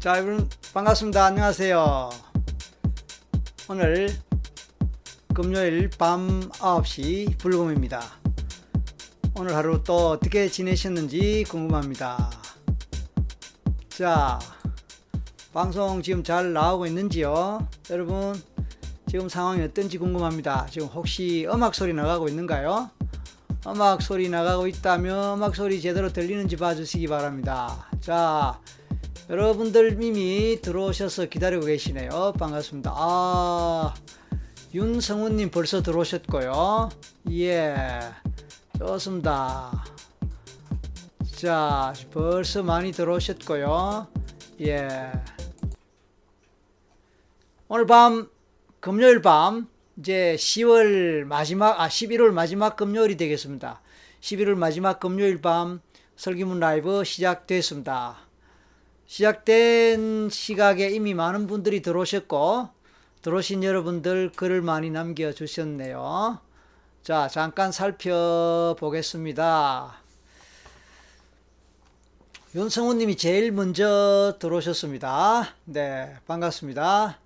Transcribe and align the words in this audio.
자, 0.00 0.16
여러분 0.16 0.48
반갑습니다. 0.72 1.24
안녕하세요. 1.24 2.10
오늘 3.68 4.08
금요일 5.34 5.90
밤 5.98 6.48
9시 6.50 7.36
불금입니다. 7.36 8.00
오늘 9.34 9.56
하루 9.56 9.82
또 9.82 10.10
어떻게 10.10 10.48
지내셨는지 10.48 11.44
궁금합니다. 11.48 12.30
자, 13.88 14.38
방송 15.52 16.00
지금 16.00 16.22
잘 16.22 16.52
나오고 16.52 16.86
있는지요? 16.86 17.68
여러분, 17.90 18.40
지금 19.08 19.28
상황이 19.28 19.62
어떤지 19.62 19.98
궁금합니다. 19.98 20.68
지금 20.70 20.86
혹시 20.86 21.44
음악 21.52 21.74
소리 21.74 21.92
나가고 21.92 22.28
있는가요? 22.28 22.88
음악 23.66 24.02
소리 24.02 24.28
나가고 24.28 24.68
있다면 24.68 25.38
음악 25.38 25.56
소리 25.56 25.80
제대로 25.80 26.12
들리는지 26.12 26.56
봐주시기 26.56 27.08
바랍니다. 27.08 27.88
자, 28.00 28.60
여러분들 29.30 30.02
이미 30.02 30.58
들어오셔서 30.62 31.26
기다리고 31.26 31.66
계시네요. 31.66 32.32
반갑습니다. 32.38 32.94
아, 32.94 33.94
윤성훈님 34.72 35.50
벌써 35.50 35.82
들어오셨고요. 35.82 36.88
예, 37.32 37.74
좋습니다. 38.78 39.84
자, 41.36 41.92
벌써 42.10 42.62
많이 42.62 42.90
들어오셨고요. 42.90 44.06
예. 44.62 45.12
오늘 47.68 47.86
밤, 47.86 48.30
금요일 48.80 49.20
밤, 49.20 49.68
이제 49.98 50.36
10월 50.38 51.24
마지막, 51.24 51.78
아, 51.78 51.88
11월 51.88 52.30
마지막 52.30 52.76
금요일이 52.76 53.18
되겠습니다. 53.18 53.82
11월 54.22 54.54
마지막 54.54 54.98
금요일 54.98 55.42
밤 55.42 55.82
설기문 56.16 56.60
라이브 56.60 57.04
시작됐습니다. 57.04 58.27
시작된 59.08 60.30
시각에 60.30 60.90
이미 60.90 61.14
많은 61.14 61.46
분들이 61.46 61.80
들어오셨고, 61.80 62.68
들어오신 63.22 63.64
여러분들 63.64 64.32
글을 64.36 64.60
많이 64.60 64.90
남겨주셨네요. 64.90 66.38
자, 67.02 67.28
잠깐 67.28 67.72
살펴보겠습니다. 67.72 69.96
윤성우님이 72.54 73.16
제일 73.16 73.50
먼저 73.50 74.36
들어오셨습니다. 74.38 75.54
네, 75.64 76.14
반갑습니다. 76.26 77.18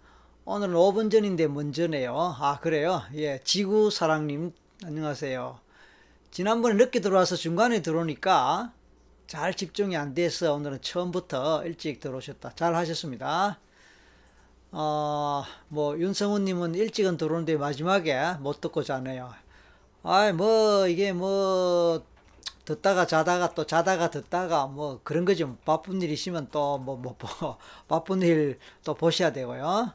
오늘은 0.45 0.75
5분 0.75 1.11
전인데 1.11 1.49
먼저네요. 1.49 2.37
아, 2.39 2.61
그래요? 2.61 3.03
예, 3.17 3.41
지구사랑님, 3.43 4.53
안녕하세요. 4.85 5.59
지난번에 6.31 6.77
늦게 6.77 7.01
들어와서 7.01 7.35
중간에 7.35 7.83
들어오니까 7.83 8.71
잘 9.33 9.55
집중이 9.55 9.97
안 9.97 10.13
돼서 10.13 10.53
오늘은 10.53 10.83
처음부터 10.83 11.65
일찍 11.65 12.01
들어오셨다. 12.01 12.53
잘 12.55 12.75
하셨습니다. 12.75 13.59
어, 14.73 15.43
뭐, 15.69 15.99
윤성훈님은 15.99 16.75
일찍은 16.75 17.17
들어오는데 17.17 17.57
마지막에 17.57 18.35
못 18.41 18.61
듣고 18.61 18.83
자네요. 18.83 19.33
아이, 20.03 20.35
뭐, 20.35 20.87
이게 20.87 21.15
뭐, 21.15 22.05
듣다가 22.67 23.07
자다가 23.07 23.55
또 23.55 23.65
자다가 23.65 24.11
듣다가 24.11 24.67
뭐 24.67 25.01
그런 25.03 25.25
거지. 25.25 25.45
뭐 25.45 25.57
바쁜 25.65 26.03
일 26.03 26.11
있으면 26.11 26.49
또 26.53 26.77
뭐, 26.77 26.99
뭐, 26.99 27.17
뭐, 27.19 27.59
바쁜 27.89 28.21
일 28.21 28.59
또 28.85 28.93
보셔야 28.93 29.33
되고요. 29.33 29.95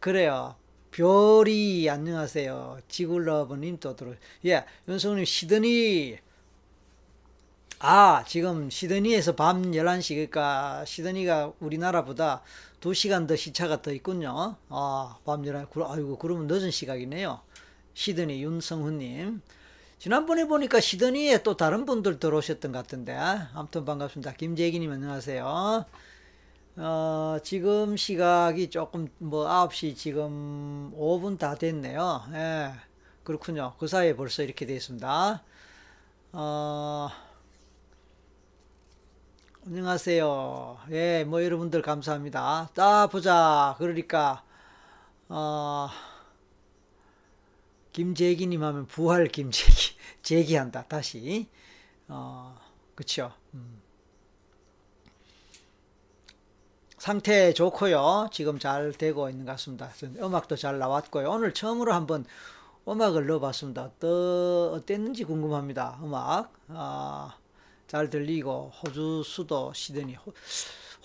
그래요. 0.00 0.56
별이 0.90 1.88
안녕하세요. 1.88 2.78
지굴러브님 2.88 3.78
또 3.78 3.94
들어. 3.94 4.14
예, 4.46 4.64
윤성훈님 4.88 5.24
시드니 5.24 6.23
아, 7.86 8.24
지금 8.26 8.70
시드니에서 8.70 9.36
밤 9.36 9.72
11시, 9.72 10.14
그러니까 10.14 10.86
시드니가 10.86 11.52
우리나라보다 11.60 12.40
2시간 12.80 13.28
더 13.28 13.36
시차가 13.36 13.82
더 13.82 13.92
있군요. 13.92 14.56
아, 14.70 15.18
밤 15.26 15.42
11시, 15.42 15.84
아이고, 15.86 16.16
그러면 16.16 16.46
늦은 16.46 16.70
시각이네요. 16.70 17.42
시드니 17.92 18.42
윤성훈님. 18.42 19.42
지난번에 19.98 20.46
보니까 20.46 20.80
시드니에 20.80 21.42
또 21.42 21.58
다른 21.58 21.84
분들 21.84 22.18
들어오셨던 22.18 22.72
것 22.72 22.78
같은데. 22.78 23.18
아무튼 23.52 23.84
반갑습니다. 23.84 24.32
김재기님 24.32 24.90
안녕하세요. 24.90 25.84
어, 26.76 27.36
지금 27.42 27.98
시각이 27.98 28.70
조금 28.70 29.08
뭐 29.18 29.46
9시 29.46 29.94
지금 29.94 30.90
5분 30.96 31.38
다 31.38 31.54
됐네요. 31.54 32.22
예, 32.32 32.70
그렇군요. 33.24 33.74
그 33.78 33.88
사이에 33.88 34.16
벌써 34.16 34.42
이렇게 34.42 34.64
됐습니다. 34.64 35.42
어, 36.32 37.10
안녕하세요. 39.66 40.78
예, 40.90 41.24
뭐 41.24 41.42
여러분들 41.42 41.80
감사합니다. 41.80 42.68
자, 42.74 43.08
보자. 43.10 43.74
그러니까, 43.78 44.44
어, 45.30 45.88
김재기 47.92 48.46
님 48.46 48.62
하면 48.62 48.86
부활 48.86 49.26
김재기, 49.26 49.96
재기한다. 50.22 50.84
다시. 50.86 51.48
어, 52.08 52.54
그쵸. 52.94 53.32
음. 53.54 53.80
상태 56.98 57.54
좋고요. 57.54 58.28
지금 58.32 58.58
잘 58.58 58.92
되고 58.92 59.30
있는 59.30 59.46
것 59.46 59.52
같습니다. 59.52 59.90
음악도 60.18 60.56
잘 60.56 60.78
나왔고요. 60.78 61.30
오늘 61.30 61.54
처음으로 61.54 61.94
한번 61.94 62.26
음악을 62.86 63.26
넣어봤습니다. 63.26 63.92
또 63.98 64.74
어땠는지 64.74 65.24
궁금합니다. 65.24 66.00
음악. 66.02 66.52
아, 66.68 67.38
잘 67.86 68.10
들리고 68.10 68.72
호주 68.82 69.22
수도 69.24 69.72
시드니 69.74 70.16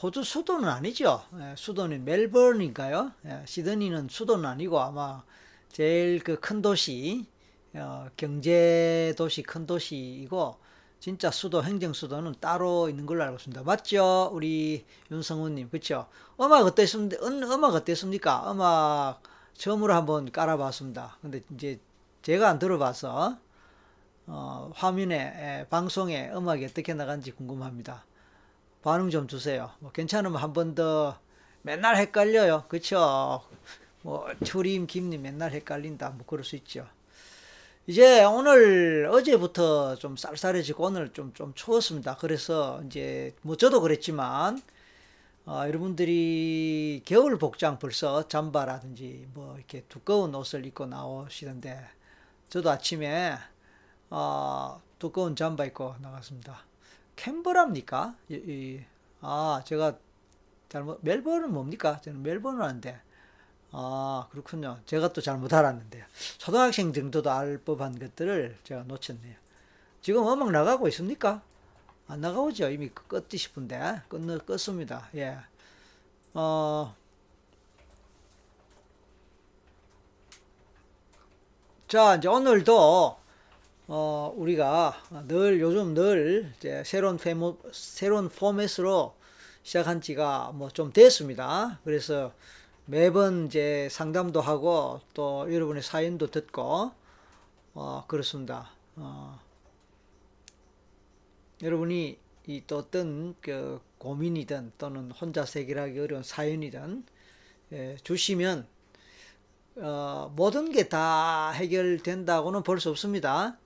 호, 0.02 0.12
주 0.12 0.24
수도는 0.24 0.68
아니죠. 0.70 1.22
예, 1.40 1.54
수도는 1.58 2.06
멜버른인가요? 2.06 3.12
예, 3.26 3.44
시드니는 3.46 4.08
수도는 4.10 4.46
아니고 4.46 4.80
아마 4.80 5.24
제일 5.72 6.20
그 6.24 6.38
큰 6.40 6.62
도시 6.62 7.26
어, 7.74 8.08
경제 8.18 9.14
도시 9.18 9.44
큰 9.44 9.68
도시이고 9.68 10.58
진짜 11.00 11.32
수도 11.32 11.64
행정 11.64 11.94
수도는 11.94 12.36
따로 12.42 12.90
있는 12.90 13.06
걸로 13.06 13.24
알고 13.24 13.36
있습니다. 13.38 13.64
맞죠? 13.64 14.30
우리 14.34 14.86
윤성훈님 15.12 15.70
그렇죠? 15.70 16.08
음악 16.42 16.66
어땠습니까? 16.66 17.26
음악 17.26 17.74
어땠습니까? 17.76 18.52
음악 18.52 19.22
처음으로 19.54 19.94
한번 19.94 20.32
깔아봤습니다. 20.32 21.18
근데 21.22 21.42
이제 21.54 21.80
제가 22.22 22.50
안 22.50 22.60
들어봐서 22.60 23.38
어, 24.32 24.72
화면에 24.76 25.16
에, 25.62 25.66
방송에 25.70 26.30
음악이 26.32 26.66
어떻게 26.66 26.94
나간지 26.94 27.32
궁금합니다. 27.32 28.06
반응 28.84 29.10
좀 29.10 29.28
주세요. 29.28 29.72
뭐 29.80 29.92
괜찮으면 29.92 30.42
한 30.42 30.54
번 30.54 30.76
더 30.76 31.18
맨날 31.64 31.98
헷갈려요. 31.98 32.66
그쵸? 32.70 33.42
뭐 34.04 34.28
추림 34.46 34.88
김님 34.88 35.22
맨날 35.24 35.52
헷갈린다. 35.52 36.12
뭐 36.12 36.26
그럴 36.28 36.44
수 36.46 36.56
있죠. 36.58 36.88
이제 37.88 38.24
오늘 38.24 39.10
어제부터 39.12 39.96
좀 39.96 40.16
쌀쌀해지고 40.16 40.86
오늘 40.86 41.10
좀좀 41.12 41.54
추웠습니다. 41.56 42.18
그래서 42.18 42.82
이제 42.86 43.36
뭐 43.42 43.58
저도 43.58 43.82
그랬지만 43.82 44.62
어, 45.46 45.64
여러분들이 45.68 47.02
겨울 47.06 47.38
복장 47.40 47.80
벌써 47.80 48.28
잠바라든지 48.28 49.28
뭐 49.34 49.56
이렇게 49.58 49.84
두꺼운 49.90 50.36
옷을 50.36 50.66
입고 50.68 50.86
나오시던데 50.86 51.80
저도 52.50 52.70
아침에 52.70 53.36
어, 54.10 54.82
두꺼운 54.98 55.36
잠바 55.36 55.66
입고 55.66 55.96
나갔습니다. 56.00 56.64
캔버라입니까? 57.16 58.16
이, 58.30 58.34
이, 58.36 58.86
아, 59.22 59.62
제가 59.66 59.98
잘못, 60.70 61.00
멜버른 61.02 61.52
뭡니까? 61.52 62.00
저는 62.02 62.22
멜버른 62.24 62.62
하는데. 62.62 63.02
아, 63.72 64.28
그렇군요. 64.32 64.80
제가 64.86 65.14
또 65.14 65.22
잘못 65.22 65.54
알았는데요. 65.54 66.06
초등학생 66.38 66.94
정도도 66.94 67.30
알 67.30 67.60
법한 67.60 68.00
것들을 68.00 68.58
제가 68.64 68.84
놓쳤네요. 68.84 69.36
지금 70.02 70.28
음악 70.28 70.52
나가고 70.52 70.88
있습니까? 70.88 71.42
안 72.08 72.22
나가오죠? 72.22 72.70
이미 72.70 72.90
껐디 72.90 73.38
싶은데. 73.38 74.02
껐, 74.10 74.46
껐습니다. 74.46 75.04
예. 75.16 75.38
어, 76.34 76.96
자, 81.88 82.16
이제 82.16 82.28
오늘도 82.28 83.19
어, 83.92 84.32
우리가 84.38 85.02
늘 85.28 85.60
요즘 85.60 85.94
늘 85.96 86.54
새로운 86.86 87.18
페모, 87.18 87.58
새로운 87.72 88.30
포맷으로 88.30 89.16
시작한 89.64 90.00
지가 90.02 90.52
뭐 90.54 90.70
좀 90.70 90.94
됐습니다. 90.94 91.80
그래서 91.84 92.32
매번 92.86 93.48
이제 93.48 93.88
상담도 93.92 94.42
하고 94.42 95.02
또 95.14 95.52
여러분의 95.54 95.82
사연도 95.84 96.28
듣고 96.28 96.92
어, 97.74 98.04
그렇습니다. 98.08 98.70
어, 98.96 99.40
여러분이 101.62 102.18
이 102.48 102.62
또 102.66 102.78
어떤 102.80 103.36
그 103.42 103.80
고민이든 104.00 104.72
또는 104.80 105.12
혼자 105.12 105.46
해결하기 105.56 106.00
어려운 106.00 106.24
사연이든 106.24 107.04
예, 107.74 107.98
주시면 108.04 108.68
어, 109.78 110.32
모든 110.36 110.72
게 110.72 110.90
다 110.90 111.52
해결된다고는 111.52 112.64
볼 112.64 112.80
수 112.80 112.90
없습니다. 112.90 113.58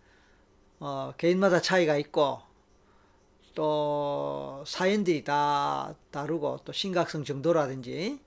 어, 0.85 1.13
개인마다 1.17 1.61
차이가 1.61 1.95
있고 1.95 2.41
또 3.55 4.65
사연들이 4.67 5.23
다 5.23 5.95
다르고 6.11 6.59
또 6.65 6.73
심각성 6.73 7.23
정도라든지 7.23 8.19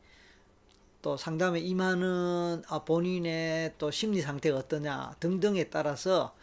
또 1.03 1.19
상담에 1.19 1.61
임하는 1.61 2.63
아, 2.71 2.79
본인의 2.79 3.75
또 3.77 3.91
심리 3.91 4.23
상태가 4.23 4.57
어떠냐 4.57 5.17
등등에 5.21 5.65
따라서 5.65 6.35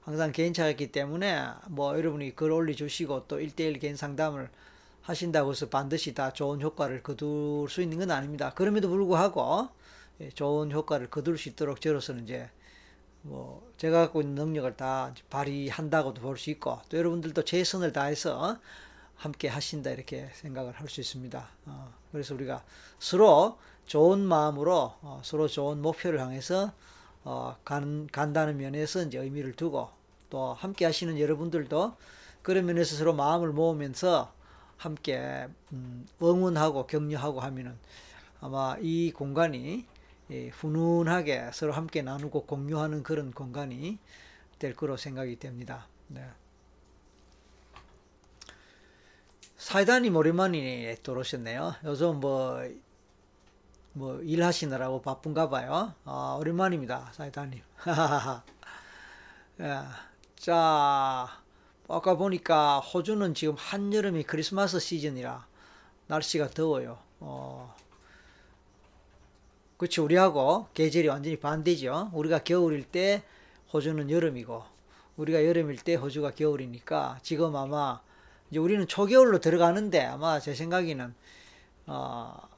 항상 0.00 0.32
개인차였기 0.32 0.90
때문에 0.90 1.48
뭐 1.66 1.94
여러분이 1.98 2.34
글 2.34 2.50
올려주시고 2.50 3.26
또 3.28 3.38
1대1 3.38 3.78
개인 3.78 3.94
상담을 3.94 4.48
하신다고 5.02 5.50
해서 5.50 5.68
반드시 5.68 6.14
다 6.14 6.32
좋은 6.32 6.62
효과를 6.62 7.02
거둘 7.02 7.68
수 7.68 7.82
있는 7.82 7.98
건 7.98 8.10
아닙니다. 8.10 8.52
그럼에도 8.54 8.88
불구하고 8.88 9.68
예, 10.22 10.30
좋은 10.30 10.72
효과를 10.72 11.10
거둘 11.10 11.36
수 11.36 11.50
있도록 11.50 11.82
저로서는 11.82 12.24
이제 12.24 12.48
뭐 13.22 13.66
제가 13.76 14.00
갖고 14.00 14.20
있는 14.20 14.34
능력을 14.36 14.76
다 14.76 15.12
발휘한다고도 15.30 16.20
볼 16.20 16.36
수 16.38 16.50
있고 16.50 16.80
또 16.88 16.96
여러분들도 16.98 17.44
최선을 17.44 17.92
다해서 17.92 18.58
함께 19.16 19.48
하신다 19.48 19.90
이렇게 19.90 20.30
생각을 20.34 20.72
할 20.72 20.88
수 20.88 21.00
있습니다. 21.00 21.48
어, 21.66 21.92
그래서 22.12 22.34
우리가 22.34 22.62
서로 22.98 23.58
좋은 23.86 24.20
마음으로 24.20 24.94
어, 25.02 25.20
서로 25.24 25.48
좋은 25.48 25.82
목표를 25.82 26.20
향해서 26.20 26.72
어, 27.24 27.56
간, 27.64 28.06
간다는 28.12 28.56
면에서 28.56 29.02
이제 29.02 29.18
의미를 29.18 29.52
두고 29.54 29.90
또 30.30 30.54
함께 30.54 30.84
하시는 30.84 31.18
여러분들도 31.18 31.96
그런 32.42 32.66
면에서 32.66 32.96
서로 32.96 33.12
마음을 33.14 33.50
모으면서 33.52 34.32
함께 34.76 35.48
음, 35.72 36.06
응원하고 36.22 36.86
격려하고 36.86 37.40
하면은 37.40 37.76
아마 38.40 38.76
이 38.80 39.10
공간이 39.12 39.58
예, 39.68 39.97
훈훈하게 40.30 41.50
서로 41.52 41.72
함께 41.72 42.02
나누고 42.02 42.46
공유하는 42.46 43.02
그런 43.02 43.32
공간이 43.32 43.98
될 44.58 44.74
거로 44.74 44.96
생각이 44.96 45.38
됩니다. 45.38 45.86
네. 46.08 46.28
사이다님 49.56 50.14
오랜만에 50.16 50.96
들어오셨네요. 51.02 51.74
요즘 51.84 52.20
뭐, 52.20 52.62
뭐, 53.92 54.20
일하시느라고 54.20 55.02
바쁜가 55.02 55.48
봐요. 55.48 55.94
아, 56.04 56.36
오랜만입니다. 56.38 57.10
사이다님. 57.12 57.60
예. 59.60 59.82
자, 60.36 61.28
아까 61.88 62.16
보니까 62.16 62.78
호주는 62.78 63.34
지금 63.34 63.54
한여름이 63.58 64.22
크리스마스 64.24 64.78
시즌이라 64.78 65.46
날씨가 66.06 66.50
더워요. 66.50 66.98
어, 67.18 67.74
그렇죠. 69.78 70.04
우리하고 70.04 70.66
계절이 70.74 71.06
완전히 71.06 71.36
반대죠. 71.36 72.10
우리가 72.12 72.40
겨울일 72.40 72.82
때 72.82 73.22
호주는 73.72 74.10
여름이고 74.10 74.64
우리가 75.16 75.44
여름일 75.44 75.76
때 75.78 75.94
호주가 75.94 76.32
겨울이니까 76.32 77.20
지금 77.22 77.54
아마 77.54 78.00
이제 78.50 78.58
우리는 78.58 78.86
초겨울로 78.88 79.38
들어가는데 79.38 80.00
아마 80.00 80.40
제 80.40 80.52
생각에는 80.52 81.14
어, 81.86 82.48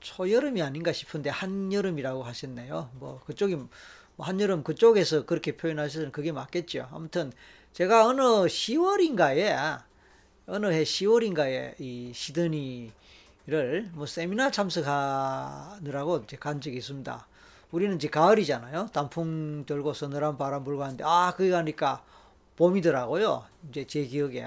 초여름이 0.00 0.60
아닌가 0.60 0.92
싶은데 0.92 1.30
한여름이라고 1.30 2.22
하셨네요. 2.22 2.90
뭐 2.94 3.20
그쪽이 3.24 3.56
뭐 3.56 3.68
한여름 4.18 4.64
그쪽에서 4.64 5.24
그렇게 5.24 5.56
표현하셔서 5.56 6.10
그게 6.10 6.30
맞겠죠. 6.30 6.88
아무튼 6.92 7.32
제가 7.72 8.06
어느 8.06 8.20
10월인가에 8.20 9.82
어느 10.46 10.66
해 10.66 10.82
10월인가에 10.82 11.80
이 11.80 12.12
시드니 12.14 12.92
를 13.46 13.90
뭐 13.92 14.06
세미나 14.06 14.50
참석하느라고 14.50 16.18
이제 16.18 16.36
간 16.36 16.60
적이 16.60 16.78
있습니다. 16.78 17.26
우리는 17.72 17.96
이제 17.96 18.08
가을이잖아요. 18.08 18.88
단풍 18.92 19.66
들고 19.66 19.92
서늘한 19.92 20.38
바람 20.38 20.64
불고 20.64 20.82
하는데 20.82 21.04
아 21.04 21.34
거기 21.36 21.50
가니까 21.50 22.02
봄이더라고요. 22.56 23.44
이제 23.68 23.86
제 23.86 24.04
기억에 24.06 24.44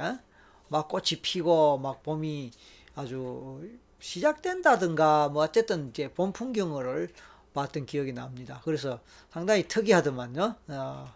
막 0.69 0.87
꽃이 0.87 1.21
피고 1.21 1.77
막 1.77 2.01
봄이 2.03 2.51
아주 2.95 3.69
시작된다든가 3.99 5.29
뭐 5.29 5.43
어쨌든 5.43 5.89
이제 5.89 6.11
봄 6.11 6.31
풍경을 6.31 7.09
봤던 7.53 7.85
기억이 7.85 8.13
납니다. 8.13 8.61
그래서 8.63 8.99
상당히 9.29 9.67
특이하더만요. 9.67 10.55
어, 10.69 11.13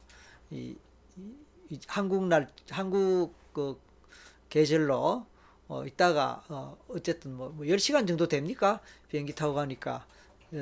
이, 0.51 0.75
이, 1.69 1.80
한국 1.88 2.25
날 2.27 2.50
한국 2.69 3.34
그 3.54 3.80
계절로 4.50 5.25
어, 5.71 5.85
이따가, 5.85 6.44
어, 6.50 6.77
어쨌든 6.89 7.33
뭐, 7.33 7.47
뭐 7.47 7.65
10시간 7.65 8.06
정도 8.06 8.27
됩니까? 8.27 8.81
비행기 9.07 9.33
타고 9.33 9.53
가니까. 9.53 10.06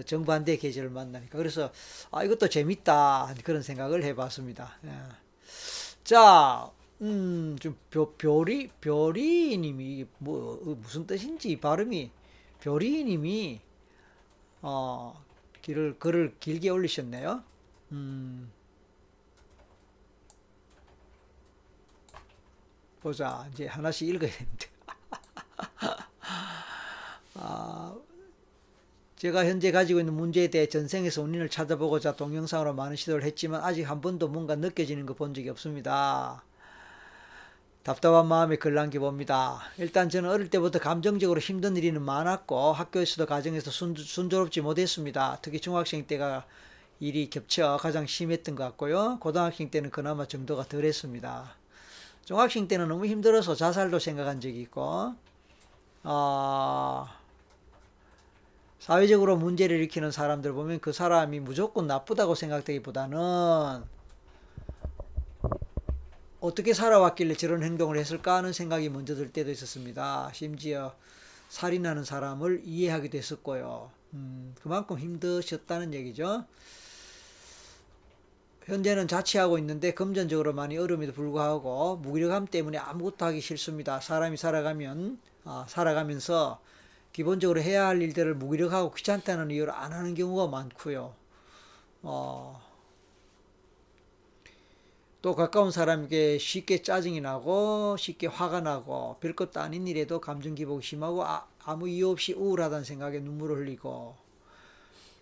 정반대 0.05 0.57
계절을 0.57 0.91
만나니까. 0.91 1.35
그래서, 1.35 1.71
아, 2.11 2.23
이것도 2.23 2.47
재밌다. 2.47 3.33
그런 3.43 3.63
생각을 3.63 4.03
해 4.03 4.13
봤습니다. 4.13 4.77
예. 4.85 4.91
자, 6.03 6.69
음, 7.01 7.57
좀, 7.59 7.75
벼, 7.89 8.13
별이, 8.19 8.69
별이 8.81 9.57
님이, 9.57 10.05
뭐, 10.19 10.61
어, 10.63 10.77
무슨 10.79 11.07
뜻인지 11.07 11.59
발음이, 11.59 12.11
별이 12.59 13.03
님이, 13.03 13.61
어, 14.61 15.25
글을, 15.65 15.97
글을 15.97 16.35
길게 16.39 16.69
올리셨네요. 16.69 17.43
음, 17.93 18.51
보자. 23.01 23.49
이제 23.51 23.65
하나씩 23.65 24.07
읽어야 24.07 24.29
되는데. 24.29 24.78
아, 27.35 27.95
제가 29.17 29.45
현재 29.45 29.71
가지고 29.71 29.99
있는 29.99 30.13
문제에 30.13 30.47
대해 30.49 30.67
전생에서 30.67 31.21
원인을 31.21 31.49
찾아보고자 31.49 32.15
동영상으로 32.15 32.73
많은 32.73 32.95
시도를 32.95 33.23
했지만 33.23 33.61
아직 33.63 33.83
한 33.83 34.01
번도 34.01 34.29
뭔가 34.29 34.55
느껴지는 34.55 35.05
거 35.05 35.13
본 35.13 35.33
적이 35.33 35.49
없습니다. 35.49 36.43
답답한 37.83 38.27
마음에 38.27 38.55
글 38.57 38.73
남겨봅니다. 38.75 39.61
일단 39.77 40.09
저는 40.09 40.29
어릴 40.29 40.49
때부터 40.49 40.79
감정적으로 40.79 41.39
힘든 41.39 41.75
일이 41.77 41.91
많았고 41.91 42.73
학교에서도 42.73 43.25
가정에서 43.25 43.71
순, 43.71 43.95
순조롭지 43.95 44.61
못했습니다. 44.61 45.39
특히 45.41 45.59
중학생 45.59 46.05
때가 46.05 46.45
일이 46.99 47.29
겹쳐 47.29 47.77
가장 47.81 48.05
심했던 48.05 48.55
것 48.55 48.63
같고요. 48.65 49.17
고등학생 49.19 49.71
때는 49.71 49.89
그나마 49.91 50.25
정도가 50.27 50.65
덜했습니다. 50.67 51.55
중학생 52.25 52.67
때는 52.67 52.87
너무 52.89 53.05
힘들어서 53.07 53.55
자살도 53.55 53.99
생각한 53.99 54.41
적이 54.41 54.61
있고 54.61 55.15
어, 56.03 57.07
사회적으로 58.79 59.37
문제를 59.37 59.77
일으키는 59.77 60.11
사람들 60.11 60.53
보면 60.53 60.79
그 60.79 60.93
사람이 60.93 61.41
무조건 61.41 61.87
나쁘다고 61.87 62.35
생각되기보다는 62.35 63.83
어떻게 66.39 66.73
살아왔길래 66.73 67.35
저런 67.35 67.63
행동을 67.63 67.97
했을까 67.97 68.37
하는 68.37 68.53
생각이 68.53 68.89
먼저 68.89 69.15
들 69.15 69.31
때도 69.31 69.51
있었습니다. 69.51 70.31
심지어 70.33 70.95
살인하는 71.49 72.05
사람을 72.05 72.61
이해하기도 72.63 73.17
했었고요. 73.17 73.91
음, 74.13 74.55
그만큼 74.61 74.97
힘드셨다는 74.97 75.93
얘기죠. 75.93 76.45
현재는 78.65 79.07
자취하고 79.07 79.57
있는데 79.57 79.93
금전적으로 79.93 80.53
많이 80.53 80.77
어려움에도 80.77 81.11
불구하고 81.11 81.97
무기력함 81.97 82.45
때문에 82.47 82.77
아무것도 82.77 83.25
하기 83.25 83.41
싫습니다. 83.41 83.99
사람이 83.99 84.37
살아가면 84.37 85.19
아, 85.38 85.38
살아가면서 85.67 86.61
기본적으로 87.11 87.61
해야 87.61 87.87
할 87.87 88.01
일들을 88.01 88.35
무기력하고 88.35 88.91
귀찮다는 88.93 89.51
이유로 89.51 89.73
안 89.73 89.93
하는 89.93 90.13
경우가 90.13 90.47
많고요. 90.47 91.13
어, 92.03 92.61
또 95.21 95.35
가까운 95.35 95.71
사람에게 95.71 96.37
쉽게 96.37 96.81
짜증이 96.81 97.19
나고 97.19 97.97
쉽게 97.97 98.27
화가 98.27 98.61
나고 98.61 99.17
별것도 99.19 99.59
아닌 99.59 99.85
일에도 99.85 100.21
감정 100.21 100.55
기복이 100.55 100.85
심하고 100.85 101.25
아, 101.25 101.45
아무 101.63 101.89
이유 101.89 102.09
없이 102.09 102.33
우울하다는 102.33 102.85
생각에 102.85 103.19
눈물을 103.19 103.57
흘리고 103.57 104.15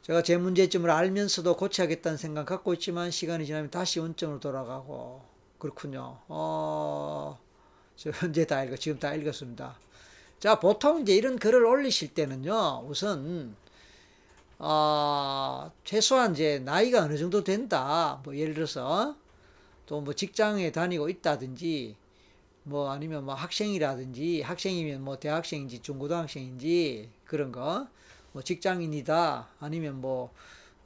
제가 0.04 0.22
제 0.22 0.38
문제점을 0.38 0.90
알면서도 0.90 1.58
고쳐야겠다는 1.58 2.18
생각 2.18 2.46
갖고 2.46 2.74
있지만 2.76 3.10
시간이 3.10 3.46
지나면 3.46 3.72
다시 3.72 4.00
원점으로 4.00 4.40
돌아가고 4.40 5.22
그렇군요. 5.58 6.20
어, 6.28 7.40
저 7.96 8.12
현재 8.16 8.46
다 8.46 8.64
읽어 8.64 8.76
지금 8.76 9.00
다 9.00 9.16
읽었습니다. 9.16 9.76
자, 10.40 10.60
보통 10.60 11.02
이제 11.02 11.16
이런 11.16 11.38
글을 11.40 11.66
올리실 11.66 12.14
때는요, 12.14 12.86
우선, 12.88 13.56
어, 14.60 15.72
최소한 15.84 16.34
이제 16.34 16.60
나이가 16.60 17.04
어느 17.04 17.18
정도 17.18 17.44
된다. 17.44 18.20
뭐 18.24 18.36
예를 18.36 18.54
들어서, 18.54 19.16
또 19.88 20.02
뭐 20.02 20.14
직장에 20.14 20.72
다니고 20.72 21.10
있다든지, 21.10 21.96
뭐 22.64 22.92
아니면 22.92 23.26
뭐 23.26 23.36
학생이라든지, 23.36 24.42
학생이면 24.44 25.04
뭐 25.04 25.20
대학생인지 25.20 25.82
중고등학생인지, 25.82 27.10
그런 27.26 27.52
거, 27.52 27.88
뭐 28.34 28.42
직장인이다. 28.44 29.50
아니면 29.62 30.02
뭐, 30.02 30.34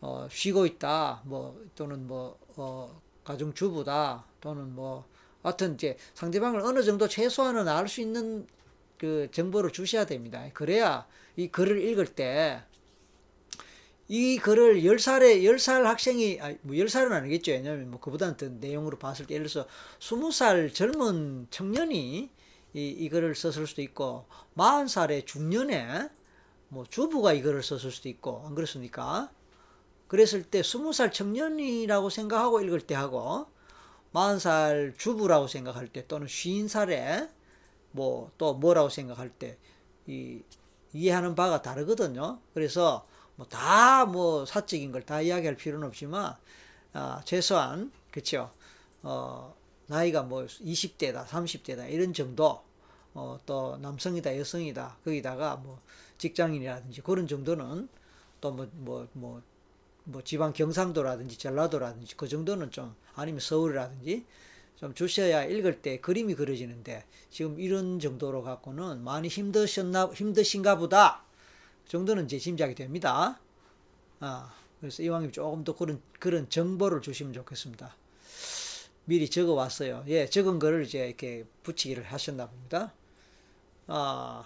어, 0.01 0.27
쉬고 0.31 0.65
있다. 0.67 1.21
뭐, 1.25 1.59
또는 1.75 2.07
뭐, 2.07 2.37
어, 2.57 3.01
가정주부다. 3.25 4.25
또는 4.41 4.75
뭐, 4.75 5.05
하여튼 5.43 5.75
이제 5.75 5.97
상대방을 6.15 6.61
어느 6.61 6.83
정도 6.83 7.07
최소한은 7.07 7.67
알 7.67 7.87
수 7.87 8.01
있는 8.01 8.47
그 9.01 9.27
정보를 9.31 9.71
주셔야 9.71 10.05
됩니다. 10.05 10.47
그래야 10.53 11.07
이 11.35 11.47
글을 11.47 11.81
읽을 11.81 12.05
때 12.05 12.61
이 14.13 14.37
글을 14.39 14.81
10살에 14.81 15.41
10살 15.41 15.83
학생이 15.83 16.41
아뭐 16.41 16.75
10살은 16.75 17.13
아니겠죠. 17.13 17.53
왜냐면 17.53 17.89
뭐 17.89 18.01
그보다는 18.01 18.35
더 18.35 18.45
내용으로 18.49 18.99
봤을 18.99 19.25
때 19.25 19.35
예를 19.35 19.47
들어서 19.47 19.69
20살 19.99 20.73
젊은 20.73 21.47
청년이 21.49 22.29
이, 22.73 22.87
이거를 22.89 23.35
썼을 23.35 23.67
수도 23.67 23.81
있고, 23.81 24.25
40살의 24.57 25.25
중년에 25.25 26.09
뭐 26.67 26.83
주부가 26.83 27.31
이거를 27.31 27.63
썼을 27.63 27.89
수도 27.89 28.09
있고, 28.09 28.43
안 28.45 28.53
그렇습니까? 28.53 29.31
그랬을 30.09 30.43
때 30.43 30.59
20살 30.59 31.13
청년이라고 31.13 32.09
생각하고 32.09 32.59
읽을 32.59 32.81
때 32.81 32.95
하고, 32.95 33.47
40살 34.11 34.97
주부라고 34.97 35.47
생각할 35.47 35.87
때 35.87 36.05
또는 36.05 36.27
50살에 36.27 37.29
뭐 37.91 38.31
또 38.37 38.53
뭐라고 38.55 38.89
생각할 38.89 39.29
때 39.29 39.57
이, 40.07 40.41
이해하는 40.93 41.35
바가 41.35 41.61
다르거든요. 41.61 42.39
그래서 42.53 43.05
뭐 43.35 43.47
다 43.49 44.05
뭐 44.05 44.45
사적인 44.45 44.91
걸 44.91 45.03
다 45.05 45.21
이야기할 45.21 45.55
필요는 45.55 45.87
없지만, 45.87 46.35
아, 46.93 47.21
최소한, 47.25 47.91
그쵸. 48.11 48.51
어, 49.03 49.55
나이가 49.87 50.23
뭐 50.23 50.45
20대다, 50.45 51.25
30대다, 51.25 51.89
이런 51.89 52.13
정도, 52.13 52.63
어, 53.13 53.39
또 53.45 53.77
남성이다, 53.77 54.37
여성이다, 54.37 54.97
거기다가 55.03 55.57
뭐 55.57 55.79
직장인이라든지 56.17 57.01
그런 57.01 57.27
정도는 57.27 57.89
또 58.41 58.51
뭐, 58.51 58.67
뭐, 58.73 59.07
뭐, 59.13 59.41
뭐 60.05 60.23
지방 60.23 60.53
경상도라든지 60.53 61.37
전라도라든지 61.37 62.15
그 62.17 62.27
정도는 62.27 62.71
좀 62.71 62.95
아니면 63.15 63.39
서울이라든지 63.39 64.25
좀 64.81 64.95
주셔야 64.95 65.45
읽을 65.45 65.81
때 65.81 65.99
그림이 65.99 66.33
그려지는데 66.33 67.05
지금 67.29 67.59
이런 67.59 67.99
정도로 67.99 68.41
갖고는 68.41 69.03
많이 69.03 69.27
힘드셨나 69.27 70.07
힘드신가 70.07 70.77
보다 70.79 71.23
정도는 71.87 72.25
이제 72.25 72.39
짐작이 72.39 72.73
됩니다. 72.73 73.39
아 74.19 74.53
그래서 74.79 75.03
이왕이면 75.03 75.31
조금 75.31 75.63
더 75.63 75.75
그런 75.75 76.01
그런 76.19 76.49
정보를 76.49 77.01
주시면 77.01 77.31
좋겠습니다. 77.33 77.95
미리 79.05 79.29
적어 79.29 79.53
왔어요. 79.53 80.03
예, 80.07 80.25
적은 80.25 80.57
거를 80.57 80.83
이제 80.83 81.07
이렇게 81.07 81.45
붙이기를 81.61 82.03
하셨나 82.03 82.47
봅니다. 82.47 82.93
아, 83.85 84.45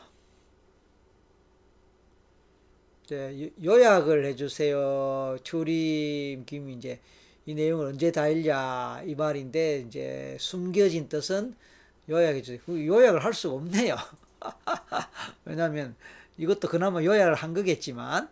이제 3.05 3.53
요약을 3.63 4.25
해주세요. 4.25 5.37
추림 5.43 6.45
김이 6.45 6.73
이제 6.73 6.99
이 7.45 7.53
내용을 7.55 7.87
언제 7.87 8.11
다 8.11 8.27
읽냐 8.27 9.03
이 9.05 9.15
말인데 9.15 9.79
이제 9.87 10.37
숨겨진 10.39 11.09
뜻은 11.09 11.55
요약해 12.09 12.41
주세요. 12.41 12.59
그 12.65 12.85
요약을 12.85 13.23
할 13.23 13.33
수가 13.33 13.55
없네요. 13.55 13.95
왜냐하면 15.45 15.95
이것도 16.37 16.67
그나마 16.69 17.03
요약을 17.03 17.35
한 17.35 17.53
거겠지만 17.53 18.29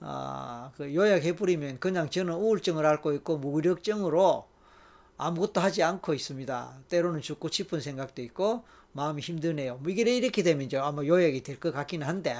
아, 0.00 0.72
그 0.76 0.94
요약해 0.94 1.36
버리면 1.36 1.80
그냥 1.80 2.10
저는 2.10 2.34
우울증을 2.34 2.86
앓고 2.86 3.12
있고 3.14 3.38
무기력증으로 3.38 4.46
아무것도 5.18 5.60
하지 5.60 5.82
않고 5.82 6.14
있습니다. 6.14 6.78
때로는 6.88 7.22
죽고 7.22 7.48
싶은 7.50 7.80
생각도 7.80 8.22
있고 8.22 8.64
마음이 8.92 9.22
힘드네요. 9.22 9.78
뭐 9.78 9.90
이게 9.92 10.02
이렇게 10.16 10.42
되면 10.42 10.66
이제 10.66 10.78
아마 10.78 11.04
요약이 11.04 11.42
될 11.42 11.60
것 11.60 11.72
같기는 11.74 12.06
한데 12.06 12.34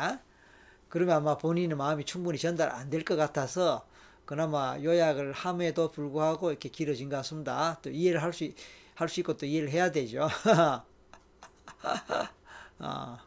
그러면 0.88 1.16
아마 1.16 1.36
본인의 1.38 1.76
마음이 1.76 2.04
충분히 2.04 2.38
전달 2.38 2.70
안 2.70 2.90
될 2.90 3.04
것 3.04 3.16
같아서 3.16 3.86
그나마 4.26 4.78
요약을 4.82 5.32
함에도 5.32 5.90
불구하고 5.92 6.50
이렇게 6.50 6.68
길어진 6.70 7.08
것 7.10 7.16
같습니다. 7.18 7.78
또 7.82 7.90
이해를 7.90 8.22
할 8.22 8.32
수, 8.34 8.50
할 8.94 9.08
수 9.08 9.20
있고 9.20 9.36
또 9.36 9.46
이해를 9.46 9.70
해야 9.70 9.90
되죠. 9.92 10.28
아, 12.78 13.18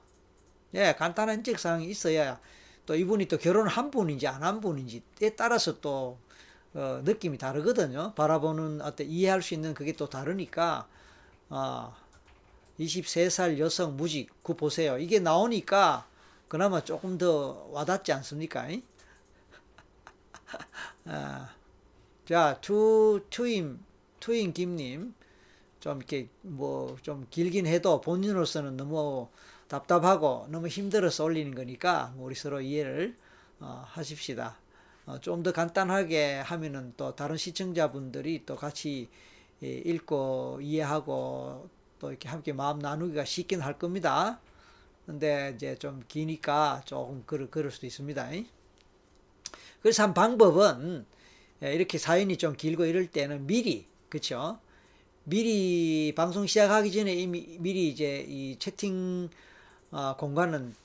예, 0.76 0.94
간단한 0.98 1.38
인적사항이 1.40 1.86
있어야 1.88 2.40
또 2.86 2.96
이분이 2.96 3.28
또 3.28 3.38
결혼을 3.38 3.70
한 3.70 3.92
분인지 3.92 4.28
안 4.28 4.44
한 4.44 4.62
분인지에 4.62 5.32
따라서 5.38 5.80
또 5.82 6.18
어, 6.76 7.02
느낌이 7.06 7.38
다르거든요. 7.38 8.14
바라보는 8.16 8.82
어떤 8.82 9.08
이해할 9.08 9.44
수 9.44 9.54
있는 9.56 9.74
그게 9.76 9.94
또 9.94 10.10
다르니까 10.10 10.88
어, 11.50 11.96
23살 12.80 13.58
여성 13.60 13.96
무직 13.98 14.30
그 14.44 14.56
보세요. 14.56 14.98
이게 15.00 15.20
나오니까 15.20 16.08
그나마 16.50 16.84
조금 16.84 17.18
더 17.18 17.68
와닿지 17.72 18.12
않습니까? 18.14 18.68
아, 21.06 21.50
자, 22.26 22.60
투, 22.62 23.26
투임, 23.30 23.80
투임 24.20 24.54
김님. 24.54 25.16
좀 25.80 25.98
이렇게 26.00 26.30
뭐 26.44 26.98
좀 27.04 27.28
길긴 27.30 27.68
해도 27.68 28.02
본인으로서는 28.02 28.78
너무 28.78 29.30
답답하고 29.70 30.48
너무 30.50 30.68
힘들어서 30.70 31.26
올리는 31.26 31.56
거니까 31.56 32.14
뭐 32.18 32.26
우리 32.28 32.36
서로 32.36 32.62
이해를 32.62 33.18
어, 33.62 33.84
하십시다. 33.88 34.60
어, 35.08 35.20
좀 35.22 35.44
더 35.44 35.52
간단하게 35.54 36.36
하면은 36.42 36.94
또 36.98 37.16
다른 37.16 37.38
시청자분들이 37.38 38.46
또 38.46 38.56
같이 38.58 39.10
예, 39.64 39.70
읽고 39.70 40.60
이해하고 40.62 41.70
또 42.00 42.10
이렇게 42.12 42.30
함께 42.30 42.54
마음 42.54 42.80
나누기가 42.80 43.26
쉽긴 43.26 43.62
할 43.62 43.78
겁니다. 43.80 44.40
근데 45.06 45.54
이제 45.56 45.76
좀 45.78 46.04
기니까 46.08 46.82
조금 46.86 47.24
그럴, 47.28 47.50
그럴 47.52 47.72
수도 47.72 47.88
있습니다. 47.88 48.30
그래서 49.82 50.04
한 50.04 50.14
방법은 50.14 51.06
예, 51.64 51.74
이렇게 51.74 51.98
사연이 51.98 52.38
좀 52.38 52.56
길고 52.56 52.86
이럴 52.86 53.08
때는 53.08 53.48
미리, 53.48 53.86
그쵸? 54.10 54.60
미리 55.26 56.14
방송 56.16 56.48
시작하기 56.48 56.92
전에 56.92 57.14
이미 57.14 57.58
미리 57.60 57.90
이제 57.90 58.26
이 58.28 58.58
채팅 58.60 59.30
어, 59.92 60.16
공간은 60.18 60.76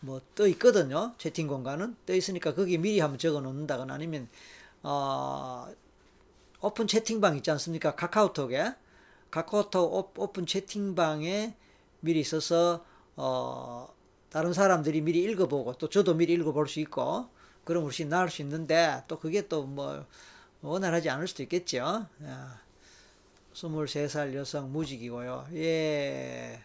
뭐 0.00 0.20
떠 0.34 0.46
있거든요. 0.48 1.14
채팅 1.18 1.46
공간은 1.48 1.96
떠 2.06 2.14
있으니까 2.14 2.54
거기 2.54 2.78
미리 2.78 3.00
한번 3.00 3.18
적어 3.18 3.40
놓는다거나 3.40 3.94
아니면 3.94 4.28
어, 4.82 5.66
오픈 6.60 6.86
채팅방 6.86 7.36
있지 7.38 7.50
않습니까? 7.52 7.94
카카오톡에 7.96 8.74
카카오톡 9.30 10.14
오픈 10.18 10.46
채팅방에 10.46 11.54
미리 12.00 12.20
있어서 12.20 12.84
어, 13.16 13.88
다른 14.30 14.52
사람들이 14.52 15.00
미리 15.00 15.22
읽어보고 15.24 15.74
또 15.74 15.88
저도 15.88 16.14
미리 16.14 16.34
읽어볼 16.34 16.68
수 16.68 16.80
있고 16.80 17.28
그럼 17.66 17.84
훨씬 17.84 18.08
나을 18.08 18.30
수 18.30 18.40
있는데 18.42 19.02
또 19.08 19.18
그게 19.18 19.46
또 19.48 19.64
뭐 19.64 20.06
원활하지 20.62 21.10
않을 21.10 21.28
수도 21.28 21.42
있겠죠. 21.44 22.06
23살 23.54 24.34
여성 24.34 24.72
무직이고요. 24.72 25.48
예. 25.54 26.60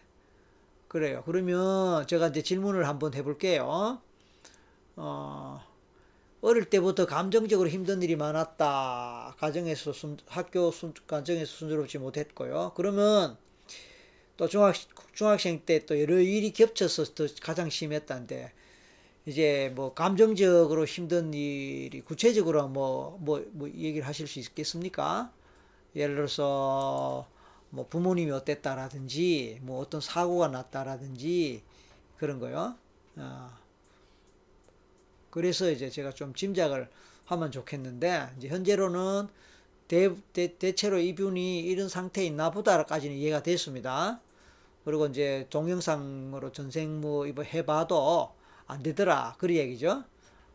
그래요. 0.88 1.22
그러면 1.24 2.06
제가 2.06 2.28
이제 2.28 2.42
질문을 2.42 2.86
한번 2.88 3.14
해볼게요. 3.14 4.00
어, 4.96 5.64
어릴 6.42 6.66
때부터 6.66 7.06
감정적으로 7.06 7.68
힘든 7.68 8.02
일이 8.02 8.16
많았다. 8.16 9.36
가정에서 9.38 9.92
순, 9.92 10.18
학교 10.26 10.70
순, 10.70 10.92
가정에서 11.06 11.50
순조롭지 11.50 11.98
못했고요. 11.98 12.72
그러면 12.76 13.36
또 14.36 14.48
중학, 14.48 14.74
중학생 15.14 15.60
때 15.64 15.86
또 15.86 16.00
여러 16.00 16.18
일이 16.18 16.52
겹쳐서 16.52 17.14
더 17.14 17.26
가장 17.40 17.70
심했다는데, 17.70 18.52
이제 19.24 19.72
뭐 19.74 19.94
감정적으로 19.94 20.84
힘든 20.84 21.32
일이 21.32 22.00
구체적으로 22.00 22.68
뭐, 22.68 23.18
뭐, 23.20 23.44
뭐 23.52 23.68
얘기를 23.68 24.06
하실 24.06 24.26
수 24.26 24.40
있겠습니까? 24.40 25.32
예를 25.94 26.16
들어서 26.16 27.28
뭐 27.70 27.86
부모님이 27.88 28.32
어땠다라든지 28.32 29.60
뭐 29.62 29.80
어떤 29.80 30.00
사고가 30.00 30.48
났다라든지 30.48 31.62
그런 32.16 32.40
거요. 32.40 32.74
어. 33.16 33.50
그래서 35.30 35.70
이제 35.70 35.88
제가 35.88 36.12
좀 36.12 36.34
짐작을 36.34 36.90
하면 37.26 37.50
좋겠는데 37.50 38.30
이제 38.36 38.48
현재로는 38.48 39.28
대, 39.88 40.14
대, 40.32 40.58
대체로 40.58 40.98
이분이 40.98 41.60
이런 41.60 41.88
상태에 41.88 42.26
있나 42.26 42.50
보다까지는 42.50 43.16
이해가 43.16 43.42
됐습니다. 43.42 44.20
그리고 44.84 45.06
이제 45.06 45.46
동영상으로 45.50 46.52
전생 46.52 47.00
뭐 47.00 47.26
이거 47.26 47.42
해봐도 47.42 48.32
안 48.72 48.82
되더라. 48.82 49.36
그 49.38 49.54
얘기죠. 49.54 50.04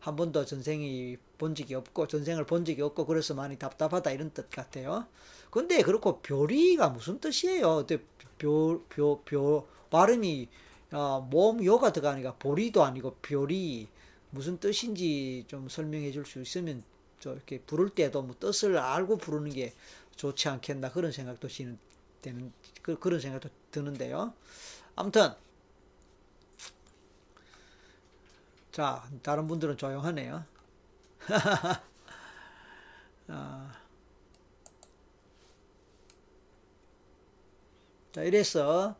한 0.00 0.16
번도 0.16 0.44
전생이 0.44 1.16
본 1.38 1.54
적이 1.54 1.74
없고 1.74 2.06
전생을 2.06 2.46
본 2.46 2.64
적이 2.64 2.82
없고 2.82 3.06
그래서 3.06 3.34
많이 3.34 3.58
답답하다 3.58 4.10
이런 4.10 4.30
뜻 4.30 4.50
같아요. 4.50 5.06
근데 5.50 5.82
그렇고 5.82 6.20
별이가 6.20 6.90
무슨 6.90 7.20
뜻이에요? 7.20 7.86
별, 8.38 8.80
발음이 9.90 10.48
어, 10.92 11.28
몸 11.30 11.64
요가 11.64 11.92
들어가니까 11.92 12.34
보리도 12.34 12.82
아니고 12.82 13.16
별이 13.22 13.88
무슨 14.30 14.58
뜻인지 14.58 15.44
좀 15.48 15.68
설명해 15.68 16.12
줄 16.12 16.24
수 16.24 16.40
있으면 16.40 16.82
저 17.20 17.32
이렇게 17.32 17.60
부를 17.60 17.90
때도 17.90 18.22
뭐 18.22 18.36
뜻을 18.38 18.78
알고 18.78 19.18
부르는 19.18 19.50
게 19.50 19.74
좋지 20.16 20.48
않겠나 20.48 20.92
그런 20.92 21.12
생각도 21.12 21.48
되는 22.22 22.52
그, 22.82 22.98
그런 22.98 23.20
생각도 23.20 23.48
드는데요. 23.70 24.32
아무튼 24.96 25.30
자 28.78 29.02
다른 29.24 29.48
분들은 29.48 29.76
조용하네요. 29.76 30.44
어, 33.28 33.70
자 38.12 38.22
이래서 38.22 38.96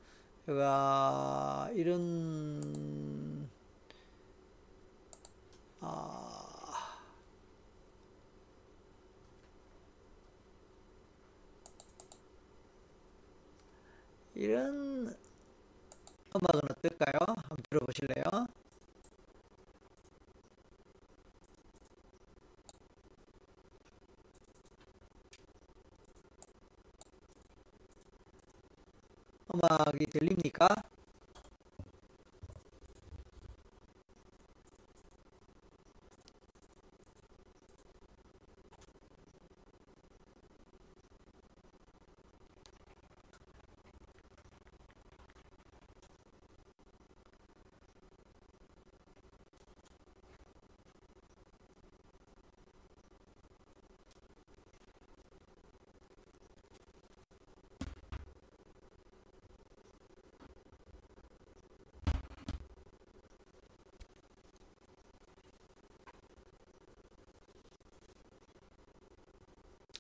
제가 0.47 1.71
이런 1.75 3.49
아, 5.81 7.01
이런 14.35 15.15
음악은 16.35 16.61
어떨까요? 16.71 17.19
한번 17.37 17.57
들어보실래요? 17.71 18.47
음악이 29.55 30.07
들립니까? 30.07 30.69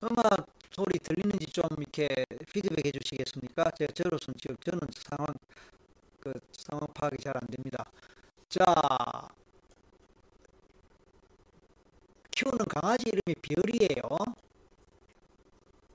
음악 0.02 0.47
소리 0.71 0.99
들리는지 1.00 1.48
좀 1.59 1.67
이렇게 1.79 2.07
피드백 2.53 2.87
해 2.87 2.93
주시겠습니까? 2.93 3.73
제가 3.73 3.93
저로서는 3.93 4.37
지금 4.41 4.57
저는 4.65 4.81
상황 4.95 5.27
그 6.21 6.33
상황 6.53 6.87
파악이 6.95 7.17
잘 7.23 7.35
안 7.37 7.47
됩니다. 7.49 7.85
자, 8.49 8.65
키우는 12.31 12.65
강아지 12.67 13.07
이름이 13.09 13.35
별이에요. 13.43 14.03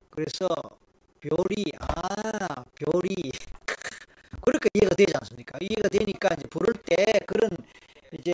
그래서 0.09 0.47
별이 1.21 1.71
아 1.79 2.65
별이 2.75 3.31
그렇게 4.41 4.69
이해가 4.73 4.95
되지 4.95 5.13
않습니까? 5.21 5.57
이해가 5.61 5.87
되니까 5.89 6.29
이제 6.37 6.47
부를 6.49 6.73
때 6.83 7.19
그런 7.25 7.49
이제 8.11 8.33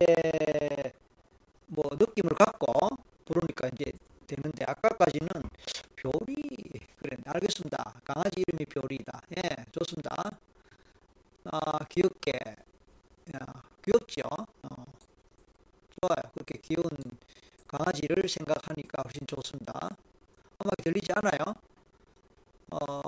뭐 1.68 1.84
느낌을 1.94 2.34
갖고 2.36 2.66
부르니까 3.26 3.70
이제 3.74 3.92
되는데 4.28 4.66
아까까지는 4.68 5.28
별이 5.96 6.36
그래 6.98 7.18
알겠습니다. 7.26 8.02
강아지 8.04 8.42
이름이 8.48 8.66
별이다. 8.66 9.22
예, 9.38 9.66
좋습니다. 9.72 10.16
아 11.46 11.84
귀엽게 11.86 12.32
야, 13.36 13.40
귀엽죠. 13.86 14.22
어, 14.64 14.86
좋아요. 16.02 16.32
그렇게 16.34 16.60
귀여운 16.62 16.90
강아지를 17.68 18.28
생각하니까 18.28 19.04
훨씬 19.04 19.26
좋습니다. 19.28 19.90
음악이 20.64 20.84
들리지 20.84 21.12
않아요? 21.16 21.54
어, 22.72 23.02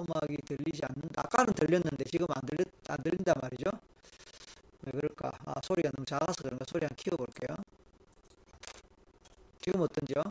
음악이 0.00 0.36
들리지 0.46 0.82
않는다. 0.84 1.22
아까는 1.24 1.54
들렸는데 1.54 2.04
지금 2.04 2.26
안 2.30 2.42
들렸 2.46 2.68
안 2.88 3.02
들린단 3.02 3.34
말이죠. 3.42 3.70
왜 4.82 4.92
그럴까? 4.92 5.32
아, 5.44 5.60
소리가 5.62 5.90
너무 5.96 6.04
작아서 6.06 6.42
그런가? 6.42 6.64
소리 6.68 6.84
한 6.86 6.94
키워볼게요. 6.96 7.56
지금 9.60 9.80
어떤지요? 9.82 10.22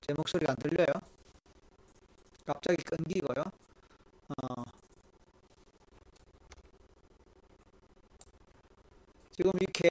제 0.00 0.12
목소리가 0.30 0.52
안 0.52 0.56
들려요? 0.56 0.86
갑자기 2.46 2.82
끊기고요. 2.84 3.44
어, 4.28 4.64
지금 9.32 9.52
이렇게 9.60 9.88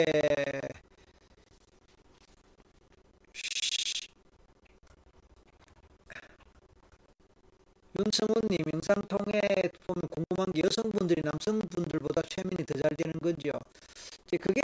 윤성훈님 7.99 8.59
영상 8.73 9.01
통해 9.07 9.41
보면 9.87 10.01
궁금한 10.09 10.53
게 10.53 10.61
여성분들이 10.65 11.21
남성분들보다 11.23 12.21
최면이 12.29 12.65
더 12.65 12.79
잘 12.79 12.95
되는 12.95 13.13
건지요? 13.19 13.51
이제 14.27 14.37
그게 14.37 14.61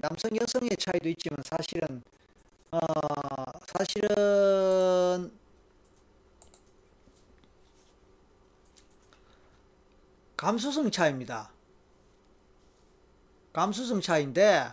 남성 0.00 0.30
여성의 0.40 0.70
차이도 0.78 1.08
있지만 1.10 1.42
사실은 1.44 2.02
어 2.72 2.78
사실은 3.68 5.30
감수성 10.92 10.92
차이입니다. 10.92 11.50
감수성 13.52 14.00
차이인데 14.00 14.68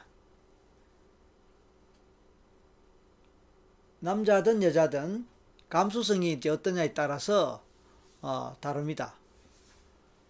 남자든 4.01 4.62
여자든 4.62 5.25
감수성이 5.69 6.34
이제 6.34 6.49
어떠냐에 6.49 6.93
따라서 6.93 7.63
어, 8.21 8.55
다릅니다. 8.60 9.15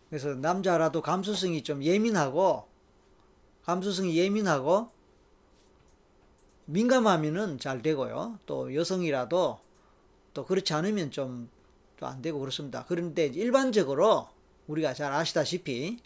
그래서 0.09 0.35
남자라도 0.35 1.01
감수성이 1.01 1.63
좀 1.63 1.83
예민하고 1.83 2.67
감수성이 3.63 4.15
예민하고 4.17 4.89
민감하면은 6.65 7.59
잘 7.59 7.81
되고요. 7.81 8.39
또 8.45 8.73
여성이라도 8.75 9.59
또 10.33 10.45
그렇지 10.45 10.73
않으면 10.73 11.11
좀 11.11 11.49
또 11.99 12.07
안 12.07 12.21
되고 12.21 12.39
그렇습니다. 12.39 12.85
그런데 12.87 13.25
일반적으로 13.25 14.29
우리가 14.69 14.93
잘 14.93 15.11
아시다시피 15.11 15.99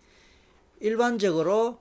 일반적으로 0.80 1.80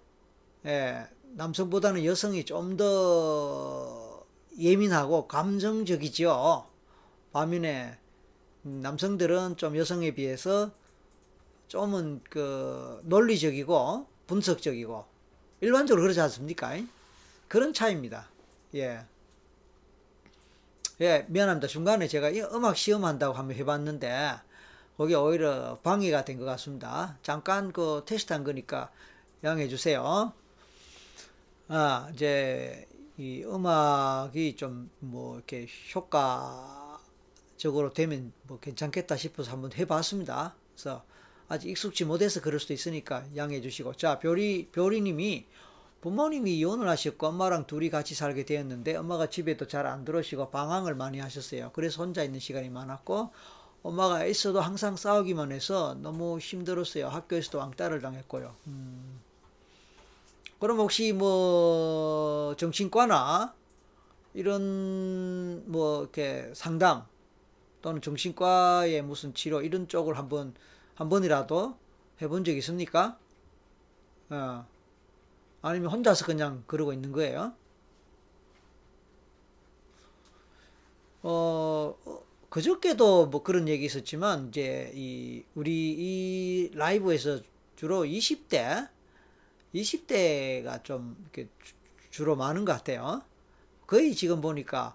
예, 0.67 1.07
남성보다는 1.35 2.05
여성이 2.05 2.45
좀 2.45 2.77
더 2.77 4.13
예민하고 4.59 5.27
감정적이죠. 5.29 6.67
반면에 7.33 7.97
남성들은 8.63 9.57
좀 9.57 9.77
여성에 9.77 10.15
비해서 10.15 10.71
좀은 11.69 12.21
그 12.29 13.01
논리적이고 13.05 14.07
분석적이고 14.27 15.07
일반적으로 15.63 16.03
그러지 16.03 16.21
않습니까? 16.21 16.77
그런 17.49 17.73
차이입니다. 17.73 18.29
예. 18.75 19.01
예, 21.01 21.25
미안합니다. 21.29 21.67
중간에 21.67 22.07
제가 22.07 22.29
음악 22.55 22.77
시험한다고 22.77 23.35
한번 23.35 23.57
해봤는데, 23.57 24.35
거기 24.97 25.15
오히려 25.15 25.79
방해가 25.83 26.25
된 26.25 26.39
것 26.39 26.45
같습니다. 26.45 27.19
잠깐 27.23 27.73
그 27.73 28.03
테스트 28.07 28.33
한 28.33 28.45
거니까 28.45 28.91
양해해 29.45 29.69
주세요. 29.69 30.33
아, 31.69 32.11
이제 32.15 32.87
이 33.19 33.43
음악이 33.45 34.57
좀 34.57 34.91
뭐 35.01 35.37
이렇게 35.37 35.67
효과적으로 35.95 37.93
되면 37.93 38.33
뭐 38.45 38.59
괜찮겠다 38.61 39.17
싶어서 39.17 39.51
한번 39.53 39.73
해봤습니다. 39.73 40.55
그래서 40.75 41.05
아직 41.49 41.69
익숙지 41.71 42.05
못해서 42.05 42.41
그럴 42.41 42.59
수도 42.61 42.73
있으니까 42.75 43.25
양해해 43.37 43.61
주시고. 43.61 43.95
자, 43.95 44.19
별이, 44.19 44.69
별이님이 44.73 45.47
부모님이 46.01 46.59
이혼을 46.59 46.89
하셨고 46.89 47.29
엄마랑 47.29 47.67
둘이 47.67 47.91
같이 47.91 48.15
살게 48.15 48.45
되었는데 48.45 48.97
엄마가 48.97 49.29
집에도 49.31 49.67
잘 49.69 49.87
안 49.87 50.05
들어오시고 50.05 50.51
방황을 50.51 50.95
많이 50.97 51.21
하셨어요. 51.21 51.71
그래서 51.75 52.03
혼자 52.03 52.23
있는 52.25 52.41
시간이 52.41 52.71
많았고 52.71 53.31
엄마가 53.83 54.25
있어도 54.27 54.61
항상 54.61 54.97
싸우기만 54.97 55.53
해서 55.53 55.95
너무 55.95 56.39
힘들었어요. 56.39 57.09
학교에서도 57.09 57.59
왕따를 57.59 58.01
당했고요. 58.01 58.55
음. 58.69 59.21
그럼 60.61 60.79
혹시 60.79 61.13
뭐 61.13 62.55
정신과나 62.57 63.55
이런 64.35 65.65
뭐 65.71 66.03
이렇게 66.03 66.53
상담 66.55 67.05
또는 67.83 68.01
정신과의 68.01 69.03
무슨 69.03 69.35
치료 69.35 69.61
이런 69.61 69.89
쪽을 69.89 70.17
한번 70.17 70.55
한 70.95 71.09
번이라도 71.09 71.77
해본 72.23 72.45
적 72.45 72.53
있습니까? 72.53 73.19
어. 74.31 74.65
아니면 75.61 75.91
혼자서 75.91 76.25
그냥 76.25 76.63
그러고 76.69 76.93
있는 76.93 77.11
거예요? 77.11 77.53
어, 81.25 81.95
그저께도 82.53 83.29
뭐 83.29 83.43
그런 83.43 83.67
얘기 83.67 83.87
있었지만, 83.87 84.49
이제 84.49 84.93
이, 84.95 85.43
우리 85.55 85.73
이 85.73 86.71
라이브에서 86.75 87.41
주로 87.77 88.05
20대, 88.05 88.91
20대가 89.75 90.85
좀 90.85 91.17
이렇게 91.23 91.49
주로 92.11 92.37
많은 92.37 92.67
것 92.67 92.75
같아요. 92.75 93.23
거의 93.87 94.15
지금 94.15 94.43
보니까, 94.43 94.95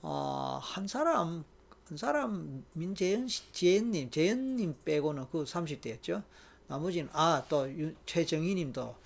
어, 0.00 0.58
한 0.62 0.88
사람, 0.88 1.44
한 1.86 1.96
사람, 1.98 2.64
민재현, 2.72 3.28
재현님, 3.52 4.10
재현님 4.10 4.76
빼고는 4.86 5.26
그 5.30 5.44
30대였죠. 5.44 6.22
나머지는, 6.66 7.10
아, 7.12 7.44
또 7.50 7.68
최정희 8.06 8.54
님도 8.54 8.96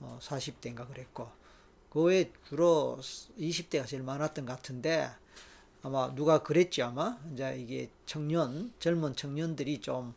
어, 0.00 0.18
40대인가 0.20 0.88
그랬고 0.88 1.30
그 1.90 2.02
외에 2.02 2.32
주로 2.48 2.98
20대가 3.38 3.86
제일 3.86 4.02
많았던 4.02 4.46
것 4.46 4.56
같은데 4.56 5.10
아마 5.82 6.14
누가 6.14 6.42
그랬지 6.42 6.82
아마 6.82 7.18
이제 7.32 7.56
이게 7.58 7.90
청년 8.06 8.72
젊은 8.78 9.14
청년들이 9.14 9.80
좀 9.80 10.14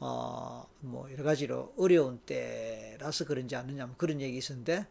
어, 0.00 0.66
뭐 0.80 1.10
여러 1.12 1.24
가지로 1.24 1.72
어려운 1.76 2.18
때라서 2.18 3.24
그런지 3.24 3.56
않느냐 3.56 3.86
뭐 3.86 3.96
그런 3.96 4.20
얘기 4.20 4.36
있었는데 4.36 4.86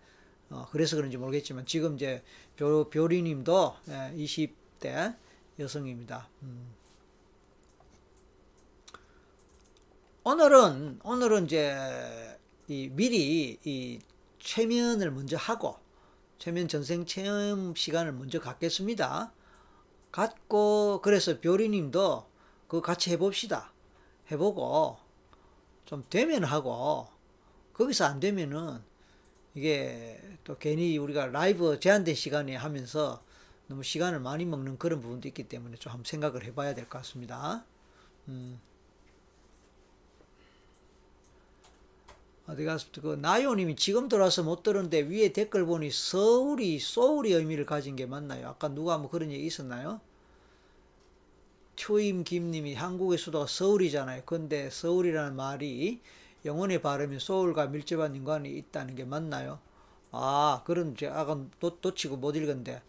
어, 0.50 0.68
그래서 0.72 0.96
그런지 0.96 1.18
모르겠지만 1.18 1.66
지금 1.66 1.96
이제 1.96 2.24
별, 2.56 2.90
별이님도 2.90 3.76
예, 3.90 4.14
20대 4.16 5.16
여성입니다. 5.60 6.30
음. 6.44 6.74
오늘은 10.24 11.00
오늘은 11.04 11.46
이제 11.46 12.38
이 12.68 12.90
미리 12.92 13.58
이 13.64 14.00
최면을 14.40 15.12
먼저 15.12 15.38
하고 15.38 15.78
최면 16.38 16.68
전생 16.68 17.06
체험 17.06 17.74
시간을 17.76 18.12
먼저 18.14 18.40
갖겠습니다. 18.40 19.32
갖고 20.18 21.00
그래서 21.04 21.40
별이님도 21.40 22.26
그 22.68 22.82
같이 22.82 23.12
해봅시다. 23.12 23.72
해보고 24.32 24.98
좀 25.86 26.04
되면 26.10 26.44
하고 26.44 27.08
거기서 27.74 28.06
안 28.06 28.20
되면은 28.20 28.82
이게 29.54 30.20
또 30.44 30.58
괜히 30.58 30.98
우리가 30.98 31.28
라이브 31.28 31.80
제한된 31.80 32.16
시간에 32.16 32.56
하면서 32.56 33.24
너무 33.68 33.84
시간을 33.84 34.20
많이 34.20 34.44
먹는 34.46 34.80
그런 34.80 35.02
부분도 35.02 35.28
있기 35.28 35.48
때문에 35.48 35.78
좀 35.78 35.92
한번 35.92 36.06
생각을 36.06 36.44
해봐야 36.46 36.74
될 36.74 36.90
것 36.90 36.98
같습니다. 37.00 37.64
음. 38.28 38.60
어디 42.48 42.64
가서 42.66 42.88
그 43.02 43.16
나요님이 43.22 43.76
지금 43.76 44.08
들어와서 44.08 44.42
못 44.42 44.64
들었는데 44.64 45.02
위에 45.02 45.32
댓글 45.34 45.66
보니 45.66 45.92
서울이 45.92 46.80
소울이 46.80 47.34
의미를 47.34 47.66
가진 47.66 47.96
게 47.96 48.06
맞나요? 48.08 48.48
아까 48.48 48.70
누가 48.70 48.98
뭐 48.98 49.10
그런 49.12 49.32
얘기 49.32 49.46
있었나요? 49.46 50.00
초임 51.78 52.24
김님이 52.24 52.74
한국의 52.74 53.18
수도가 53.20 53.46
서울이잖아요. 53.48 54.24
근데 54.26 54.70
서울이라는 54.70 55.36
말이 55.36 56.02
영혼의 56.44 56.82
발음이 56.82 57.20
소울과 57.20 57.68
밀접한 57.68 58.16
인관이 58.16 58.50
있다는 58.50 58.96
게 58.96 59.06
맞나요? 59.06 59.60
아, 60.12 60.64
그런 60.66 60.96
제가 60.98 61.22
아까 61.22 61.40
놓, 61.60 61.96
치고 61.96 62.18
못 62.18 62.36
읽었는데 62.36 62.82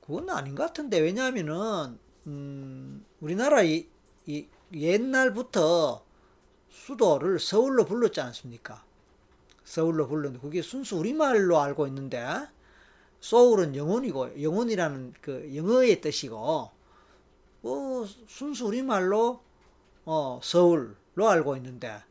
그건 0.00 0.30
아닌 0.30 0.54
것 0.54 0.64
같은데 0.64 0.98
왜냐하면은 1.00 1.98
음, 2.26 3.04
우리나라 3.20 3.62
이, 3.62 3.86
이 4.26 4.46
옛날부터 4.72 6.02
수도를 6.70 7.38
서울로 7.38 7.84
불렀지 7.84 8.20
않습니까? 8.22 8.82
서울로 9.64 10.08
불렀는데 10.08 10.40
그게 10.40 10.62
순수 10.62 10.96
우리말로 10.96 11.60
알고 11.60 11.86
있는데 11.88 12.26
소울은 13.20 13.76
영혼이고 13.76 14.42
영혼이라는 14.42 15.14
그 15.20 15.52
영어의 15.54 16.00
뜻이고 16.00 16.81
뭐 17.62 18.06
순수 18.28 18.66
우리말로 18.66 19.40
어 20.04 20.40
서울로 20.42 21.28
알고 21.28 21.56
있는데 21.56 22.02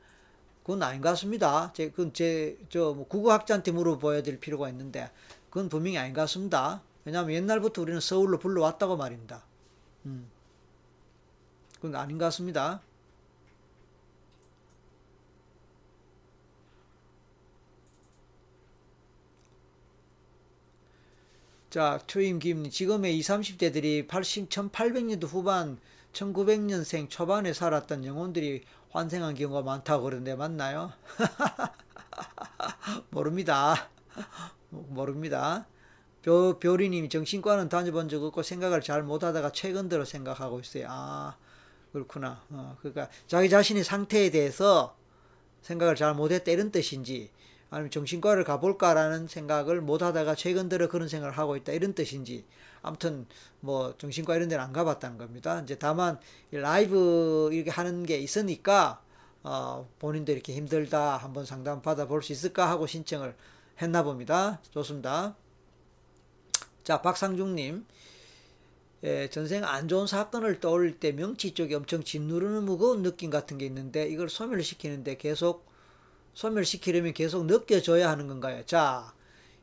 그건 0.64 0.84
아닌 0.84 1.02
것 1.02 1.10
같습니다. 1.10 1.72
제, 1.74 1.90
그건 1.90 2.14
제, 2.14 2.58
저, 2.70 2.94
뭐 2.94 3.08
국어학자한테 3.08 3.72
물어봐야 3.72 4.22
될 4.22 4.40
필요가 4.40 4.70
있는데, 4.70 5.10
그건 5.50 5.70
분명히 5.70 5.98
아닌 5.98 6.14
것 6.14 6.22
같습니다. 6.22 6.82
왜냐하면 7.04 7.34
옛날부터 7.36 7.82
우리는 7.82 8.00
서울로 8.00 8.38
불러왔다고 8.38 8.96
말입니다. 8.96 9.44
음. 10.06 10.30
그건 11.76 11.96
아닌 11.96 12.18
것 12.18 12.26
같습니다. 12.26 12.82
자, 21.72 22.02
투임 22.06 22.40
김 22.40 22.70
지금의 22.70 23.18
20, 23.18 23.32
30대들이 23.32 24.06
80, 24.06 24.50
1800년도 24.50 25.26
후반 25.26 25.80
1900년생 26.12 27.10
초반에 27.10 27.54
살았던 27.54 28.04
영혼들이 28.04 28.66
환생한 28.90 29.36
경우가 29.36 29.62
많다고 29.62 30.04
그러는데 30.04 30.36
맞나요? 30.36 30.92
모릅니다. 33.10 33.90
모릅니다. 34.70 35.66
벼, 36.22 36.60
별이님 36.60 37.08
정신과는 37.08 37.70
다녀본 37.70 38.10
적 38.10 38.22
없고 38.22 38.44
생각을 38.44 38.82
잘 38.82 39.02
못하다가 39.02 39.54
최근 39.54 39.88
들어 39.88 40.04
생각하고 40.04 40.60
있어요. 40.60 40.88
아 40.90 41.38
그렇구나. 41.94 42.44
어, 42.50 42.76
그러니까 42.82 43.08
자기 43.28 43.50
자신의 43.50 43.86
상태에 43.86 44.30
대해서 44.30 44.98
생각을 45.62 45.96
잘 45.96 46.16
못했다 46.16 46.52
이런 46.52 46.70
뜻인지 46.70 47.32
아니면 47.72 47.90
정신과를 47.90 48.44
가볼까라는 48.44 49.28
생각을 49.28 49.82
못 49.82 50.04
하다가 50.04 50.36
최근 50.36 50.68
들어 50.70 50.90
그런 50.90 51.08
생각을 51.08 51.38
하고 51.38 51.56
있다 51.56 51.72
이런 51.72 51.94
뜻인지 51.94 52.46
아무튼 52.82 53.26
뭐 53.62 53.96
정신과 53.98 54.36
이런 54.36 54.50
데는 54.50 54.64
안 54.64 54.74
가봤다는 54.74 55.18
겁니다. 55.18 55.62
이제 55.62 55.76
다만 55.80 56.20
라이브 56.52 57.50
이렇게 57.54 57.72
하는 57.72 58.06
게 58.06 58.18
있으니까 58.20 59.02
어, 59.44 59.90
본인도 60.00 60.34
이렇게 60.34 60.54
힘들다 60.54 61.18
한번 61.18 61.46
상담 61.46 61.82
받아볼 61.82 62.22
수 62.22 62.34
있을까 62.34 62.70
하고 62.70 62.86
신청을 62.88 63.36
했나 63.82 64.04
봅니다. 64.04 64.60
좋습니다. 64.72 65.36
자 66.84 67.02
박상중님 67.02 67.86
예, 69.04 69.30
전생 69.30 69.64
안 69.64 69.88
좋은 69.88 70.08
사건을 70.08 70.60
떠올릴 70.60 71.00
때 71.00 71.14
명치 71.14 71.54
쪽에 71.54 71.74
엄청 71.74 72.04
짓누르는 72.04 72.66
무거운 72.66 73.02
느낌 73.02 73.30
같은 73.30 73.58
게 73.58 73.66
있는데 73.66 74.08
이걸 74.08 74.30
소멸시키는데 74.30 75.16
계속 75.16 75.71
소멸시키려면 76.34 77.14
계속 77.14 77.46
느껴져야 77.46 78.10
하는 78.10 78.28
건가요? 78.28 78.66
자, 78.66 79.14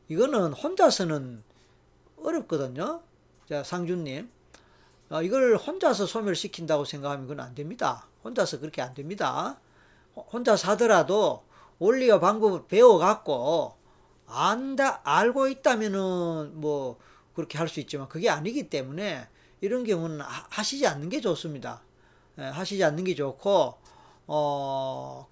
이거는 0.07 0.53
혼자서는 0.53 1.43
어렵거든요. 2.23 3.01
자, 3.47 3.63
상준님. 3.63 4.29
어, 5.09 5.23
이걸 5.23 5.55
혼자서 5.57 6.05
소멸시킨다고 6.05 6.85
생각하면 6.85 7.27
그건 7.27 7.43
안 7.43 7.55
됩니다. 7.55 8.07
혼자서 8.23 8.59
그렇게 8.59 8.81
안 8.81 8.93
됩니다. 8.93 9.59
혼자서 10.15 10.71
하더라도 10.71 11.43
원리와 11.79 12.19
방법을 12.19 12.67
배워갖고 12.67 13.75
안다, 14.27 15.01
알고 15.03 15.47
있다면은 15.47 16.59
뭐 16.59 16.99
그렇게 17.33 17.57
할 17.57 17.67
수 17.69 17.79
있지만 17.79 18.07
그게 18.09 18.29
아니기 18.29 18.69
때문에 18.69 19.27
이런 19.61 19.83
경우는 19.83 20.19
하시지 20.21 20.85
않는 20.85 21.09
게 21.09 21.21
좋습니다. 21.21 21.81
예, 22.37 22.43
하시지 22.43 22.83
않는 22.83 23.03
게 23.03 23.15
좋고, 23.15 23.77
어, 24.27 25.27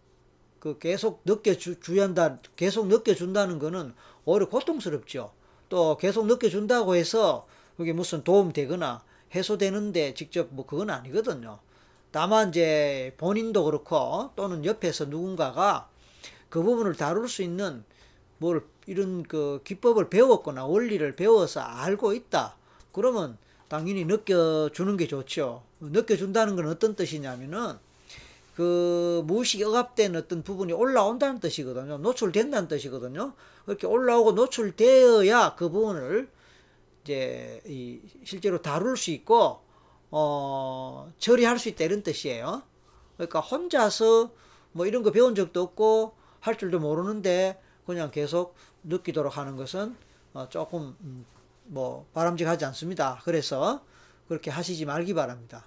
그 0.67 0.79
계속 0.79 1.21
느껴주, 1.23 1.79
주한다, 1.79 2.39
계속 2.57 2.87
느껴준다는 2.87 3.57
거는 3.57 3.93
오히려 4.25 4.49
고통스럽죠. 4.49 5.31
또 5.69 5.97
계속 5.97 6.25
느껴준다고 6.25 6.95
해서 6.95 7.47
그게 7.77 7.93
무슨 7.93 8.23
도움 8.25 8.51
되거나 8.51 9.01
해소되는데 9.33 10.13
직접 10.13 10.49
뭐 10.51 10.65
그건 10.65 10.89
아니거든요. 10.89 11.59
다만 12.11 12.49
이제 12.49 13.13
본인도 13.17 13.63
그렇고 13.63 14.31
또는 14.35 14.65
옆에서 14.65 15.05
누군가가 15.05 15.89
그 16.49 16.61
부분을 16.61 16.95
다룰 16.95 17.29
수 17.29 17.43
있는 17.43 17.85
뭘 18.37 18.65
이런 18.87 19.23
그 19.23 19.61
기법을 19.63 20.09
배웠거나 20.09 20.65
원리를 20.65 21.13
배워서 21.13 21.61
알고 21.61 22.13
있다. 22.13 22.55
그러면 22.91 23.37
당연히 23.69 24.03
느껴주는 24.03 24.97
게 24.97 25.07
좋죠. 25.07 25.63
느껴준다는 25.79 26.55
건 26.57 26.67
어떤 26.67 26.95
뜻이냐면은 26.95 27.77
그 28.57 29.21
무의식이 29.27 29.63
억압된 29.65 30.15
어떤 30.15 30.41
부분이 30.41 30.73
올라온다는 30.73 31.39
뜻이거든요. 31.39 31.99
노출된다는 31.99 32.67
뜻이거든요. 32.67 33.33
그렇게 33.65 33.85
올라오고 33.85 34.31
노출되어야 34.31 35.53
그 35.53 35.69
부분을 35.69 36.27
이제 37.03 37.61
이 37.67 37.99
실제로 38.23 38.59
다룰 38.59 38.97
수 38.97 39.11
있고 39.11 39.59
어 40.09 41.13
처리할 41.19 41.59
수 41.59 41.69
있다 41.69 41.83
이런 41.83 42.01
뜻이에요. 42.01 42.63
그러니까 43.17 43.41
혼자서 43.41 44.31
뭐 44.71 44.87
이런 44.87 45.03
거 45.03 45.11
배운 45.11 45.35
적도 45.35 45.61
없고 45.61 46.15
할 46.39 46.57
줄도 46.57 46.79
모르는데 46.79 47.61
그냥 47.85 48.09
계속 48.09 48.55
느끼도록 48.83 49.37
하는 49.37 49.55
것은 49.55 49.95
어 50.33 50.49
조금 50.49 50.97
음, 51.01 51.27
뭐 51.65 52.07
바람직하지 52.11 52.65
않습니다. 52.65 53.21
그래서 53.23 53.85
그렇게 54.27 54.49
하시지 54.49 54.83
말기 54.85 55.13
바랍니다. 55.13 55.63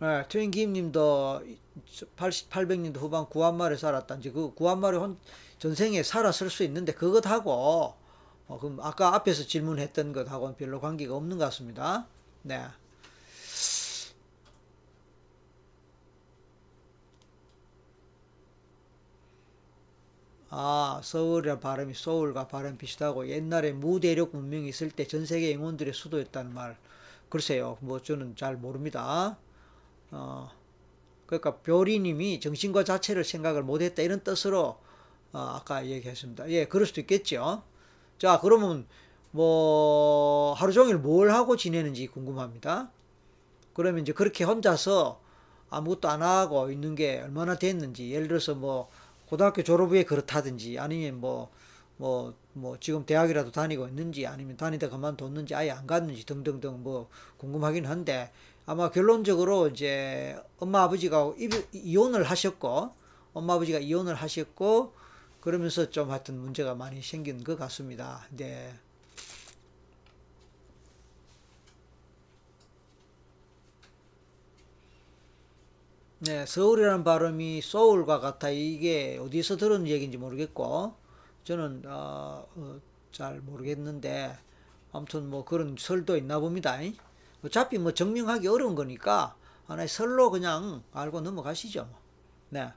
네, 0.00 0.24
트윈 0.28 0.50
김님도 0.52 1.42
80, 2.16 2.50
800년도 2.50 2.98
후반 2.98 3.26
구한말에 3.28 3.76
살았단지 3.76 4.30
그 4.32 4.54
구한말에 4.54 4.96
혼, 4.96 5.18
전생에 5.58 6.02
살았을 6.02 6.50
수 6.50 6.62
있는데 6.64 6.92
그것하고 6.92 7.94
어, 8.46 8.58
그럼 8.60 8.78
아까 8.80 9.14
앞에서 9.14 9.44
질문했던 9.46 10.12
것하고는 10.12 10.56
별로 10.56 10.80
관계가 10.80 11.14
없는 11.16 11.38
것 11.38 11.44
같습니다. 11.46 12.06
네. 12.42 12.64
아, 20.50 21.00
서울이라 21.04 21.60
발음이 21.60 21.94
서울과 21.94 22.48
발음 22.48 22.76
비슷하고 22.78 23.28
옛날에 23.28 23.72
무대륙 23.72 24.34
문명이 24.34 24.68
있을 24.68 24.90
때 24.90 25.06
전 25.06 25.24
세계 25.26 25.52
영혼들의 25.54 25.92
수도였다는 25.94 26.52
말. 26.54 26.76
글쎄요, 27.28 27.76
뭐 27.80 28.00
저는 28.02 28.36
잘 28.36 28.56
모릅니다. 28.56 29.38
어, 30.10 30.50
그러니까 31.26 31.56
별이님이 31.56 32.40
정신과 32.40 32.84
자체를 32.84 33.24
생각을 33.24 33.62
못했다 33.62 34.02
이런 34.02 34.22
뜻으로 34.24 34.78
어, 35.32 35.38
아까 35.38 35.86
얘기했습니다. 35.86 36.50
예, 36.50 36.64
그럴 36.66 36.86
수도 36.86 37.00
있겠죠. 37.02 37.62
자, 38.18 38.40
그러면 38.40 38.86
뭐 39.30 40.54
하루 40.54 40.72
종일 40.72 40.96
뭘 40.96 41.30
하고 41.30 41.56
지내는지 41.56 42.06
궁금합니다. 42.06 42.90
그러면 43.74 44.02
이제 44.02 44.12
그렇게 44.12 44.44
혼자서 44.44 45.20
아무것도 45.70 46.08
안 46.08 46.22
하고 46.22 46.70
있는 46.70 46.94
게 46.94 47.20
얼마나 47.20 47.56
됐는지 47.58 48.10
예를 48.10 48.28
들어서 48.28 48.54
뭐 48.54 48.88
고등학교 49.26 49.62
졸업 49.62 49.90
후에 49.90 50.04
그렇다든지 50.04 50.78
아니면 50.78 51.20
뭐 51.20 51.50
뭐, 51.98 52.32
뭐, 52.52 52.78
지금 52.78 53.04
대학이라도 53.04 53.50
다니고 53.50 53.88
있는지 53.88 54.24
아니면 54.24 54.56
다니다 54.56 54.88
그만뒀는지 54.88 55.56
아예 55.56 55.72
안 55.72 55.84
갔는지 55.86 56.24
등등등 56.24 56.84
뭐 56.84 57.08
궁금하긴 57.38 57.86
한데 57.86 58.30
아마 58.68 58.90
결론적으로 58.90 59.68
이제 59.68 60.38
엄마 60.58 60.82
아버지가 60.82 61.32
이혼을 61.72 62.22
하셨고 62.24 62.94
엄마 63.32 63.54
아버지가 63.54 63.78
이혼을 63.78 64.14
하셨고 64.14 64.92
그러면서 65.40 65.88
좀 65.88 66.10
하여튼 66.10 66.38
문제가 66.38 66.74
많이 66.74 67.00
생긴 67.00 67.42
것 67.42 67.58
같습니다. 67.58 68.26
네. 68.28 68.74
네, 76.18 76.44
서울이라는 76.44 77.04
발음이 77.04 77.62
소울과 77.62 78.20
같아 78.20 78.50
이게 78.50 79.16
어디서 79.18 79.56
들은 79.56 79.86
얘기인지 79.86 80.18
모르겠고 80.18 80.92
저는 81.44 81.84
어, 81.86 82.46
어, 82.54 82.80
잘 83.12 83.40
모르겠는데 83.40 84.36
아무튼 84.92 85.30
뭐 85.30 85.46
그런 85.46 85.76
설도 85.78 86.18
있나 86.18 86.38
봅니다. 86.38 86.78
어차피 87.44 87.78
뭐 87.78 87.92
증명하기 87.92 88.48
어려운 88.48 88.74
거니까 88.74 89.36
하나의 89.66 89.88
설로 89.88 90.30
그냥 90.30 90.82
알고 90.92 91.20
넘어가시죠. 91.20 91.84
뭐. 91.84 91.98
네. 92.50 92.72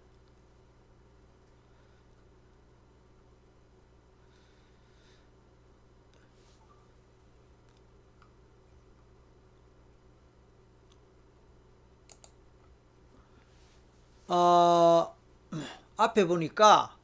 어, 14.27 15.13
앞에 15.97 16.25
보니까 16.25 16.95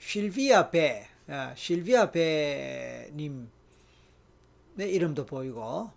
실비아 0.00 0.70
배, 0.70 1.06
예, 1.28 1.54
실비아 1.54 2.10
배님 2.10 3.48
내 4.78 4.88
이름도 4.88 5.26
보이고 5.26 5.90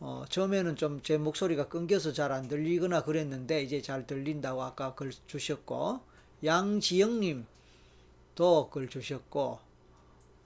어, 0.00 0.24
처음에는 0.28 0.76
좀 0.76 1.00
제 1.02 1.16
목소리가 1.16 1.68
끊겨서 1.68 2.12
잘 2.12 2.32
안 2.32 2.48
들리거나 2.48 3.02
그랬는데 3.04 3.62
이제 3.62 3.80
잘 3.80 4.06
들린다고 4.06 4.62
아까 4.62 4.94
글 4.94 5.10
주셨고 5.26 6.00
양지영님 6.44 7.46
도 8.34 8.68
글 8.70 8.88
주셨고 8.90 9.58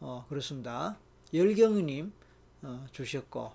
어, 0.00 0.24
그렇습니다. 0.28 0.96
열경님 1.34 2.12
어, 2.62 2.86
주셨고 2.92 3.50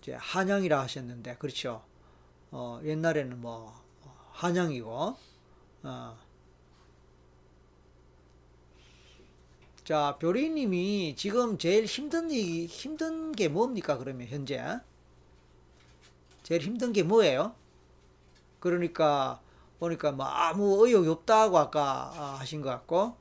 이제 0.00 0.14
한양이라 0.14 0.80
하셨는데 0.80 1.36
그렇죠. 1.36 1.82
어, 2.50 2.80
옛날에는 2.82 3.38
뭐 3.40 3.78
한양이고 4.32 5.16
어. 5.82 6.18
자 9.90 10.16
별이님이 10.20 11.16
지금 11.16 11.58
제일 11.58 11.84
힘든 11.84 12.30
이 12.30 12.66
힘든 12.66 13.32
게 13.32 13.48
뭡니까 13.48 13.98
그러면 13.98 14.28
현재 14.28 14.78
제일 16.44 16.60
힘든 16.60 16.92
게 16.92 17.02
뭐예요? 17.02 17.56
그러니까 18.60 19.40
보니까 19.80 20.12
뭐 20.12 20.26
아무 20.26 20.86
의욕이 20.86 21.08
없다고 21.08 21.58
아까 21.58 22.12
아, 22.14 22.36
하신 22.38 22.62
것 22.62 22.68
같고 22.68 23.16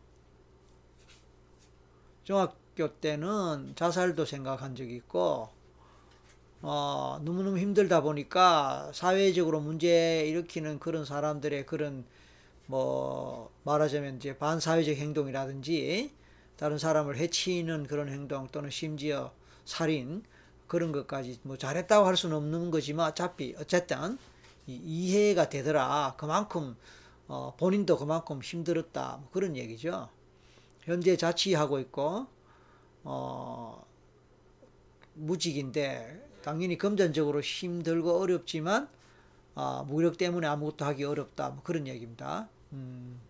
중학교 2.24 2.94
때는 3.00 3.74
자살도 3.76 4.26
생각한 4.26 4.76
적이 4.76 4.98
있고 4.98 5.50
어, 6.62 7.20
너무너무 7.24 7.58
힘들다 7.58 8.02
보니까 8.02 8.92
사회적으로 8.94 9.60
문제 9.60 10.24
일으키는 10.28 10.78
그런 10.78 11.04
사람들의 11.04 11.66
그런 11.66 12.06
뭐 12.68 13.50
말하자면 13.64 14.18
이제 14.18 14.38
반사회적 14.38 14.98
행동이라든지 14.98 16.19
다른 16.60 16.78
사람을 16.78 17.16
해치는 17.16 17.88
그런 17.88 18.10
행동 18.10 18.50
또는 18.50 18.70
심지어 18.70 19.32
살인 19.64 20.24
그런 20.68 20.92
것까지 20.92 21.40
뭐 21.44 21.58
잘했다고 21.58 22.06
할 22.06 22.18
수는 22.18 22.36
없는 22.36 22.70
거지만 22.70 23.08
어차피 23.08 23.56
어쨌든 23.58 24.18
이해가 24.68 25.48
되더라. 25.48 26.16
그만큼 26.18 26.76
어, 27.30 27.54
본인도 27.58 27.98
그만큼 27.98 28.42
힘들었다. 28.42 29.20
뭐 29.22 29.30
그런 29.32 29.56
얘기죠. 29.56 30.10
현재 30.82 31.16
자취하고 31.16 31.80
있고 31.80 32.28
어, 33.06 33.82
무직인데 35.14 36.28
당연히 36.44 36.78
금전적으로 36.78 37.40
힘들고 37.40 38.20
어렵지만 38.20 38.90
아, 39.56 39.86
무력 39.88 40.18
때문에 40.18 40.46
아무것도 40.46 40.84
하기 40.84 41.06
어렵다. 41.06 41.52
뭐 41.52 41.64
그런 41.64 41.88
얘기입니다. 41.88 42.50
음, 42.74 43.29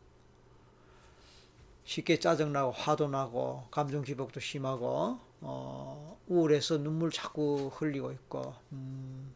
쉽게 1.89 2.19
짜증나고 2.19 2.71
화도 2.71 3.07
나고 3.07 3.63
감정 3.71 4.03
기복도 4.03 4.39
심하고 4.39 5.17
어, 5.41 6.19
우울해서 6.27 6.77
눈물 6.77 7.09
자꾸 7.09 7.71
흘리고 7.73 8.11
있고 8.11 8.53
음, 8.73 9.33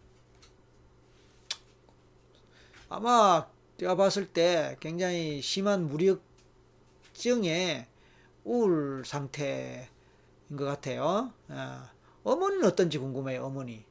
아마 2.90 3.48
제가 3.78 3.96
봤을 3.96 4.32
때 4.32 4.78
굉장히 4.80 5.42
심한 5.42 5.88
무력증의 7.14 7.88
우울 8.44 9.04
상태인 9.04 9.88
것 10.56 10.66
같아요. 10.66 11.34
아. 11.48 11.92
어머니는 12.24 12.68
어떤지 12.68 13.00
궁금해요, 13.00 13.44
어머니. 13.46 13.84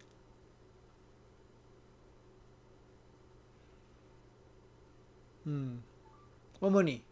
음, 5.49 5.83
어머니. 6.61 7.03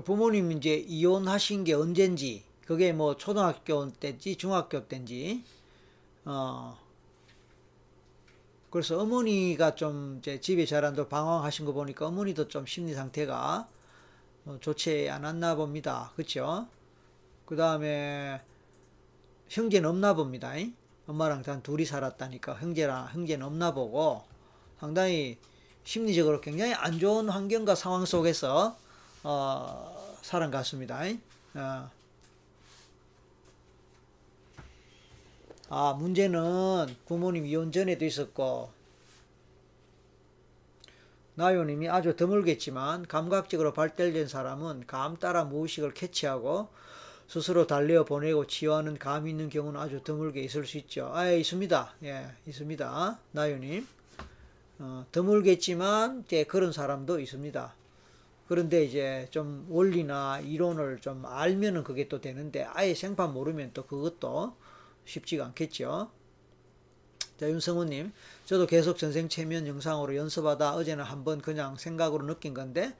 부모님 0.00 0.52
이제 0.52 0.76
이혼하신 0.76 1.64
게 1.64 1.74
언젠지, 1.74 2.44
그게 2.64 2.92
뭐 2.92 3.16
초등학교 3.16 3.90
때인지 3.92 4.36
중학교 4.36 4.86
때인지, 4.88 5.44
어, 6.24 6.78
그래서 8.70 8.98
어머니가 8.98 9.74
좀 9.74 10.16
이제 10.18 10.40
집에 10.40 10.64
잘안도 10.64 11.08
방황하신 11.08 11.66
거 11.66 11.72
보니까 11.72 12.06
어머니도 12.06 12.48
좀 12.48 12.64
심리 12.64 12.94
상태가 12.94 13.68
어, 14.46 14.56
좋지 14.60 15.10
않았나 15.10 15.56
봅니다. 15.56 16.10
그렇죠? 16.16 16.66
그 17.44 17.54
다음에 17.54 18.40
형제는 19.50 19.90
없나 19.90 20.14
봅니다. 20.14 20.54
엄마랑 21.06 21.42
단 21.42 21.62
둘이 21.62 21.84
살았다니까 21.84 22.54
형제랑 22.54 23.08
형제는 23.12 23.44
없나 23.44 23.74
보고 23.74 24.24
상당히 24.80 25.36
심리적으로 25.84 26.40
굉장히 26.40 26.72
안 26.72 26.98
좋은 26.98 27.28
환경과 27.28 27.74
상황 27.74 28.06
속에서 28.06 28.78
어, 29.22 30.16
살은 30.22 30.50
같습니다. 30.50 31.00
어. 31.54 31.90
아, 35.68 35.92
문제는 35.98 36.96
부모님 37.06 37.46
이혼 37.46 37.72
전에도 37.72 38.04
있었고, 38.04 38.70
나요님이 41.34 41.88
아주 41.88 42.14
드물겠지만 42.14 43.06
감각적으로 43.06 43.72
발달된 43.72 44.28
사람은 44.28 44.86
감 44.86 45.16
따라 45.16 45.44
무의식을 45.44 45.94
캐치하고 45.94 46.68
스스로 47.26 47.66
달래어 47.66 48.04
보내고 48.04 48.46
치유하는 48.46 48.98
감이 48.98 49.30
있는 49.30 49.48
경우는 49.48 49.80
아주 49.80 50.02
드물게 50.04 50.42
있을 50.42 50.66
수 50.66 50.76
있죠. 50.76 51.10
아, 51.14 51.26
예, 51.28 51.38
있습니다. 51.38 51.94
예, 52.04 52.26
있습니다. 52.46 53.18
나요님. 53.30 53.86
어, 54.80 55.06
드물겠지만, 55.10 56.26
예, 56.32 56.44
그런 56.44 56.72
사람도 56.72 57.18
있습니다. 57.20 57.74
그런데 58.52 58.84
이제 58.84 59.28
좀 59.30 59.64
원리나 59.70 60.40
이론을 60.40 60.98
좀 61.00 61.24
알면은 61.24 61.84
그게 61.84 62.06
또 62.06 62.20
되는데, 62.20 62.64
아예 62.64 62.92
생판 62.92 63.32
모르면 63.32 63.70
또 63.72 63.86
그것도 63.86 64.54
쉽지가 65.06 65.46
않겠죠. 65.46 66.10
자, 67.38 67.48
윤성우님, 67.48 68.12
저도 68.44 68.66
계속 68.66 68.98
전생 68.98 69.30
체면 69.30 69.66
영상으로 69.66 70.14
연습하다 70.16 70.74
어제는 70.74 71.02
한번 71.02 71.40
그냥 71.40 71.76
생각으로 71.78 72.26
느낀 72.26 72.52
건데, 72.52 72.94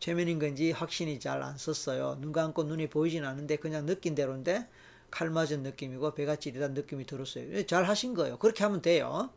체면인 0.00 0.38
건지 0.38 0.70
확신이 0.72 1.20
잘안 1.20 1.58
썼어요. 1.58 2.16
눈 2.22 2.32
감고 2.32 2.62
눈이 2.62 2.88
보이진 2.88 3.26
않는데 3.26 3.56
그냥 3.56 3.84
느낀 3.84 4.14
대로인데, 4.14 4.66
칼 5.10 5.28
맞은 5.28 5.64
느낌이고 5.64 6.14
배가 6.14 6.36
찌릿한 6.36 6.72
느낌이 6.72 7.04
들었어요. 7.04 7.52
예, 7.52 7.66
잘 7.66 7.84
하신 7.84 8.14
거예요. 8.14 8.38
그렇게 8.38 8.64
하면 8.64 8.80
돼요. 8.80 9.28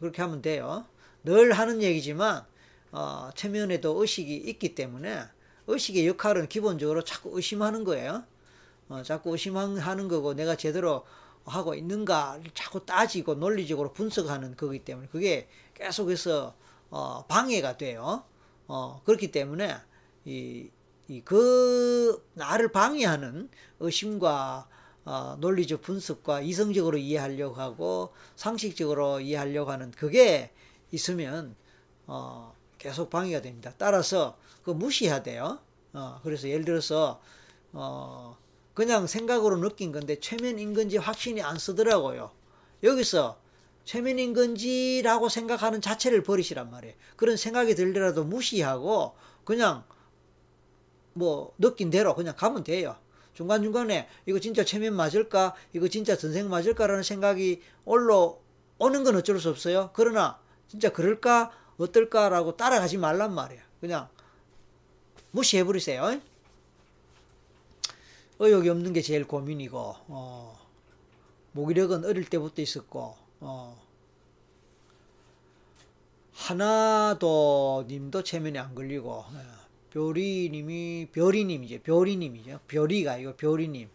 그렇게 0.00 0.20
하면 0.20 0.42
돼요. 0.42 0.84
늘 1.22 1.52
하는 1.52 1.80
얘기지만, 1.80 2.44
어, 2.94 3.30
체면에도 3.34 4.00
의식이 4.00 4.36
있기 4.36 4.74
때문에, 4.76 5.24
의식의 5.66 6.06
역할은 6.06 6.48
기본적으로 6.48 7.02
자꾸 7.02 7.30
의심하는 7.36 7.82
거예요. 7.84 8.24
어, 8.88 9.02
자꾸 9.02 9.32
의심하는 9.32 10.08
거고 10.08 10.34
내가 10.34 10.56
제대로 10.56 11.04
하고 11.44 11.74
있는가 11.74 12.40
자꾸 12.54 12.86
따지고 12.86 13.34
논리적으로 13.34 13.92
분석하는 13.92 14.56
거기 14.56 14.84
때문에 14.84 15.08
그게 15.08 15.48
계속해서 15.74 16.54
어, 16.90 17.24
방해가 17.26 17.76
돼요. 17.78 18.24
어, 18.68 19.02
그렇기 19.04 19.32
때문에 19.32 19.76
이, 20.24 20.70
이 21.08 21.20
그 21.24 22.24
나를 22.34 22.72
방해하는 22.72 23.50
의심과 23.80 24.68
어, 25.04 25.36
논리적 25.40 25.82
분석과 25.82 26.40
이성적으로 26.40 26.96
이해하려고 26.96 27.56
하고 27.56 28.14
상식적으로 28.36 29.20
이해하려고 29.20 29.70
하는 29.70 29.90
그게 29.90 30.50
있으면 30.92 31.56
어, 32.06 32.53
계속 32.84 33.08
방해가 33.08 33.40
됩니다. 33.40 33.72
따라서 33.78 34.36
그 34.62 34.70
무시해야 34.70 35.22
돼요. 35.22 35.58
어, 35.94 36.20
그래서 36.22 36.50
예를 36.50 36.66
들어서 36.66 37.18
어, 37.72 38.36
그냥 38.74 39.06
생각으로 39.06 39.56
느낀 39.56 39.90
건데 39.90 40.20
최면인 40.20 40.74
건지 40.74 40.98
확신이 40.98 41.40
안 41.40 41.56
쓰더라고요. 41.58 42.30
여기서 42.82 43.38
최면인 43.86 44.34
건지라고 44.34 45.30
생각하는 45.30 45.80
자체를 45.80 46.22
버리시란 46.22 46.70
말이에요. 46.70 46.94
그런 47.16 47.38
생각이 47.38 47.74
들더라도 47.74 48.24
무시하고 48.24 49.14
그냥 49.44 49.84
뭐 51.14 51.54
느낀 51.58 51.88
대로 51.88 52.14
그냥 52.14 52.36
가면 52.36 52.64
돼요. 52.64 52.96
중간중간에 53.32 54.08
이거 54.26 54.38
진짜 54.38 54.62
최면 54.62 54.94
맞을까? 54.94 55.54
이거 55.72 55.88
진짜 55.88 56.18
전생 56.18 56.50
맞을까라는 56.50 57.02
생각이 57.02 57.62
올라오는 57.86 58.36
건 58.78 59.16
어쩔 59.16 59.40
수 59.40 59.48
없어요. 59.48 59.88
그러나 59.94 60.38
진짜 60.68 60.92
그럴까? 60.92 61.63
어떨까라고 61.78 62.56
따라가지 62.56 62.98
말란 62.98 63.34
말이에요. 63.34 63.62
그냥 63.80 64.08
무시해버리세요. 65.32 66.20
의욕이 68.38 68.68
없는 68.68 68.92
게 68.92 69.00
제일 69.00 69.26
고민이고, 69.26 69.78
어, 69.78 70.58
모기력은 71.52 72.04
어릴 72.04 72.24
때부터 72.24 72.62
있었고, 72.62 73.16
어, 73.40 73.82
하나도 76.32 77.84
님도 77.88 78.24
체면에 78.24 78.58
안 78.58 78.74
걸리고, 78.74 79.24
예, 79.34 79.38
별이 79.90 80.50
님이, 80.50 81.08
별이 81.12 81.44
님이죠. 81.44 81.80
별이 81.82 82.16
님이죠. 82.16 82.60
별이가 82.66 83.18
이거 83.18 83.36
별이 83.36 83.68
님. 83.68 83.88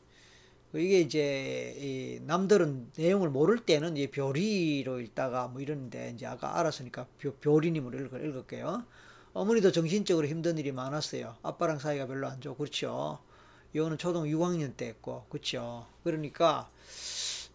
이게 0.73 0.99
이제 0.99 2.19
남들은 2.25 2.91
내용을 2.95 3.29
모를 3.29 3.59
때는 3.59 3.97
이제 3.97 4.11
별이로 4.11 4.99
읽다가 4.99 5.47
뭐 5.47 5.61
이러는데 5.61 6.11
이제 6.15 6.27
아까 6.27 6.59
알았으니까 6.59 7.07
별이님으로 7.41 7.97
읽, 7.97 8.13
읽을게요. 8.13 8.83
어머니도 9.33 9.71
정신적으로 9.71 10.27
힘든 10.27 10.57
일이 10.57 10.71
많았어요. 10.71 11.35
아빠랑 11.41 11.79
사이가 11.79 12.05
별로 12.05 12.27
안 12.27 12.39
좋고 12.39 12.57
그렇죠. 12.57 13.19
이거는 13.73 13.97
초등 13.97 14.23
6학년 14.23 14.75
때 14.75 14.87
했고 14.87 15.25
그렇죠. 15.29 15.87
그러니까 16.03 16.69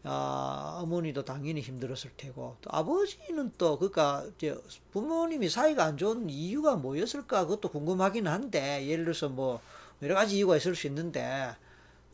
아, 0.02 0.80
어머니도 0.82 1.24
당연히 1.24 1.60
힘들었을 1.60 2.10
테고 2.16 2.56
또 2.60 2.70
아버지는 2.72 3.52
또 3.56 3.78
그러니까 3.78 4.26
이제 4.36 4.56
부모님이 4.92 5.48
사이가 5.48 5.84
안 5.84 5.96
좋은 5.96 6.28
이유가 6.28 6.76
뭐였을까 6.76 7.46
그것도 7.46 7.70
궁금하긴 7.70 8.26
한데 8.26 8.86
예를 8.86 9.04
들어서 9.04 9.28
뭐 9.28 9.60
여러 10.02 10.14
가지 10.14 10.36
이유가 10.36 10.56
있을 10.56 10.76
수 10.76 10.86
있는데 10.88 11.54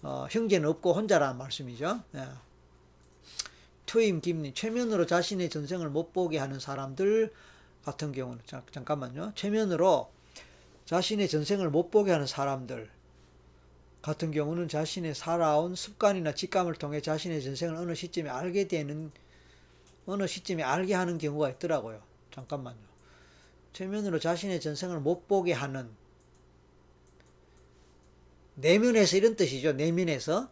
어, 0.02 0.26
형제는 0.30 0.68
없고 0.68 0.94
혼자라는 0.94 1.36
말씀이죠. 1.38 2.02
예. 2.14 2.28
투임 3.86 4.20
김님 4.20 4.54
최면으로 4.54 5.06
자신의 5.06 5.50
전생을 5.50 5.90
못 5.90 6.12
보게 6.12 6.38
하는 6.38 6.60
사람들 6.60 7.32
같은 7.84 8.12
경우는 8.12 8.40
자, 8.46 8.62
잠깐만요. 8.70 9.32
최면으로 9.34 10.10
자신의 10.86 11.28
전생을 11.28 11.70
못 11.70 11.90
보게 11.90 12.12
하는 12.12 12.26
사람들 12.26 12.88
같은 14.02 14.30
경우는 14.30 14.68
자신의 14.68 15.14
살아온 15.14 15.74
습관이나 15.74 16.34
직감을 16.34 16.74
통해 16.74 17.00
자신의 17.00 17.42
전생을 17.42 17.74
어느 17.74 17.94
시점에 17.94 18.30
알게 18.30 18.68
되는 18.68 19.10
어느 20.06 20.26
시점에 20.26 20.62
알게 20.62 20.94
하는 20.94 21.18
경우가 21.18 21.50
있더라고요. 21.50 22.00
잠깐만요. 22.32 22.78
최면으로 23.72 24.18
자신의 24.18 24.60
전생을 24.60 25.00
못 25.00 25.28
보게 25.28 25.52
하는 25.52 25.90
내면에서 28.54 29.16
이런 29.16 29.36
뜻이죠. 29.36 29.72
내면에서 29.72 30.48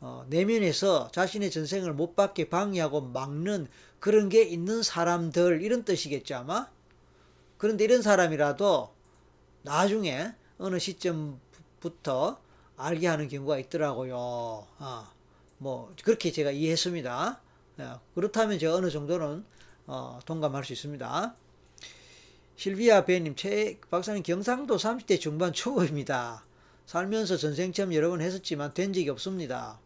어, 0.00 0.26
내면에서 0.28 1.08
자신의 1.12 1.50
전생을 1.52 1.92
못 1.92 2.16
받게 2.16 2.48
방해하고 2.48 3.02
막는 3.02 3.68
그런 4.00 4.28
게 4.28 4.42
있는 4.42 4.82
사람들 4.82 5.62
이런 5.62 5.84
뜻이겠죠 5.84 6.36
아마. 6.36 6.68
그런데 7.56 7.84
이런 7.84 8.02
사람이라도 8.02 8.92
나중에 9.62 10.34
어느 10.58 10.80
시점부터 10.80 12.40
알게 12.76 13.06
하는 13.06 13.28
경우가 13.28 13.58
있더라고요. 13.58 14.16
어, 14.16 15.08
뭐 15.58 15.94
그렇게 16.02 16.32
제가 16.32 16.50
이해했습니다. 16.50 17.40
어, 17.78 18.00
그렇다면 18.16 18.58
제가 18.58 18.74
어느 18.74 18.90
정도는 18.90 19.44
어, 19.86 20.18
동감할 20.26 20.64
수 20.64 20.72
있습니다. 20.72 21.36
실비아 22.56 23.04
배님, 23.04 23.36
최 23.36 23.78
박사님 23.90 24.24
경상도 24.24 24.76
30대 24.76 25.20
중반 25.20 25.52
초보입니다. 25.52 26.44
살면서 26.92 27.38
전생 27.38 27.72
체험 27.72 27.94
여러 27.94 28.10
번 28.10 28.20
했었지만 28.20 28.74
된 28.74 28.92
적이 28.92 29.08
없습니다. 29.08 29.80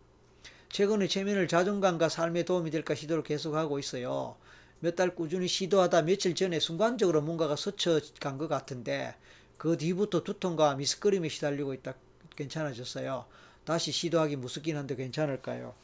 최근에 0.70 1.06
최면을 1.06 1.46
자존감과 1.46 2.08
삶에 2.08 2.42
도움이 2.44 2.72
될까 2.72 2.96
시도를 2.96 3.22
계속하고 3.22 3.78
있어요. 3.78 4.34
몇 4.80 4.96
달 4.96 5.14
꾸준히 5.14 5.46
시도하다 5.46 6.02
며칠 6.02 6.34
전에 6.34 6.58
순간적으로 6.58 7.22
뭔가가 7.22 7.54
스쳐간 7.54 8.38
것 8.38 8.48
같은데 8.48 9.14
그 9.56 9.76
뒤부터 9.76 10.24
두통과 10.24 10.74
미스거림에 10.74 11.28
시달리고 11.28 11.74
있다 11.74 11.94
괜찮아졌어요. 12.34 13.26
다시 13.64 13.92
시도하기 13.92 14.34
무섭긴 14.34 14.76
한데 14.76 14.96
괜찮을까요? 14.96 15.74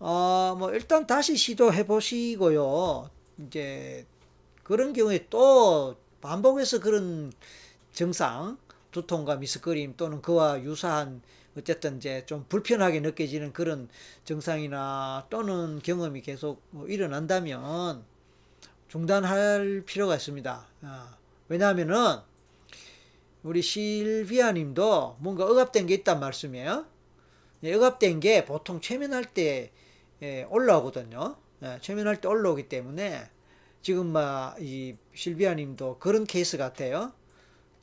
어, 0.00 0.54
뭐 0.58 0.70
일단 0.74 1.06
다시 1.06 1.34
시도해 1.38 1.86
보시고요. 1.86 3.08
이제 3.38 4.04
그런 4.64 4.92
경우에 4.92 5.28
또 5.30 5.96
반복해서 6.20 6.80
그런 6.80 7.32
증상 7.94 8.58
두통과 8.96 9.36
미스거림 9.36 9.94
또는 9.98 10.22
그와 10.22 10.62
유사한 10.62 11.20
어쨌든 11.56 11.98
이제 11.98 12.24
좀 12.24 12.46
불편하게 12.48 13.00
느껴지는 13.00 13.52
그런 13.52 13.88
증상이나 14.24 15.26
또는 15.28 15.80
경험이 15.82 16.22
계속 16.22 16.62
뭐 16.70 16.86
일어난다면 16.86 18.04
중단할 18.88 19.82
필요가 19.84 20.14
있습니다. 20.14 20.66
어, 20.82 21.08
왜냐하면은 21.48 22.20
우리 23.42 23.60
실비아 23.60 24.52
님도 24.52 25.16
뭔가 25.20 25.44
억압된 25.44 25.86
게 25.86 25.94
있단 25.94 26.18
말씀이에요. 26.18 26.86
예, 27.64 27.74
억압된 27.74 28.20
게 28.20 28.46
보통 28.46 28.80
최면할 28.80 29.26
때 29.26 29.72
예, 30.22 30.44
올라오거든요. 30.48 31.36
예, 31.62 31.78
최면할 31.82 32.20
때 32.22 32.28
올라오기 32.28 32.70
때문에 32.70 33.28
지금 33.82 34.06
막 34.06 34.56
이 34.58 34.96
실비아 35.14 35.54
님도 35.54 35.98
그런 35.98 36.24
케이스 36.24 36.56
같아요. 36.56 37.12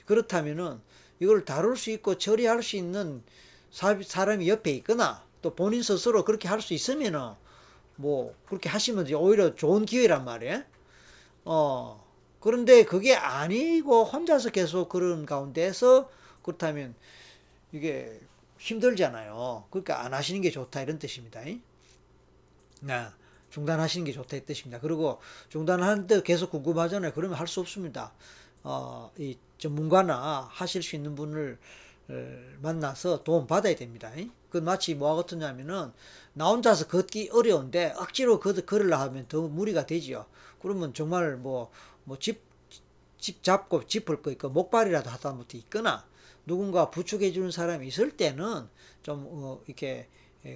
그렇다면은 0.06 0.82
이걸 1.20 1.46
다룰 1.46 1.78
수 1.78 1.90
있고 1.92 2.18
처리할 2.18 2.64
수 2.64 2.76
있는 2.76 3.24
사람이 3.72 4.48
옆에 4.50 4.72
있거나 4.72 5.24
또 5.42 5.56
본인 5.56 5.82
스스로 5.84 6.24
그렇게 6.26 6.48
할 6.48 6.62
수 6.62 6.74
있으면은 6.74 7.32
뭐 7.96 8.36
그렇게 8.48 8.70
하시면 8.70 9.12
오히려 9.14 9.56
좋은 9.56 9.86
기회란 9.86 10.26
말이에요. 10.26 10.64
어 11.46 12.04
그런데 12.40 12.84
그게 12.86 13.16
아니고 13.16 14.06
혼자서 14.06 14.52
계속 14.52 14.90
그런 14.90 15.26
가운데서 15.26 16.10
그렇다면 16.44 16.96
이게 17.72 18.20
힘들잖아요. 18.60 19.66
그러니까 19.70 20.02
안 20.04 20.14
하시는 20.14 20.42
게 20.42 20.52
좋다 20.52 20.82
이런 20.82 21.00
뜻입니다. 21.00 21.42
네. 22.82 23.08
중단하시는 23.50 24.06
게 24.06 24.12
좋다 24.12 24.38
이 24.38 24.46
뜻입니다. 24.46 24.80
그리고 24.82 25.20
중단하는데 25.50 26.24
계속 26.24 26.50
궁금하잖아요. 26.52 27.14
그러면 27.14 27.38
할 27.38 27.48
수 27.48 27.60
없습니다. 27.60 28.14
어, 28.64 29.12
이 29.18 29.38
전문가나 29.64 30.50
하실 30.52 30.84
수 30.84 30.98
있는 30.98 31.16
분을 31.16 31.58
만나서 32.62 33.24
도움 33.24 33.48
받아야 33.48 33.76
됩니다. 33.76 34.12
그 34.50 34.58
마치 34.58 34.94
뭐와 34.94 35.16
같으냐면은 35.16 35.94
나 36.34 36.50
혼자서 36.50 36.88
걷기 36.88 37.30
어려운데 37.32 37.94
억지로 37.98 38.40
걷, 38.40 38.66
걸으려 38.66 38.98
하면 38.98 39.26
더 39.28 39.42
무리가 39.42 39.86
되지요. 39.86 40.26
그러면 40.62 40.94
정말 40.94 41.38
뭐, 41.38 41.72
뭐 42.04 42.20
집, 42.20 42.42
집 43.18 43.42
잡고 43.42 43.88
짚을 43.88 44.22
거 44.22 44.32
있고 44.32 44.50
목발이라도 44.50 45.10
하다못해 45.10 45.58
있거나 45.60 46.06
누군가 46.46 46.92
부축해 46.92 47.32
주는 47.32 47.50
사람이 47.50 47.88
있을 47.88 48.18
때는 48.18 48.68
좀 49.02 49.26
어, 49.30 49.62
이렇게 49.66 50.10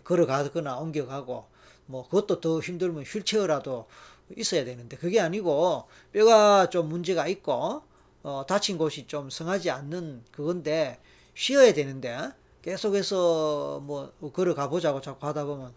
걸어가거나 0.03 0.77
옮겨가고 0.79 1.45
뭐 1.85 2.03
그것도 2.03 2.41
더 2.41 2.59
힘들면 2.59 3.03
휠체어라도 3.03 3.87
있어야 4.35 4.65
되는데 4.65 4.97
그게 4.97 5.21
아니고 5.21 5.85
뼈가 6.11 6.69
좀 6.69 6.89
문제가 6.89 7.27
있고 7.29 7.83
어, 8.27 8.45
다친 8.45 8.77
곳이 8.77 9.07
좀 9.07 9.29
성하지 9.29 9.71
않는 9.71 10.21
그건데 10.33 10.99
쉬어야 11.33 11.73
되는데 11.73 12.29
계속해서 12.61 13.79
뭐 13.85 14.11
걸어가 14.33 14.67
보자고 14.67 14.99
자꾸 14.99 15.25
하다 15.27 15.45
보면 15.45 15.73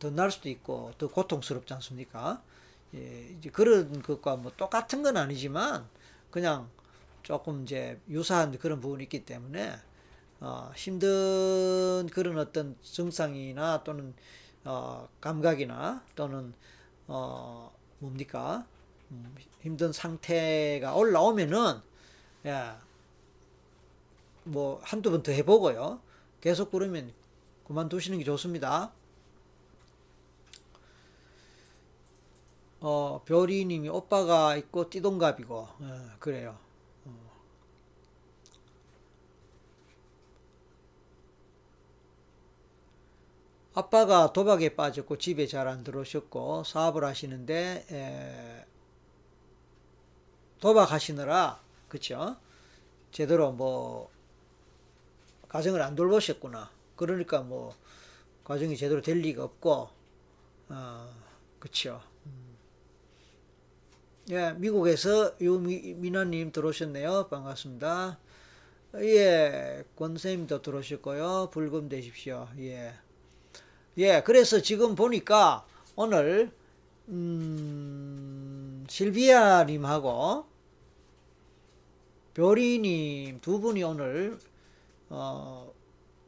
더 0.00 0.10
날 0.10 0.32
수도 0.32 0.48
있고 0.48 0.90
더 0.98 1.06
고통스럽지 1.06 1.72
않습니까? 1.74 2.42
예, 2.96 3.36
이제 3.38 3.50
그런 3.50 4.02
것과 4.02 4.34
뭐 4.34 4.50
똑같은 4.56 5.04
건 5.04 5.16
아니지만 5.16 5.88
그냥 6.32 6.68
조금 7.22 7.62
이제 7.62 8.00
유사한 8.08 8.58
그런 8.58 8.80
부분이 8.80 9.04
있기 9.04 9.24
때문에 9.24 9.72
어, 10.40 10.72
힘든 10.74 12.08
그런 12.12 12.36
어떤 12.36 12.74
증상이나 12.82 13.84
또는 13.84 14.12
어, 14.64 15.08
감각이나 15.20 16.02
또는 16.16 16.52
어, 17.06 17.72
뭡니까 18.00 18.66
음, 19.12 19.36
힘든 19.60 19.92
상태가 19.92 20.96
올라오면은 20.96 21.91
예, 22.44 22.72
뭐 24.44 24.80
한두 24.82 25.10
번 25.10 25.22
더 25.22 25.32
해보고요. 25.32 26.00
계속 26.40 26.70
그러면 26.70 27.12
그만두시는 27.66 28.18
게 28.18 28.24
좋습니다. 28.24 28.92
어, 32.80 33.22
별이님이 33.24 33.88
오빠가 33.88 34.56
있고 34.56 34.90
띠동갑이고 34.90 35.68
예, 35.82 35.86
그래요. 36.18 36.58
어. 37.06 37.10
아빠가 43.74 44.32
도박에 44.32 44.74
빠졌고 44.76 45.18
집에 45.18 45.46
잘 45.46 45.66
안 45.68 45.82
들어오셨고 45.84 46.64
사업을 46.64 47.04
하시는데 47.04 47.86
에, 47.90 48.66
도박하시느라 50.60 51.60
그쵸? 51.92 52.36
제대로 53.10 53.52
뭐 53.52 54.10
가정을 55.50 55.82
안 55.82 55.94
돌보셨구나. 55.94 56.70
그러니까 56.96 57.42
뭐 57.42 57.74
가정이 58.44 58.78
제대로 58.78 59.02
될 59.02 59.18
리가 59.18 59.44
없고 59.44 59.90
어, 60.70 61.14
그쵸? 61.58 62.00
음. 62.24 62.56
예, 64.30 64.52
미국에서 64.52 65.36
유미나님 65.38 66.50
들어오셨네요. 66.50 67.28
반갑습니다. 67.28 68.18
예, 68.94 69.84
권쌤도 69.94 70.62
들어오셨고요. 70.62 71.50
불금 71.52 71.90
되십시오. 71.90 72.48
예. 72.58 72.94
예, 73.98 74.22
그래서 74.22 74.62
지금 74.62 74.94
보니까 74.94 75.66
오늘 75.94 76.50
음, 77.08 78.86
실비아님하고 78.88 80.51
별이님 82.34 83.40
두 83.40 83.60
분이 83.60 83.82
오늘 83.82 84.38
어, 85.10 85.72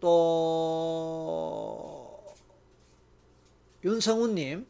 또 0.01 0.85
윤성훈님 3.85 4.67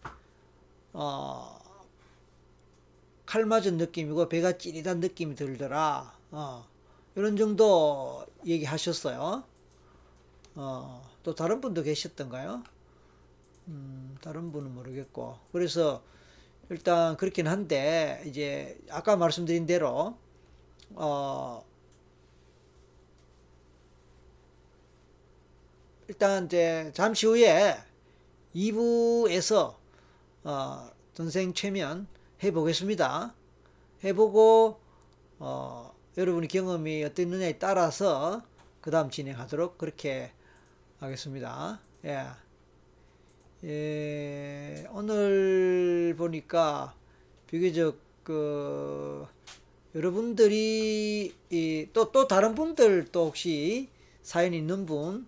어, 0.92 1.60
칼 3.26 3.44
맞은 3.46 3.76
느낌이고 3.78 4.28
배가 4.28 4.58
찌릿한 4.58 5.00
느낌이 5.00 5.34
들더라. 5.34 6.16
어, 6.30 6.66
이런 7.16 7.36
정도 7.36 8.24
얘기하셨어요. 8.46 9.42
어, 10.54 11.10
또 11.24 11.34
다른 11.34 11.60
분도 11.60 11.82
계셨던가요? 11.82 12.62
음, 13.68 14.16
다른 14.20 14.52
분은 14.52 14.72
모르겠고. 14.74 15.38
그래서 15.50 16.02
일단 16.70 17.16
그렇긴 17.16 17.48
한데, 17.48 18.22
이제 18.26 18.78
아까 18.90 19.16
말씀드린 19.16 19.66
대로, 19.66 20.16
어, 20.94 21.64
일단 26.08 26.46
이제 26.46 26.90
잠시 26.94 27.26
후에 27.26 27.76
2부에서 28.54 29.74
어, 30.44 30.90
전생 31.14 31.54
최면 31.54 32.06
해보겠습니다. 32.42 33.34
해보고 34.04 34.78
어, 35.38 35.94
여러분의 36.16 36.48
경험이 36.48 37.02
어땠느냐에 37.04 37.58
따라서 37.58 38.42
그 38.80 38.90
다음 38.90 39.10
진행하도록 39.10 39.78
그렇게 39.78 40.30
하겠습니다. 41.00 41.80
예. 42.04 42.26
예, 43.64 44.86
오늘 44.92 46.14
보니까 46.18 46.94
비교적 47.46 47.98
그 48.22 49.26
여러분들이 49.94 51.34
또또 51.92 52.26
다른 52.26 52.54
분들 52.54 53.08
또 53.12 53.26
혹시 53.26 53.88
사연 54.22 54.52
있는 54.52 54.86
분 54.86 55.26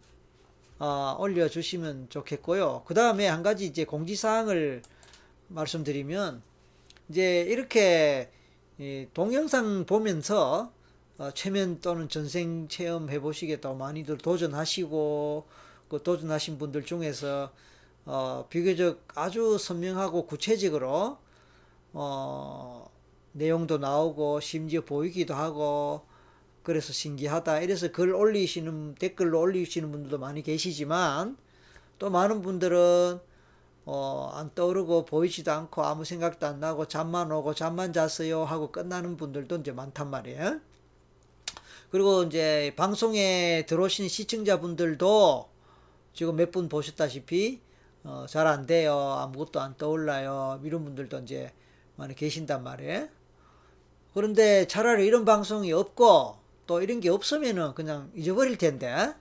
어, 0.78 1.16
올려주시면 1.18 2.08
좋겠고요. 2.10 2.82
그 2.84 2.92
다음에 2.92 3.28
한 3.28 3.42
가지 3.42 3.64
이제 3.64 3.84
공지사항을 3.84 4.82
말씀드리면 5.48 6.42
이제 7.08 7.42
이렇게 7.42 8.30
동영상 9.14 9.86
보면서 9.86 10.72
어, 11.18 11.30
최면 11.32 11.80
또는 11.80 12.08
전생 12.08 12.68
체험 12.68 13.08
해보시게 13.08 13.60
또 13.60 13.74
많이들 13.74 14.18
도전하시고 14.18 15.46
그 15.88 16.02
도전하신 16.02 16.58
분들 16.58 16.84
중에서 16.84 17.52
어, 18.04 18.46
비교적 18.50 19.02
아주 19.14 19.56
선명하고 19.58 20.26
구체적으로 20.26 21.18
어, 21.92 22.90
내용도 23.36 23.78
나오고 23.78 24.40
심지어 24.40 24.80
보이기도 24.82 25.34
하고 25.34 26.02
그래서 26.62 26.92
신기하다 26.92 27.60
이래서 27.60 27.92
글 27.92 28.14
올리시는 28.14 28.96
댓글로 28.96 29.40
올리시는 29.40 29.92
분들도 29.92 30.18
많이 30.18 30.42
계시지만 30.42 31.36
또 31.98 32.10
많은 32.10 32.42
분들은 32.42 33.20
어, 33.84 34.30
안 34.34 34.52
떠오르고 34.54 35.04
보이지도 35.04 35.52
않고 35.52 35.84
아무 35.84 36.04
생각도 36.04 36.46
안 36.46 36.60
나고 36.60 36.86
잠만 36.88 37.30
오고 37.30 37.54
잠만 37.54 37.92
잤어요 37.92 38.44
하고 38.44 38.72
끝나는 38.72 39.16
분들도 39.16 39.56
이제 39.56 39.70
많단 39.72 40.10
말이에요. 40.10 40.60
그리고 41.90 42.24
이제 42.24 42.72
방송에 42.76 43.64
들어오신 43.66 44.08
시청자분들도 44.08 45.48
지금 46.14 46.36
몇 46.36 46.50
분 46.50 46.68
보셨다시피 46.68 47.60
어, 48.04 48.26
잘 48.28 48.46
안 48.46 48.66
돼요. 48.66 48.94
아무것도 48.98 49.60
안 49.60 49.76
떠올라요. 49.76 50.60
이런 50.64 50.84
분들도 50.84 51.18
이제 51.20 51.52
많이 51.96 52.14
계신단 52.14 52.62
말이에요. 52.64 53.08
그런데 54.16 54.66
차라리 54.66 55.04
이런 55.04 55.26
방송이 55.26 55.70
없고 55.74 56.38
또 56.66 56.80
이런 56.80 57.00
게 57.00 57.10
없으면은 57.10 57.74
그냥 57.74 58.10
잊어버릴 58.14 58.56
텐데 58.56 59.12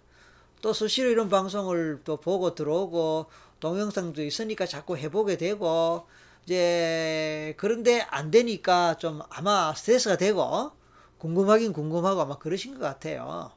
또 0.62 0.72
수시로 0.72 1.10
이런 1.10 1.28
방송을 1.28 2.00
또 2.06 2.16
보고 2.16 2.56
들어오고 2.56 3.26
동영상도 3.60 4.24
있으니까 4.24 4.66
자꾸 4.66 4.96
해보게 4.96 5.36
되고 5.36 6.08
이제 6.46 7.56
그런데 7.58 8.08
안 8.10 8.32
되니까 8.32 8.96
좀 8.98 9.20
아마 9.32 9.74
스트레스가 9.76 10.16
되고 10.16 10.72
궁금하긴 11.18 11.74
궁금하고 11.74 12.22
아마 12.22 12.38
그러신 12.38 12.76
것 12.76 12.80
같아요. 12.80 13.52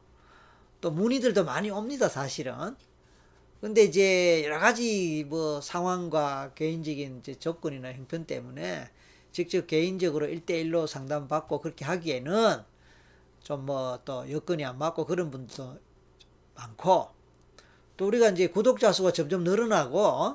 또 0.81 0.91
문의들도 0.91 1.45
많이 1.45 1.71
옵니다, 1.71 2.09
사실은. 2.09 2.75
근데 3.61 3.85
이제 3.85 4.43
여러 4.45 4.59
가지 4.59 5.25
뭐 5.29 5.61
상황과 5.61 6.51
개인적인 6.57 7.21
이제 7.21 7.37
조건이나 7.37 7.93
형편 7.93 8.25
때문에 8.25 8.91
직접 9.39 9.69
개인적으로 9.69 10.27
일대일로 10.27 10.89
상담받고 10.89 11.61
그렇게 11.61 11.85
하기에는 11.85 12.61
좀 13.45 13.67
뭐 13.67 14.01
또 14.05 14.29
여건이 14.29 14.65
안 14.65 14.79
맞고 14.79 15.07
그런 15.07 15.31
분도 15.31 15.79
많고 16.57 17.09
또 17.97 18.07
우리가 18.09 18.31
이제 18.31 18.49
구독자 18.49 18.91
수가 18.93 19.13
점점 19.13 19.45
늘어나고 19.45 20.35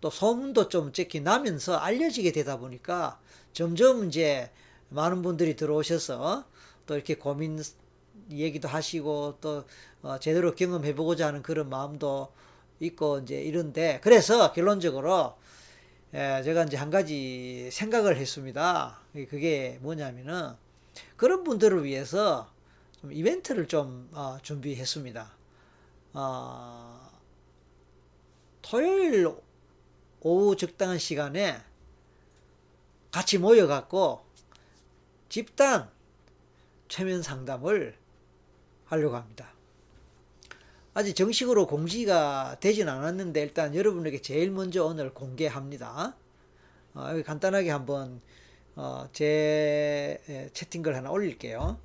또 0.00 0.08
소문도 0.10 0.70
좀 0.70 0.92
찍히 0.94 1.20
나면서 1.20 1.76
알려지게 1.76 2.32
되다 2.32 2.58
보니까 2.58 3.20
점점 3.52 4.06
이제 4.08 4.50
많은 4.88 5.20
분들이 5.20 5.54
들어오셔서 5.54 6.46
또 6.86 6.94
이렇게 6.94 7.16
고민 7.16 7.62
얘기도 8.30 8.68
하시고 8.68 9.36
또어 9.42 10.18
제대로 10.18 10.54
경험해보고자 10.54 11.26
하는 11.26 11.42
그런 11.42 11.68
마음도 11.68 12.32
있고 12.80 13.18
이제 13.18 13.34
이런데 13.42 14.00
그래서 14.02 14.52
결론적으로 14.54 15.34
예, 16.12 16.42
제가 16.42 16.64
이제 16.64 16.76
한 16.76 16.90
가지 16.90 17.70
생각을 17.70 18.16
했습니다. 18.16 18.98
그게 19.12 19.78
뭐냐면은 19.80 20.54
그런 21.16 21.44
분들을 21.44 21.84
위해서 21.84 22.50
좀 23.00 23.12
이벤트를 23.12 23.68
좀 23.68 24.08
어, 24.12 24.36
준비했습니다. 24.42 25.30
어, 26.14 27.10
토요일 28.60 29.32
오후 30.20 30.56
적당한 30.56 30.98
시간에 30.98 31.60
같이 33.12 33.38
모여갖고 33.38 34.24
집단 35.28 35.88
최면 36.88 37.22
상담을 37.22 37.96
하려고 38.86 39.14
합니다. 39.14 39.52
아직 40.92 41.14
정식으로 41.14 41.66
공지가 41.66 42.56
되진 42.60 42.88
않았는데 42.88 43.40
일단 43.42 43.74
여러분에게 43.74 44.20
제일 44.22 44.50
먼저 44.50 44.84
오늘 44.84 45.14
공개합니다. 45.14 46.16
어, 46.94 47.22
간단하게 47.24 47.70
한번 47.70 48.20
어, 48.74 49.08
제 49.12 50.50
채팅글 50.52 50.96
하나 50.96 51.10
올릴게요. 51.10 51.78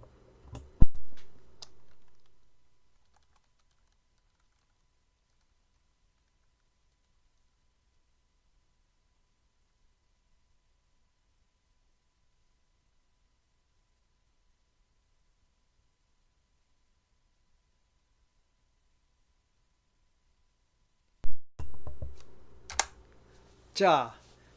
자, 23.75 24.15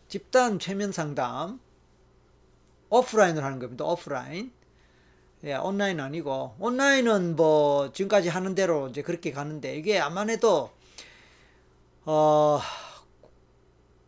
집단 0.08 0.58
최면 0.58 0.92
상담. 0.92 1.60
오프라인으로 2.88 3.44
하는 3.44 3.58
겁니다. 3.58 3.84
오프라인. 3.84 4.52
예, 5.44 5.54
온라인 5.56 6.00
아니고 6.00 6.56
온라인은 6.58 7.36
뭐 7.36 7.92
지금까지 7.92 8.28
하는 8.28 8.54
대로 8.54 8.88
이제 8.88 9.02
그렇게 9.02 9.30
가는데 9.32 9.76
이게 9.76 9.98
아무래도 10.00 10.72
어 12.06 12.60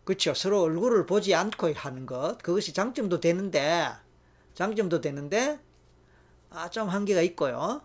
그렇죠. 0.05 0.35
서로 0.35 0.63
얼굴을 0.63 1.07
보지 1.07 1.35
않고 1.35 1.73
하는 1.75 2.07
것 2.07 2.39
그것이 2.43 2.73
장점도 2.75 3.21
되는데 3.21 3.91
장점도 4.55 5.01
되는데 5.01 5.59
아 6.51 6.69
좀 6.71 6.89
한계가 6.89 7.21
있고요. 7.23 7.83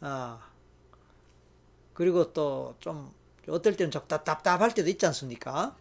아 0.00 0.40
그리고 1.94 2.32
또 2.32 2.76
좀 2.80 3.12
어떨 3.48 3.76
때는 3.76 3.90
좀 3.90 4.02
답답할 4.06 4.74
때도 4.74 4.88
있지 4.90 5.06
않습니까? 5.06 5.74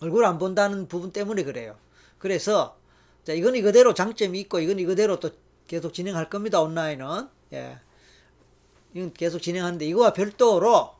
얼굴 0.00 0.24
안 0.24 0.38
본다는 0.38 0.88
부분 0.88 1.12
때문에 1.12 1.44
그래요. 1.44 1.76
그래서 2.18 2.76
자, 3.24 3.32
이건 3.32 3.54
이거대로 3.54 3.94
장점이 3.94 4.40
있고 4.40 4.58
이건 4.60 4.78
이거대로 4.78 5.20
또 5.20 5.30
계속 5.66 5.92
진행할 5.94 6.30
겁니다. 6.30 6.60
온라인은. 6.60 7.28
예. 7.52 7.78
이건 8.94 9.12
계속 9.12 9.40
진행하는데 9.40 9.86
이거와 9.86 10.12
별도로 10.12 10.94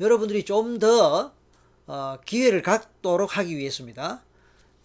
여러분들이 0.00 0.44
좀더 0.44 1.32
어, 1.86 2.18
기회를 2.24 2.62
갖도록 2.62 3.36
하기 3.38 3.56
위해서입니다. 3.56 4.22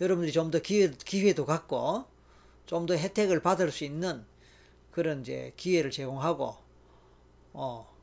여러분들이 0.02 0.32
좀 0.32 0.50
더 0.52 0.60
기회, 0.60 0.90
기회도 0.92 1.46
갖고 1.46 2.06
좀 2.66 2.86
더 2.88 2.96
혜택을 2.96 3.42
받을 3.42 3.72
수 3.72 3.84
있는 3.84 4.26
그런 4.92 5.22
이제 5.22 5.54
기회를 5.58 5.92
제공하고 5.92 6.56
어, 7.54 7.94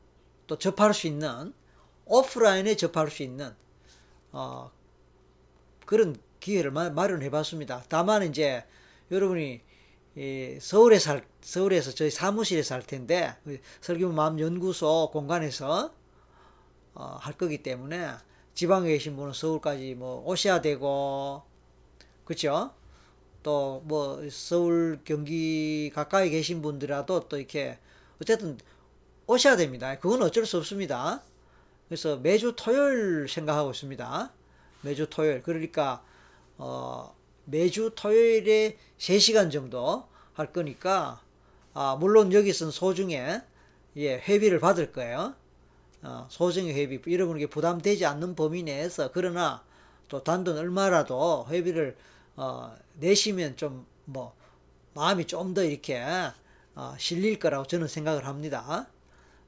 또 0.47 0.57
접할 0.57 0.93
수 0.93 1.07
있는 1.07 1.53
오프라인에 2.05 2.75
접할 2.75 3.09
수 3.09 3.23
있는 3.23 3.53
어, 4.31 4.71
그런 5.91 6.15
기회를 6.39 6.71
마련해 6.71 7.29
봤습니다. 7.31 7.83
다만 7.89 8.23
이제 8.23 8.63
여러분이 9.11 9.59
서울에 10.61 10.97
살 10.99 11.25
서울에서 11.41 11.91
저희 11.91 12.09
사무실에 12.09 12.63
살 12.63 12.81
텐데 12.81 13.35
설교 13.81 14.09
마음 14.13 14.39
연구소 14.39 15.09
공간에서 15.11 15.93
어, 16.93 17.17
할 17.19 17.33
거기 17.33 17.61
때문에 17.61 18.09
지방에 18.53 18.87
계신 18.87 19.17
분은 19.17 19.33
서울까지 19.33 19.95
뭐 19.95 20.23
오셔야 20.25 20.61
되고 20.61 21.43
그렇죠? 22.23 22.73
또 23.43 23.81
뭐 23.83 24.21
서울 24.31 25.01
경기 25.03 25.91
가까이 25.93 26.29
계신 26.29 26.61
분들이라도 26.61 27.27
또 27.27 27.37
이렇게 27.37 27.79
어쨌든 28.21 28.57
오셔야 29.27 29.57
됩니다. 29.57 29.99
그건 29.99 30.21
어쩔 30.21 30.45
수 30.45 30.55
없습니다. 30.55 31.21
그래서 31.89 32.15
매주 32.15 32.53
토요일 32.55 33.27
생각하고 33.27 33.71
있습니다. 33.71 34.31
매주 34.81 35.09
토요일. 35.09 35.41
그러니까 35.43 36.03
어, 36.57 37.15
매주 37.45 37.91
토요일에 37.95 38.77
3시간 38.97 39.51
정도 39.51 40.07
할 40.33 40.51
거니까 40.53 41.21
아, 41.73 41.95
물론 41.99 42.33
여기서는 42.33 42.71
소중에 42.71 43.41
예, 43.97 44.15
회비를 44.19 44.59
받을 44.59 44.91
거예요. 44.91 45.35
어, 46.03 46.27
소정의 46.29 46.73
회비 46.73 47.01
여러분에게 47.13 47.47
부담되지 47.47 48.05
않는 48.05 48.35
범위 48.35 48.63
내에서 48.63 49.11
그러나 49.13 49.63
또 50.07 50.23
단돈 50.23 50.57
얼마라도 50.57 51.47
회비를 51.49 51.95
어, 52.35 52.75
내시면 52.99 53.57
좀 53.57 53.85
뭐 54.05 54.33
마음이 54.93 55.25
좀 55.27 55.53
더 55.53 55.63
이렇게 55.63 56.01
어, 56.75 56.95
실릴 56.97 57.39
거라고 57.39 57.65
저는 57.67 57.87
생각을 57.87 58.25
합니다. 58.25 58.87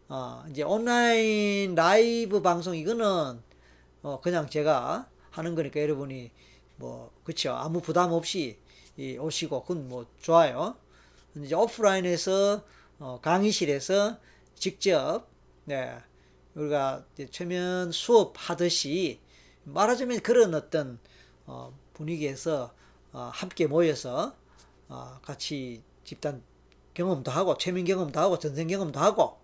어, 0.10 0.44
이제 0.50 0.64
온라인 0.64 1.76
라이브 1.76 2.42
방송 2.42 2.76
이거는 2.76 3.42
어, 4.04 4.20
그냥 4.22 4.50
제가 4.50 5.08
하는 5.34 5.56
거니까 5.56 5.82
여러분이 5.82 6.32
뭐 6.78 7.12
그쵸 7.24 7.52
아무 7.52 7.82
부담 7.82 8.14
없이 8.14 8.58
오시고 9.20 9.64
그건 9.64 9.90
뭐 9.90 10.06
좋아요. 10.22 10.76
이제 11.36 11.56
오프라인에서 11.56 12.64
어, 13.00 13.20
강의실에서 13.22 14.18
직접 14.56 15.28
네 15.66 15.98
우리가 16.54 17.04
최면 17.32 17.92
수업 17.92 18.34
하듯이 18.38 19.20
말하자면 19.64 20.20
그런 20.20 20.54
어떤 20.54 21.00
어, 21.48 21.76
분위기에서 21.94 22.72
어, 23.12 23.32
함께 23.34 23.66
모여서 23.66 24.36
어, 24.88 25.20
같이 25.24 25.82
집단 26.04 26.44
경험도 26.94 27.32
하고 27.32 27.58
최면 27.58 27.86
경험도 27.86 28.20
하고 28.20 28.38
전생 28.38 28.68
경험도 28.68 29.00
하고 29.00 29.40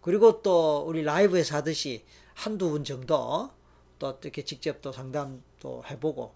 그리고 0.00 0.40
또 0.40 0.84
우리 0.86 1.02
라이브에서 1.02 1.56
하듯이 1.56 2.06
한두 2.32 2.70
분 2.70 2.84
정도 2.84 3.50
또 3.98 4.06
어떻게 4.08 4.44
직접 4.44 4.80
또 4.82 4.92
상담도 4.92 5.84
해보고 5.90 6.34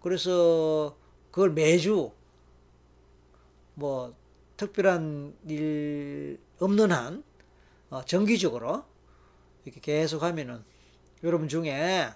그래서 0.00 0.96
그걸 1.30 1.50
매주 1.52 2.12
뭐 3.74 4.14
특별한 4.56 5.36
일 5.48 6.40
없는 6.58 6.92
한 6.92 7.24
어, 7.90 8.04
정기적으로 8.04 8.84
이렇게 9.64 9.80
계속 9.80 10.22
하면은 10.22 10.64
여러분 11.22 11.48
중에 11.48 12.10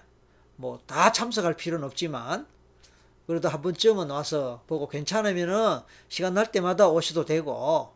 뭐 0.57 0.79
다 0.87 1.11
참석할 1.11 1.55
필요는 1.57 1.85
없지만 1.85 2.47
그래도 3.27 3.49
한 3.49 3.61
번쯤은 3.61 4.09
와서 4.09 4.63
보고 4.67 4.87
괜찮으면은 4.89 5.81
시간 6.09 6.33
날 6.33 6.51
때마다 6.51 6.89
오셔도 6.89 7.25
되고 7.25 7.93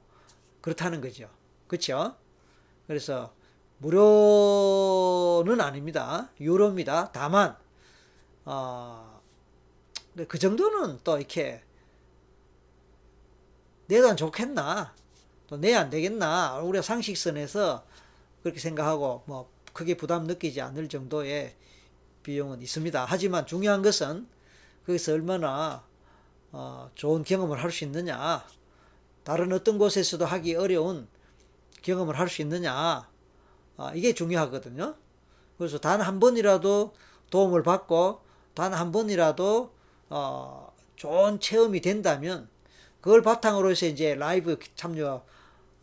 그렇다는 0.61 1.01
거죠. 1.01 1.29
그렇죠? 1.67 2.15
그래서 2.87 3.34
무료는 3.77 5.61
아닙니다. 5.61 6.29
유료입니다. 6.39 7.11
다만 7.11 7.55
어, 8.45 9.21
그 10.27 10.39
정도는 10.39 10.99
또 11.03 11.17
이렇게 11.17 11.61
내도 13.87 14.09
안 14.09 14.17
좋겠나 14.17 14.93
또내안 15.47 15.89
되겠나 15.89 16.57
우리가 16.59 16.81
상식선에서 16.81 17.85
그렇게 18.41 18.59
생각하고 18.59 19.23
뭐 19.25 19.49
크게 19.73 19.97
부담 19.97 20.23
느끼지 20.23 20.61
않을 20.61 20.87
정도의 20.89 21.55
비용은 22.23 22.61
있습니다. 22.61 23.05
하지만 23.07 23.45
중요한 23.45 23.81
것은 23.81 24.27
거기서 24.85 25.13
얼마나 25.13 25.83
어, 26.51 26.89
좋은 26.95 27.23
경험을 27.23 27.61
할 27.61 27.71
수 27.71 27.83
있느냐 27.83 28.45
다른 29.23 29.51
어떤 29.51 29.77
곳에서도 29.77 30.25
하기 30.25 30.55
어려운 30.55 31.07
경험을 31.81 32.17
할 32.17 32.29
수 32.29 32.41
있느냐 32.41 33.07
아, 33.77 33.91
이게 33.95 34.13
중요하거든요. 34.13 34.95
그래서 35.57 35.79
단 35.79 36.01
한 36.01 36.19
번이라도 36.19 36.93
도움을 37.31 37.63
받고 37.63 38.21
단 38.55 38.73
한 38.73 38.91
번이라도 38.91 39.71
어, 40.09 40.73
좋은 40.97 41.39
체험이 41.39 41.81
된다면 41.81 42.49
그걸 43.01 43.21
바탕으로 43.23 43.71
해서 43.71 43.85
이제 43.87 44.15
라이브 44.15 44.59
참여하면 44.75 45.23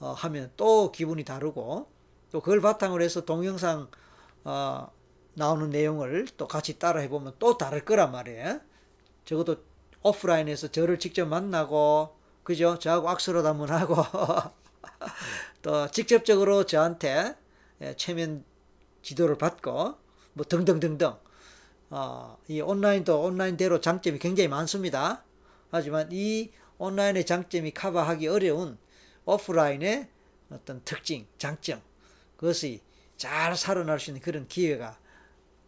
어, 0.01 0.51
또 0.57 0.93
기분이 0.93 1.25
다르고 1.25 1.89
또 2.33 2.41
그걸 2.41 2.61
바탕으로 2.61 3.03
해서 3.05 3.25
동영상 3.25 3.89
어, 4.45 4.89
나오는 5.35 5.71
내용을 5.71 6.29
또 6.37 6.49
같이 6.49 6.79
따라 6.79 7.01
해보면 7.03 7.35
또 7.39 7.59
다를 7.59 7.85
거란 7.85 8.13
말이에요. 8.13 8.61
적어도 9.25 9.57
오프라인에서 10.03 10.69
저를 10.69 10.99
직접 10.99 11.27
만나고 11.27 12.17
그죠? 12.45 12.79
저하고 12.79 13.09
악수로 13.11 13.47
한번 13.47 13.71
하고 13.71 13.97
또 15.63 15.89
직접적으로 15.91 16.65
저한테 16.67 17.37
예, 17.83 17.95
최면 17.97 18.45
지도를 19.03 19.37
받고 19.37 19.97
뭐 20.35 20.47
등등등등 20.49 21.15
어, 21.91 22.39
이 22.49 22.61
온라인도 22.61 23.21
온라인대로 23.21 23.81
장점이 23.81 24.19
굉장히 24.19 24.49
많습니다. 24.49 25.25
하지만 25.71 26.09
이 26.13 26.51
온라인의 26.79 27.27
장점이 27.27 27.73
커버하기 27.73 28.29
어려운 28.29 28.79
오프라인의 29.25 30.09
어떤 30.51 30.83
특징, 30.85 31.27
장점 31.39 31.83
그것이 32.37 32.81
잘 33.17 33.57
살아날 33.57 34.01
수 34.01 34.11
있는 34.11 34.21
그런 34.21 34.47
기회가 34.47 34.99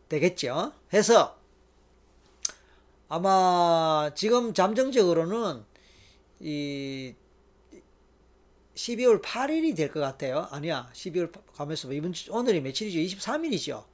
되겠죠. 0.08 0.72
해서 0.92 1.38
아마 3.08 4.10
지금 4.14 4.54
잠정적으로는 4.54 5.64
이 6.40 7.14
12월 8.74 9.22
8일이 9.22 9.76
될 9.76 9.90
것 9.92 10.00
같아요. 10.00 10.48
아니야. 10.50 10.90
12월 10.92 11.30
가면서 11.54 11.92
이번 11.92 12.12
주, 12.12 12.32
오늘이 12.32 12.60
며칠이죠? 12.60 13.16
23일이죠. 13.16 13.84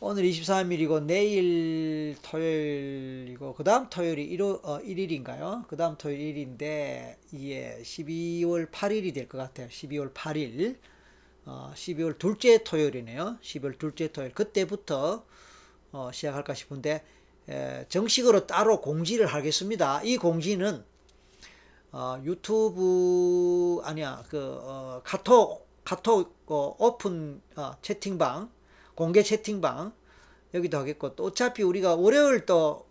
오늘 0.00 0.24
23일이고 0.24 1.04
내일 1.04 2.16
토요일이고 2.22 3.54
그 3.54 3.62
다음 3.62 3.88
토요일이 3.88 4.24
1 4.24 4.42
어, 4.42 4.58
1일인가요? 4.82 5.66
그 5.68 5.76
다음 5.76 5.96
토요일 5.96 6.34
1일인데 6.34 7.16
이게 7.32 7.78
12월 7.82 8.70
8일이 8.70 9.14
될 9.14 9.28
것 9.28 9.38
같아요. 9.38 9.68
12월 9.68 10.12
8일 10.12 10.78
어, 11.44 11.72
12월 11.76 12.18
둘째 12.18 12.64
토요일이네요. 12.64 13.38
12월 13.42 13.78
둘째 13.78 14.08
토요일 14.10 14.32
그때부터 14.32 15.24
어, 15.92 16.10
시작할까 16.12 16.54
싶은데 16.54 17.04
에, 17.48 17.84
정식으로 17.88 18.46
따로 18.48 18.80
공지를 18.80 19.26
하겠습니다. 19.26 20.02
이 20.02 20.16
공지는 20.16 20.84
어, 21.92 22.18
유튜브 22.24 23.80
아니야 23.84 24.22
그 24.28 24.38
어, 24.62 25.02
카톡 25.04 25.68
카톡 25.84 26.34
어, 26.46 26.74
오픈 26.78 27.42
어, 27.56 27.72
채팅방 27.82 28.50
공개 28.94 29.22
채팅방 29.22 29.92
여기도 30.54 30.78
하겠고 30.78 31.16
또 31.16 31.24
어차피 31.24 31.62
우리가 31.62 31.94
월요일 31.96 32.46
또 32.46 32.86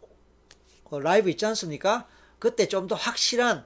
어, 0.85 0.99
라이브 0.99 1.29
있지 1.29 1.45
않습니까? 1.45 2.07
그때 2.39 2.67
좀 2.67 2.87
더 2.87 2.95
확실한 2.95 3.65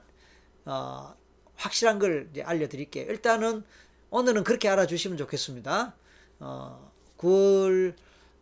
어, 0.66 1.14
확실한 1.56 1.98
걸 1.98 2.30
알려드릴게요. 2.44 3.06
일단은 3.10 3.64
오늘은 4.10 4.44
그렇게 4.44 4.68
알아주시면 4.68 5.18
좋겠습니다. 5.18 5.94
어, 6.40 6.92
9월 7.18 7.94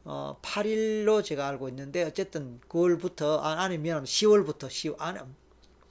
어, 0.05 0.39
8일로 0.43 1.25
제가 1.25 1.49
알고 1.49 1.69
있는데 1.71 2.03
어쨌든 2.05 2.61
9월부터 2.69 3.39
아, 3.41 3.63
아니 3.63 3.79
미안합니다. 3.79 4.11
10월부터 4.11 4.69
10 4.71 4.97
아니 4.99 5.21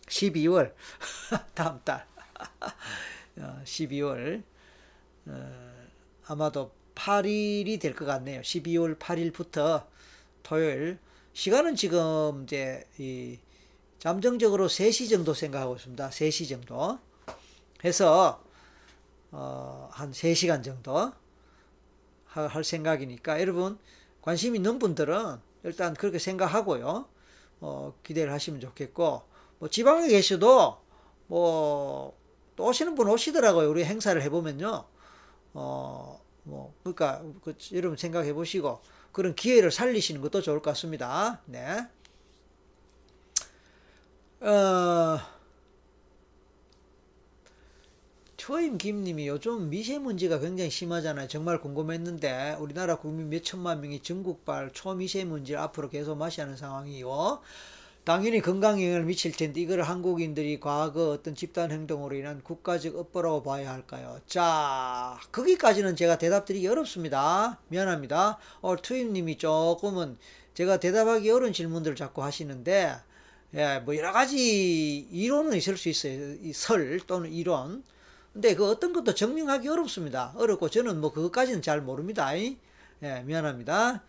12월 0.08 0.74
다음 1.56 1.80
달 1.84 2.06
어, 3.38 3.62
12월 3.66 4.44
어, 5.26 5.74
아마도 6.28 6.72
8일이 6.96 7.80
될 7.80 7.96
것 7.96 8.06
같네요. 8.06 8.42
12월 8.42 9.00
8일부터 9.00 9.86
토요일 10.44 11.00
시간은 11.34 11.76
지금 11.76 12.44
이제 12.44 12.86
이 13.00 13.40
잠정적으로 13.98 14.68
3시 14.68 15.10
정도 15.10 15.34
생각하고 15.34 15.76
있습니다. 15.76 16.10
3시 16.10 16.50
정도 16.50 17.00
해서 17.84 18.44
어, 19.32 19.90
한 19.92 20.12
3시간 20.12 20.64
정도 20.64 21.12
할 22.26 22.64
생각이니까 22.64 23.40
여러분 23.42 23.78
관심 24.22 24.56
있는 24.56 24.80
분들은 24.80 25.38
일단 25.64 25.94
그렇게 25.94 26.20
생각하고요. 26.20 27.08
어, 27.62 27.94
기대를 28.04 28.32
하시면 28.32 28.60
좋겠고 28.60 29.24
뭐 29.64 29.70
지방에 29.70 30.08
계셔도 30.10 30.78
뭐 31.28 32.24
또 32.56 32.66
오시는 32.66 32.96
분 32.96 33.08
오시더라고요. 33.08 33.70
우리 33.70 33.84
행사를 33.84 34.20
해보면요. 34.22 34.86
어, 35.54 36.22
뭐 36.44 36.74
그러니까 36.84 37.24
그, 37.44 37.56
여러분 37.74 37.98
생각해 37.98 38.34
보시고 38.34 38.82
그런 39.12 39.36
기회를 39.36 39.72
살리시는 39.72 40.22
것도 40.22 40.42
좋을 40.42 40.62
것 40.62 40.72
같습니다. 40.72 41.42
네. 41.46 41.88
어, 44.42 45.20
초임 48.38 48.78
김님이 48.78 49.28
요즘 49.28 49.70
미세먼지가 49.70 50.40
굉장히 50.40 50.70
심하잖아요. 50.70 51.28
정말 51.30 51.62
궁금했는데 51.62 52.58
우리나라 52.60 52.98
국민 52.98 53.30
몇 53.30 53.44
천만 53.44 53.80
명이 53.82 54.02
전국발 54.02 54.72
초미세먼지를 54.74 55.60
앞으로 55.60 55.90
계속 55.90 56.18
마시하는 56.18 56.58
상황이요. 56.58 57.42
당연히 58.04 58.42
건강에 58.42 58.86
영향을 58.86 59.06
미칠 59.06 59.32
텐데 59.32 59.62
이걸 59.62 59.82
한국인들이 59.82 60.60
과거 60.60 61.12
어떤 61.12 61.36
집단 61.36 61.72
행동으로 61.72 62.18
인한 62.18 62.44
국가적 62.44 62.98
업보라고 62.98 63.44
봐야 63.44 63.72
할까요? 63.72 64.20
자, 64.28 65.18
거기까지는 65.32 65.96
제가 65.96 66.18
대답드리기 66.18 66.68
어렵습니다. 66.68 67.60
미안합니다. 67.70 68.40
오늘 68.62 68.82
투임님이 68.82 69.38
조금은 69.38 70.18
제가 70.54 70.82
대답하기 70.82 71.32
어려운 71.32 71.54
질문들을 71.54 71.96
자꾸 71.96 72.24
하시는데 72.24 72.96
예, 73.54 73.80
뭐 73.86 73.96
여러 73.96 74.12
가지 74.12 74.98
이론은 75.10 75.56
있을 75.56 75.78
수 75.78 75.88
있어요. 75.88 76.36
설 76.54 77.00
또는 77.08 77.32
이론. 77.32 77.86
근데 78.34 78.54
그 78.54 78.70
어떤 78.70 78.92
것도 78.92 79.14
증명하기 79.14 79.70
어렵습니다. 79.70 80.34
어렵고 80.36 80.68
저는 80.68 81.00
뭐 81.00 81.14
그것까지는 81.14 81.62
잘 81.62 81.80
모릅니다. 81.80 82.38
예, 82.38 82.58
미안합니다. 83.24 84.04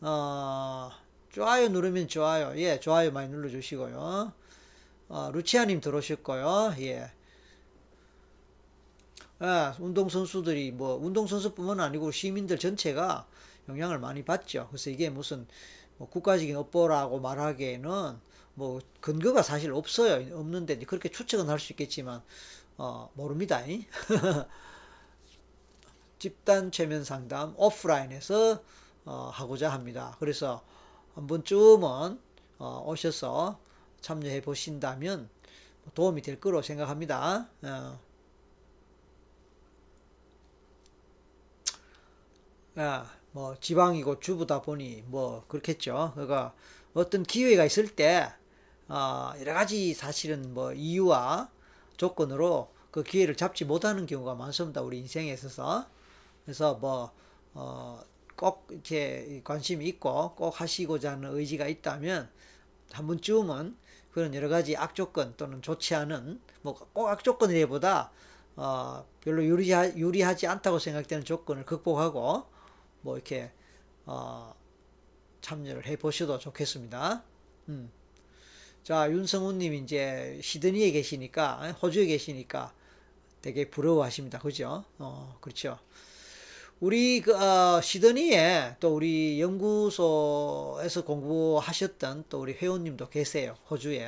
어, 0.00 0.90
좋아요 1.36 1.68
누르면 1.68 2.08
좋아요. 2.08 2.58
예, 2.58 2.80
좋아요 2.80 3.12
많이 3.12 3.28
눌러주시고요. 3.28 4.32
어, 5.10 5.30
루치아님 5.34 5.82
들어오셨고요. 5.82 6.76
예. 6.78 7.10
아, 9.40 9.76
운동선수들이 9.78 10.70
뭐, 10.70 10.96
운동선수뿐만 10.96 11.80
아니고 11.80 12.10
시민들 12.10 12.58
전체가 12.58 13.26
영향을 13.68 13.98
많이 13.98 14.24
받죠. 14.24 14.68
그래서 14.70 14.88
이게 14.88 15.10
무슨 15.10 15.46
뭐 15.98 16.08
국가적인 16.08 16.56
업보라고 16.56 17.20
말하기에는 17.20 18.18
뭐 18.54 18.80
근거가 19.02 19.42
사실 19.42 19.72
없어요. 19.74 20.38
없는데 20.38 20.78
그렇게 20.86 21.10
추측은 21.10 21.50
할 21.50 21.58
수 21.58 21.74
있겠지만 21.74 22.22
어, 22.78 23.10
모릅니다. 23.12 23.60
집단 26.18 26.70
최면 26.72 27.04
상담 27.04 27.52
오프라인에서 27.58 28.62
어, 29.04 29.30
하고자 29.34 29.70
합니다. 29.70 30.16
그래서 30.18 30.64
한 31.16 31.26
번쯤은 31.26 32.20
어, 32.58 32.84
오셔서 32.86 33.58
참여해 34.00 34.42
보신다면 34.42 35.28
도움이 35.94 36.22
될 36.22 36.38
거로 36.38 36.62
생각합니다. 36.62 37.48
어. 37.62 38.00
야, 42.78 43.10
뭐 43.32 43.56
지방이고 43.58 44.20
주부다 44.20 44.60
보니 44.60 45.04
뭐 45.06 45.44
그렇겠죠. 45.48 46.12
그러니까 46.14 46.54
어떤 46.92 47.22
기회가 47.22 47.64
있을 47.64 47.96
때 47.96 48.30
어, 48.88 49.32
여러 49.40 49.54
가지 49.54 49.94
사실은 49.94 50.52
뭐 50.52 50.72
이유와 50.74 51.50
조건으로 51.96 52.70
그 52.90 53.02
기회를 53.02 53.36
잡지 53.36 53.64
못하는 53.64 54.04
경우가 54.06 54.34
많습니다. 54.34 54.82
우리 54.82 54.98
인생에 54.98 55.32
있어서. 55.32 55.86
그래서 56.44 56.74
뭐, 56.74 57.10
어, 57.54 58.00
꼭 58.36 58.66
이렇게 58.70 59.40
관심이 59.44 59.86
있고 59.86 60.34
꼭 60.34 60.60
하시고자 60.60 61.12
하는 61.12 61.34
의지가 61.34 61.66
있다면 61.68 62.30
한 62.92 63.06
번쯤은 63.06 63.76
그런 64.12 64.34
여러 64.34 64.48
가지 64.48 64.76
악조건 64.76 65.34
또는 65.36 65.62
좋지 65.62 65.94
않은 65.94 66.40
뭐 66.62 66.74
꼭 66.92 67.08
악조건이라보다 67.08 68.10
어, 68.56 69.06
별로 69.20 69.44
유리하, 69.44 69.86
유리하지 69.96 70.46
않다고 70.46 70.78
생각되는 70.78 71.24
조건을 71.24 71.64
극복하고 71.64 72.46
뭐 73.02 73.16
이렇게 73.16 73.52
어, 74.06 74.54
참여를 75.42 75.86
해 75.86 75.96
보셔도 75.96 76.38
좋겠습니다. 76.38 77.22
음. 77.68 77.90
자, 78.82 79.10
윤성훈님 79.10 79.74
이제 79.74 80.40
시드니에 80.42 80.92
계시니까, 80.92 81.72
호주에 81.82 82.06
계시니까 82.06 82.72
되게 83.42 83.68
부러워하십니다. 83.68 84.38
그죠? 84.38 84.84
어, 84.98 85.36
그렇죠. 85.40 85.78
우리 86.80 87.20
그, 87.22 87.34
어, 87.34 87.80
시드니에 87.80 88.76
또 88.80 88.94
우리 88.94 89.40
연구소에서 89.40 91.04
공부하셨던 91.04 92.24
또 92.28 92.40
우리 92.42 92.52
회원님도 92.52 93.08
계세요. 93.08 93.56
호주에. 93.70 94.06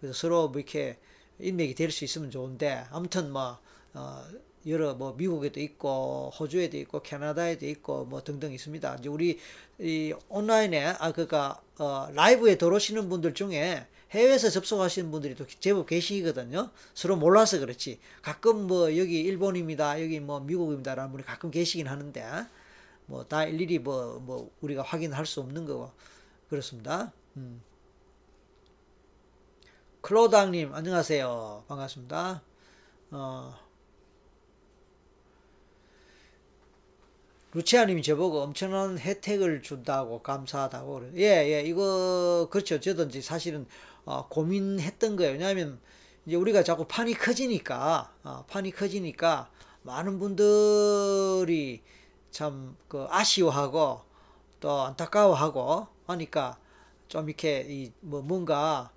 그래서 0.00 0.14
서로 0.18 0.48
뭐 0.48 0.58
이렇게 0.60 0.98
인맥이 1.38 1.74
될 1.74 1.90
수 1.90 2.04
있으면 2.04 2.30
좋은데, 2.30 2.84
아무튼 2.90 3.30
뭐, 3.32 3.58
어, 3.94 4.24
여러 4.66 4.94
뭐 4.94 5.14
미국에도 5.18 5.60
있고 5.60 6.30
호주에도 6.38 6.76
있고 6.78 7.02
캐나다에도 7.02 7.66
있고 7.66 8.04
뭐 8.04 8.22
등등 8.22 8.52
있습니다. 8.52 8.96
이제 9.00 9.08
우리 9.08 9.38
이 9.80 10.14
온라인에 10.28 10.94
아 11.00 11.10
그니까 11.12 11.60
어 11.78 12.08
라이브에 12.14 12.56
들어오시는 12.58 13.08
분들 13.08 13.34
중에 13.34 13.86
해외에서 14.12 14.50
접속하시는 14.50 15.10
분들이 15.10 15.34
또 15.34 15.46
제법 15.46 15.86
계시거든요. 15.86 16.70
서로 16.94 17.16
몰라서 17.16 17.58
그렇지. 17.58 17.98
가끔 18.22 18.66
뭐 18.66 18.96
여기 18.98 19.20
일본입니다. 19.20 20.02
여기 20.02 20.20
뭐 20.20 20.40
미국입니다라는 20.40 21.10
분이 21.12 21.24
가끔 21.24 21.50
계시긴 21.50 21.88
하는데 21.88 22.22
뭐 23.06 23.24
다 23.24 23.44
일일이 23.44 23.78
뭐, 23.78 24.18
뭐 24.20 24.50
우리가 24.60 24.82
확인할 24.82 25.26
수 25.26 25.40
없는 25.40 25.64
거고 25.66 25.90
그렇습니다. 26.48 27.12
음. 27.36 27.62
클로당님 30.02 30.74
안녕하세요. 30.74 31.64
반갑습니다. 31.68 32.42
어, 33.12 33.54
루치아님이 37.54 38.02
저보고 38.02 38.40
엄청난 38.42 38.98
혜택을 38.98 39.62
준다고 39.62 40.22
감사하다고 40.22 40.94
그래요. 40.94 41.12
예, 41.16 41.52
예, 41.52 41.62
이거 41.62 42.48
그렇죠. 42.50 42.80
저도 42.80 43.04
이제 43.04 43.20
사실은 43.20 43.66
어, 44.04 44.28
고민했던 44.28 45.16
거예요. 45.16 45.32
왜냐하면 45.32 45.80
이제 46.26 46.36
우리가 46.36 46.62
자꾸 46.62 46.84
판이 46.86 47.14
커지니까 47.14 48.12
어, 48.24 48.44
판이 48.48 48.72
커지니까 48.72 49.50
많은 49.82 50.18
분들이 50.18 51.82
참 52.30 52.76
그 52.88 53.06
아쉬워하고 53.10 54.00
또 54.60 54.82
안타까워하고 54.82 55.86
하니까 56.06 56.58
좀 57.08 57.28
이렇게 57.28 57.66
이 57.68 57.92
뭐 58.00 58.22
뭔가 58.22 58.90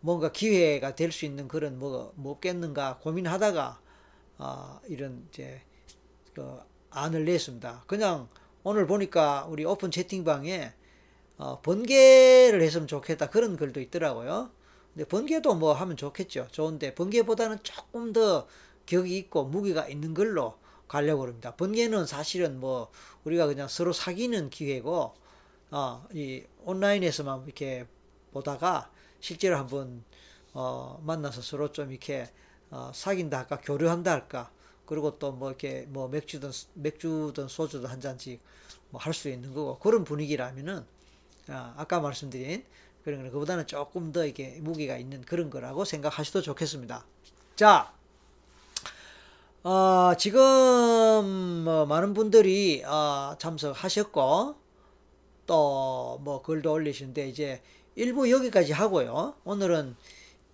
뭔가 0.00 0.30
기회가 0.32 0.94
될 0.94 1.12
수 1.12 1.24
있는 1.26 1.48
그런 1.48 1.78
뭐뭐 1.78 2.12
뭐 2.16 2.32
없겠는가 2.34 2.98
고민하다가 2.98 3.80
어, 4.38 4.80
이런 4.88 5.26
이제 5.30 5.62
그 6.34 6.58
안을 6.90 7.24
냈습니다. 7.24 7.84
그냥 7.86 8.28
오늘 8.62 8.86
보니까 8.86 9.46
우리 9.48 9.64
오픈 9.64 9.90
채팅방에 9.90 10.72
어, 11.38 11.60
번개를 11.62 12.62
했으면 12.62 12.86
좋겠다 12.86 13.30
그런 13.30 13.56
글도 13.56 13.80
있더라고요. 13.80 14.50
근데 14.94 15.06
번개도 15.08 15.54
뭐 15.56 15.72
하면 15.74 15.96
좋겠죠. 15.96 16.48
좋은데 16.52 16.94
번개보다는 16.94 17.58
조금 17.62 18.12
더 18.12 18.46
격이 18.86 19.16
있고 19.18 19.44
무게가 19.44 19.88
있는 19.88 20.14
걸로 20.14 20.58
가려고 20.88 21.26
합니다. 21.26 21.54
번개는 21.56 22.06
사실은 22.06 22.60
뭐 22.60 22.90
우리가 23.24 23.46
그냥 23.46 23.68
서로 23.68 23.92
사귀는 23.92 24.50
기회고 24.50 25.14
어, 25.70 26.06
이 26.14 26.44
온라인에서만 26.64 27.44
이렇게 27.44 27.86
보다가 28.32 28.90
실제로 29.20 29.56
한번 29.58 30.04
어, 30.54 31.00
만나서 31.04 31.42
서로 31.42 31.72
좀 31.72 31.90
이렇게 31.90 32.30
어, 32.70 32.90
사귄다 32.94 33.38
할까 33.38 33.60
교류한다 33.62 34.10
할까 34.12 34.50
그리고 34.86 35.18
또 35.18 35.32
뭐 35.32 35.50
이렇게 35.50 35.86
뭐 35.88 36.08
맥주든 36.08 36.50
맥주든 36.74 37.48
소주든 37.48 37.90
한 37.90 38.00
잔씩 38.00 38.40
뭐 38.90 39.00
할 39.00 39.12
수 39.14 39.28
있는 39.28 39.52
거고 39.54 39.78
그런 39.78 40.04
분위기라면은 40.04 40.86
아, 41.48 41.74
아까 41.76 42.00
말씀드린 42.00 42.64
그런 43.04 43.22
거 43.22 43.30
그보다는 43.30 43.66
조금 43.66 44.12
더 44.12 44.24
이렇게 44.24 44.58
무게가 44.60 44.96
있는 44.98 45.22
그런 45.22 45.50
거라고 45.50 45.84
생각하셔도 45.84 46.42
좋겠습니다. 46.42 47.04
자, 47.54 47.92
어, 49.62 50.12
지금 50.18 50.44
뭐 51.64 51.86
많은 51.86 52.14
분들이 52.14 52.82
어, 52.84 53.36
참석하셨고 53.38 54.56
또 55.46 56.18
뭐 56.20 56.42
글도 56.42 56.72
올리시는데 56.72 57.28
이제 57.28 57.62
일부 57.94 58.30
여기까지 58.30 58.72
하고요. 58.72 59.34
오늘은 59.44 59.96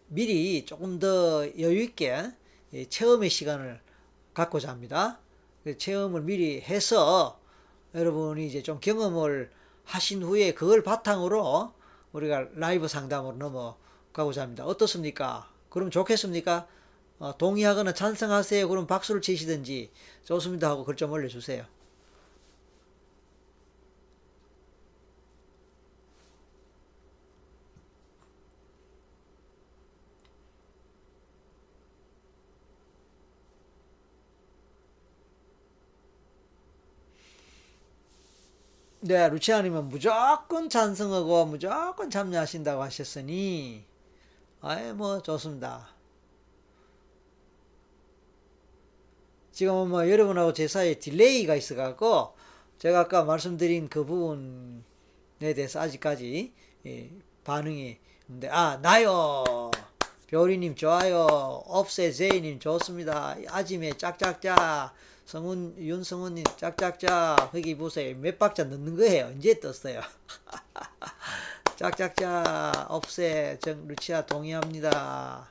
미리 0.09 0.64
조금 0.66 0.99
더 0.99 1.47
여유 1.59 1.82
있게 1.82 2.30
체험의 2.88 3.30
시간을 3.30 3.80
갖고자 4.34 4.68
합니다. 4.68 5.18
그 5.64 5.78
체험을 5.78 6.22
미리 6.22 6.61
해서 6.61 7.38
여러분이 7.95 8.47
이제 8.47 8.62
좀 8.62 8.80
경험을 8.80 9.51
하신 9.85 10.22
후에 10.22 10.55
그걸 10.55 10.83
바탕으로 10.83 11.72
우리가 12.12 12.49
라이브 12.55 12.89
상담으로 12.89 13.37
넘어가고자 13.37 14.43
합니다. 14.43 14.64
어떻습니까? 14.64 15.51
그럼 15.70 15.91
좋겠습니까? 15.91 16.66
어, 17.18 17.37
동의하거나 17.39 17.95
찬성하세요. 17.95 18.68
그럼 18.68 18.87
박수를 18.87 19.20
치시든지 19.22 19.91
좋습니다 20.24 20.70
하고 20.70 20.85
글 20.85 20.97
좀 20.97 21.11
올려주세요. 21.12 21.64
네, 39.05 39.28
루치아님은 39.28 39.88
무조건 39.88 40.68
찬성하고 40.68 41.46
무조건 41.46 42.09
참여하신다고 42.09 42.84
하셨으니, 42.84 43.84
아예 44.61 44.92
뭐 44.92 45.20
좋습니다. 45.20 45.88
지금 49.50 49.88
뭐 49.88 50.09
여러분하고 50.09 50.53
제 50.53 50.68
사이에 50.68 51.00
딜레이가 51.00 51.57
있어갖고 51.57 52.34
제가 52.78 53.00
아까 53.00 53.24
말씀드린 53.24 53.88
그 53.88 54.05
부분에 54.05 55.53
대해서 55.53 55.80
아직까지 55.80 56.53
예, 56.86 57.11
반응이 57.42 57.98
근데 58.28 58.48
아 58.50 58.78
나요! 58.80 59.72
별이님 60.28 60.76
좋아요. 60.76 61.26
업세 61.66 62.12
제이님 62.12 62.61
좋습니다. 62.61 63.36
아지매 63.48 63.94
짝짝짝 63.94 64.94
성훈 65.25 65.75
윤성훈님 65.79 66.45
짝짝짝 66.57 67.53
거기 67.53 67.77
보세요 67.77 68.16
몇 68.18 68.39
박자 68.39 68.64
넣는 68.64 68.97
거예요? 68.97 69.33
이제 69.39 69.59
떴어요? 69.61 70.01
짝짝짝 71.77 72.91
업세 72.91 73.59
정 73.61 73.87
루치아 73.89 74.27
동의합니다. 74.27 75.51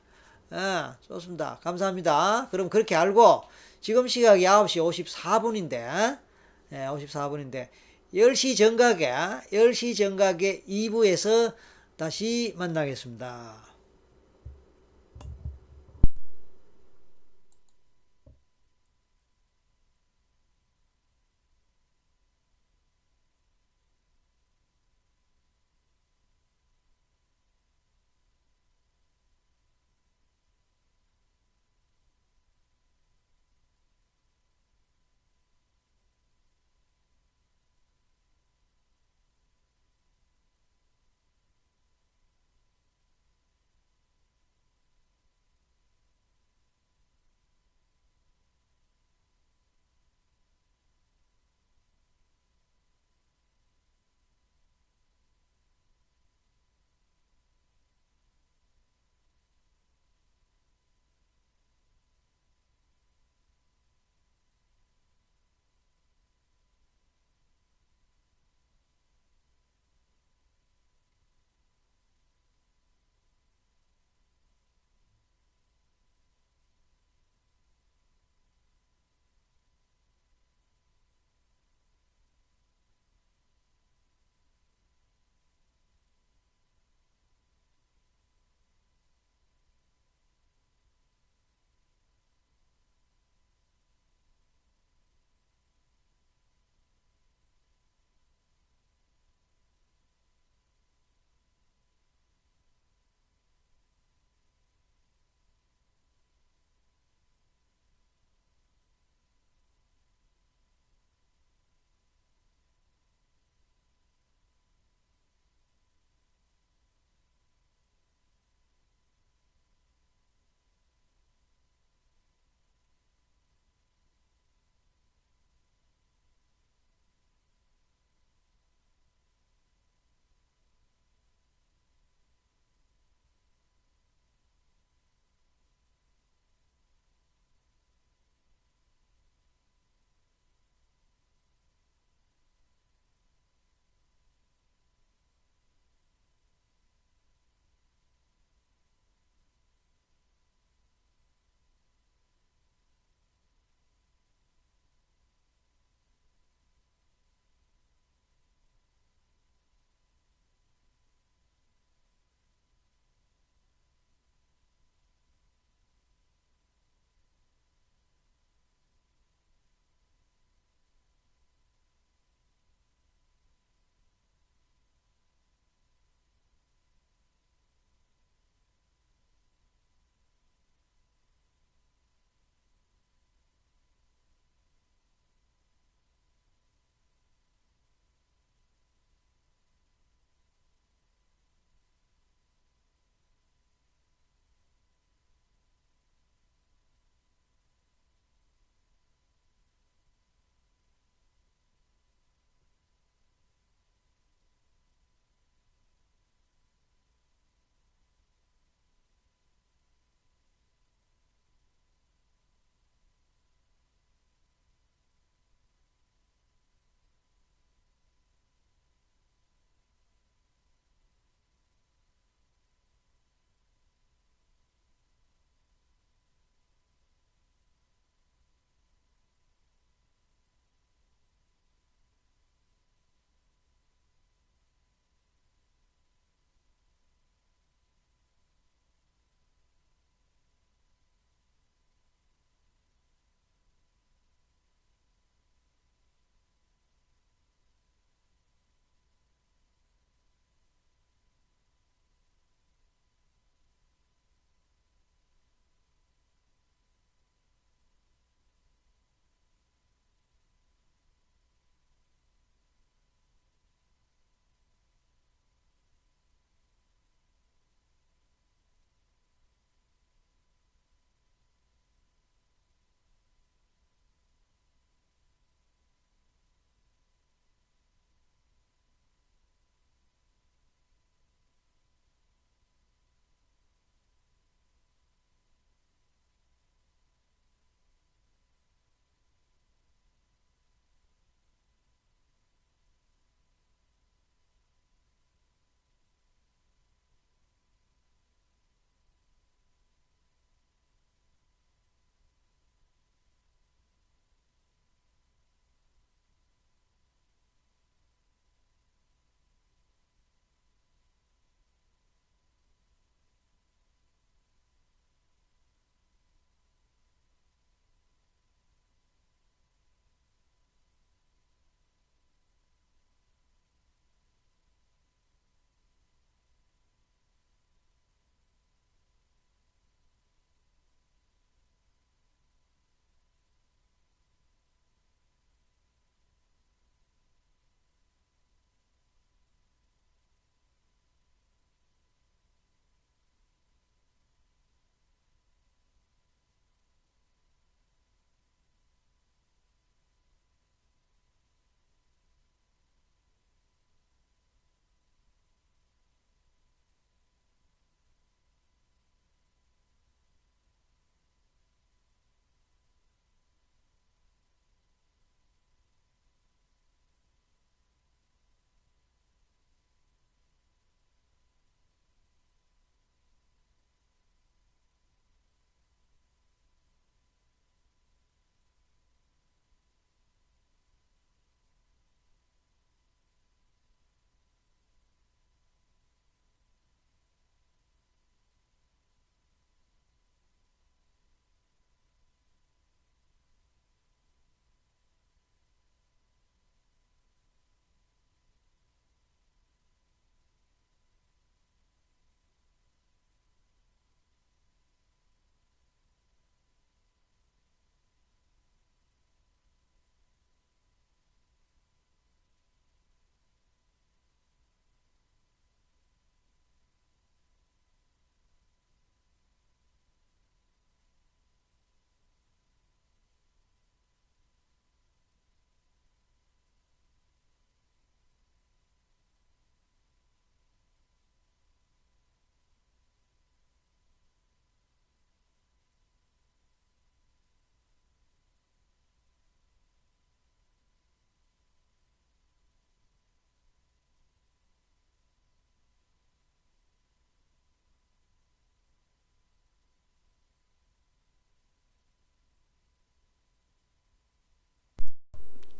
아 0.52 0.96
좋습니다. 1.02 1.60
감사합니다. 1.62 2.50
그럼 2.52 2.70
그렇게 2.70 2.96
알고 2.96 3.44
지금 3.82 4.08
시각이 4.08 4.44
9시 4.44 5.08
54분인데, 5.08 6.20
네, 6.70 6.86
54분인데, 6.86 7.70
10시 8.14 8.56
정각에, 8.56 9.12
10시 9.52 9.98
정각에 9.98 10.62
2부에서 10.68 11.56
다시 11.98 12.54
만나겠습니다. 12.58 13.71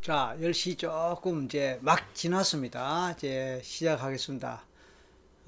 자, 0.02 0.36
10시 0.40 0.78
조금 0.80 1.46
이제 1.46 1.78
막 1.82 2.14
지났습니다. 2.16 3.12
이제 3.18 3.62
시작하겠습니다. 3.64 4.64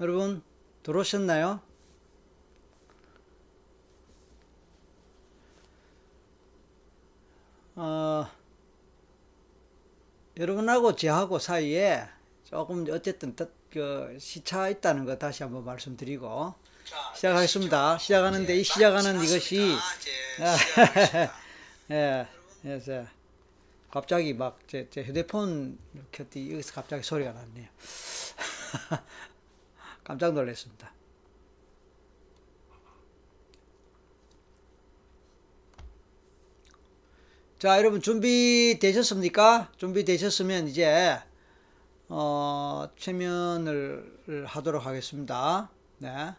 여러분, 0.00 0.42
들어오셨나요? 0.82 1.60
어, 7.76 8.26
여러분하고 10.36 10.94
저하고 10.96 11.38
사이에 11.38 12.06
조금 12.44 12.86
어쨌든 12.90 13.34
뜻- 13.34 13.52
그 13.70 14.16
시차 14.20 14.68
있다는 14.68 15.04
거 15.04 15.16
다시 15.18 15.42
한번 15.42 15.64
말씀드리고 15.64 16.54
시작하겠습니다. 17.16 17.98
시작하는데 17.98 18.56
이 18.56 18.62
시작하는 18.62 19.16
이것이 19.24 19.74
예, 21.90 22.26
그래서 22.62 23.04
갑자기 23.94 24.34
막제 24.34 24.88
제 24.90 25.04
휴대폰 25.04 25.78
켰더니 26.10 26.50
여기서 26.50 26.74
갑자기 26.74 27.04
소리가 27.04 27.30
났네요. 27.30 27.68
깜짝 30.02 30.34
놀랐습니다. 30.34 30.92
자, 37.60 37.78
여러분 37.78 38.00
준비되셨습니까? 38.00 39.70
준비되셨으면 39.76 40.66
이제 40.66 41.20
어, 42.08 42.88
최면을 42.96 44.44
하도록 44.46 44.84
하겠습니다. 44.84 45.70
네. 45.98 46.34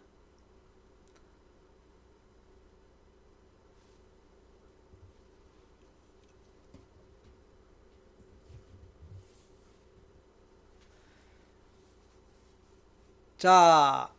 자, 13.38 14.10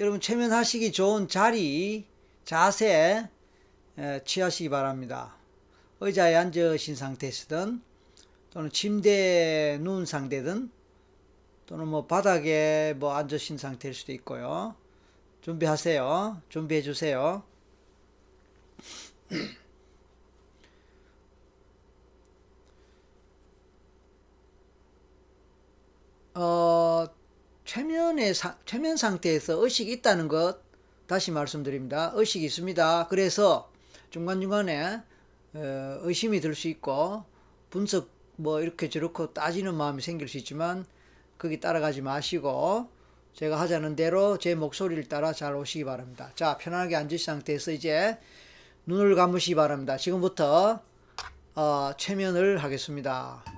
여러분 0.00 0.20
최면하시기 0.20 0.90
좋은 0.90 1.28
자리, 1.28 2.04
자세 2.44 3.28
에, 3.96 4.24
취하시기 4.24 4.68
바랍니다. 4.70 5.36
의자에 6.00 6.34
앉으신 6.34 6.96
상태시든 6.96 7.80
또는 8.50 8.70
침대에 8.70 9.78
누운 9.78 10.04
상태든 10.04 10.72
또는 11.66 11.86
뭐 11.86 12.06
바닥에 12.06 12.94
뭐 12.96 13.14
앉으신 13.14 13.56
상태일 13.56 13.94
수도 13.94 14.10
있고요. 14.12 14.74
준비하세요. 15.42 16.42
준비해 16.48 16.82
주세요. 16.82 17.44
어, 26.34 27.06
최면의 27.66 28.32
사, 28.32 28.56
최면 28.64 28.96
상태에서 28.96 29.62
의식이 29.62 29.92
있다는 29.92 30.28
것 30.28 30.58
다시 31.06 31.30
말씀드립니다. 31.30 32.12
의식이 32.14 32.44
있습니다. 32.46 33.08
그래서 33.08 33.70
중간중간에 34.10 35.02
어, 35.54 35.98
의심이 36.02 36.40
들 36.40 36.54
수 36.54 36.68
있고 36.68 37.24
분석 37.70 38.08
뭐 38.36 38.60
이렇게 38.60 38.88
저렇게 38.88 39.26
따지는 39.34 39.74
마음이 39.74 40.00
생길 40.00 40.28
수 40.28 40.38
있지만 40.38 40.84
거기 41.38 41.60
따라가지 41.60 42.02
마시고 42.02 42.88
제가 43.34 43.60
하자는 43.60 43.96
대로 43.96 44.38
제 44.38 44.54
목소리를 44.54 45.04
따라 45.08 45.32
잘 45.32 45.54
오시기 45.54 45.84
바랍니다. 45.84 46.30
자, 46.34 46.56
편안하게 46.56 46.96
앉으신 46.96 47.26
상태에서 47.26 47.72
이제 47.72 48.18
눈을 48.86 49.14
감으시기 49.14 49.54
바랍니다. 49.54 49.96
지금부터 49.96 50.80
어, 51.54 51.90
최면을 51.98 52.58
하겠습니다. 52.58 53.55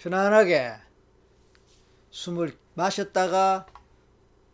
편안하게 0.00 0.76
숨을 2.10 2.56
마셨다가 2.72 3.66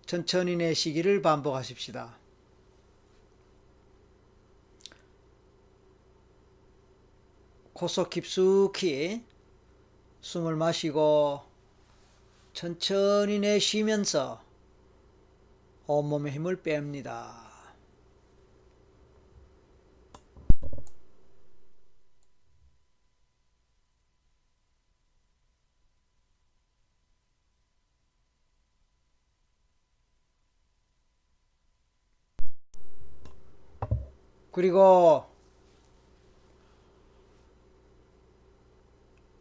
천천히 0.04 0.56
내쉬기를 0.56 1.22
반복하십시다. 1.22 2.18
코속 7.74 8.10
깊숙이 8.10 9.22
숨을 10.20 10.56
마시고 10.56 11.42
천천히 12.52 13.38
내쉬면서 13.38 14.42
온몸의 15.86 16.32
힘을 16.32 16.60
뺍니다. 16.60 17.45
그리고 34.56 35.26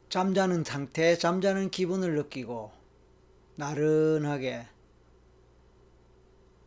잠자는 0.10 0.66
상태, 0.66 1.18
잠자는 1.18 1.72
기분을 1.72 2.16
느끼고 2.16 2.74
나른하게 3.56 4.68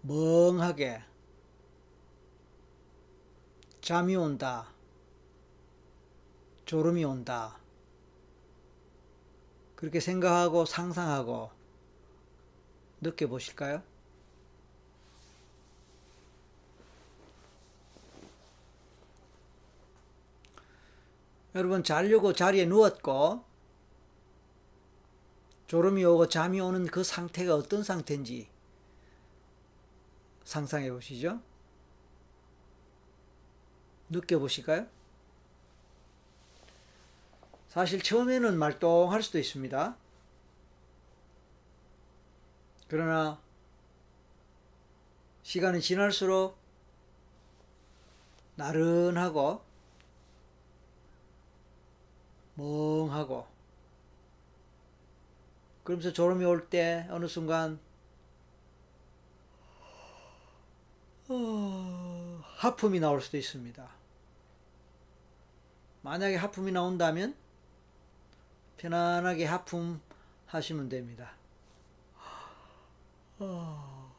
멍하게 0.01 1.03
잠이 3.83 4.17
온다. 4.17 4.69
졸음이 6.65 7.05
온다. 7.05 7.59
그렇게 9.77 10.01
생각하고 10.01 10.65
상상하고 10.65 11.51
느껴보실까요? 13.03 13.83
여러분 21.55 21.83
자려고 21.83 22.33
자리에 22.33 22.67
누웠고 22.67 23.45
졸음이 25.67 26.05
오고 26.05 26.29
잠이 26.29 26.61
오는 26.61 26.87
그 26.87 27.05
상태가 27.05 27.55
어떤 27.55 27.83
상태인지 27.83 28.49
상상해 30.45 30.91
보시죠. 30.91 31.41
느껴보실까요? 34.09 34.87
사실 37.69 38.03
처음에는 38.03 38.59
말똥할 38.59 39.23
수도 39.23 39.39
있습니다. 39.39 39.97
그러나 42.89 43.39
시간이 45.43 45.83
지날수록 45.83 46.57
나른하고 48.57 49.68
멍하고 52.59 53.47
그러면서 55.85 56.13
졸음이 56.13 56.45
올 56.45 56.69
때 56.69 57.07
어느 57.11 57.27
순간 57.27 57.79
어, 61.29 62.43
하품이 62.57 63.01
나올 63.01 63.21
수도 63.21 63.37
있습니다. 63.37 63.89
만약에 66.03 66.37
하품이 66.37 66.73
나온다면 66.73 67.35
편안하게 68.79 69.45
하품 69.45 70.01
하시면 70.47 70.89
됩니다. 70.89 71.33
어, 73.41 74.11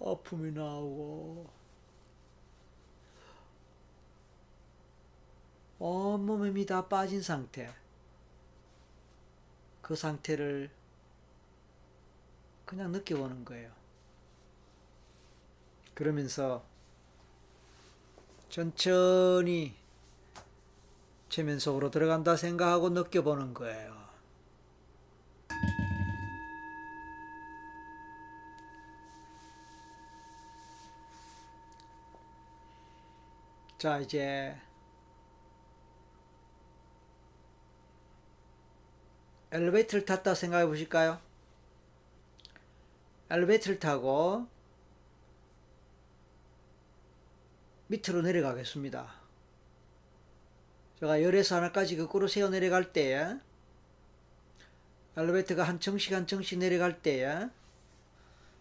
하품이 0.00 0.52
나오고 0.52 1.48
온몸에 5.84 6.50
힘이 6.50 6.64
다 6.64 6.86
빠진 6.86 7.20
상태. 7.20 7.68
그 9.80 9.96
상태를 9.96 10.70
그냥 12.64 12.92
느껴보는 12.92 13.44
거예요. 13.44 13.72
그러면서 15.94 16.64
천천히 18.48 19.74
최면 21.28 21.58
속으로 21.58 21.90
들어간다 21.90 22.36
생각하고 22.36 22.90
느껴보는 22.90 23.52
거예요. 23.52 24.02
자, 33.78 33.98
이제 33.98 34.56
엘리베이터를 39.52 40.06
탔다 40.06 40.34
생각해 40.34 40.66
보실까요? 40.66 41.20
엘리베이터를 43.30 43.78
타고 43.78 44.46
밑으로 47.88 48.22
내려가겠습니다. 48.22 49.12
제가 51.00 51.22
열에서 51.22 51.56
하나까지 51.56 51.98
거꾸로 51.98 52.28
세워 52.28 52.48
내려갈 52.48 52.94
때 52.94 53.38
엘리베이터가 55.18 55.64
한 55.64 55.78
층씩 55.78 56.14
한 56.14 56.26
층씩 56.26 56.58
내려갈 56.58 57.02
때 57.02 57.50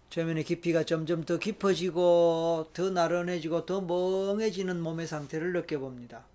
최면의 0.09 0.43
깊이가 0.43 0.83
점점 0.83 1.23
더 1.23 1.37
깊어지고 1.37 2.71
더 2.73 2.89
나른해지고 2.89 3.65
더 3.65 3.79
멍해지는 3.79 4.81
몸의 4.81 5.07
상태를 5.07 5.53
느껴봅니다. 5.53 6.25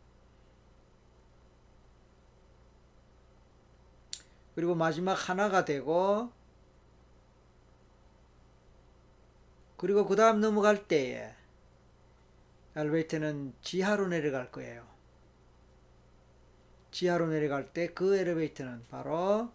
그리고 4.56 4.74
마지막 4.74 5.12
하나가 5.28 5.64
되고 5.64 6.32
그리고 9.76 10.06
그 10.06 10.16
다음 10.16 10.40
넘어갈 10.40 10.88
때에 10.88 11.34
엘리베이터는 12.74 13.54
지하로 13.62 14.08
내려갈 14.08 14.50
거예요. 14.50 14.86
지하로 16.90 17.28
내려갈 17.28 17.72
때 17.72 17.88
그 17.88 18.16
엘리베이터는 18.16 18.86
바로 18.90 19.52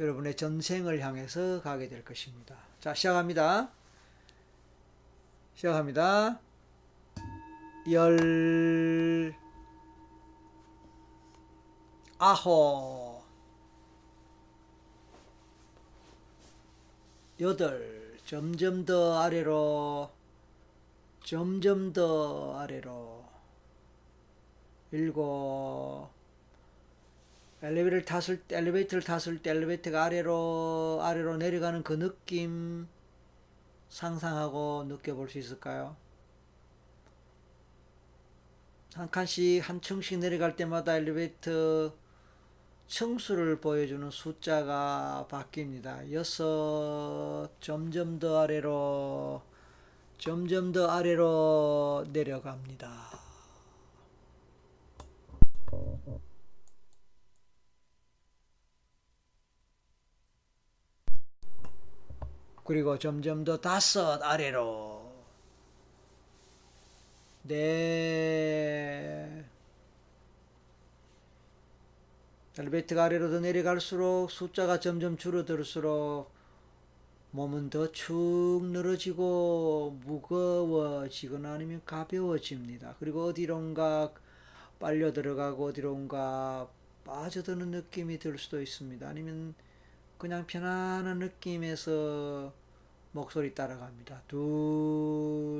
여러분의 0.00 0.34
전생을 0.34 1.00
향해서 1.00 1.60
가게 1.60 1.88
될 1.90 2.02
것입니다. 2.02 2.56
자, 2.80 2.94
시작합니다. 2.94 3.70
시작합니다. 5.54 6.40
열, 7.90 9.34
아홉, 12.18 13.09
여덟, 17.40 18.18
점점 18.26 18.84
더 18.84 19.18
아래로, 19.18 20.10
점점 21.24 21.92
더 21.94 22.58
아래로, 22.58 23.24
일곱, 24.92 26.10
엘리베이터를 27.62 28.04
탔을 28.04 28.42
때, 28.42 28.58
엘리베이터를 28.58 29.02
탔을 29.02 29.40
때 29.42 29.50
엘리베이터가 29.50 30.04
아래로 30.04 31.00
아래로 31.02 31.38
내려가는 31.38 31.82
그 31.82 31.98
느낌 31.98 32.86
상상하고 33.88 34.84
느껴볼 34.88 35.30
수 35.30 35.38
있을까요? 35.38 35.96
한 38.94 39.08
칸씩 39.10 39.66
한 39.66 39.80
층씩 39.80 40.18
내려갈 40.18 40.56
때마다 40.56 40.96
엘리베이터 40.96 41.94
층수를 42.90 43.60
보여주는 43.60 44.10
숫자가 44.10 45.28
바뀝니다. 45.30 46.12
여섯, 46.12 47.48
점점 47.60 48.18
더 48.18 48.40
아래로, 48.40 49.40
점점 50.18 50.72
더 50.72 50.88
아래로 50.88 52.06
내려갑니다. 52.12 52.90
그리고 62.64 62.98
점점 62.98 63.44
더 63.44 63.60
다섯 63.60 64.20
아래로 64.20 65.12
네 67.44 68.79
엘리베이터가 72.60 73.04
아래로 73.04 73.30
더 73.30 73.40
내려갈수록 73.40 74.30
숫자가 74.30 74.80
점점 74.80 75.16
줄어들수록 75.16 76.30
몸은 77.30 77.70
더 77.70 77.90
축 77.90 78.60
늘어지고 78.70 79.96
무거워지거나 80.04 81.54
아니면 81.54 81.80
가벼워집니다. 81.86 82.96
그리고 82.98 83.24
어디론가 83.26 84.12
빨려 84.78 85.10
들어가고 85.14 85.68
어디론가 85.68 86.68
빠져드는 87.04 87.70
느낌이 87.70 88.18
들 88.18 88.36
수도 88.36 88.60
있습니다. 88.60 89.08
아니면 89.08 89.54
그냥 90.18 90.44
편안한 90.46 91.18
느낌에서 91.18 92.52
목소리 93.12 93.54
따라갑니다. 93.54 94.22
둘, 94.28 95.56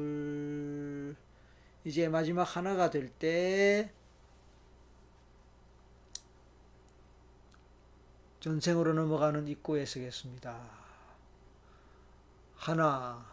이제 1.84 2.08
마지막 2.08 2.42
하나가 2.56 2.90
될 2.90 3.08
때, 3.08 3.90
전생으로 8.40 8.94
넘어가는 8.94 9.46
입구에 9.48 9.84
서겠습니다. 9.84 10.58
하나, 12.56 13.24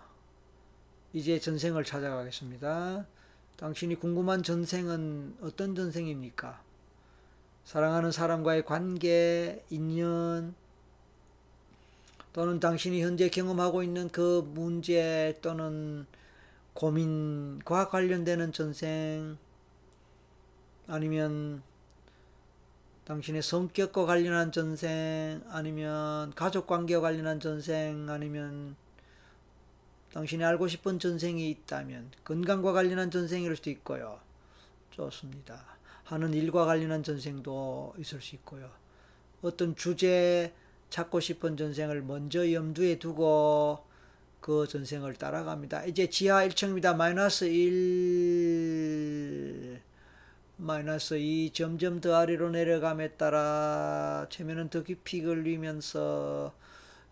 이제 1.13 1.39
전생을 1.39 1.83
찾아가겠습니다. 1.83 3.05
당신이 3.55 3.95
궁금한 3.95 4.43
전생은 4.43 5.37
어떤 5.41 5.75
전생입니까? 5.75 6.61
사랑하는 7.63 8.11
사람과의 8.11 8.65
관계, 8.65 9.63
인연, 9.69 10.53
또는 12.33 12.59
당신이 12.59 13.01
현재 13.01 13.29
경험하고 13.29 13.83
있는 13.83 14.09
그 14.09 14.47
문제 14.53 15.39
또는 15.41 16.05
고민과 16.73 17.89
관련되는 17.89 18.51
전생 18.53 19.37
아니면 20.85 21.63
당신의 23.07 23.41
성격과 23.41 24.05
관련한 24.05 24.51
전생 24.51 25.41
아니면 25.47 26.33
가족 26.35 26.67
관계와 26.67 26.99
관련한 26.99 27.39
전생 27.39 28.09
아니면 28.09 28.75
당신이 30.11 30.43
알고 30.43 30.67
싶은 30.67 30.99
전생이 30.99 31.49
있다면 31.49 32.11
건강과 32.25 32.73
관련한 32.73 33.09
전생일 33.09 33.55
수도 33.55 33.69
있고요. 33.69 34.19
좋습니다. 34.91 35.63
하는 36.03 36.33
일과 36.33 36.65
관련한 36.65 37.01
전생도 37.01 37.93
있을 37.97 38.19
수 38.19 38.35
있고요. 38.35 38.69
어떤 39.41 39.73
주제 39.77 40.53
찾고 40.89 41.21
싶은 41.21 41.55
전생을 41.55 42.01
먼저 42.01 42.51
염두에 42.51 42.99
두고 42.99 43.85
그 44.41 44.67
전생을 44.67 45.13
따라갑니다. 45.13 45.85
이제 45.85 46.09
지하 46.09 46.45
1층입니다. 46.45 46.93
마이너스 46.97 47.45
1, 47.45 49.07
마이너스 50.57 51.15
2, 51.19 51.51
점점 51.53 52.01
더 52.01 52.15
아래로 52.15 52.49
내려감에 52.49 53.09
따라 53.13 54.25
체면은 54.29 54.69
더 54.69 54.83
깊이 54.83 55.23
걸리면서 55.23 56.53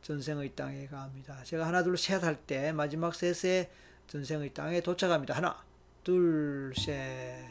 전생의 0.01 0.55
땅에 0.55 0.87
갑니다. 0.87 1.43
제가 1.43 1.67
하나, 1.67 1.83
둘, 1.83 1.97
셋 1.97 2.23
할 2.23 2.37
때 2.47 2.71
마지막 2.71 3.13
셋에 3.13 3.69
전생의 4.07 4.53
땅에 4.53 4.81
도착합니다. 4.81 5.35
하나, 5.35 5.63
둘, 6.03 6.73
셋. 6.75 7.45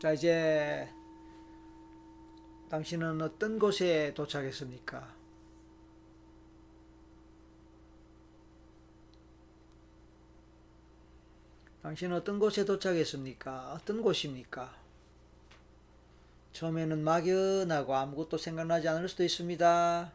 자, 0.00 0.12
이제 0.12 0.88
당신은 2.68 3.20
어떤 3.20 3.58
곳에 3.58 4.12
도착했습니까? 4.14 5.13
당신은 11.84 12.16
어떤 12.16 12.38
곳에 12.38 12.64
도착했습니까? 12.64 13.74
어떤 13.74 14.00
곳입니까? 14.00 14.74
처음에는 16.54 17.04
막연하고 17.04 17.94
아무것도 17.94 18.38
생각나지 18.38 18.88
않을 18.88 19.06
수도 19.06 19.22
있습니다. 19.22 20.10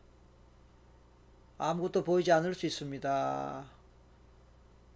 아무것도 1.60 2.04
보이지 2.04 2.32
않을 2.32 2.56
수 2.56 2.66
있습니다. 2.66 3.66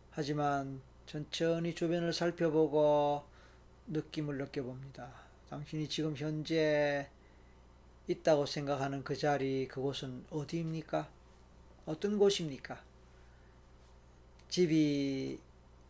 하지만 0.09 0.81
천천히 1.05 1.75
주변을 1.75 2.11
살펴보고 2.11 3.23
느낌을 3.85 4.39
느껴봅니다. 4.39 5.13
당신이 5.51 5.87
지금 5.87 6.15
현재 6.17 7.07
있다고 8.07 8.47
생각하는 8.47 9.03
그 9.03 9.15
자리, 9.15 9.67
그곳은 9.67 10.25
어디입니까? 10.31 11.07
어떤 11.85 12.17
곳입니까? 12.17 12.81
집이 14.49 15.37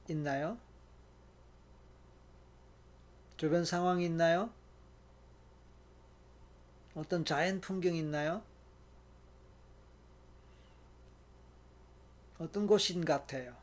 있나요? 0.09 0.57
주변 3.37 3.65
상황이 3.65 4.05
있나요? 4.05 4.49
어떤 6.95 7.25
자연 7.25 7.59
풍경이 7.59 7.97
있나요? 7.99 8.43
어떤 12.39 12.67
곳인 12.67 13.03
같아요? 13.05 13.55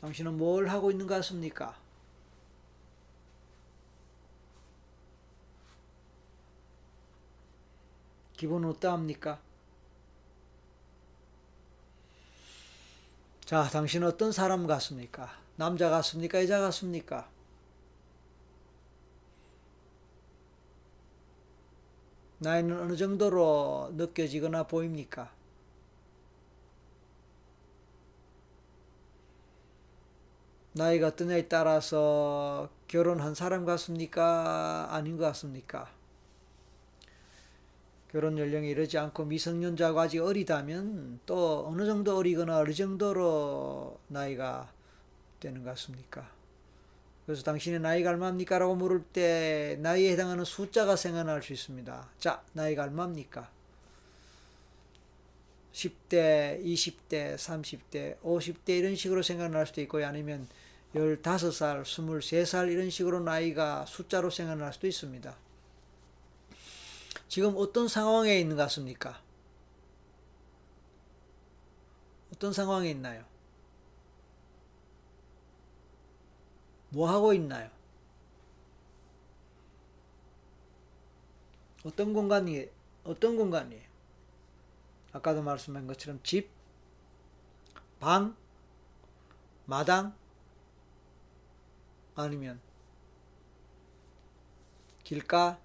당신은 0.00 0.36
뭘 0.36 0.68
하고 0.68 0.90
있는 0.90 1.06
것 1.06 1.14
같습니까? 1.16 1.76
기분은 8.36 8.68
어떠합니까? 8.68 9.40
자, 13.44 13.68
당신은 13.68 14.08
어떤 14.08 14.32
사람 14.32 14.66
같습니까? 14.66 15.45
남자 15.56 15.88
같습니까? 15.88 16.42
여자 16.42 16.60
같습니까? 16.60 17.28
나이는 22.38 22.78
어느 22.78 22.96
정도로 22.96 23.92
느껴지거나 23.96 24.64
보입니까? 24.66 25.32
나이가 30.74 31.16
뜨냐에 31.16 31.48
따라서 31.48 32.68
결혼한 32.86 33.34
사람 33.34 33.64
같습니까? 33.64 34.88
아닌 34.90 35.16
것 35.16 35.24
같습니까? 35.24 35.90
결혼 38.12 38.38
연령이 38.38 38.68
이르지 38.68 38.98
않고 38.98 39.24
미성년자고 39.24 39.98
아직 40.00 40.18
어리다면 40.20 41.20
또 41.24 41.66
어느 41.66 41.86
정도 41.86 42.18
어리거나 42.18 42.58
어느 42.58 42.74
정도로 42.74 43.98
나이가 44.08 44.75
되는 45.40 45.62
것 45.62 45.70
같습니까? 45.70 46.30
그래서 47.26 47.42
당신의 47.42 47.80
나이가 47.80 48.10
얼마입니까? 48.10 48.58
라고 48.58 48.76
물을 48.76 49.02
때 49.02 49.76
나이에 49.80 50.12
해당하는 50.12 50.44
숫자가 50.44 50.94
생각날 50.94 51.42
수 51.42 51.52
있습니다. 51.52 52.08
자, 52.18 52.42
나이가 52.52 52.84
얼마입니까? 52.84 53.50
10대, 55.72 56.64
20대, 56.64 57.36
30대, 57.36 58.20
50대 58.20 58.78
이런 58.78 58.96
식으로 58.96 59.22
생각날 59.22 59.66
수도 59.66 59.80
있고요. 59.82 60.06
아니면 60.06 60.48
15살, 60.94 61.82
23살 61.82 62.72
이런 62.72 62.88
식으로 62.88 63.20
나이가 63.20 63.84
숫자로 63.86 64.30
생각날 64.30 64.72
수도 64.72 64.86
있습니다. 64.86 65.36
지금 67.28 67.54
어떤 67.56 67.88
상황에 67.88 68.38
있는 68.38 68.56
것 68.56 68.62
같습니까? 68.62 69.20
어떤 72.32 72.52
상황에 72.52 72.88
있나요? 72.90 73.24
뭐 76.90 77.08
하고 77.10 77.32
있나요? 77.32 77.70
어떤 81.84 82.12
공간이 82.12 82.68
어떤 83.04 83.36
공간이에요? 83.36 83.86
아까도 85.12 85.42
말씀한 85.42 85.86
것처럼 85.86 86.20
집, 86.22 86.50
방, 88.00 88.36
마당, 89.64 90.14
아니면 92.14 92.60
길가, 95.04 95.60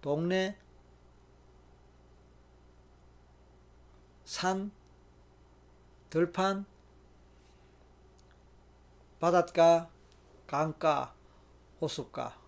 동네, 0.00 0.58
산, 4.24 4.72
들판, 6.10 6.66
바닷가, 9.20 9.88
강가, 10.52 11.14
호숫가, 11.80 12.38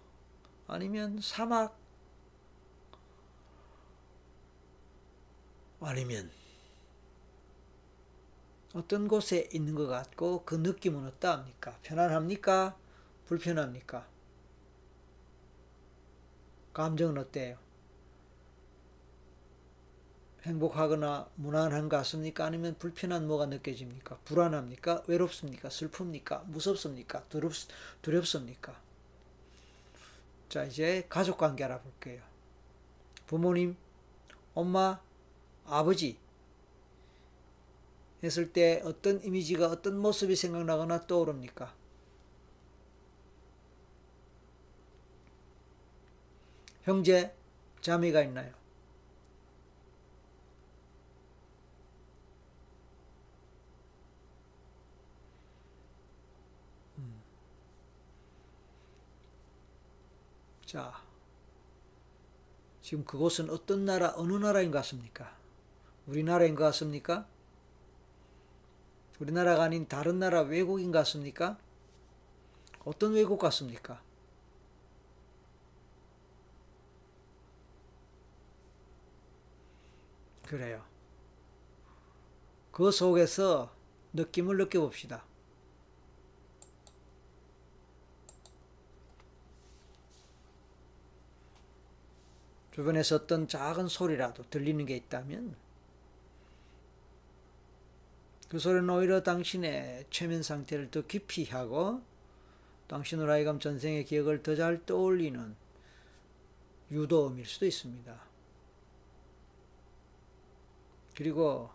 아니면 0.66 1.18
사막, 1.22 1.74
아니면 5.80 6.30
어떤 8.74 9.08
곳에 9.08 9.48
있는 9.54 9.74
것 9.74 9.86
같고 9.86 10.44
그 10.44 10.56
느낌은 10.56 11.06
어떠합니까? 11.06 11.78
편안합니까? 11.80 12.76
불편합니까? 13.24 14.06
감정은 16.74 17.16
어때요? 17.16 17.63
행복하거나 20.46 21.30
무난한 21.36 21.88
것 21.88 21.96
같습니까? 21.98 22.44
아니면 22.44 22.76
불편한 22.78 23.26
뭐가 23.26 23.46
느껴집니까? 23.46 24.18
불안합니까? 24.24 25.04
외롭습니까? 25.06 25.70
슬픕니까? 25.70 26.46
무섭습니까? 26.46 27.24
두렵, 27.28 27.52
두렵습니까? 28.02 28.78
자, 30.50 30.64
이제 30.64 31.06
가족 31.08 31.38
관계 31.38 31.64
알아볼게요. 31.64 32.20
부모님, 33.26 33.76
엄마, 34.54 35.00
아버지 35.66 36.18
했을 38.22 38.52
때 38.52 38.82
어떤 38.84 39.22
이미지가 39.24 39.68
어떤 39.68 39.98
모습이 39.98 40.36
생각나거나 40.36 41.06
떠오릅니까? 41.06 41.74
형제, 46.82 47.34
자매가 47.80 48.22
있나요? 48.22 48.63
자, 60.74 60.92
지금 62.82 63.04
그곳은 63.04 63.48
어떤 63.48 63.84
나라, 63.84 64.12
어느 64.16 64.32
나라인 64.32 64.72
것 64.72 64.78
같습니까? 64.78 65.32
우리나라인 66.08 66.56
것 66.56 66.64
같습니까? 66.64 67.28
우리나라가 69.20 69.62
아닌 69.62 69.86
다른 69.86 70.18
나라 70.18 70.40
외국인 70.40 70.90
같습니까? 70.90 71.58
어떤 72.84 73.12
외국 73.12 73.38
같습니까? 73.38 74.02
그래요. 80.44 80.84
그 82.72 82.90
속에서 82.90 83.72
느낌을 84.12 84.56
느껴봅시다. 84.56 85.22
주변에서 92.74 93.16
어떤 93.16 93.46
작은 93.46 93.86
소리라도 93.86 94.42
들리는 94.50 94.84
게 94.84 94.96
있다면 94.96 95.54
그 98.48 98.58
소리는 98.58 98.88
오히려 98.90 99.22
당신의 99.22 100.06
최면 100.10 100.42
상태를 100.42 100.90
더 100.90 101.06
깊이 101.06 101.44
하고 101.44 102.02
당신의 102.88 103.26
하여금 103.26 103.60
전생의 103.60 104.04
기억을 104.04 104.42
더 104.42 104.56
잘 104.56 104.84
떠올리는 104.84 105.54
유도음일 106.90 107.46
수도 107.46 107.66
있습니다. 107.66 108.20
그리고 111.16 111.70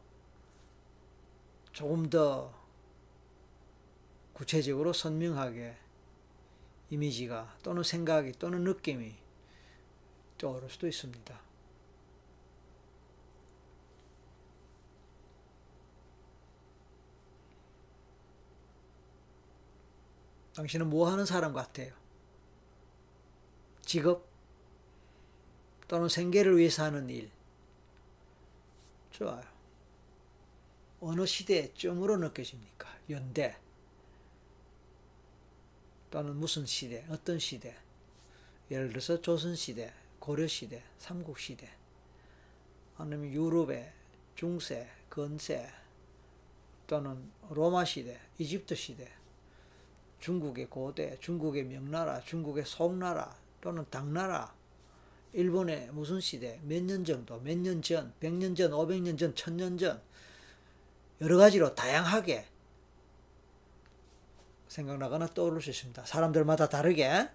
조금 1.71 2.09
더 2.09 2.53
구체적으로 4.33 4.91
선명하게 4.91 5.77
이미지가 6.89 7.57
또는 7.63 7.83
생각이 7.83 8.33
또는 8.33 8.65
느낌이 8.65 9.28
떠오를 10.39 10.69
수도 10.69 10.87
있습니다. 10.87 11.39
당신은 20.55 20.89
뭐 20.89 21.09
하는 21.09 21.25
사람 21.25 21.53
같아요? 21.53 21.93
직업 23.85 24.27
또는 25.87 26.09
생계를 26.09 26.57
위해서 26.57 26.83
하는 26.83 27.09
일. 27.09 27.31
좋아요. 29.11 29.43
어느 31.01 31.25
시대의 31.25 31.73
점으로 31.75 32.17
느껴집니까? 32.17 32.89
연대. 33.09 33.57
또는 36.11 36.35
무슨 36.35 36.65
시대, 36.65 37.05
어떤 37.09 37.39
시대. 37.39 37.75
예를 38.69 38.89
들어서 38.89 39.21
조선 39.21 39.55
시대, 39.55 39.93
고려시대, 40.29 40.83
삼국시대. 40.99 41.67
아니면 42.97 43.33
유럽의 43.33 43.91
중세, 44.35 44.87
근세, 45.09 45.67
또는 46.85 47.31
로마시대, 47.49 48.19
이집트시대, 48.37 49.09
중국의 50.19 50.69
고대, 50.69 51.17
중국의 51.19 51.63
명나라, 51.63 52.21
중국의 52.21 52.65
송나라, 52.67 53.35
또는 53.59 53.87
당나라, 53.89 54.53
일본의 55.33 55.89
무슨 55.93 56.19
시대, 56.19 56.59
몇 56.61 56.83
년 56.83 57.03
정도, 57.03 57.39
몇 57.39 57.57
년 57.57 57.81
전, 57.81 58.13
100년 58.19 58.55
전, 58.55 58.69
500년 58.69 59.17
전, 59.17 59.33
1000년 59.33 59.79
전, 59.79 59.99
여러 61.21 61.37
가지로 61.37 61.73
다양하게 61.73 62.45
생각나거나 64.67 65.25
떠오를 65.33 65.59
수 65.59 65.71
있습니다. 65.71 66.05
사람들마다 66.05 66.69
다르게 66.69 67.29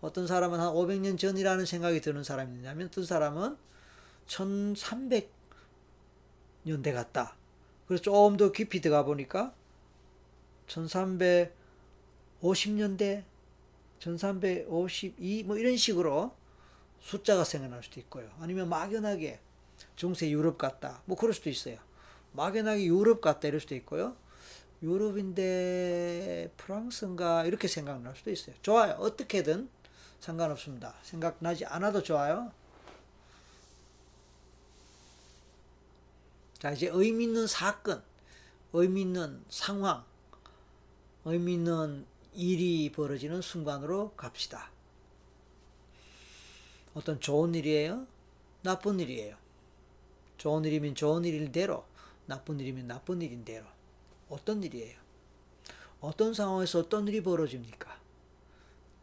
어떤 0.00 0.26
사람은 0.26 0.58
한 0.60 0.72
500년 0.72 1.18
전이라는 1.18 1.66
생각이 1.66 2.00
드는 2.00 2.24
사람이 2.24 2.54
있냐면 2.56 2.88
어떤 2.88 3.04
사람은 3.04 3.56
1300년대 4.26 6.92
같다. 6.92 7.36
그래서 7.86 8.02
조금 8.02 8.36
더 8.36 8.50
깊이 8.52 8.80
들어가 8.80 9.04
보니까 9.04 9.54
1350년대, 10.68 13.24
1352, 14.00 15.44
뭐 15.44 15.56
이런 15.56 15.76
식으로 15.76 16.32
숫자가 17.00 17.44
생각날 17.44 17.82
수도 17.82 18.00
있고요. 18.00 18.28
아니면 18.40 18.68
막연하게 18.68 19.40
중세 19.94 20.28
유럽 20.30 20.58
같다. 20.58 21.02
뭐 21.04 21.16
그럴 21.16 21.32
수도 21.32 21.50
있어요. 21.50 21.78
막연하게 22.32 22.84
유럽 22.84 23.20
같다 23.20 23.48
이럴 23.48 23.60
수도 23.60 23.74
있고요. 23.76 24.16
유럽인데 24.82 26.52
프랑스인가 26.56 27.44
이렇게 27.44 27.68
생각날 27.68 28.14
수도 28.16 28.30
있어요. 28.30 28.54
좋아요. 28.62 28.94
어떻게든 28.98 29.68
상관없습니다. 30.26 30.92
생각나지 31.02 31.64
않아도 31.66 32.02
좋아요. 32.02 32.50
자, 36.58 36.72
이제 36.72 36.88
의미 36.92 37.24
있는 37.24 37.46
사건, 37.46 38.02
의미 38.72 39.02
있는 39.02 39.44
상황, 39.48 40.04
의미 41.24 41.54
있는 41.54 42.06
일이 42.34 42.90
벌어지는 42.90 43.40
순간으로 43.40 44.14
갑시다. 44.16 44.70
어떤 46.94 47.20
좋은 47.20 47.54
일이에요? 47.54 48.06
나쁜 48.62 48.98
일이에요. 48.98 49.36
좋은 50.38 50.64
일이면 50.64 50.96
좋은 50.96 51.24
일인대로, 51.24 51.84
나쁜 52.26 52.58
일이면 52.58 52.88
나쁜 52.88 53.22
일인대로. 53.22 53.64
어떤 54.28 54.64
일이에요? 54.64 54.98
어떤 56.00 56.34
상황에서 56.34 56.80
어떤 56.80 57.06
일이 57.06 57.22
벌어집니까? 57.22 58.05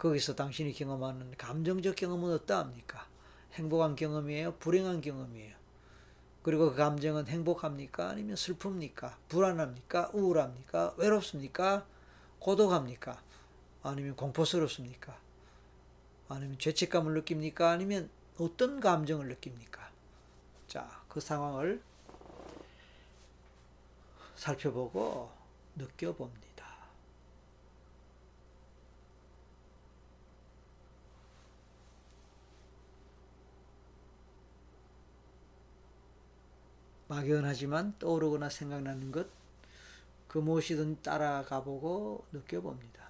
거기서 0.03 0.35
당신이 0.35 0.73
경험하는 0.73 1.31
감정적 1.37 1.95
경험은 1.95 2.33
어떠합니까? 2.33 3.07
행복한 3.53 3.95
경험이에요? 3.95 4.55
불행한 4.55 4.99
경험이에요? 4.99 5.55
그리고 6.41 6.71
그 6.71 6.75
감정은 6.75 7.27
행복합니까? 7.27 8.09
아니면 8.09 8.35
슬픕니까? 8.35 9.13
불안합니까? 9.29 10.11
우울합니까? 10.13 10.95
외롭습니까? 10.97 11.85
고독합니까? 12.39 13.21
아니면 13.81 14.17
공포스럽습니까? 14.17 15.17
아니면 16.27 16.59
죄책감을 16.59 17.13
느낍니까? 17.13 17.71
아니면 17.71 18.09
어떤 18.37 18.81
감정을 18.81 19.29
느낍니까? 19.29 19.89
자, 20.67 21.01
그 21.07 21.21
상황을 21.21 21.81
살펴보고 24.35 25.31
느껴봅니다. 25.77 26.42
막연하지만 37.13 37.93
떠오르거나 37.99 38.49
생각나는 38.49 39.11
것, 39.11 39.27
그 40.27 40.39
무엇이든 40.39 41.03
따라가 41.03 41.63
보고 41.63 42.25
느껴봅니다. 42.31 43.03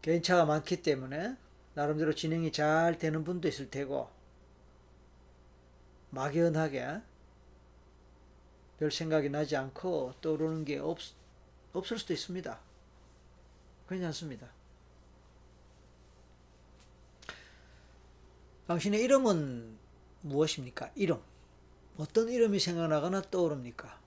개인차가 0.00 0.46
많기 0.46 0.82
때문에 0.82 1.36
나름대로 1.74 2.14
진행이 2.14 2.52
잘 2.52 2.96
되는 2.98 3.24
분도 3.24 3.48
있을 3.48 3.68
테고 3.68 4.08
막연하게 6.10 7.02
별 8.78 8.90
생각이 8.90 9.28
나지 9.28 9.56
않고 9.56 10.14
떠오르는 10.22 10.64
게 10.64 10.78
없, 10.78 10.98
없을 11.74 11.98
수도 11.98 12.14
있습니다. 12.14 12.65
괜찮습니다. 13.88 14.48
당신의 18.66 19.00
이름은 19.02 19.78
무엇입니까? 20.22 20.90
이름. 20.96 21.20
어떤 21.96 22.28
이름이 22.28 22.58
생각나거나 22.58 23.22
떠오릅니까? 23.22 24.00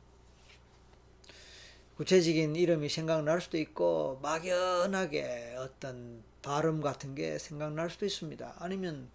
구체적인 1.95 2.55
이름이 2.55 2.87
생각날 2.89 3.41
수도 3.41 3.57
있고 3.57 4.19
막연하게 4.21 5.55
어떤 5.57 6.23
발음 6.41 6.81
같은 6.81 7.15
게 7.15 7.37
생각날 7.37 7.89
수도 7.89 8.05
있습니다. 8.05 8.55
아니면 8.57 9.09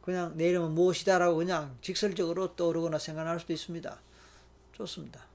그냥 0.00 0.36
내 0.36 0.48
이름은 0.48 0.72
무엇이다라고 0.72 1.36
그냥 1.36 1.76
직설적으로 1.82 2.56
떠오르거나 2.56 2.98
생각날 2.98 3.40
수도 3.40 3.52
있습니다. 3.52 4.00
좋습니다. 4.72 5.26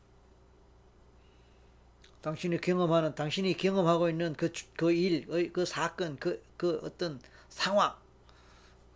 당신이 2.21 2.61
경험하는, 2.61 3.15
당신이 3.15 3.57
경험하고 3.57 4.09
있는 4.09 4.33
그, 4.33 4.51
그 4.75 4.91
일, 4.91 5.51
그 5.51 5.65
사건, 5.65 6.17
그, 6.17 6.41
그 6.55 6.79
어떤 6.83 7.19
상황, 7.49 7.95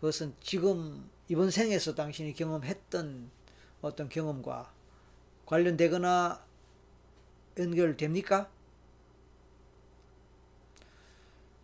그것은 0.00 0.34
지금 0.40 1.10
이번 1.28 1.50
생에서 1.50 1.94
당신이 1.94 2.34
경험했던 2.34 3.30
어떤 3.82 4.08
경험과 4.08 4.72
관련되거나 5.44 6.44
연결됩니까? 7.58 8.48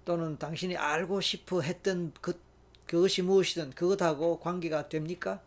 또는 0.05 0.37
당신이 0.39 0.77
알고 0.77 1.21
싶어 1.21 1.61
했던 1.61 2.13
그, 2.21 2.41
그것이 2.87 3.23
무엇이든 3.23 3.71
그것하고 3.71 4.41
관계가 4.41 4.89
됩니까? 4.89 5.41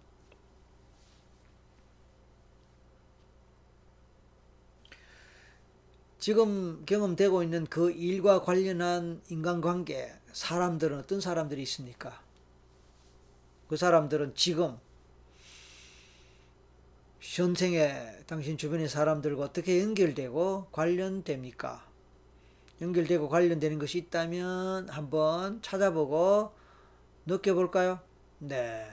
지금 6.26 6.84
경험되고 6.88 7.43
있는 7.43 7.68
그 7.68 7.91
일과 7.91 8.41
관련한 8.41 9.22
인간관계, 9.30 10.11
사람들은 10.34 10.97
어떤 10.97 11.22
사람들이 11.22 11.61
있습니까? 11.61 12.19
그 13.68 13.77
사람들은 13.77 14.34
지금 14.34 14.76
현생에 17.19 18.23
당신 18.26 18.57
주변의 18.57 18.89
사람들과 18.89 19.43
어떻게 19.43 19.80
연결되고 19.84 20.69
관련됩니까? 20.72 21.85
연결되고 22.81 23.30
관련되는 23.30 23.77
것이 23.77 23.99
있다면 23.99 24.89
한번 24.89 25.61
찾아보고 25.61 26.53
느껴볼까요? 27.27 27.99
네. 28.39 28.88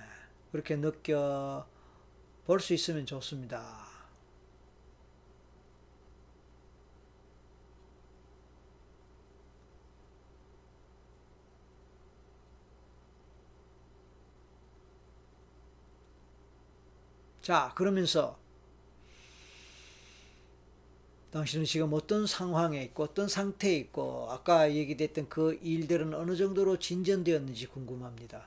그렇게 0.51 0.77
느껴 0.77 1.67
볼 2.45 2.61
수 2.61 2.75
있으면 2.75 3.07
좋습니다. 3.07 3.92
자, 17.43 17.73
그러면서 17.75 18.39
당신은 21.33 21.65
지금 21.65 21.93
어떤 21.95 22.27
상황에 22.27 22.83
있고 22.85 23.03
어떤 23.05 23.27
상태에 23.27 23.75
있고 23.77 24.29
아까 24.31 24.73
얘기됐던 24.73 25.29
그 25.29 25.59
일들은 25.63 26.15
어느 26.15 26.37
정도로 26.37 26.79
진전되었는지 26.79 27.67
궁금합니다. 27.67 28.47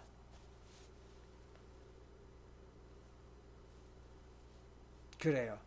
그래요. 5.19 5.57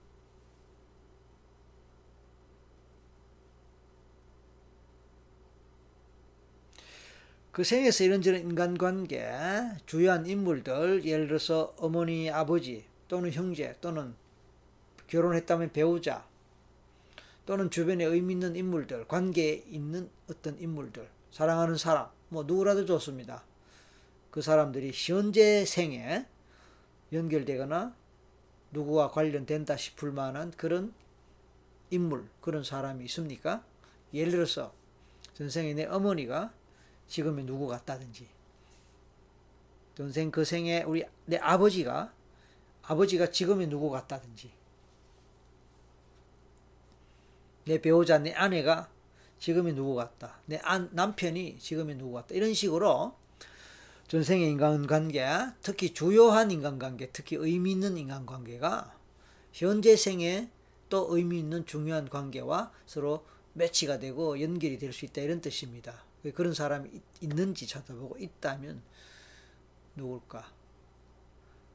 그 7.51 7.65
생에서 7.65 8.05
이런저런 8.05 8.41
인간관계, 8.41 9.29
주요한 9.85 10.27
인물들, 10.27 11.05
예를 11.05 11.27
들어서 11.27 11.75
어머니, 11.79 12.31
아버지, 12.31 12.85
또는 13.09 13.33
형제 13.33 13.75
또는 13.81 14.15
결혼했다면 15.09 15.73
배우자 15.73 16.27
또는 17.47 17.71
주변에 17.71 18.05
의미 18.05 18.35
있는 18.35 18.57
인물들, 18.57 19.09
관계에 19.09 19.65
있는 19.69 20.11
어떤 20.31 20.59
인물들, 20.61 21.09
사랑하는 21.31 21.79
사람, 21.79 22.11
뭐 22.29 22.43
누구라도 22.43 22.85
좋습니다. 22.85 23.43
그 24.31 24.43
사람들이 24.43 24.93
현재 24.93 25.65
생에 25.65 26.27
연결되거나 27.11 27.95
누구와 28.71 29.11
관련된다 29.11 29.79
싶을 29.79 30.13
만한 30.13 30.51
그런 30.51 30.93
인물, 31.91 32.29
그런 32.43 32.63
사람이 32.65 33.03
있습니까? 33.07 33.65
예를 34.13 34.31
들어서 34.31 34.75
전생에 35.33 35.73
내 35.73 35.87
어머니가 35.87 36.53
지금의 37.07 37.47
누구 37.47 37.67
같다든지 37.67 38.27
전생 39.97 40.31
그 40.31 40.45
생에 40.45 40.83
우리 40.83 41.05
내 41.25 41.39
아버지가 41.39 42.13
아버지가 42.89 43.31
지금의 43.31 43.69
누구 43.69 43.90
같다든지 43.90 44.51
내 47.66 47.81
배우자, 47.81 48.19
내 48.19 48.32
아내가 48.32 48.90
지금의 49.39 49.74
누구 49.74 49.94
같다. 49.94 50.40
내 50.47 50.56
안, 50.62 50.89
남편이 50.93 51.59
지금의 51.59 51.97
누구 51.97 52.12
같다. 52.12 52.35
이런 52.35 52.55
식으로 52.55 53.15
전생의 54.09 54.48
인간관계, 54.51 55.27
특히 55.60 55.93
주요한 55.93 56.51
인간관계, 56.51 57.10
특히 57.12 57.36
의미 57.36 57.73
있는 57.73 57.98
인간관계가 57.98 58.97
현재 59.52 59.97
생에 59.97 60.48
또 60.89 61.15
의미 61.15 61.39
있는 61.39 61.66
중요한 61.66 62.09
관계와 62.09 62.73
서로 62.86 63.27
매치가 63.52 63.98
되고 63.98 64.40
연결이 64.40 64.78
될 64.78 64.94
수 64.94 65.05
있다. 65.05 65.20
이런 65.20 65.43
뜻입니다. 65.43 66.05
그런 66.35 66.55
사람이 66.55 66.89
있는지 67.20 67.66
찾아보고 67.66 68.16
있다면 68.19 68.81
누굴까? 69.94 70.51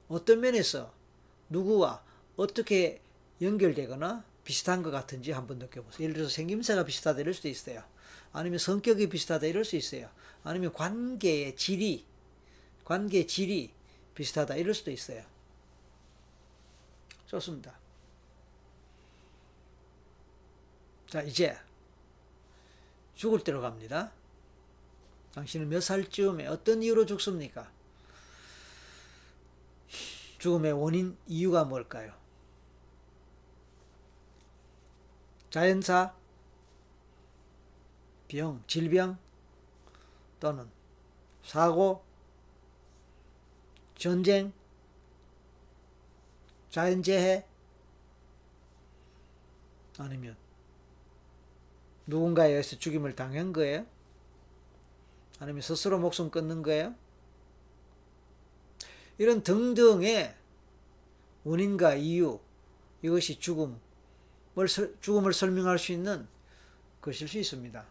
어떤 0.09 0.41
면에서 0.41 0.91
누구와 1.49 2.03
어떻게 2.35 3.01
연결되거나 3.41 4.23
비슷한 4.43 4.83
것 4.83 4.91
같은지 4.91 5.31
한번 5.31 5.59
느껴보세요. 5.59 6.03
예를 6.03 6.15
들어서 6.15 6.33
생김새가 6.33 6.85
비슷하다 6.85 7.21
이럴 7.21 7.33
수도 7.33 7.47
있어요. 7.47 7.83
아니면 8.31 8.59
성격이 8.59 9.09
비슷하다 9.09 9.47
이럴 9.47 9.63
수 9.63 9.75
있어요. 9.75 10.09
아니면 10.43 10.73
관계의 10.73 11.55
질이, 11.55 12.05
관계의 12.83 13.27
질이 13.27 13.71
비슷하다 14.15 14.55
이럴 14.55 14.73
수도 14.73 14.91
있어요. 14.91 15.23
좋습니다. 17.27 17.77
자, 21.09 21.21
이제 21.21 21.55
죽을 23.15 23.43
때로 23.43 23.61
갑니다. 23.61 24.11
당신은 25.33 25.69
몇 25.69 25.81
살쯤에 25.81 26.47
어떤 26.47 26.83
이유로 26.83 27.05
죽습니까? 27.05 27.71
죽음의 30.43 30.73
원인, 30.73 31.17
이유가 31.25 31.63
뭘까요? 31.63 32.11
자연사, 35.49 36.13
병, 38.27 38.61
질병, 38.67 39.17
또는 40.41 40.69
사고, 41.45 42.03
전쟁, 43.95 44.51
자연재해, 46.71 47.45
아니면 49.97 50.35
누군가에 52.05 52.49
의해서 52.49 52.77
죽임을 52.77 53.15
당한 53.15 53.53
거예요? 53.53 53.85
아니면 55.39 55.61
스스로 55.61 55.99
목숨 55.99 56.29
끊는 56.29 56.63
거예요? 56.63 56.93
이런 59.17 59.43
등등의 59.43 60.35
원인과 61.43 61.95
이유, 61.95 62.39
이것이 63.01 63.39
죽음을, 63.39 63.77
죽음을 65.01 65.33
설명할 65.33 65.77
수 65.77 65.91
있는 65.91 66.27
것일 67.01 67.27
수 67.27 67.37
있습니다. 67.37 67.85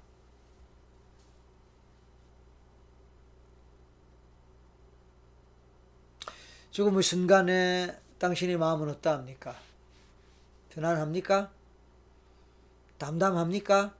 죽음의 6.70 7.02
순간에 7.02 8.00
당신의 8.18 8.56
마음은 8.56 8.88
어떠합니까? 8.88 9.54
편안합니까? 10.70 11.52
담담합니까? 12.96 13.94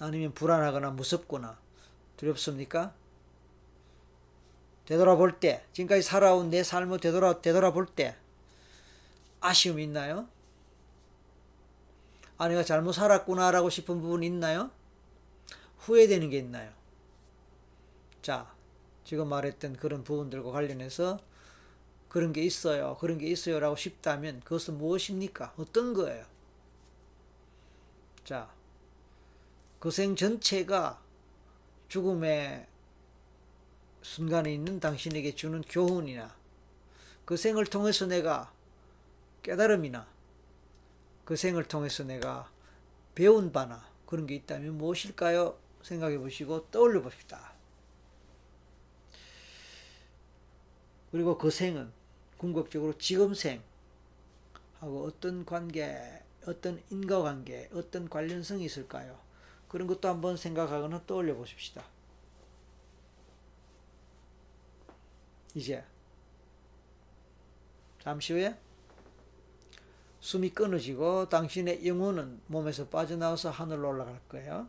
아니면 0.00 0.34
불안하거나 0.34 0.90
무섭거나 0.90 1.56
두렵습니까? 2.16 2.94
되돌아볼 4.88 5.38
때, 5.38 5.62
지금까지 5.74 6.00
살아온 6.00 6.48
내 6.48 6.62
삶을 6.64 6.98
되돌아, 6.98 7.42
되돌아볼 7.42 7.84
때, 7.84 8.16
아쉬움이 9.40 9.82
있나요? 9.84 10.26
아, 12.38 12.48
내가 12.48 12.64
잘못 12.64 12.92
살았구나라고 12.92 13.68
싶은 13.68 14.00
부분이 14.00 14.24
있나요? 14.26 14.70
후회되는 15.80 16.30
게 16.30 16.38
있나요? 16.38 16.72
자, 18.22 18.50
지금 19.04 19.28
말했던 19.28 19.76
그런 19.76 20.04
부분들과 20.04 20.52
관련해서 20.52 21.18
그런 22.08 22.32
게 22.32 22.42
있어요. 22.42 22.96
그런 22.98 23.18
게 23.18 23.26
있어요. 23.26 23.60
라고 23.60 23.76
싶다면 23.76 24.40
그것은 24.40 24.78
무엇입니까? 24.78 25.52
어떤 25.58 25.92
거예요? 25.92 26.24
자, 28.24 28.50
그 29.80 29.90
생 29.90 30.16
전체가 30.16 30.98
죽음의 31.88 32.66
순간에 34.02 34.52
있는 34.52 34.80
당신에게 34.80 35.34
주는 35.34 35.62
교훈이나 35.62 36.34
그 37.24 37.36
생을 37.36 37.66
통해서 37.66 38.06
내가 38.06 38.52
깨달음이나 39.42 40.06
그 41.24 41.36
생을 41.36 41.64
통해서 41.64 42.04
내가 42.04 42.50
배운 43.14 43.52
바나 43.52 43.86
그런 44.06 44.26
게 44.26 44.34
있다면 44.36 44.78
무엇일까요? 44.78 45.58
생각해 45.82 46.18
보시고 46.18 46.70
떠올려 46.70 47.02
봅시다. 47.02 47.52
그리고 51.10 51.38
그 51.38 51.50
생은 51.50 51.90
궁극적으로 52.36 52.96
지금 52.98 53.34
생하고 53.34 53.62
어떤 55.06 55.44
관계, 55.44 56.22
어떤 56.46 56.82
인과관계, 56.90 57.70
어떤 57.74 58.08
관련성이 58.08 58.64
있을까요? 58.64 59.18
그런 59.68 59.86
것도 59.86 60.08
한번 60.08 60.36
생각하거나 60.36 61.02
떠올려 61.06 61.34
보십시다. 61.34 61.84
이제 65.58 65.84
잠시 68.00 68.32
후에 68.32 68.56
숨이 70.20 70.50
끊어지고 70.50 71.28
당신의 71.28 71.86
영혼은 71.86 72.40
몸에서 72.46 72.88
빠져나와서 72.88 73.50
하늘로 73.50 73.88
올라갈 73.88 74.20
거예요. 74.28 74.68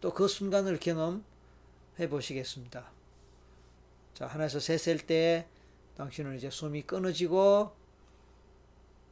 또 0.00 0.12
그 0.12 0.28
순간을 0.28 0.78
경험해 0.78 2.08
보시겠습니다. 2.08 2.86
자, 4.14 4.26
하나에서 4.26 4.60
세셀때 4.60 5.48
당신은 5.96 6.36
이제 6.36 6.50
숨이 6.50 6.82
끊어지고 6.82 7.74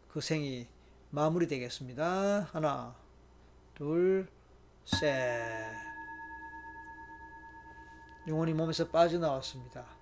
그 0.09 0.21
생이 0.21 0.69
마무리되겠습니다. 1.11 2.49
하나, 2.53 2.95
둘, 3.75 4.29
셋. 4.85 5.75
영혼이 8.29 8.53
몸에서 8.53 8.89
빠져나왔습니다. 8.89 9.94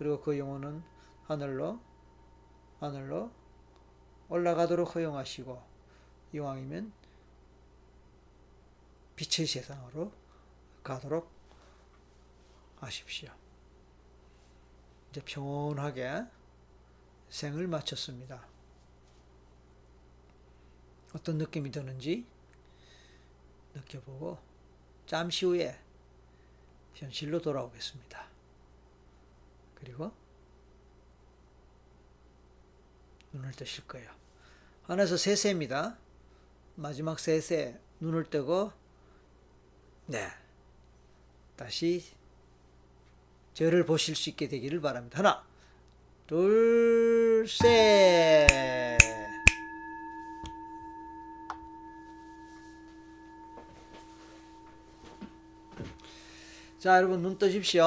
그리고 0.00 0.18
그 0.18 0.38
영혼은 0.38 0.82
하늘로, 1.24 1.78
하늘로 2.78 3.30
올라가도록 4.30 4.94
허용하시고, 4.94 5.62
이왕이면 6.32 6.90
빛의 9.16 9.46
세상으로 9.46 10.10
가도록 10.82 11.30
하십시오. 12.76 13.30
이제 15.10 15.20
평온하게 15.22 16.24
생을 17.28 17.66
마쳤습니다. 17.66 18.48
어떤 21.14 21.36
느낌이 21.36 21.70
드는지 21.70 22.26
느껴보고 23.74 24.38
잠시 25.04 25.44
후에 25.44 25.78
현실로 26.94 27.42
돌아오겠습니다. 27.42 28.29
그리고 29.80 30.12
눈을 33.32 33.52
뜨실 33.52 33.86
거예요. 33.86 34.10
하나에서 34.84 35.16
세세입니다. 35.16 35.96
마지막 36.74 37.18
세세 37.18 37.78
눈을 38.00 38.30
뜨고 38.30 38.72
네 40.06 40.28
다시 41.56 42.04
저를 43.54 43.84
보실 43.84 44.16
수 44.16 44.30
있게 44.30 44.48
되기를 44.48 44.80
바랍니다. 44.80 45.18
하나, 45.18 45.44
둘, 46.26 47.46
셋. 47.46 48.48
자, 56.78 56.96
여러분 56.96 57.20
눈 57.20 57.36
뜨십시오. 57.36 57.84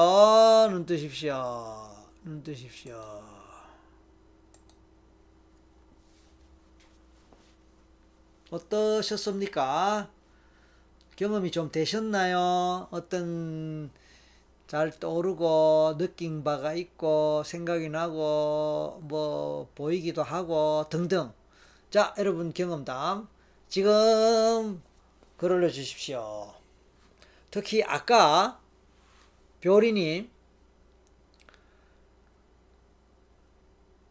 눈 0.70 0.86
뜨십시오. 0.86 1.83
눈 2.24 2.42
뜨십시오. 2.42 3.22
어떠셨습니까? 8.50 10.08
경험이 11.16 11.50
좀 11.50 11.70
되셨나요? 11.70 12.88
어떤 12.90 13.90
잘 14.66 14.98
떠오르고 14.98 15.96
느낀 15.98 16.42
바가 16.42 16.72
있고 16.72 17.42
생각이 17.44 17.90
나고 17.90 19.00
뭐 19.02 19.68
보이기도 19.74 20.22
하고 20.22 20.86
등등. 20.88 21.30
자, 21.90 22.14
여러분 22.16 22.54
경험담 22.54 23.28
지금 23.68 24.82
글 25.36 25.52
올려 25.52 25.68
주십시오. 25.68 26.54
특히 27.50 27.82
아까 27.84 28.58
별이님 29.60 30.33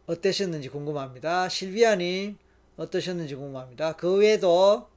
어떠셨는지 0.06 0.68
궁금합니다. 0.68 1.48
실비아님 1.48 2.36
어떠셨는지 2.76 3.34
궁금합니다. 3.34 3.96
그 3.96 4.16
외에도 4.16 4.88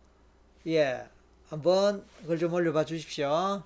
예 0.68 1.08
한번 1.50 2.06
글좀 2.26 2.54
올려봐 2.54 2.86
주십시오. 2.86 3.64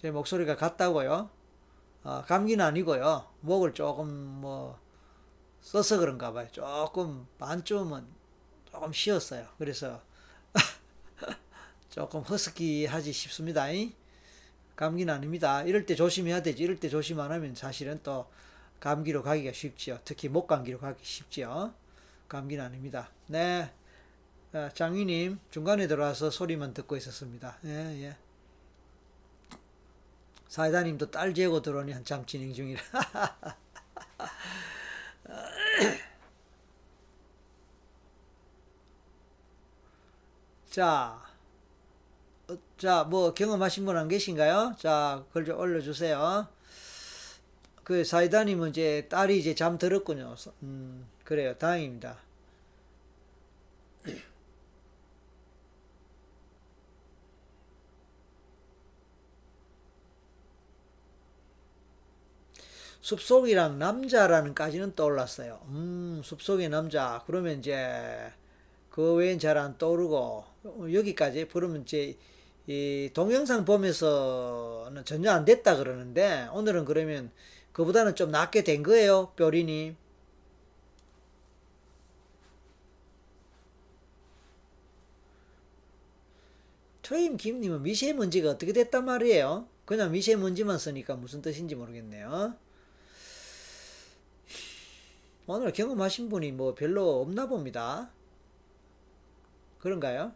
제 0.00 0.10
목소리가 0.10 0.56
같다고요? 0.56 1.30
어, 2.04 2.22
감기는 2.26 2.64
아니고요. 2.64 3.26
목을 3.40 3.74
조금 3.74 4.08
뭐 4.08 4.78
써서 5.60 5.98
그런가 5.98 6.32
봐요. 6.32 6.46
조금 6.52 7.26
반쯤은 7.38 8.06
조금 8.70 8.92
쉬었어요. 8.92 9.48
그래서 9.58 10.00
조금 11.90 12.20
허스키하지 12.20 13.12
싶습니다. 13.12 13.66
감기는 14.76 15.12
아닙니다. 15.12 15.62
이럴 15.62 15.86
때 15.86 15.94
조심해야 15.94 16.42
되지. 16.42 16.62
이럴 16.62 16.78
때 16.78 16.88
조심 16.88 17.18
안 17.20 17.32
하면 17.32 17.54
사실은 17.54 17.98
또 18.02 18.26
감기로 18.78 19.22
가기가 19.22 19.52
쉽지요. 19.52 19.98
특히 20.04 20.28
목 20.28 20.46
감기로 20.46 20.78
가기 20.78 21.02
쉽지요. 21.02 21.72
감기는 22.28 22.62
아닙니다. 22.62 23.10
네. 23.26 23.72
어, 24.52 24.68
장위님, 24.74 25.40
중간에 25.50 25.88
들어와서 25.88 26.30
소리만 26.30 26.74
듣고 26.74 26.96
있었습니다. 26.96 27.58
예, 27.64 28.02
예. 28.02 28.16
사이다님도 30.48 31.10
딸 31.10 31.34
재고 31.34 31.60
들어오니 31.62 31.92
한참 31.92 32.24
진행 32.24 32.54
중이라. 32.54 32.80
자, 40.70 41.25
자, 42.78 43.04
뭐 43.04 43.32
경험하신 43.34 43.84
분 43.86 43.96
안 43.96 44.08
계신가요? 44.08 44.76
자, 44.78 45.24
글 45.32 45.44
좀 45.44 45.58
올려주세요. 45.58 46.46
그 47.84 48.04
사이다님은 48.04 48.70
이제 48.70 49.06
딸이 49.08 49.38
이제 49.38 49.54
잠 49.54 49.78
들었군요. 49.78 50.34
음, 50.62 51.06
그래요. 51.24 51.54
다행입니다. 51.56 52.18
숲속이랑 63.00 63.78
남자라는까지는 63.78 64.94
떠올랐어요. 64.94 65.60
음, 65.68 66.20
숲속의 66.24 66.68
남자. 66.68 67.22
그러면 67.26 67.58
이제 67.58 68.32
그 68.90 69.14
외엔 69.14 69.38
잘 69.38 69.58
안 69.58 69.78
떠오르고 69.78 70.44
여기까지 70.92 71.46
그러면 71.52 71.82
이제 71.82 72.16
이 72.66 73.10
동영상 73.14 73.64
보면서는 73.64 75.04
전혀 75.04 75.30
안 75.30 75.44
됐다 75.44 75.76
그러는데 75.76 76.48
오늘은 76.52 76.84
그러면 76.84 77.30
그보다는 77.72 78.16
좀 78.16 78.30
낫게 78.30 78.64
된 78.64 78.82
거예요, 78.82 79.32
뼈리님. 79.36 79.96
트임 87.02 87.36
김님은 87.36 87.82
미세먼지가 87.82 88.50
어떻게 88.50 88.72
됐단 88.72 89.04
말이에요? 89.04 89.68
그냥 89.84 90.10
미세먼지만 90.10 90.78
쓰니까 90.78 91.14
무슨 91.14 91.40
뜻인지 91.40 91.76
모르겠네요. 91.76 92.56
오늘 95.46 95.72
경험하신 95.72 96.28
분이 96.28 96.50
뭐 96.50 96.74
별로 96.74 97.20
없나 97.20 97.46
봅니다. 97.46 98.10
그런가요? 99.78 100.32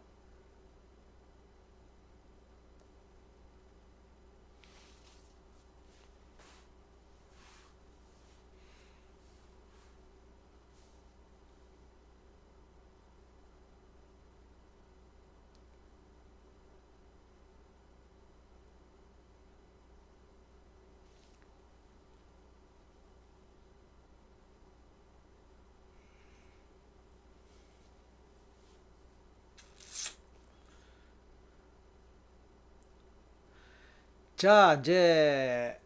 자, 34.41 34.77
이제 34.79 35.79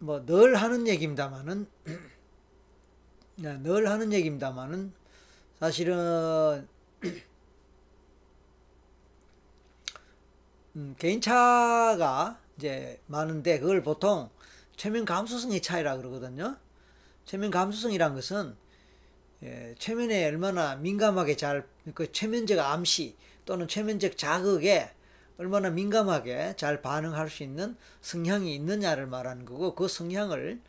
뭐 0.00 0.26
늘 0.26 0.56
하는 0.56 0.88
얘기입니다만은 0.88 1.68
네, 3.36 3.58
늘 3.58 3.88
하는 3.88 4.12
얘기입니다만은 4.12 4.92
사실은 5.60 6.66
음, 10.74 10.96
개인차가 10.98 12.40
이제 12.56 13.00
많은데 13.06 13.60
그걸 13.60 13.84
보통 13.84 14.30
최면 14.74 15.04
감수성의 15.04 15.62
차이라 15.62 15.96
그러거든요. 15.98 16.56
최면 17.24 17.52
감수성이란 17.52 18.16
것은 18.16 18.56
예, 19.44 19.76
최면에 19.78 20.26
얼마나 20.26 20.74
민감하게 20.74 21.36
잘, 21.36 21.68
그 21.94 22.10
최면적 22.10 22.58
암시 22.58 23.14
또는 23.44 23.68
최면적 23.68 24.18
자극에 24.18 24.90
얼마나 25.38 25.70
민감하게 25.70 26.54
잘 26.56 26.82
반응할 26.82 27.28
수 27.30 27.42
있는 27.42 27.76
성향이 28.00 28.54
있느냐를 28.54 29.06
말하는 29.06 29.44
거고 29.44 29.74
그 29.74 29.88
성향을 29.88 30.60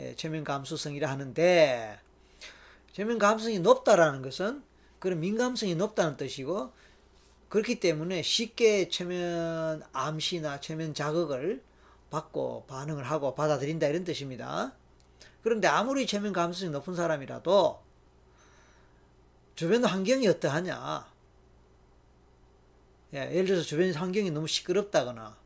예, 0.00 0.14
최면 0.16 0.44
감수성이라 0.44 1.10
하는데 1.10 1.98
최면 2.92 3.18
감수성이 3.18 3.58
높다라는 3.58 4.22
것은 4.22 4.62
그런 4.98 5.20
민감성이 5.20 5.74
높다는 5.74 6.16
뜻이고 6.16 6.72
그렇기 7.48 7.80
때문에 7.80 8.22
쉽게 8.22 8.88
최면 8.88 9.82
암시나 9.92 10.60
최면 10.60 10.94
자극을 10.94 11.62
받고 12.10 12.64
반응을 12.68 13.04
하고 13.04 13.34
받아들인다 13.34 13.88
이런 13.88 14.04
뜻입니다. 14.04 14.72
그런데 15.42 15.68
아무리 15.68 16.06
최면 16.06 16.32
감수성이 16.32 16.70
높은 16.70 16.94
사람이라도 16.94 17.82
주변 19.54 19.84
환경이 19.84 20.26
어떠하냐 20.28 21.11
예, 23.14 23.30
예를 23.32 23.46
들어서 23.46 23.62
주변 23.64 23.92
환경이 23.92 24.30
너무 24.30 24.46
시끄럽다거나 24.48 25.36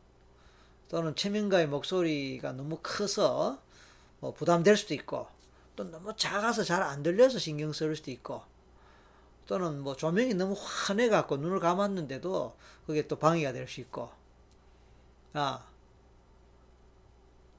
또는 0.89 1.15
최면가의 1.15 1.67
목소리가 1.67 2.53
너무 2.53 2.79
커서 2.81 3.61
뭐 4.19 4.33
부담될 4.33 4.77
수도 4.77 4.93
있고 4.93 5.27
또 5.75 5.83
너무 5.85 6.15
작아서 6.15 6.63
잘 6.63 6.81
안 6.83 7.03
들려서 7.03 7.39
신경 7.39 7.73
쓸 7.73 7.95
수도 7.95 8.11
있고 8.11 8.43
또는 9.47 9.79
뭐 9.79 9.95
조명이 9.95 10.33
너무 10.33 10.55
환해 10.57 11.09
갖고 11.09 11.37
눈을 11.37 11.59
감았는데도 11.59 12.55
그게 12.85 13.07
또 13.07 13.17
방해가 13.17 13.53
될 13.53 13.67
수 13.67 13.81
있고 13.81 14.09
아, 15.33 15.65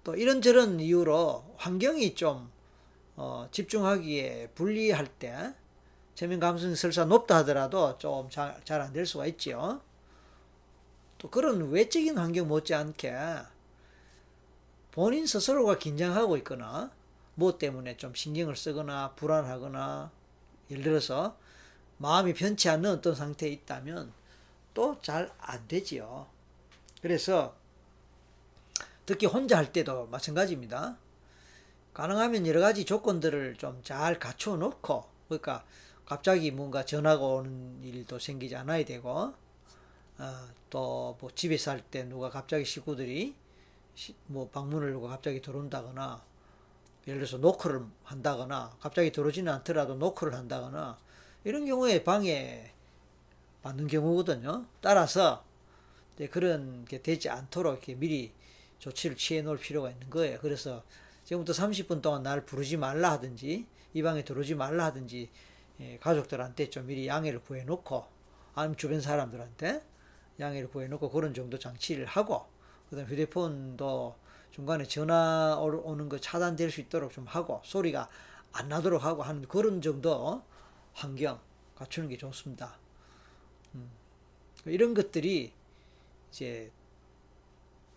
또 0.05 0.15
이런저런 0.15 0.81
이유로 0.81 1.55
환경이 1.57 2.15
좀 2.15 2.51
어, 3.17 3.49
집중하기에 3.51 4.51
불리할 4.55 5.07
때 5.07 5.55
최면 6.15 6.41
감수성이 6.41 6.77
설사 6.77 7.05
높다 7.05 7.39
하더라도 7.39 7.99
좀 7.99 8.29
잘 8.31 8.81
안 8.81 8.93
될 8.93 9.07
수가 9.07 9.27
있지요. 9.27 9.81
또 11.19 11.31
그런 11.31 11.71
외적인 11.71 12.17
환경 12.19 12.49
못지않게 12.49 13.13
본인 14.93 15.27
스스로가 15.27 15.79
긴장하고 15.79 16.37
있거나 16.39 16.91
뭐 17.35 17.59
때문에 17.59 17.97
좀 17.97 18.15
신경을 18.15 18.57
쓰거나 18.57 19.13
불안하거나 19.15 20.11
예를 20.71 20.83
들어서 20.83 21.37
마음이 21.99 22.35
편치 22.35 22.69
않는 22.69 22.91
어떤 22.91 23.15
상태에 23.15 23.51
있다면 23.51 24.13
또 24.75 25.01
잘 25.03 25.31
안 25.41 25.67
되지요. 25.67 26.27
그래서 27.03 27.55
특히 29.07 29.27
혼자 29.27 29.57
할 29.57 29.73
때도 29.73 30.07
마찬가지입니다. 30.09 30.97
가능하면 31.95 32.47
여러 32.47 32.61
가지 32.61 32.85
조건들을 32.85 33.57
좀 33.57 33.83
잘 33.83 34.19
갖춰 34.19 34.57
놓고 34.57 35.05
그러니까 35.29 35.65
갑자기 36.07 36.51
뭔가 36.51 36.85
전화가 36.85 37.25
오는 37.25 37.83
일도 37.83 38.19
생기지 38.19 38.55
않아야 38.57 38.85
되고 38.85 39.35
어, 40.19 40.49
또뭐 40.71 41.31
집에 41.35 41.57
살 41.57 41.81
때 41.91 42.05
누가 42.05 42.29
갑자기 42.31 42.65
식구들이 42.65 43.35
시, 43.95 44.15
뭐 44.27 44.49
방문을 44.49 44.93
누가 44.93 45.09
갑자기 45.09 45.41
들어온다거나 45.41 46.23
예를 47.07 47.21
들어서 47.21 47.39
노크를 47.39 47.85
한다거나 48.05 48.77
갑자기 48.81 49.11
들어오지는 49.13 49.53
않더라도 49.55 49.95
노크를 49.95 50.35
한다거나 50.35 50.99
이런 51.45 51.65
경우에 51.67 52.05
방해 52.05 52.73
받는 53.63 53.87
경우거든요. 53.87 54.67
따라서 54.81 55.45
그런 56.31 56.85
게 56.85 57.01
되지 57.01 57.29
않도록 57.29 57.75
이렇게 57.75 57.95
미리 57.95 58.33
조치를 58.79 59.17
취해 59.17 59.43
놓을 59.43 59.59
필요가 59.59 59.91
있는 59.91 60.11
거예요. 60.11 60.39
그래서 60.41 60.83
지금부터 61.25 61.53
30분 61.53 62.03
동안 62.03 62.23
날 62.23 62.45
부르지 62.45 62.77
말라 62.77 63.13
하든지 63.13 63.67
이 63.95 64.03
방에 64.03 64.25
들어오지 64.25 64.55
말라 64.55 64.87
하든지 64.87 65.31
예, 65.81 65.99
가족들한테 65.99 66.71
좀 66.71 66.87
미리 66.87 67.07
양해를 67.07 67.41
구해 67.41 67.63
놓고 67.63 68.05
아니면 68.55 68.77
주변 68.77 69.01
사람들한테 69.01 69.83
양해를 70.41 70.69
구해놓고 70.71 71.11
그런 71.11 71.35
정도 71.35 71.59
장치를 71.59 72.07
하고 72.07 72.47
그다음 72.91 73.07
휴대폰도 73.07 74.17
중간에 74.53 74.85
전화 74.85 75.57
오는 75.59 76.09
거 76.09 76.19
차단될 76.19 76.71
수 76.71 76.81
있도록 76.81 77.13
좀 77.13 77.27
하고 77.27 77.61
소리가 77.65 78.09
안 78.53 78.69
나도록 78.69 79.05
하고 79.05 79.23
하는 79.23 79.43
그런 79.47 79.83
정도 79.83 80.43
환경 80.95 81.39
갖추는 81.77 82.09
게 82.09 82.17
좋습니다. 82.17 82.77
음. 83.75 83.91
이런 84.65 84.95
것들이 84.95 85.53
이제 86.31 86.71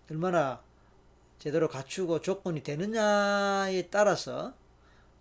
얼마나 0.09 0.61
제대로 1.39 1.67
갖추고 1.69 2.21
조건이 2.21 2.61
되느냐에 2.63 3.87
따라서 3.89 4.53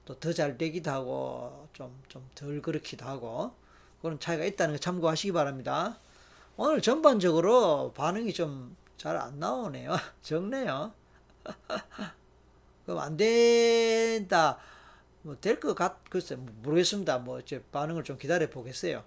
또 0.05 0.19
더 0.19 0.33
잘 0.33 0.59
되기도 0.59 0.91
하고 0.91 1.69
좀 1.73 2.03
좀 2.09 2.29
덜 2.35 2.61
그렇기도 2.63 3.05
하고 3.07 3.55
그런 4.03 4.19
차이가 4.19 4.45
있다는 4.45 4.75
거 4.75 4.79
참고하시기 4.81 5.33
바랍니다. 5.33 5.99
오늘 6.57 6.81
전반적으로 6.83 7.93
반응이 7.95 8.33
좀 8.33 8.77
잘 9.01 9.17
안 9.17 9.39
나오네요. 9.39 9.97
적네요. 10.21 10.93
그럼 12.85 12.99
안 13.01 13.17
된다. 13.17 14.59
뭐 15.23 15.37
될 15.41 15.61
것 15.61 15.75
같, 15.75 16.05
글쎄, 16.11 16.37
모르겠습니다. 16.37 17.19
뭐, 17.19 17.43
제 17.45 17.63
반응을 17.73 18.05
좀 18.05 18.19
기다려 18.19 18.49
보겠어요. 18.51 19.05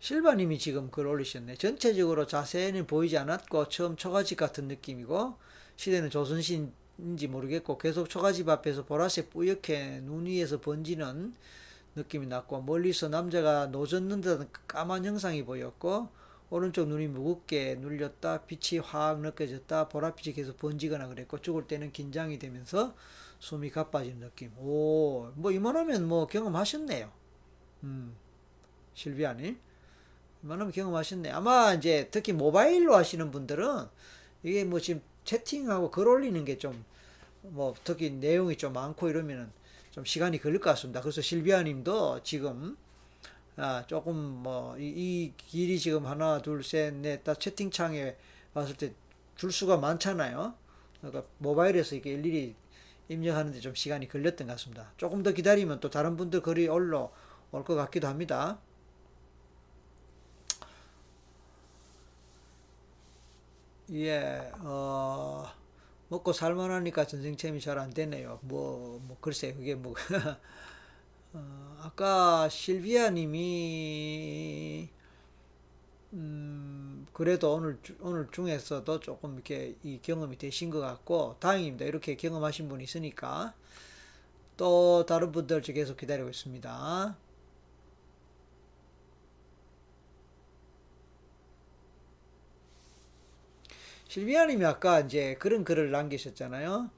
실바님이 0.00 0.58
지금 0.58 0.90
글 0.90 1.06
올리셨네. 1.06 1.56
전체적으로 1.56 2.26
자세는 2.26 2.86
보이지 2.86 3.18
않았고, 3.18 3.68
처음 3.68 3.96
초가집 3.96 4.38
같은 4.38 4.66
느낌이고, 4.68 5.36
시대는 5.76 6.10
조선신 6.10 6.72
인지 7.02 7.28
모르겠고 7.28 7.78
계속 7.78 8.08
초가집 8.08 8.48
앞에서 8.48 8.84
보라색 8.84 9.30
뿌옇게 9.30 10.00
눈 10.02 10.26
위에서 10.26 10.60
번지는 10.60 11.34
느낌이 11.96 12.26
났고 12.26 12.62
멀리서 12.62 13.08
남자가 13.08 13.66
노젓는 13.66 14.20
듯한 14.20 14.48
까만 14.66 15.04
형상이 15.04 15.44
보였고 15.44 16.08
오른쪽 16.50 16.88
눈이 16.88 17.08
무겁게 17.08 17.76
눌렸다 17.76 18.42
빛이 18.42 18.80
확 18.80 19.20
느껴졌다 19.20 19.88
보랏빛이 19.88 20.34
계속 20.34 20.56
번지거나 20.58 21.08
그랬고 21.08 21.40
죽을 21.40 21.66
때는 21.66 21.92
긴장이 21.92 22.38
되면서 22.38 22.94
숨이 23.38 23.70
가빠지는 23.70 24.20
느낌. 24.20 24.52
오뭐 24.58 25.50
이만하면 25.52 26.06
뭐 26.06 26.26
경험하셨네요. 26.26 27.10
음 27.84 28.14
실비아님. 28.94 29.58
이만하면 30.42 30.72
경험하셨네. 30.72 31.30
아마 31.30 31.74
이제 31.74 32.08
특히 32.10 32.32
모바일로 32.32 32.94
하시는 32.94 33.30
분들은 33.30 33.86
이게 34.42 34.64
뭐 34.64 34.80
지금 34.80 35.02
채팅하고 35.30 35.90
글 35.90 36.08
올리는 36.08 36.44
게 36.44 36.58
좀 36.58 36.84
뭐 37.42 37.74
특히 37.84 38.10
내용이 38.10 38.56
좀 38.56 38.72
많고 38.74 39.08
이러면은 39.08 39.50
좀 39.92 40.04
시간이 40.04 40.38
걸릴 40.42 40.60
것 40.60 40.70
같습니다. 40.70 41.00
그래서 41.00 41.22
실비아 41.22 41.62
님도 41.62 42.22
지금 42.22 42.76
아, 43.56 43.84
조금 43.86 44.14
뭐, 44.16 44.76
이, 44.78 44.84
이 44.88 45.32
길이 45.36 45.78
지금 45.78 46.06
하나, 46.06 46.40
둘, 46.40 46.62
셋, 46.64 46.94
넷, 46.94 47.24
다 47.24 47.34
채팅창에 47.34 48.16
왔을 48.54 48.76
때 48.76 48.92
줄 49.36 49.52
수가 49.52 49.78
많잖아요. 49.78 50.54
그러니까 51.00 51.24
모바일에서 51.38 51.96
이게 51.96 52.10
일일이 52.12 52.54
입력하는데 53.08 53.58
좀 53.60 53.74
시간이 53.74 54.06
걸렸던 54.08 54.46
것 54.48 54.54
같습니다. 54.54 54.92
조금 54.98 55.22
더 55.22 55.32
기다리면 55.32 55.80
또 55.80 55.88
다른 55.90 56.16
분들 56.18 56.42
글이 56.42 56.68
올라 56.68 57.08
올 57.52 57.64
것 57.64 57.74
같기도 57.74 58.06
합니다. 58.06 58.58
예, 63.92 64.52
어, 64.60 65.44
먹고 66.08 66.32
살만하니까 66.32 67.06
전생체험이 67.06 67.60
잘 67.60 67.78
안 67.78 67.90
되네요. 67.90 68.38
뭐, 68.42 69.00
뭐, 69.04 69.16
글쎄, 69.20 69.52
그게 69.54 69.74
뭐, 69.74 69.94
어, 71.32 71.76
아까 71.82 72.48
실비아 72.48 73.10
님이, 73.10 74.90
음, 76.12 77.06
그래도 77.12 77.54
오늘, 77.54 77.78
주- 77.82 77.96
오늘 78.00 78.28
중에서도 78.30 79.00
조금 79.00 79.34
이렇게 79.34 79.76
이 79.82 80.00
경험이 80.02 80.38
되신 80.38 80.70
것 80.70 80.80
같고, 80.80 81.36
다행입니다. 81.40 81.84
이렇게 81.84 82.16
경험하신 82.16 82.68
분이 82.68 82.84
있으니까. 82.84 83.54
또 84.56 85.04
다른 85.06 85.32
분들 85.32 85.62
저 85.62 85.72
계속 85.72 85.96
기다리고 85.96 86.28
있습니다. 86.28 87.16
실비아님이 94.10 94.64
아까 94.64 95.00
이제 95.00 95.36
그런 95.38 95.64
글을 95.64 95.90
남기셨잖아요. 95.90 96.90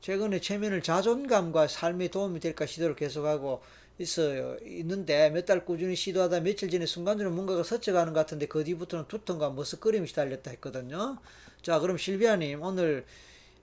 최근에 0.00 0.40
최면을 0.40 0.82
자존감과 0.82 1.68
삶에 1.68 2.08
도움이 2.08 2.40
될까 2.40 2.64
시도를 2.66 2.94
계속하고 2.96 3.60
있어요. 3.98 4.56
있는데 4.64 5.30
몇 5.30 5.44
달 5.46 5.64
꾸준히 5.66 5.96
시도하다 5.96 6.40
며칠 6.40 6.70
전에 6.70 6.86
순간적으로 6.86 7.34
뭔가가 7.34 7.62
스쳐가는 7.64 8.12
것 8.12 8.20
같은데 8.20 8.46
그 8.46 8.62
뒤부터는 8.64 9.06
두통과 9.08 9.50
머쓱거림이 9.52 10.06
시달렸다 10.06 10.50
했거든요. 10.52 11.18
자, 11.62 11.80
그럼 11.80 11.98
실비아님 11.98 12.62
오늘 12.62 13.04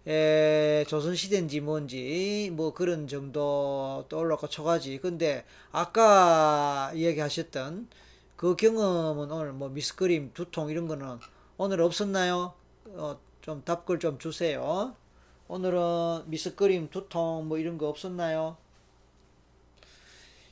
에, 0.08 0.86
조선시대인지 0.88 1.62
뭔지 1.62 2.52
뭐 2.54 2.74
그런 2.74 3.08
정도 3.08 4.06
떠올랐고 4.10 4.50
초가지. 4.50 5.00
근데 5.00 5.46
아까 5.72 6.92
이야기하셨던 6.96 7.90
그 8.38 8.56
경험은 8.56 9.32
오늘 9.32 9.54
뭐 9.54 9.70
미스그림, 9.70 10.32
두통 10.34 10.70
이런 10.72 10.88
거는 10.88 11.20
오늘 11.58 11.82
없었나요? 11.82 12.54
어, 12.98 13.20
좀 13.42 13.64
답글 13.64 14.00
좀 14.00 14.18
주세요. 14.20 14.96
오늘은 15.48 16.30
미스그림, 16.30 16.90
두통 16.90 17.48
뭐 17.48 17.58
이런 17.58 17.78
거 17.78 17.88
없었나요? 17.88 18.58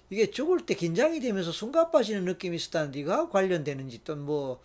이게 0.09 0.29
죽을 0.29 0.65
때 0.65 0.75
긴장이 0.75 1.19
되면서 1.19 1.51
숨가 1.51 1.91
빠지는 1.91 2.25
느낌이 2.25 2.55
있었다는데 2.55 2.99
이거하고 2.99 3.29
관련되는지 3.29 4.03
또 4.03 4.15
뭐 4.15 4.61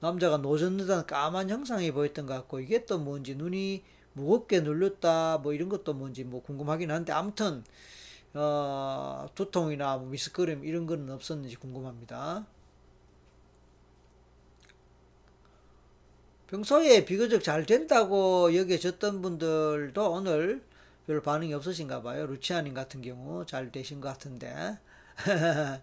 남자가 0.00 0.38
노젓는다는 0.38 1.06
까만 1.06 1.48
형상이 1.50 1.92
보였던 1.92 2.26
것 2.26 2.34
같고 2.34 2.60
이게 2.60 2.84
또 2.86 2.98
뭔지 2.98 3.36
눈이 3.36 3.84
무겁게 4.14 4.60
눌렸다 4.60 5.38
뭐 5.38 5.54
이런 5.54 5.68
것도 5.68 5.94
뭔지 5.94 6.24
뭐 6.24 6.42
궁금하긴 6.42 6.90
한데 6.90 7.12
아무튼 7.12 7.64
어, 8.34 9.28
두통이나 9.34 9.98
뭐 9.98 10.08
미스그림 10.08 10.64
이런 10.64 10.86
거는 10.86 11.10
없었는지 11.10 11.56
궁금합니다. 11.56 12.46
평소에 16.52 17.04
비교적 17.06 17.42
잘 17.42 17.64
된다고 17.64 18.54
여겨졌던 18.54 19.22
분들도 19.22 20.12
오늘 20.12 20.62
별 21.06 21.22
반응이 21.22 21.54
없으신가 21.54 22.02
봐요. 22.02 22.26
루치아님 22.26 22.74
같은 22.74 23.00
경우 23.00 23.46
잘 23.46 23.72
되신 23.72 24.02
것 24.02 24.08
같은데. 24.08 24.78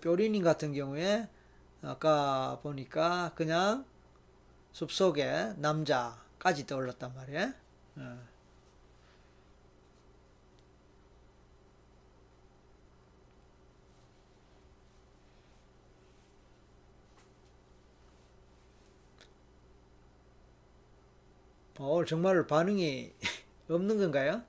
뾰리님 0.00 0.42
같은 0.42 0.72
경우에 0.72 1.28
아까 1.82 2.60
보니까 2.62 3.32
그냥 3.34 3.84
숲속에 4.72 5.52
남자까지 5.58 6.66
떠올랐단 6.66 7.14
말이에요. 7.14 7.52
어. 21.78 21.98
어, 22.00 22.04
정말 22.04 22.46
반응이 22.46 23.12
없는 23.68 23.98
건가요? 23.98 24.42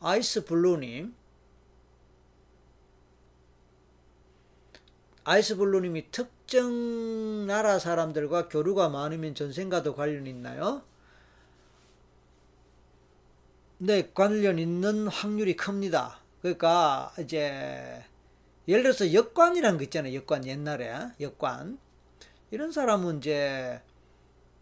아이스 0.00 0.44
블루님, 0.44 1.14
아이스 5.24 5.56
블루님이 5.56 6.10
특정 6.10 7.46
나라 7.46 7.78
사람들과 7.78 8.48
교류가 8.48 8.88
많으면 8.88 9.34
전생과도 9.34 9.94
관련 9.94 10.26
있나요? 10.26 10.82
네, 13.78 14.10
관련 14.14 14.58
있는 14.58 15.06
확률이 15.08 15.54
큽니다. 15.56 16.20
그러니까 16.40 17.12
이제 17.20 18.02
예를 18.68 18.82
들어서 18.82 19.12
역관이라는 19.12 19.78
거 19.78 19.84
있잖아요. 19.84 20.14
역관 20.14 20.46
옛날에 20.46 20.94
역관 21.20 21.78
이런 22.50 22.72
사람은 22.72 23.18
이제 23.18 23.80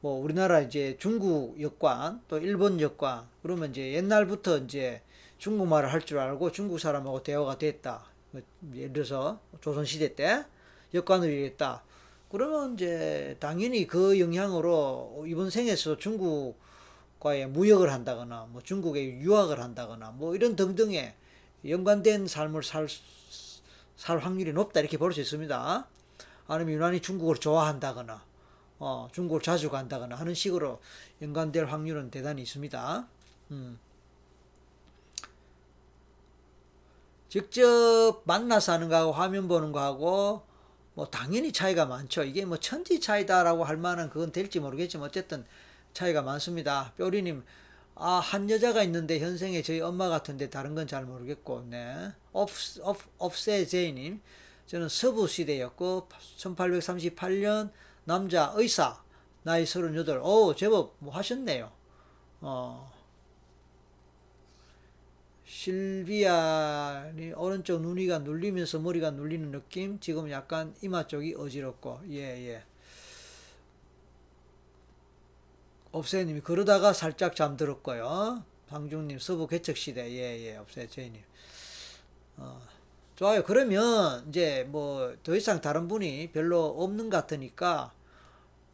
뭐 0.01 0.21
우리나라 0.23 0.61
이제 0.61 0.97
중국 0.99 1.61
역관 1.61 2.23
또 2.29 2.39
일본 2.39 2.81
역관 2.81 3.27
그러면 3.43 3.71
이제 3.71 3.93
옛날부터 3.93 4.59
이제 4.59 5.01
중국말을 5.39 5.93
할 5.93 6.01
줄 6.03 6.19
알고 6.19 6.53
중국 6.53 6.79
사람하고 6.81 7.23
대화가 7.23 7.59
됐다. 7.59 8.05
뭐 8.33 8.43
예를 8.75 8.93
들어서 8.93 9.41
조선 9.61 9.85
시대 9.85 10.15
때 10.15 10.45
역관을 10.93 11.31
일했다. 11.31 11.83
그러면 12.31 12.75
이제 12.75 13.37
당연히 13.39 13.87
그 13.87 14.19
영향으로 14.19 15.25
이번 15.29 15.51
생에서 15.51 15.97
중국 15.99 16.57
과의 17.25 17.47
무역을 17.47 17.91
한다거나 17.91 18.47
뭐 18.51 18.61
중국에 18.61 19.19
유학을 19.21 19.59
한다거나 19.59 20.11
뭐 20.11 20.35
이런 20.35 20.57
등등의 20.57 21.15
연관된 21.67 22.27
삶을 22.29 22.63
살, 22.63 22.87
살 23.97 24.19
확률이 24.19 24.53
높다 24.53 24.81
이렇게 24.81 24.99
볼 24.99 25.11
수 25.15 25.23
있습니다. 25.23 25.89
아니면 26.47 26.75
유난히 26.75 27.01
중국을 27.01 27.37
좋아한다거나 27.37 28.23
어, 28.79 29.09
중국을 29.11 29.41
자주 29.41 29.71
간다거나 29.71 30.17
하는 30.17 30.35
식으로 30.35 30.83
연관될 31.23 31.65
확률은 31.65 32.11
대단히 32.11 32.43
있습니다. 32.43 33.09
음. 33.53 33.79
직접 37.31 38.21
만나서 38.25 38.73
하는 38.73 38.91
거하고 38.91 39.13
화면 39.13 39.49
보는 39.49 39.73
거하고 39.73 40.43
뭐 40.93 41.07
당연히 41.07 41.53
차이가 41.53 41.87
많죠. 41.87 42.23
이게 42.23 42.45
뭐 42.45 42.59
천지 42.59 43.01
차이다라고 43.01 43.65
할 43.65 43.79
만한 43.79 44.11
그건 44.11 44.31
될지 44.31 44.61
모르겠지만 44.61 45.09
어쨌든 45.09 45.47
차이가 45.95 46.23
많습니다. 46.23 46.93
뾰리님, 46.99 47.45
아, 47.95 48.15
한 48.19 48.51
여자가 48.51 48.83
있는데 48.83 49.19
현생에 49.21 49.63
저희 49.63 49.81
엄마 49.81 50.09
같은데 50.09 50.51
다른 50.51 50.75
건 50.75 50.87
잘 50.87 51.05
모르겠고, 51.07 51.67
네. 51.71 52.13
업세 53.19 53.65
제이님, 53.67 54.21
저는 54.67 54.89
서부 54.89 55.27
시대였고, 55.29 56.09
1838년 56.37 57.71
남자 58.05 58.53
의사, 58.57 59.03
나이 59.45 59.65
38, 59.65 60.21
오, 60.23 60.55
제법 60.55 60.97
뭐 60.99 61.15
하셨네요. 61.15 61.71
어, 62.41 62.93
실비아니 65.47 67.33
오른쪽 67.35 67.81
눈이가 67.83 68.19
눌리면서 68.21 68.81
머리가 68.81 69.11
눌리는 69.13 69.51
느낌. 69.53 70.01
지금 70.01 70.31
약간 70.31 70.75
이마 70.83 71.07
쪽이 71.07 71.35
어지럽고, 71.39 72.01
예, 72.11 72.17
예. 72.49 72.65
업세님이 75.95 76.41
그러다가 76.41 76.93
살짝 76.93 77.37
잠들었고요. 77.37 78.43
방중님 78.69 79.19
서부 79.21 79.47
개척 79.47 79.77
시대 79.77 80.11
예예 80.11 80.57
업세 80.57 80.89
제이님 80.89 81.23
어, 82.39 82.61
좋아요. 83.15 83.45
그러면 83.45 84.27
이제 84.29 84.65
뭐 84.69 85.15
더 85.23 85.37
이상 85.37 85.61
다른 85.61 85.87
분이 85.87 86.33
별로 86.33 86.67
없는 86.67 87.11
것 87.11 87.17
같으니까 87.19 87.93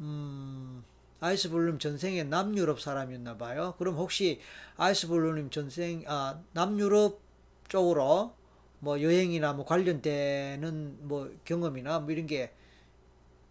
음, 0.01 0.83
아이스블루님 1.21 1.79
전생에 1.79 2.23
남유럽 2.25 2.81
사람이었나 2.81 3.37
봐요. 3.37 3.75
그럼 3.79 3.97
혹시 3.97 4.41
아이스블루님 4.79 5.51
전생 5.51 6.05
아 6.07 6.41
남유럽 6.53 7.21
쪽으로 7.69 8.33
뭐 8.79 9.03
여행이나 9.03 9.53
뭐 9.53 9.67
관련되는 9.67 10.97
뭐 11.07 11.31
경험이나 11.45 12.01
뭐 12.01 12.11
이런 12.13 12.27
게 12.27 12.51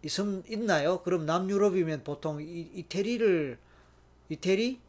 있, 0.02 0.10
있나요? 0.48 1.02
그럼 1.02 1.26
남유럽이면 1.26 2.04
보통 2.04 2.40
이, 2.40 2.70
이태리를 2.74 3.58
이태리 4.28 4.80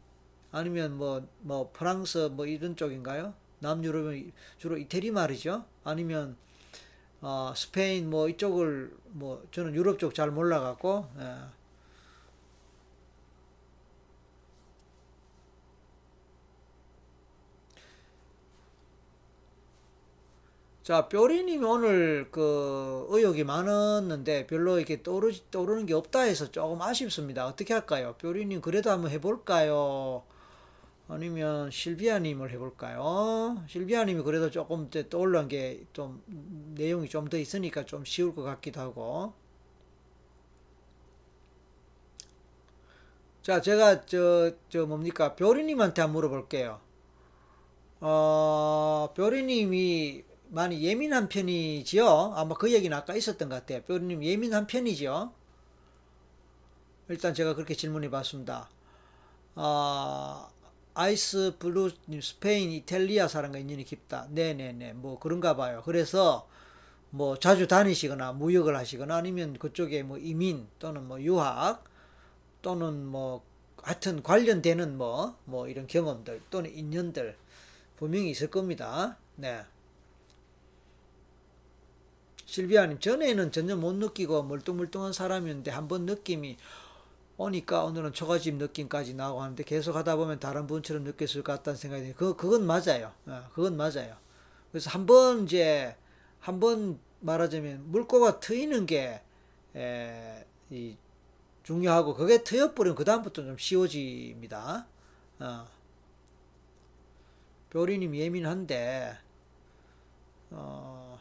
아니면 0.50 0.96
뭐뭐 0.96 1.70
프랑스 1.72 2.30
뭐 2.32 2.46
이런 2.46 2.76
쪽인가요? 2.76 3.34
남유럽은 3.60 4.32
주로 4.58 4.76
이태리 4.76 5.10
말이죠. 5.10 5.64
아니면 5.84 6.36
어, 7.20 7.52
스페인 7.56 8.10
뭐 8.10 8.28
이쪽을 8.28 8.92
뭐 9.10 9.46
저는 9.52 9.74
유럽 9.74 9.98
쪽 9.98 10.14
잘 10.14 10.30
몰라 10.30 10.60
갖고 10.60 11.06
예. 11.18 11.61
자, 20.82 21.08
뾰리님이 21.08 21.64
오늘 21.64 22.28
그 22.32 23.06
의욕이 23.10 23.44
많았는데 23.44 24.46
별로 24.48 24.78
이렇게 24.78 25.02
떠오르, 25.02 25.32
떠오르는 25.50 25.86
게 25.86 25.94
없다 25.94 26.22
해서 26.22 26.50
조금 26.50 26.82
아쉽습니다. 26.82 27.46
어떻게 27.46 27.72
할까요? 27.72 28.16
뾰리님 28.18 28.60
그래도 28.60 28.90
한번 28.90 29.10
해볼까요? 29.12 30.24
아니면 31.08 31.70
실비아님을 31.70 32.50
해볼까요? 32.52 33.62
실비아님이 33.68 34.22
그래도 34.22 34.50
조금 34.50 34.90
떠올른 34.90 35.48
게 35.48 35.84
좀 35.92 36.22
내용이 36.76 37.08
좀 37.08 37.28
더 37.30 37.38
있으니까 37.38 37.84
좀 37.86 38.04
쉬울 38.04 38.34
것 38.34 38.42
같기도 38.42 38.80
하고. 38.80 39.34
자, 43.42 43.60
제가 43.60 44.04
저, 44.06 44.52
저 44.68 44.86
뭡니까? 44.86 45.34
뾰리님한테 45.34 46.00
한번 46.02 46.14
물어볼게요. 46.14 46.80
어, 48.00 49.08
뾰리님이 49.16 50.24
많이 50.52 50.82
예민한 50.82 51.30
편이지요? 51.30 52.34
아마 52.36 52.54
그 52.54 52.70
얘기는 52.72 52.94
아까 52.94 53.16
있었던 53.16 53.48
것 53.48 53.54
같아요. 53.54 53.80
뾰리님 53.82 54.22
예민한 54.22 54.66
편이지요? 54.66 55.32
일단 57.08 57.32
제가 57.32 57.54
그렇게 57.54 57.74
질문해 57.74 58.10
봤습니다. 58.10 58.68
어, 59.54 60.48
아이스 60.92 61.56
블루 61.58 61.90
스페인 62.20 62.70
이탈리아 62.70 63.28
사람과 63.28 63.58
인연이 63.58 63.82
깊다. 63.84 64.26
네네네 64.30 64.92
뭐 64.92 65.18
그런가 65.18 65.56
봐요. 65.56 65.82
그래서 65.86 66.46
뭐 67.08 67.38
자주 67.38 67.66
다니시거나 67.66 68.32
무역을 68.32 68.76
하시거나 68.76 69.16
아니면 69.16 69.58
그쪽에 69.58 70.02
뭐 70.02 70.18
이민 70.18 70.68
또는 70.78 71.08
뭐 71.08 71.20
유학 71.22 71.82
또는 72.60 73.06
뭐 73.06 73.42
하여튼 73.82 74.22
관련되는 74.22 74.98
뭐뭐 74.98 75.68
이런 75.68 75.86
경험들 75.86 76.42
또는 76.50 76.74
인연들 76.74 77.38
분명히 77.96 78.30
있을 78.30 78.50
겁니다. 78.50 79.16
네. 79.36 79.62
실비아님 82.52 82.98
전에는 82.98 83.50
전혀 83.50 83.76
못 83.76 83.94
느끼고 83.94 84.42
멀뚱멀뚱한 84.42 85.14
사람이었는데 85.14 85.70
한번 85.70 86.04
느낌이 86.04 86.58
오니까 87.38 87.82
오늘은 87.84 88.12
초가집 88.12 88.56
느낌까지 88.56 89.14
나오고 89.14 89.40
하는데 89.40 89.64
계속 89.64 89.96
하다 89.96 90.16
보면 90.16 90.38
다른 90.38 90.66
분처럼 90.66 91.02
느꼈을 91.04 91.42
것 91.42 91.54
같다는 91.54 91.78
생각이 91.78 92.02
들어요. 92.02 92.14
그, 92.14 92.36
그건 92.36 92.66
맞아요. 92.66 93.12
어, 93.26 93.48
그건 93.54 93.78
맞아요. 93.78 94.16
그래서 94.70 94.90
한 94.90 95.06
번 95.06 95.44
이제, 95.44 95.96
한 96.40 96.60
번 96.60 96.98
말하자면 97.20 97.90
물꼬가 97.90 98.38
트이는 98.40 98.84
게, 98.84 99.22
에, 99.74 100.44
이, 100.68 100.98
중요하고, 101.62 102.14
그게 102.14 102.44
트여버리면 102.44 102.96
그 102.96 103.04
다음부터 103.04 103.44
좀 103.44 103.56
쉬워집니다. 103.56 104.86
어. 105.40 105.66
뼈리님 107.70 108.14
예민한데, 108.14 109.16
어, 110.50 111.11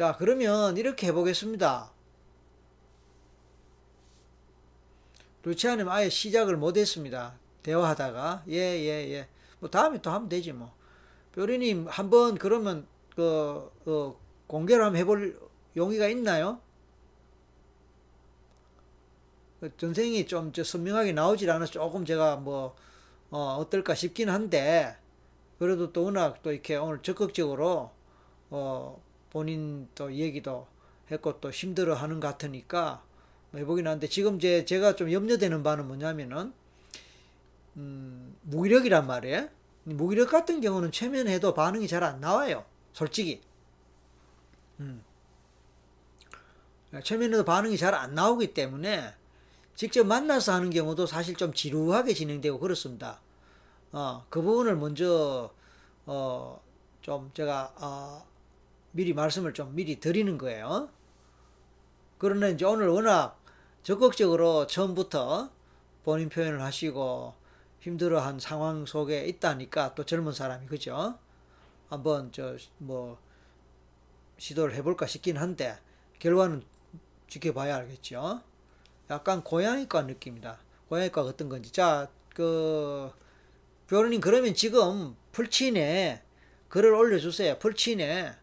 자, 0.00 0.16
그러면 0.18 0.78
이렇게 0.78 1.08
해보겠습니다. 1.08 1.90
루치아님 5.42 5.90
아예 5.90 6.08
시작을 6.08 6.56
못했습니다. 6.56 7.34
대화하다가 7.62 8.44
예예 8.48 9.12
예, 9.12 9.28
뭐 9.58 9.68
다음에 9.68 10.00
또 10.00 10.10
하면 10.10 10.30
되지 10.30 10.54
뭐. 10.54 10.72
뾰리님 11.34 11.86
한번 11.86 12.38
그러면 12.38 12.86
그, 13.14 13.70
그 13.84 14.16
공개를 14.46 14.82
한번 14.86 14.98
해볼 15.02 15.38
용의가 15.76 16.08
있나요? 16.08 16.62
그 19.60 19.76
전생이 19.76 20.26
좀 20.26 20.50
선명하게 20.54 21.12
나오질 21.12 21.50
않아서 21.50 21.72
조금 21.72 22.06
제가 22.06 22.36
뭐 22.36 22.74
어, 23.30 23.56
어떨까 23.60 23.94
싶긴 23.94 24.30
한데 24.30 24.96
그래도 25.58 25.92
또 25.92 26.04
워낙 26.04 26.42
또 26.42 26.52
이렇게 26.52 26.76
오늘 26.76 27.02
적극적으로 27.02 27.90
어, 28.48 29.09
본인 29.30 29.88
또 29.94 30.12
얘기도 30.12 30.66
했고 31.10 31.40
또 31.40 31.50
힘들어 31.50 31.94
하는 31.94 32.20
것 32.20 32.28
같으니까 32.28 33.02
해보긴 33.54 33.86
하는데 33.86 34.06
지금 34.08 34.38
제, 34.38 34.64
제가 34.64 34.96
좀 34.96 35.10
염려되는 35.12 35.62
바는 35.62 35.86
뭐냐면은 35.88 36.52
음, 37.76 38.36
무기력이란 38.42 39.06
말이에요. 39.06 39.48
무기력 39.84 40.30
같은 40.30 40.60
경우는 40.60 40.92
최면해도 40.92 41.54
반응이 41.54 41.88
잘 41.88 42.02
안 42.04 42.20
나와요. 42.20 42.64
솔직히. 42.92 43.40
음. 44.80 45.02
최면에도 47.04 47.44
반응이 47.44 47.76
잘 47.76 47.94
안 47.94 48.14
나오기 48.14 48.52
때문에 48.54 49.14
직접 49.76 50.04
만나서 50.06 50.52
하는 50.52 50.70
경우도 50.70 51.06
사실 51.06 51.36
좀 51.36 51.52
지루하게 51.52 52.14
진행되고 52.14 52.58
그렇습니다. 52.58 53.20
어, 53.92 54.24
그 54.30 54.42
부분을 54.42 54.76
먼저 54.76 55.50
어, 56.06 56.60
좀 57.02 57.30
제가 57.34 57.74
어, 57.80 58.26
미리 58.92 59.12
말씀을 59.12 59.54
좀 59.54 59.74
미리 59.74 60.00
드리는 60.00 60.36
거예요. 60.38 60.88
그러나 62.18 62.48
이제 62.48 62.64
오늘 62.64 62.88
워낙 62.88 63.40
적극적으로 63.82 64.66
처음부터 64.66 65.50
본인 66.04 66.28
표현을 66.28 66.62
하시고 66.62 67.34
힘들어한 67.80 68.38
상황 68.40 68.84
속에 68.86 69.24
있다니까 69.26 69.94
또 69.94 70.04
젊은 70.04 70.32
사람이 70.32 70.66
그죠? 70.66 71.18
한번 71.88 72.30
저 72.32 72.56
뭐 72.78 73.18
시도를 74.40 74.74
해볼까 74.76 75.06
싶긴 75.06 75.36
한데 75.36 75.78
결과는 76.18 76.62
지켜봐야 77.28 77.76
알겠죠. 77.76 78.40
약간 79.10 79.44
고양이과 79.44 80.02
느낌이다. 80.02 80.58
고양이과 80.88 81.22
어떤 81.22 81.48
건지 81.48 81.70
자그 81.72 83.12
교수님 83.88 84.20
그러면 84.20 84.54
지금 84.54 85.14
풀친에 85.32 86.22
글을 86.68 86.94
올려주세요. 86.94 87.58
풀친에 87.58 88.28
어, 88.28 88.39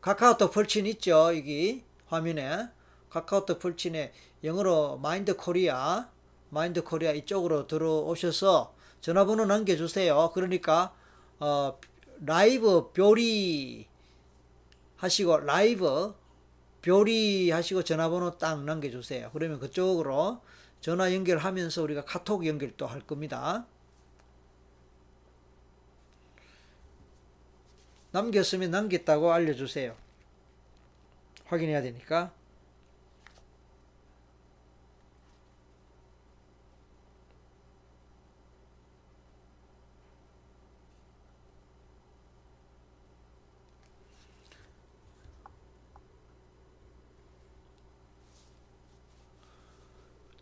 카카오톡 0.00 0.50
풀친 0.50 0.86
있죠 0.86 1.36
여기 1.36 1.84
화면에 2.06 2.68
카카오톡 3.10 3.58
풀친에 3.58 4.12
영어로 4.42 4.98
Mind 4.98 5.36
Korea 5.36 6.08
Mind 6.50 6.82
Korea 6.82 7.12
이쪽으로 7.12 7.66
들어오셔서 7.66 8.74
전화번호 9.00 9.44
남겨주세요. 9.44 10.30
그러니까 10.32 10.94
어, 11.38 11.78
라이브 12.24 12.90
뾰리 12.92 13.86
하시고 14.96 15.38
라이브 15.40 16.14
뾰리 16.80 17.50
하시고 17.50 17.82
전화번호 17.82 18.38
딱 18.38 18.64
남겨주세요. 18.64 19.30
그러면 19.32 19.58
그쪽으로 19.58 20.40
전화 20.80 21.12
연결하면서 21.12 21.82
우리가 21.82 22.04
카톡 22.04 22.46
연결도 22.46 22.86
할 22.86 23.00
겁니다. 23.00 23.66
남겼으면 28.14 28.70
남겼다고 28.70 29.32
알려주세요. 29.32 29.96
확인해야 31.46 31.82
되니까. 31.82 32.32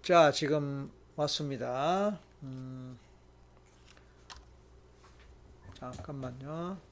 자, 0.02 0.30
지금 0.30 0.92
왔습니다. 1.16 2.18
음, 2.42 2.98
잠깐만요. 5.72 6.91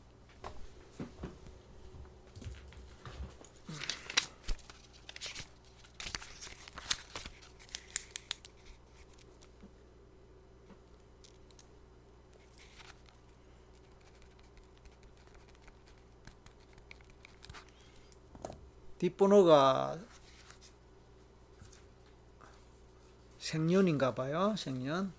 뒷번호가 19.01 19.99
생년인가 23.39 24.15
봐요. 24.15 24.55
생년. 24.59 25.11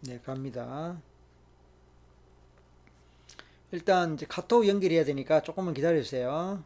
네, 0.00 0.20
갑니다. 0.20 1.00
일단 3.70 4.14
이제 4.14 4.26
카톡 4.28 4.66
연결해야 4.66 5.04
되니까 5.04 5.42
조금만 5.42 5.74
기다려 5.74 6.02
주세요. 6.02 6.64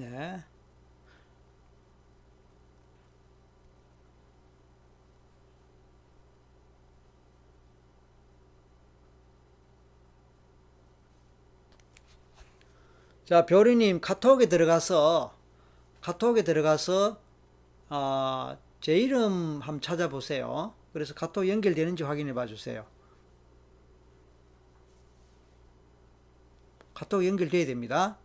네. 0.00 0.42
자, 13.30 13.46
별이님 13.46 14.00
카톡에 14.00 14.46
들어가서 14.46 15.32
카톡에 16.00 16.42
들어가서 16.42 17.20
어, 17.88 18.58
제 18.80 18.98
이름 18.98 19.60
한번 19.60 19.80
찾아보세요. 19.80 20.74
그래서 20.92 21.14
카톡 21.14 21.48
연결되는지 21.48 22.02
확인해 22.02 22.34
봐 22.34 22.46
주세요. 22.46 22.84
카톡 26.92 27.24
연결돼야 27.24 27.66
됩니다. 27.66 28.18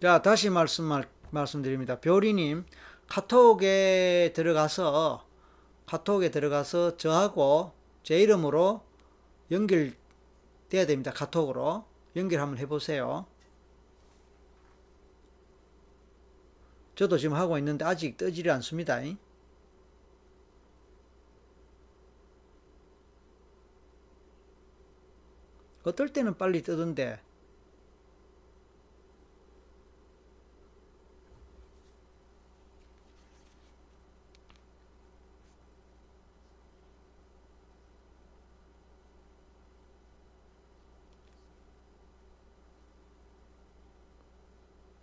자, 0.00 0.22
다시 0.22 0.48
말씀, 0.48 0.88
말씀드립니다. 1.32 1.98
별이님, 1.98 2.64
카톡에 3.08 4.32
들어가서, 4.32 5.26
카톡에 5.86 6.30
들어가서 6.30 6.96
저하고 6.96 7.72
제 8.04 8.20
이름으로 8.20 8.84
연결돼야 9.50 10.86
됩니다. 10.86 11.10
카톡으로. 11.12 11.84
연결 12.14 12.40
한번 12.40 12.58
해보세요. 12.58 13.26
저도 16.94 17.18
지금 17.18 17.36
하고 17.36 17.58
있는데 17.58 17.84
아직 17.84 18.16
뜨지를 18.16 18.52
않습니다. 18.52 19.00
어떨 25.82 26.12
때는 26.12 26.38
빨리 26.38 26.62
뜨던데 26.62 27.20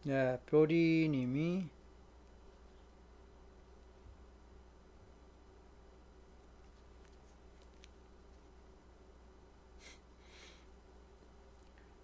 네, 0.06 0.38
별이님이 0.46 1.68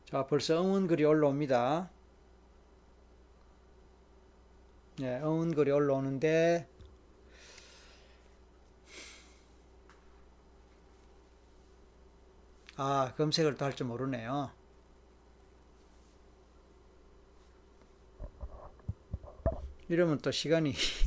자, 0.06 0.26
벌써 0.28 0.62
응원글이 0.62 1.04
올라옵니다. 1.06 1.90
네, 5.00 5.18
응원글이 5.22 5.72
올라오는데 5.72 6.68
아, 12.78 13.14
검색을 13.18 13.56
또 13.58 13.66
할 13.66 13.76
줄 13.76 13.88
모르네요. 13.88 14.52
이러면 19.92 20.20
또 20.22 20.32
시간이 20.32 20.74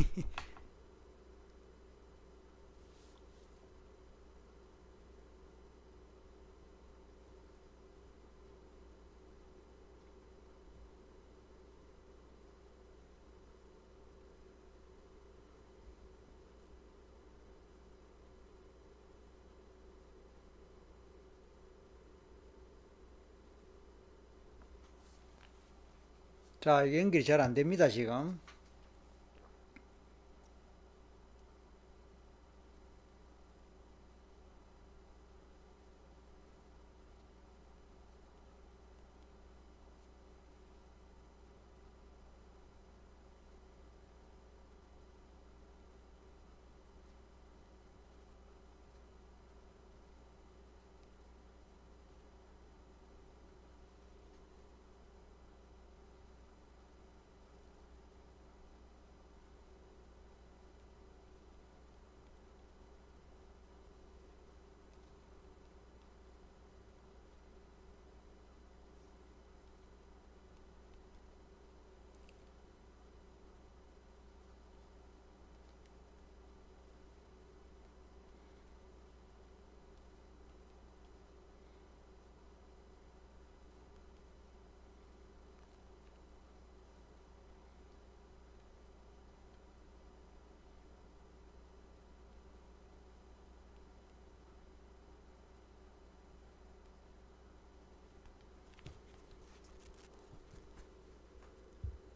자, 26.61 26.93
연결이 26.97 27.25
잘 27.25 27.41
안 27.41 27.55
됩니다, 27.55 27.89
지금. 27.89 28.41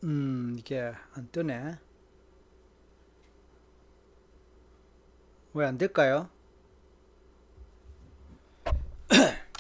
음, 0.09 0.56
이게 0.59 0.93
안 1.12 1.28
뜨네. 1.30 1.78
왜 5.52 5.66
안 5.66 5.76
될까요? 5.76 6.30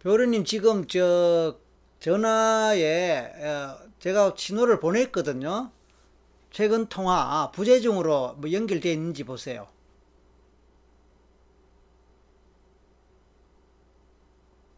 별우님 0.00 0.44
지금 0.44 0.86
저 0.86 1.58
전화에 2.00 3.32
어, 3.44 3.78
제가 3.98 4.34
신호를 4.36 4.80
보냈거든요. 4.80 5.70
최근 6.50 6.86
통화 6.88 7.50
부재중으로 7.52 8.34
뭐 8.38 8.52
연결되어 8.52 8.92
있는지 8.92 9.24
보세요. 9.24 9.68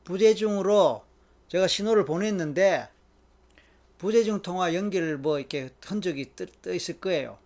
부재중으로 0.09 1.05
제가 1.49 1.67
신호를 1.67 2.07
보냈는데 2.07 2.89
부재중 3.99 4.41
통화 4.41 4.73
연결 4.73 5.19
뭐 5.19 5.39
이렇게 5.39 5.69
흔적이 5.85 6.35
떠, 6.35 6.47
떠 6.63 6.73
있을 6.73 6.99
거예요. 6.99 7.39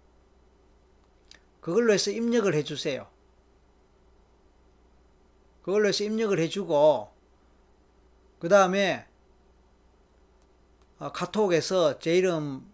그걸로 1.61 1.93
해서 1.93 2.13
입력을 2.13 2.55
해주세요. 2.55 3.09
그걸로 5.65 5.89
해서 5.89 6.05
입력을 6.05 6.39
해주고 6.39 7.11
그 8.39 8.49
다음에 8.49 9.07
어, 11.01 11.11
카톡에서 11.11 11.99
제 11.99 12.17
이름 12.17 12.65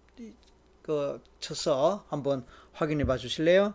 그 0.82 1.22
쳐서 1.40 2.04
한번 2.10 2.44
확인해 2.74 3.06
봐 3.06 3.16
주실래요? 3.16 3.72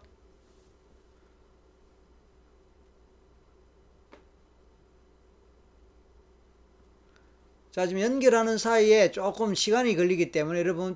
자, 7.74 7.88
지금 7.88 8.04
연결하는 8.04 8.60
사이에 8.60 9.10
조금 9.10 9.56
시간이 9.56 9.96
걸리기 9.96 10.32
때문에 10.32 10.60
여러분, 10.60 10.96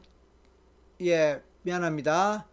예, 1.01 1.41
미안합니다. 1.63 2.47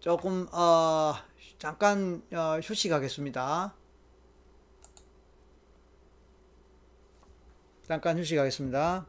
조금, 0.00 0.46
어, 0.52 1.14
잠깐, 1.58 2.22
어, 2.30 2.60
휴식하겠습니다. 2.62 3.74
잠깐 7.88 8.18
휴식하겠습니다. 8.18 9.06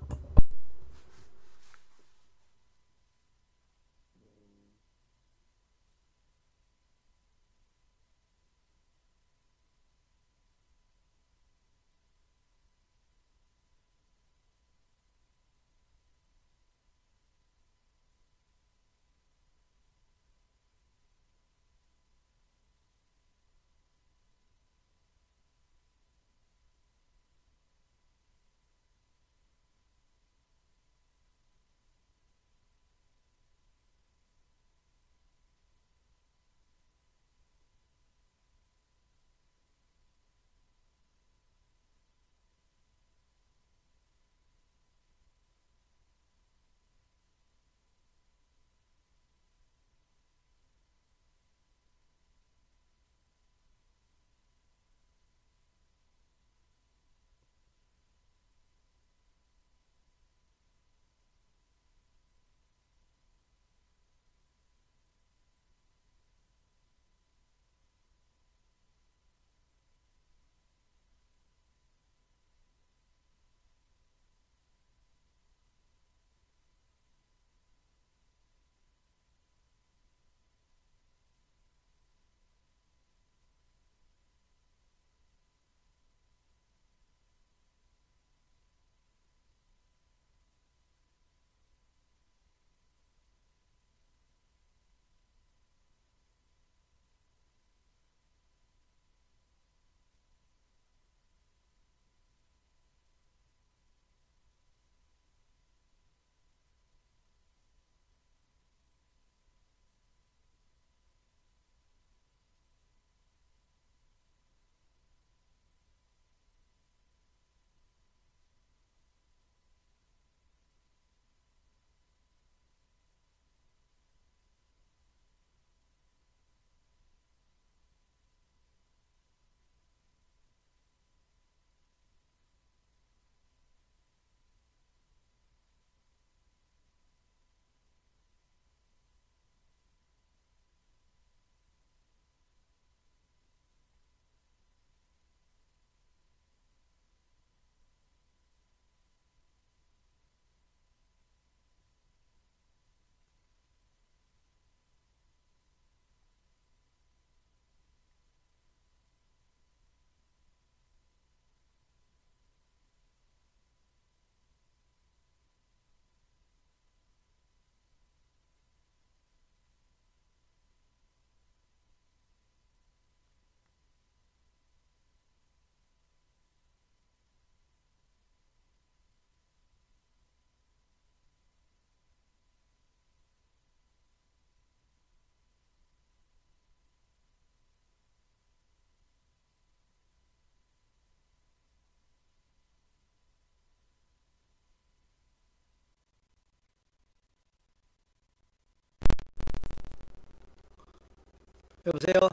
여보세요? 201.85 202.29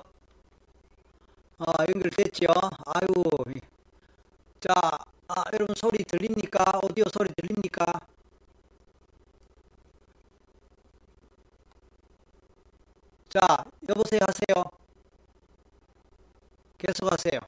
아, 1.58 1.84
연결됐죠? 1.88 2.46
아유. 2.84 3.54
자, 4.60 4.74
아, 5.28 5.44
여러분 5.54 5.74
소리 5.74 6.04
들립니까? 6.04 6.80
오디오 6.82 7.04
소리 7.10 7.32
들립니까? 7.34 7.86
자, 13.30 13.64
여보세요 13.88 14.20
하세요. 14.26 14.64
계속 16.76 17.10
하세요. 17.10 17.40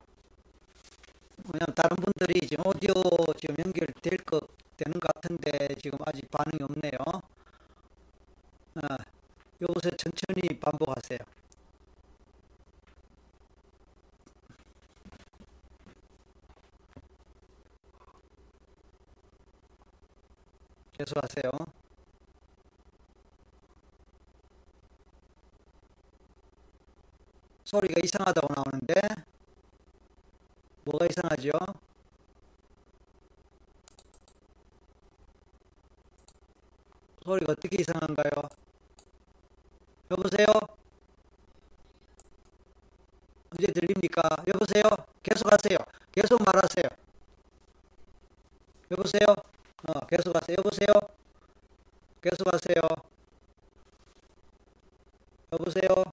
왜냐면 1.52 1.74
다른 1.74 1.96
분들이 1.96 2.46
지금 2.46 2.66
오디오 2.66 2.92
지금 3.38 3.56
연결될 3.64 4.18
것 4.24 4.46
되는 4.76 4.98
것 4.98 5.12
같은데 5.14 5.74
지금 5.82 5.98
아직 6.06 6.30
반응이 6.30 6.62
없네요. 6.62 7.22
어, 8.76 8.96
여보세요 9.60 9.92
천천히 9.96 10.58
반복하세요. 10.58 11.39
회수하세요. 21.00 21.50
소리가 27.64 28.00
이상하다고 28.04 28.54
나오는데 28.54 28.94
뭐가 30.84 31.06
이상하죠? 31.06 31.50
소리가 37.24 37.52
어떻게 37.52 37.76
이상한가요? 37.80 38.30
여보세요? 40.10 40.46
언제 43.52 43.72
들립니까? 43.72 44.22
여보세요? 44.48 44.82
계속하세요. 45.22 45.78
계속 46.12 46.42
말하세요. 46.42 46.88
여보세요? 48.90 49.49
어, 50.10 50.16
계속 50.16 50.34
하세요. 50.36 50.56
여보세요? 50.58 50.86
계속 52.22 52.46
하세요. 52.52 52.82
여보세요? 55.52 56.04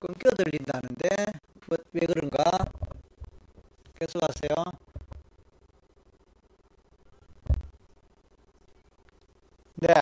끊겨 0.00 0.30
들린다는데, 0.30 1.08
뭐, 1.66 1.78
왜 1.92 2.06
그런가? 2.06 2.42
계속 3.98 4.22
하세요. 4.22 4.64
네. 9.76 9.94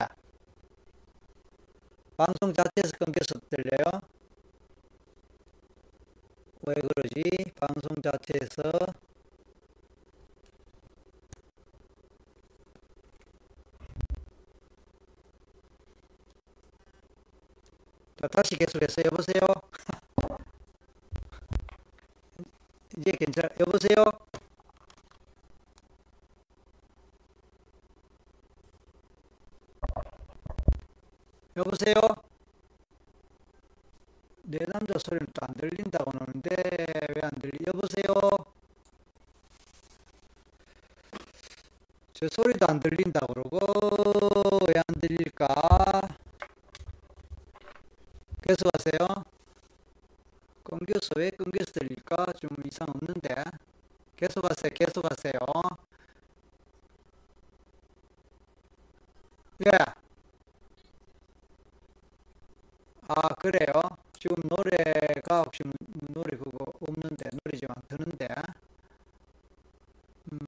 방송 2.16 2.52
자체에서 2.52 2.92
끊겨서 2.98 3.38
들려요? 3.50 4.00
왜 6.66 6.74
그러지? 6.74 7.52
방송 7.58 7.96
자체에서 8.02 8.62
자, 18.20 18.26
다시 18.28 18.56
계속해서 18.56 19.02
여보세요? 19.06 19.40
이제 22.96 23.12
괜찮아. 23.12 23.48
여보세요? 23.60 24.04
여보세요? 31.56 31.94
내 34.42 34.58
남자 34.66 34.98
소리는 34.98 35.26
또 35.34 35.44
안 35.46 35.54
들린다고 35.54 36.10
하는데 36.10 36.50
왜 37.14 37.20
안 37.22 37.30
들리? 37.40 37.58
여보세요? 37.66 38.14
제 42.14 42.28
소리도 42.28 42.66
안 42.68 42.80
들린다고 42.80 43.34
그러고 43.34 43.58
왜 44.66 44.74
안 44.78 45.00
들릴까? 45.00 46.00
계속 48.42 48.70
하세요. 48.74 49.24
끊겨서 50.64 51.10
왜 51.16 51.30
끊겨서 51.30 51.72
들릴까? 51.72 52.26
좀 52.40 52.50
이상 52.66 52.88
없는데 52.90 53.34
계속 54.16 54.44
하세요. 54.48 54.70
계속 54.74 55.04
하세요. 55.10 55.32
예. 59.66 59.70
아, 63.08 63.28
그래요? 63.34 63.72
지금 64.18 64.36
노래가 64.48 65.42
혹시 65.42 65.62
뭐, 65.64 65.72
노래 66.14 66.36
그거 66.36 66.64
없는데 66.80 67.30
노래 67.42 67.56
좀 67.58 67.68
안 67.70 67.82
트는데 67.88 68.28
음, 70.32 70.38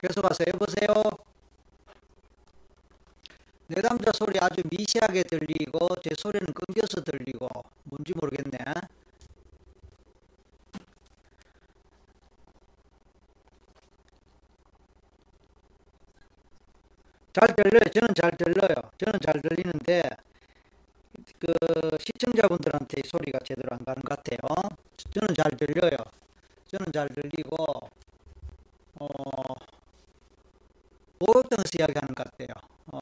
계속 0.00 0.24
하세요. 0.24 0.46
여보세요? 0.54 0.94
내 3.68 3.80
남자 3.82 4.10
소리 4.14 4.38
아주 4.40 4.62
미세하게 4.88 5.22
들리고 5.24 5.86
제 6.02 6.10
소리는 6.16 6.46
끊겨서 6.46 7.02
들리고 7.02 7.46
뭔지 7.84 8.14
모르겠네. 8.14 8.58
잘 17.34 17.54
들려요. 17.54 17.84
저는 17.92 18.08
잘 18.14 18.30
들려요. 18.36 18.74
저는 18.96 19.20
잘 19.20 19.40
들리는데 19.42 20.02
그 21.38 21.52
시청자분들한테 22.00 23.02
소리가 23.04 23.38
제대로 23.44 23.68
안 23.72 23.84
가는 23.84 24.02
것 24.02 24.16
같아요. 24.16 24.38
저는 25.12 25.34
잘 25.34 25.50
들려요. 25.56 25.96
저는 26.68 26.92
잘 26.92 27.08
들리고 27.08 27.56
어 29.00 29.06
목욕탕에서 31.20 31.70
이야기하는 31.78 32.14
것 32.14 32.24
같아요. 32.30 32.54
어 32.92 32.98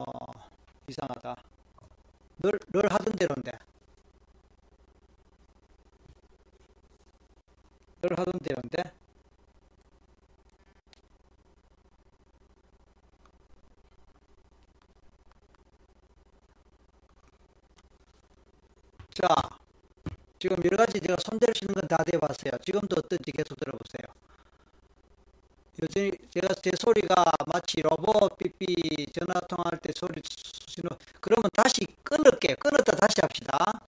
이상하다. 0.88 1.36
늘, 2.76 2.82
늘 2.82 2.92
하던 2.92 3.14
대로인데. 3.16 3.52
늘 8.02 8.18
하던 8.18 8.38
대로인데. 8.40 8.82
자, 19.14 19.26
지금 20.38 20.58
여러 20.64 20.76
가지 20.76 21.00
제가 21.00 21.16
손댈 21.24 21.54
수 21.54 21.64
있는 21.64 21.74
건 21.74 21.88
다 21.88 22.04
대봤어요. 22.04 22.52
지금도 22.64 22.96
어떤지 22.98 23.32
계속 23.32 23.58
들어보세요. 23.58 24.04
여전히 25.82 26.12
제가 26.30 26.54
제 26.62 26.70
소리가 26.78 27.24
마치 27.46 27.80
로봇 27.82 28.36
삐삐 28.38 29.06
전화 29.12 29.40
통화할 29.48 29.78
때 29.80 29.92
소리 29.96 30.22
신호 30.24 30.90
그러면 31.20 31.50
다시 31.54 31.86
끊을게요. 32.04 32.56
끊었다 32.58 32.92
다시 32.96 33.16
합시다. 33.22 33.80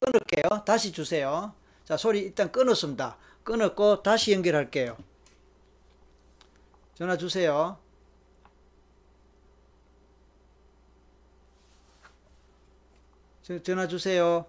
끊을게요. 0.00 0.59
다시 0.70 0.92
주세요. 0.92 1.52
자, 1.84 1.96
소리 1.96 2.20
일단 2.20 2.52
끊었습니다. 2.52 3.16
끊었고 3.42 4.04
다시 4.04 4.32
연결할게요. 4.32 4.96
전화 6.94 7.16
주세요. 7.16 7.76
전화 13.64 13.88
주세요. 13.88 14.46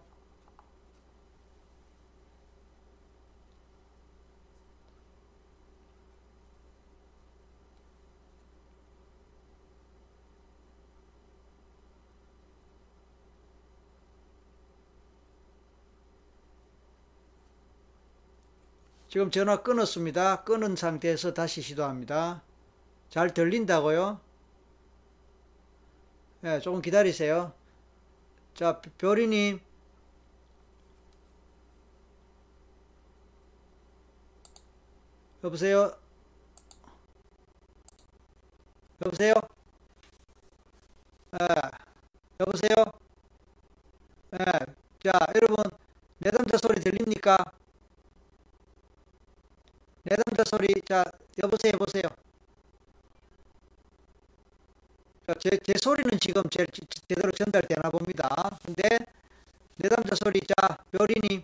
지금 19.12 19.30
전화 19.30 19.62
끊었습니다. 19.62 20.46
끊은 20.46 20.78
상태에서 20.78 21.34
다시 21.34 21.62
시도합니다. 21.62 22.42
잘 23.10 23.34
들린다고요? 23.34 24.22
네, 26.40 26.62
조금 26.62 26.82
기다리세요. 26.82 27.52
자, 28.54 28.80
별이님. 28.98 29.60
여보세요? 35.44 35.94
여보세요? 39.06 39.34
네, 41.32 41.48
여보세요? 42.40 42.76
네, 44.32 44.38
자, 45.04 45.12
여러분, 45.36 45.58
내 46.20 46.32
남자 46.32 46.58
소리 46.58 46.80
들립니까? 46.80 47.61
내 50.04 50.16
남자 50.16 50.44
소리, 50.46 50.68
자, 50.82 51.04
여보세요. 51.44 51.74
자, 55.28 55.34
제, 55.40 55.50
제 55.64 55.74
소리는 55.78 56.20
지금 56.20 56.44
제, 56.50 56.66
제대로 57.08 57.32
전달되나 57.32 57.90
봅니다. 57.92 58.58
근데, 58.66 58.84
내 59.78 59.90
남자 59.90 60.16
소리, 60.16 60.40
자, 60.42 60.78
별이님. 60.92 61.44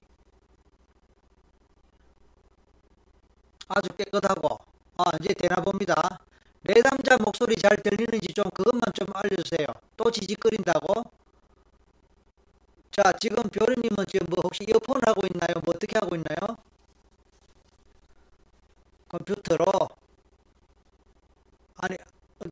아주 3.70 3.90
깨끗하고, 3.98 4.58
아, 4.98 5.04
이제 5.22 5.34
되나 5.34 5.62
봅니다. 5.62 6.20
내 6.62 6.82
남자 6.82 7.18
목소리 7.18 7.56
잘 7.56 7.78
들리는지 7.78 8.34
좀 8.34 8.46
그것만 8.54 8.92
좀 8.94 9.08
알려주세요. 9.14 9.68
또 9.96 10.12
지직거린다고? 10.12 11.04
자, 12.92 13.14
지금 13.22 13.44
별이님은 13.44 14.06
지금 14.08 14.26
뭐 14.30 14.42
혹시 14.44 14.66
이어폰 14.68 15.00
하고 15.06 15.22
있나요? 15.32 15.62
뭐 15.64 15.74
어떻게 15.76 15.98
하고 16.00 16.16
있나요? 16.16 16.58
컴퓨터로 19.18 19.66
아니 21.78 21.98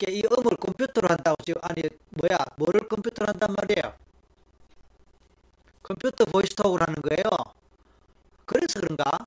이 0.07 0.23
음을 0.25 0.57
컴퓨터로 0.57 1.07
한다고 1.09 1.35
지금 1.43 1.61
아니 1.63 1.83
뭐야 2.09 2.37
뭐를 2.57 2.87
컴퓨터로 2.87 3.27
한단 3.27 3.55
말이에요? 3.55 3.93
컴퓨터 5.83 6.25
보이스톡을 6.25 6.81
하는 6.81 6.95
거예요. 6.95 7.23
그래서 8.45 8.79
그런가? 8.79 9.25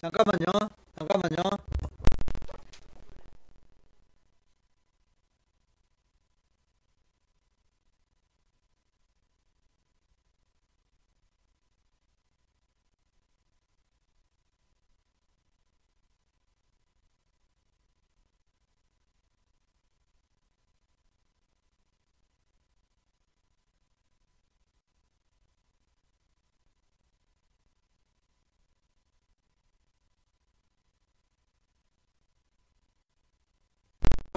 잠깐만요. 0.00 0.46
잠깐만요 0.98 1.55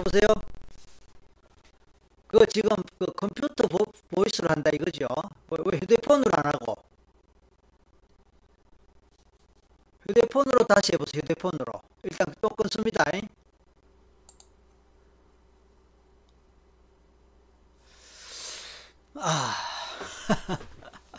보세요? 0.02 0.26
그거 2.28 2.46
지금 2.46 2.70
그 2.98 3.06
컴퓨터 3.12 3.66
보, 3.68 3.78
보이스로 4.14 4.48
한다 4.48 4.70
이거죠? 4.72 5.06
왜, 5.50 5.58
왜 5.66 5.78
휴대폰으로 5.78 6.30
안 6.32 6.46
하고? 6.46 6.76
휴대폰으로 10.08 10.66
다시 10.66 10.92
해보세요. 10.92 11.20
휴대폰으로. 11.22 11.72
일단 12.04 12.34
또 12.40 12.48
끊습니다. 12.50 13.04
잉? 13.14 13.28
아, 19.14 19.54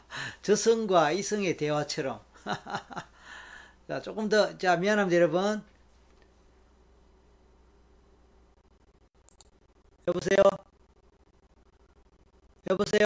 저성과 0.41 1.11
이성의 1.11 1.57
대화처럼. 1.57 2.21
자, 3.87 4.01
조금 4.01 4.29
더, 4.29 4.57
자, 4.57 4.77
미안합니다, 4.77 5.15
여러분. 5.17 5.63
여보세요? 10.07 10.41
여보세요? 12.69 13.05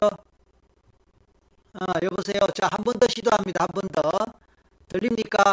아, 1.74 1.92
여보세요? 2.02 2.40
자, 2.54 2.68
한 2.72 2.82
번 2.84 2.98
더 2.98 3.06
시도합니다. 3.08 3.64
한 3.64 3.68
번 3.74 3.88
더. 3.92 4.00
들립니까? 4.88 5.52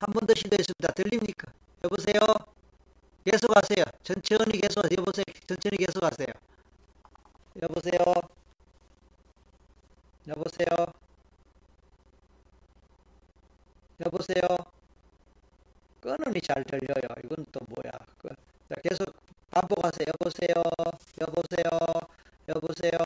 한 0.00 0.12
번 0.12 0.26
더 0.26 0.34
시도했습니다. 0.34 0.92
들립니까? 0.94 1.52
여보세요? 1.84 2.20
계속 3.24 3.54
하세요. 3.56 3.84
천천히 4.02 4.60
계속 4.60 4.84
하세요. 4.84 4.96
여보세요? 4.98 5.24
천천히 5.48 5.76
계속 5.78 6.02
하세요. 6.04 6.28
여보세요? 7.62 7.98
여보세요? 10.28 10.66
여보세요? 14.00 14.42
끊으니 16.00 16.40
잘 16.40 16.64
들려요. 16.64 17.08
이건 17.24 17.44
또 17.52 17.60
뭐야? 17.68 17.90
그, 18.18 18.28
자, 18.68 18.74
계속 18.82 19.14
반복하세요. 19.54 20.08
여보세요? 20.20 20.62
여보세요? 21.20 21.70
여보세요? 22.48 22.98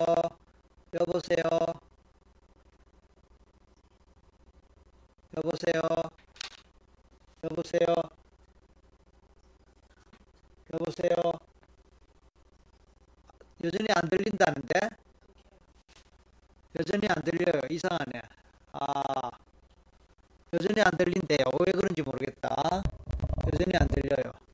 여보세요? 0.95 1.45
여보세요? 5.37 5.83
여보세요? 7.45 7.95
여보세요? 10.73 11.33
여전히 13.65 13.87
안 13.95 14.09
들린다는데? 14.09 14.81
여전히 16.79 17.09
안 17.09 17.23
들려요. 17.23 17.61
이상하네. 17.69 18.23
아, 18.73 19.31
여전히 20.55 20.81
안 20.81 20.97
들린대요. 20.97 21.45
왜 21.61 21.73
그런지 21.73 22.01
모르겠다. 22.01 22.83
여전히 23.53 23.73
안 23.79 23.87
들려요. 23.89 24.48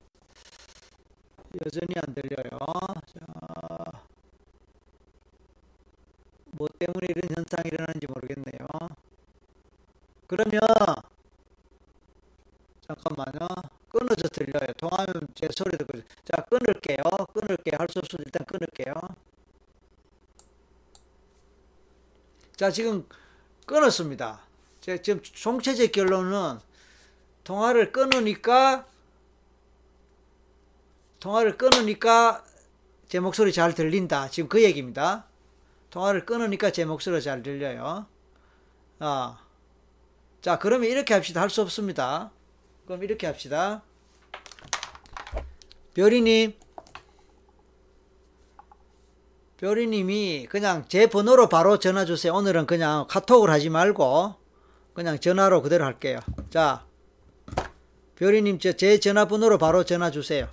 여전히 1.65 1.95
안 1.97 2.15
들려요. 2.15 2.59
자, 3.07 4.03
뭐 6.53 6.69
때문에 6.79 7.07
이런 7.11 7.37
현상이 7.37 7.69
일어나는지 7.69 8.07
모르겠네요. 8.09 8.67
그러면, 10.27 10.61
잠깐만요. 12.87 13.49
끊어져 13.89 14.29
들려요. 14.29 14.67
통화하면 14.79 15.29
제 15.35 15.49
소리 15.57 15.77
듣고, 15.79 16.01
자, 16.25 16.43
끊을게요. 16.45 16.99
끊을게요. 17.33 17.77
할 17.79 17.89
수 17.89 17.99
없으면 18.01 18.25
일단 18.27 18.45
끊을게요. 18.47 18.95
자, 22.57 22.71
지금 22.71 23.09
끊었습니다. 23.67 24.41
제 24.81 25.01
지금 25.03 25.23
총체적 25.23 25.93
결론은 25.93 26.59
통화를 27.45 27.93
끊으니까 27.93 28.87
통화를 31.25 31.57
끊으니까 31.57 32.45
제 33.09 33.19
목소리 33.19 33.51
잘 33.51 33.75
들린다. 33.75 34.29
지금 34.29 34.47
그 34.47 34.63
얘기입니다. 34.63 35.25
통화를 35.89 36.27
끊으니까 36.27 36.71
제 36.71 36.85
목소리가 36.85 37.23
잘 37.23 37.43
들려요. 37.43 38.05
아. 38.99 39.39
자, 40.43 40.59
그러면 40.59 40.91
이렇게 40.91 41.15
합시다. 41.15 41.41
할 41.41 41.49
수 41.49 41.63
없습니다. 41.63 42.31
그럼 42.85 43.03
이렇게 43.03 43.27
합시다. 43.27 43.83
별이님. 45.95 46.53
별이님이 49.57 50.49
그냥 50.51 50.85
제 50.89 51.07
번호로 51.07 51.49
바로 51.49 51.79
전화 51.79 52.05
주세요. 52.05 52.35
오늘은 52.35 52.67
그냥 52.67 53.07
카톡을 53.09 53.49
하지 53.49 53.71
말고 53.71 54.35
그냥 54.93 55.19
전화로 55.19 55.63
그대로 55.63 55.87
할게요. 55.87 56.21
자, 56.51 56.85
별이님 58.17 58.59
제, 58.59 58.77
제 58.77 59.01
전화번호로 59.01 59.57
바로 59.57 59.85
전화 59.85 60.11
주세요. 60.11 60.51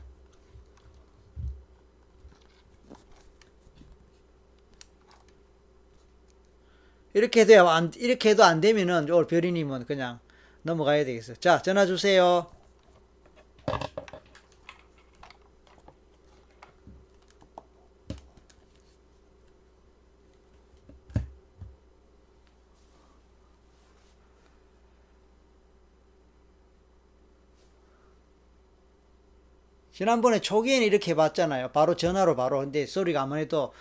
이렇게 7.13 7.41
해도 7.41 7.69
안, 7.69 7.91
이렇게 7.97 8.29
해도 8.29 8.43
안 8.43 8.61
되면은 8.61 9.09
오늘 9.11 9.27
별이님은 9.27 9.85
그냥 9.85 10.19
넘어가야 10.63 11.05
되겠어요. 11.05 11.35
자, 11.37 11.61
전화 11.61 11.85
주세요. 11.85 12.47
지난번에 30.01 30.39
초기에는 30.39 30.87
이렇게 30.87 31.11
해봤잖아요. 31.11 31.69
바로 31.73 31.95
전화로 31.95 32.35
바로. 32.35 32.61
근데 32.61 32.87
소리가 32.87 33.21
아무래도, 33.21 33.71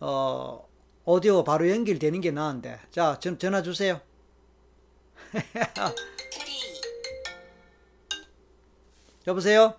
어, 0.00 0.66
오디오 1.08 1.44
바로 1.44 1.70
연결되는 1.70 2.20
게 2.20 2.32
나은데. 2.32 2.80
자, 2.90 3.16
전, 3.20 3.38
전화 3.38 3.62
주세요. 3.62 4.00
여보세요? 9.28 9.76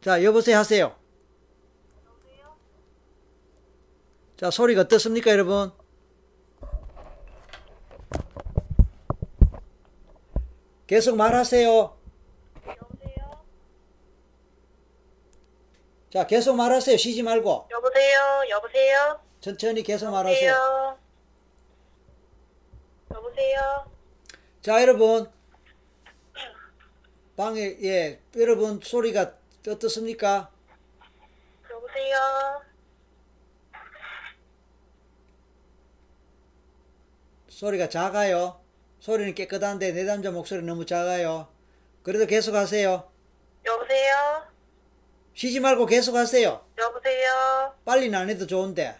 자, 0.00 0.24
여보세요 0.24 0.58
하세요. 0.58 0.96
자, 4.36 4.50
소리가 4.50 4.80
어떻습니까, 4.82 5.30
여러분? 5.30 5.70
계속 10.88 11.16
말하세요. 11.16 11.97
자, 16.10 16.26
계속 16.26 16.56
말하세요. 16.56 16.96
쉬지 16.96 17.22
말고. 17.22 17.68
여보세요? 17.70 18.18
여보세요? 18.48 19.20
천천히 19.40 19.82
계속 19.82 20.10
말하세요. 20.10 20.50
여보세요? 20.50 20.98
여보세요? 23.14 23.90
자, 24.62 24.80
여러분. 24.82 25.30
방에, 27.36 27.76
예, 27.82 28.20
여러분 28.36 28.80
소리가 28.82 29.34
어떻습니까? 29.68 30.50
여보세요? 31.70 32.62
소리가 37.48 37.88
작아요. 37.88 38.60
소리는 38.98 39.34
깨끗한데 39.34 39.92
내 39.92 40.02
남자 40.02 40.32
목소리 40.32 40.62
너무 40.62 40.84
작아요. 40.84 41.48
그래도 42.02 42.26
계속 42.26 42.54
하세요. 42.56 43.08
여보세요? 43.64 44.47
쉬지 45.38 45.60
말고 45.60 45.86
계속 45.86 46.16
하세요. 46.16 46.64
여보세요? 46.76 47.72
빨리는 47.84 48.18
안 48.18 48.28
해도 48.28 48.44
좋은데. 48.44 48.96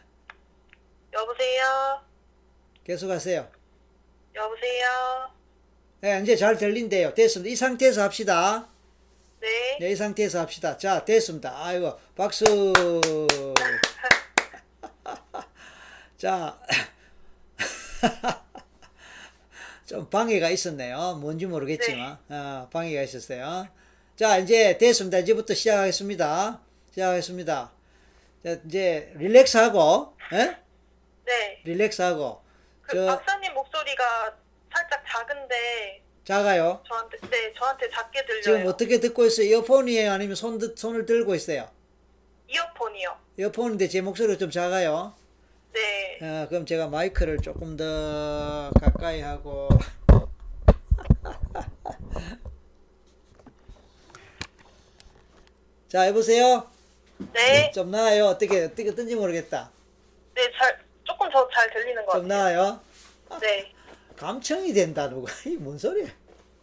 여보세요? 1.12 2.00
계속 2.84 3.10
하세요. 3.10 3.50
여보세요? 4.36 5.32
예, 6.04 6.20
이제 6.22 6.36
잘 6.36 6.56
들린대요. 6.56 7.14
됐습니다. 7.14 7.52
이 7.52 7.56
상태에서 7.56 8.04
합시다. 8.04 8.68
네? 9.40 9.78
네, 9.80 9.90
이 9.90 9.96
상태에서 9.96 10.38
합시다. 10.38 10.78
자, 10.78 11.04
됐습니다. 11.04 11.54
아이고, 11.56 11.98
박수. 12.14 12.44
자, 16.18 16.56
좀 19.86 20.08
방해가 20.08 20.50
있었네요. 20.50 21.18
뭔지 21.20 21.46
모르겠지만, 21.46 22.16
어, 22.28 22.68
방해가 22.70 23.02
있었어요. 23.02 23.66
자, 24.18 24.38
이제 24.38 24.76
됐습니다. 24.78 25.18
이제부터 25.18 25.54
시작하겠습니다. 25.54 26.60
시작하겠습니다. 26.90 27.70
자, 28.44 28.56
이제 28.66 29.12
릴렉스하고, 29.16 30.14
예? 30.32 30.56
네. 31.24 31.60
릴렉스하고, 31.64 32.40
그 32.82 32.96
저, 32.96 33.06
박사님 33.06 33.54
목소리가 33.54 34.36
살짝 34.74 35.04
작은데 35.08 36.02
작아요. 36.24 36.82
저한테 36.88 37.16
네, 37.30 37.52
저한테 37.56 37.88
작게 37.90 38.24
들려요. 38.26 38.42
지금 38.42 38.66
어떻게 38.66 38.98
듣고 39.00 39.24
있어요? 39.24 39.46
이어폰이에요? 39.46 40.10
아니면 40.12 40.34
손, 40.34 40.58
드- 40.58 40.74
손을 40.76 41.06
들고 41.06 41.34
있어요? 41.34 41.68
이어폰이요. 42.48 43.16
이어폰인데 43.38 43.88
제 43.88 44.00
목소리가 44.00 44.36
좀 44.38 44.50
작아요. 44.50 45.14
네. 45.72 46.18
아, 46.22 46.46
그럼 46.48 46.66
제가 46.66 46.88
마이크를 46.88 47.38
조금 47.38 47.76
더 47.76 48.70
가까이 48.80 49.20
하고 49.20 49.68
자, 55.88 56.06
여보세요? 56.08 56.66
네. 57.32 57.70
좀 57.72 57.90
나아요? 57.90 58.26
어떻게, 58.26 58.64
어떻게 58.64 58.94
뜬지 58.94 59.16
모르겠다. 59.16 59.70
네, 60.34 60.42
잘, 60.56 60.78
조금 61.04 61.30
더 61.30 61.48
잘 61.50 61.70
들리는 61.72 62.04
것 62.06 62.12
좀 62.18 62.28
같아요. 62.28 62.42
나아요? 62.58 62.80
네. 63.40 63.72
감청이 64.16 64.72
된다, 64.72 65.08
누가. 65.08 65.32
이뭔 65.46 65.78
소리야. 65.78 66.08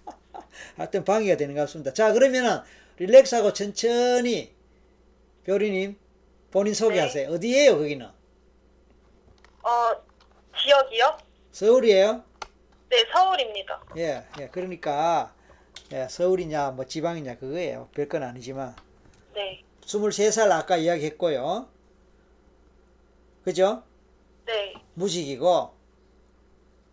하여튼 0.78 1.04
방해가 1.04 1.38
되는 1.38 1.56
것 1.56 1.62
같습니다. 1.62 1.92
자, 1.94 2.14
그러면은, 2.14 2.60
릴렉스하고 2.98 3.52
천천히, 3.54 4.54
별이님, 5.46 5.98
본인 6.52 6.74
소개하세요. 6.74 7.30
어디에요, 7.32 7.78
거기는? 7.78 8.06
어, 8.06 9.92
지역이요? 10.62 11.18
서울이에요? 11.52 12.24
네, 12.90 13.06
서울입니다. 13.12 13.82
예, 13.98 14.24
예, 14.40 14.48
그러니까, 14.50 15.34
예, 15.92 16.08
서울이냐, 16.10 16.72
뭐 16.72 16.86
지방이냐, 16.86 17.38
그거예요. 17.38 17.90
별건 17.96 18.24
아니지만. 18.24 18.76
네. 19.36 19.62
23살 19.82 20.50
아까 20.52 20.78
이야기했고요. 20.78 21.68
그죠? 23.44 23.84
네. 24.46 24.74
무직이고. 24.94 25.74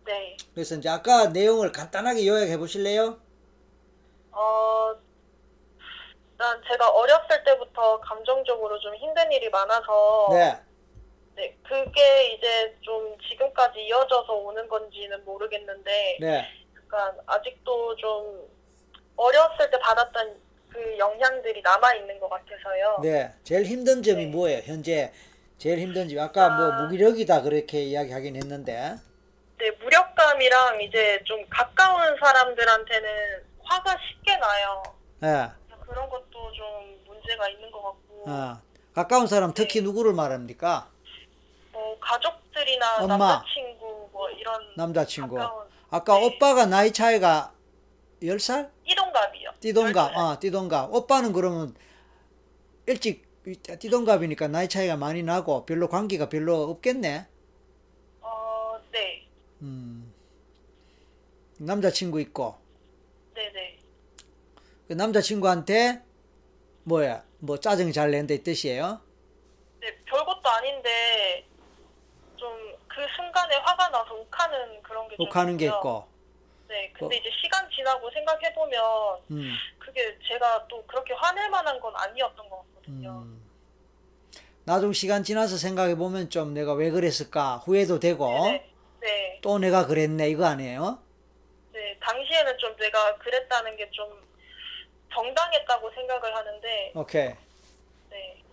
네. 0.05 0.37
그래서 0.53 0.75
이제 0.75 0.89
아까 0.89 1.27
내용을 1.27 1.71
간단하게 1.71 2.27
요약해 2.27 2.57
보실래요? 2.57 3.17
어, 4.31 4.95
일단 6.31 6.61
제가 6.67 6.89
어렸을 6.89 7.43
때부터 7.45 7.99
감정적으로 8.01 8.77
좀 8.79 8.93
힘든 8.95 9.31
일이 9.31 9.49
많아서 9.49 10.27
네. 10.31 10.59
네, 11.35 11.57
그게 11.63 12.33
이제 12.33 12.77
좀 12.81 13.17
지금까지 13.29 13.79
이어져서 13.85 14.33
오는 14.33 14.67
건지는 14.67 15.23
모르겠는데 15.23 16.17
네. 16.19 16.47
약간 16.75 17.17
아직도 17.25 17.95
좀 17.95 18.47
어렸을 19.15 19.69
때 19.71 19.79
받았던 19.79 20.39
그 20.73 20.97
영향들이 20.97 21.61
남아 21.61 21.93
있는 21.95 22.19
것 22.19 22.29
같아서요. 22.29 22.99
네. 23.03 23.31
제일 23.43 23.65
힘든 23.65 24.01
점이 24.01 24.25
네. 24.25 24.31
뭐예요? 24.31 24.61
현재 24.65 25.13
제일 25.59 25.79
힘든 25.79 26.09
점. 26.09 26.19
아까 26.19 26.49
뭐 26.49 26.71
아. 26.71 26.81
무기력이다 26.81 27.43
그렇게 27.43 27.83
이야기하긴 27.83 28.35
했는데. 28.35 28.95
네, 29.59 29.71
무력감이랑 29.71 30.81
이제 30.81 31.21
좀 31.25 31.45
가까운 31.49 32.17
사람들한테는 32.19 33.09
화가 33.63 33.97
쉽게 34.09 34.35
나요. 34.37 34.83
예. 35.23 35.51
그런 35.85 36.09
것도 36.09 36.51
좀 36.53 37.03
문제가 37.05 37.47
있는 37.47 37.71
것 37.71 37.81
같고, 37.81 38.23
어. 38.27 38.57
가까운 38.93 39.27
사람 39.27 39.53
특히 39.53 39.79
네. 39.79 39.85
누구를 39.85 40.13
말합니까? 40.13 40.89
뭐 41.71 41.97
가족들이나 41.99 43.03
엄마. 43.03 43.17
남자친구 43.17 44.09
뭐 44.11 44.29
이런 44.31 44.61
남자친구. 44.75 45.35
가까운 45.35 45.67
아까 45.91 46.19
네. 46.19 46.25
오빠가 46.25 46.65
나이 46.65 46.91
차이가 46.91 47.53
10살? 48.27 48.69
띠동갑이요. 48.85 49.51
띠동갑. 49.59 50.11
12살. 50.13 50.17
아, 50.17 50.39
띠동갑. 50.39 50.93
오빠는 50.93 51.33
그러면 51.33 51.75
일찍 52.85 53.25
띠동갑이니까 53.79 54.47
나이 54.47 54.69
차이가 54.69 54.95
많이 54.95 55.21
나고 55.23 55.65
별로 55.65 55.87
관계가 55.89 56.29
별로 56.29 56.63
없겠네. 56.63 57.27
어, 58.21 58.79
네, 58.91 59.27
음. 59.61 60.13
남자친구 61.57 62.19
있고 62.21 62.55
네, 63.35 63.51
네. 63.51 63.77
그 64.87 64.93
남자친구한테 64.93 66.01
뭐야 66.83 67.23
뭐 67.39 67.59
짜증 67.59 67.91
잘 67.91 68.11
낸다 68.11 68.33
이 68.33 68.43
뜻이에요? 68.43 69.01
네, 69.79 69.95
별것도 70.05 70.49
아닌데 70.49 71.45
좀 72.37 72.73
그 72.93 73.01
순간에 73.15 73.55
화가 73.55 73.89
나서 73.89 74.13
욱하는 74.13 74.81
그런 74.83 75.07
게좀 75.07 75.25
욱하는 75.25 75.57
게 75.57 75.65
있고 75.65 76.05
네, 76.67 76.91
근데 76.97 77.15
어. 77.15 77.19
이제 77.19 77.29
시간 77.41 77.69
지나고 77.69 78.09
생각해 78.11 78.53
보면 78.53 78.81
음, 79.31 79.53
그게 79.79 80.17
제가 80.27 80.65
또 80.67 80.83
그렇게 80.85 81.13
화낼 81.13 81.49
만한 81.49 81.79
건 81.79 81.93
아니었던 81.95 82.49
것 82.49 82.57
같거든요. 82.57 83.09
음. 83.25 83.43
나중 84.65 84.93
시간 84.93 85.23
지나서 85.23 85.57
생각해 85.57 85.95
보면 85.95 86.29
좀 86.29 86.53
내가 86.53 86.73
왜 86.73 86.89
그랬을까 86.89 87.57
후회도 87.57 87.99
되고 87.99 88.27
네, 88.45 88.71
네, 89.01 89.39
또 89.41 89.59
내가 89.59 89.85
그랬네 89.85 90.29
이거 90.29 90.45
아니에요? 90.45 90.99
네. 91.73 91.97
당시에는 91.99 92.57
좀 92.57 92.75
내가 92.77 93.17
그랬다는 93.17 93.75
게 93.77 93.89
좀 93.91 94.23
정당했다고 95.13 95.91
생각을 95.91 96.35
하는데, 96.35 96.91
오케이. 96.95 97.33
네, 98.09 98.43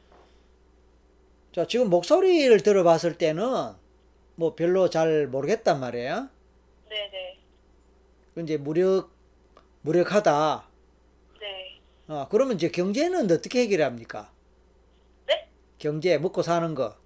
자 1.55 1.67
지금 1.67 1.89
목소리를 1.89 2.61
들어봤을 2.63 3.17
때는 3.17 3.73
뭐 4.35 4.55
별로 4.55 4.91
잘 4.91 5.27
모르겠단 5.27 5.81
말이에요. 5.81 6.29
네, 6.91 7.09
네, 7.11 7.39
이제 8.45 8.57
무력 8.57 9.11
무력하다. 9.83 10.69
네. 11.41 11.81
어, 12.09 12.29
그러면 12.31 12.57
이제 12.57 12.71
경제는 12.71 13.31
어떻게 13.31 13.63
해결합니까? 13.63 14.31
네? 15.27 15.49
경제 15.79 16.19
먹고 16.19 16.43
사는 16.43 16.75
거. 16.75 16.97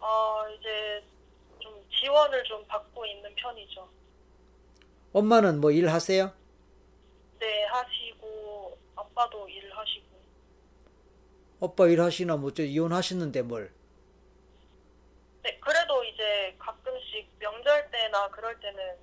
어, 0.00 0.48
이제 0.58 1.04
좀 1.58 1.84
지원을 1.90 2.42
좀 2.44 2.66
받고 2.66 3.06
있는 3.06 3.34
편이죠. 3.34 3.88
엄마는 5.12 5.60
뭐 5.60 5.70
일하세요? 5.70 6.32
네, 7.38 7.64
하시고, 7.64 8.78
아빠도 8.96 9.48
일하시고. 9.48 10.06
오빠 11.60 11.86
일하시나 11.86 12.36
뭐저 12.36 12.62
이혼하셨는데 12.62 13.42
뭘? 13.42 13.70
네, 15.42 15.58
그래도 15.60 16.02
이제 16.04 16.54
가끔씩 16.58 17.28
명절 17.38 17.90
때나 17.90 18.28
그럴 18.30 18.58
때는 18.60 18.96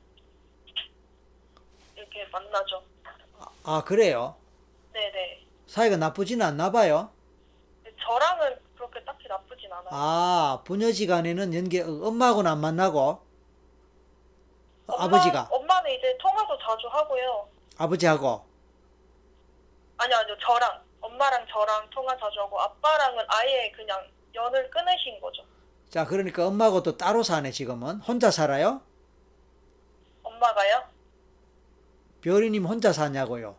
이렇게 2.18 2.30
만나죠. 2.32 2.84
아 3.64 3.84
그래요? 3.84 4.36
네네. 4.94 5.46
사이가 5.68 5.98
나쁘지는 5.98 6.46
않나 6.46 6.72
봐요. 6.72 7.12
저랑은 8.02 8.58
그렇게 8.76 9.04
딱히 9.04 9.28
나쁘진 9.28 9.72
않아요. 9.72 9.88
아 9.92 10.62
부녀지간에는 10.66 11.54
연계 11.54 11.82
어, 11.82 11.88
엄마하고는 11.88 12.50
안 12.50 12.60
만나고 12.60 13.22
엄마- 14.88 15.04
아버지가 15.06 15.48
엄마는 15.52 15.92
이제 15.92 16.18
통화도 16.20 16.58
자주 16.60 16.88
하고요. 16.88 17.48
아버지하고 17.78 18.46
아니요, 19.98 20.18
아니요, 20.18 20.38
저랑. 20.40 20.82
엄마랑 21.02 21.46
저랑 21.48 21.90
통화 21.90 22.16
자주 22.18 22.40
하고, 22.42 22.60
아빠랑은 22.60 23.24
아예 23.28 23.72
그냥 23.72 24.00
연을 24.34 24.70
끊으신 24.70 25.20
거죠. 25.22 25.44
자 25.90 26.06
그러니까 26.06 26.46
엄마하고 26.48 26.84
또 26.84 26.98
따로 26.98 27.24
사네 27.24 27.52
지금은 27.52 28.02
혼자 28.02 28.30
살아요? 28.32 28.82
엄마가요? 30.24 30.84
별이님 32.28 32.66
혼자 32.66 32.92
사냐고요? 32.92 33.56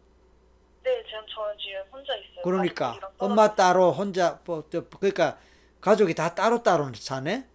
네, 0.82 1.02
지금 1.04 1.24
저는 1.34 1.56
지금 1.58 1.80
혼자 1.90 2.14
있어요. 2.14 2.42
그러니까 2.44 2.98
엄마. 3.16 3.54
따로 3.54 3.92
혼자 3.92 4.40
뭐 4.44 4.62
저, 4.70 4.86
그러니까 4.90 5.38
가족이 5.80 6.14
다 6.14 6.34
따로 6.34 6.62
따로 6.62 6.92
사네? 6.94 7.46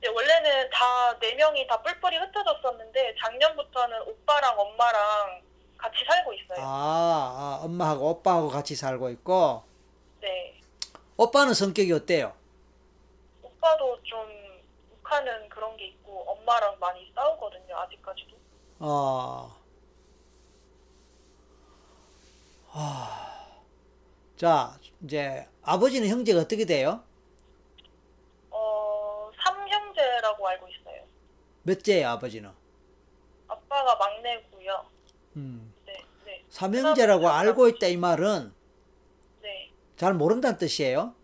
네, 0.00 0.08
원래는 0.08 0.70
다 0.70 1.18
네 1.18 1.34
명이 1.34 1.66
다 1.66 1.82
뿔뿔이 1.82 2.16
흩어졌었는데 2.16 3.16
작년부터는 3.20 4.02
오빠랑 4.02 4.58
엄마랑 4.58 5.42
같이 5.76 5.96
살고 6.08 6.32
있어요. 6.32 6.58
아, 6.60 7.58
아 7.60 7.64
엄마하고 7.64 8.10
오빠하고 8.10 8.48
같이 8.50 8.76
살고 8.76 9.10
있고 9.10 9.64
네. 10.20 10.60
오빠는 11.16 11.54
성격이 11.54 11.92
어때요? 11.92 12.34
오빠도 13.42 14.00
좀 14.04 14.20
욱하는 14.92 15.48
그런 15.48 15.76
게 15.76 15.86
있고 15.88 16.24
엄마랑 16.30 16.76
많이 16.78 17.10
싸우거든요. 17.16 17.76
아직까지도. 17.76 18.36
어. 18.78 19.57
아. 22.72 23.24
자, 24.36 24.78
이제 25.02 25.46
아버지는 25.62 26.08
형제가 26.08 26.40
어떻게 26.40 26.64
돼요? 26.64 27.02
어, 28.50 29.30
삼형제라고 29.42 30.48
알고 30.48 30.68
있어요. 30.68 31.02
몇째예요, 31.64 32.08
아버지는? 32.10 32.50
아빠가 33.48 33.96
막내고요. 33.96 34.86
음. 35.36 35.74
네, 35.86 36.04
네, 36.24 36.44
삼형제라고 36.50 37.22
그다음에 37.22 37.48
알고 37.48 37.68
있다 37.68 37.86
이 37.88 37.96
말은 37.96 38.52
네. 39.42 39.70
잘 39.96 40.14
모른다는 40.14 40.56
뜻이에요. 40.58 41.14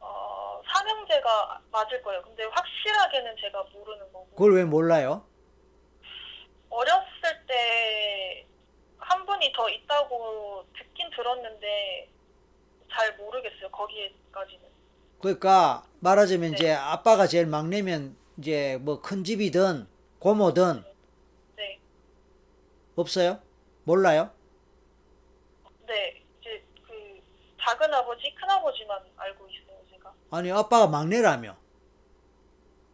어, 0.00 0.62
삼형제가 0.72 1.60
맞을 1.70 2.02
거예요. 2.02 2.22
근데 2.22 2.44
확실하게는 2.44 3.36
제가 3.40 3.62
모르는 3.74 4.12
거고. 4.12 4.26
그걸 4.30 4.54
왜 4.54 4.64
몰라요? 4.64 5.26
어렸을 6.70 7.46
때 7.46 8.46
한 9.04 9.26
분이 9.26 9.52
더 9.54 9.68
있다고 9.68 10.64
듣긴 10.76 11.10
들었는데 11.10 12.08
잘 12.90 13.16
모르겠어요. 13.16 13.68
거기에까지는. 13.70 14.64
그러니까 15.20 15.84
말하자면 16.00 16.50
네. 16.52 16.56
이제 16.56 16.72
아빠가 16.72 17.26
제일 17.26 17.46
막내면 17.46 18.16
이제 18.38 18.78
뭐 18.80 19.00
큰 19.00 19.24
집이든 19.24 19.86
고모든 20.18 20.84
네, 21.56 21.78
없어요? 22.96 23.40
몰라요? 23.84 24.30
네. 25.86 26.22
이제 26.40 26.62
그 26.86 27.20
작은 27.62 27.92
아버지, 27.92 28.34
큰 28.34 28.50
아버지만 28.50 29.00
알고 29.16 29.46
있어요. 29.48 29.76
제가. 29.90 30.12
아니 30.30 30.50
아빠가 30.50 30.86
막내라며. 30.86 31.56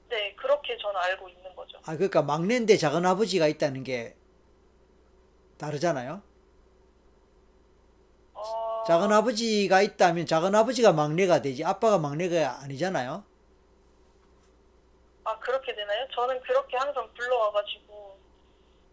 네, 0.09 0.35
그렇게 0.35 0.77
저는 0.79 0.97
알고 1.01 1.29
있는 1.29 1.55
거죠. 1.55 1.79
아 1.85 1.95
그러니까 1.95 2.23
막내인데 2.23 2.77
작은 2.77 3.07
아버지가 3.07 3.47
있다는 3.47 3.85
게 3.85 4.17
다르잖아요. 5.61 6.23
어, 8.33 8.43
아, 8.43 8.85
작은 8.87 9.13
아버지가 9.13 9.83
있다면 9.83 10.25
작은 10.25 10.55
아버지가 10.55 10.93
막내가 10.93 11.43
되지 11.43 11.65
아빠가 11.65 11.99
막내가 11.99 12.63
아니잖아요. 12.63 13.23
아, 15.25 15.39
그렇게 15.39 15.75
되나요? 15.75 16.07
저는 16.15 16.41
그렇게 16.41 16.77
항상 16.79 17.07
불러와가지고. 17.15 18.19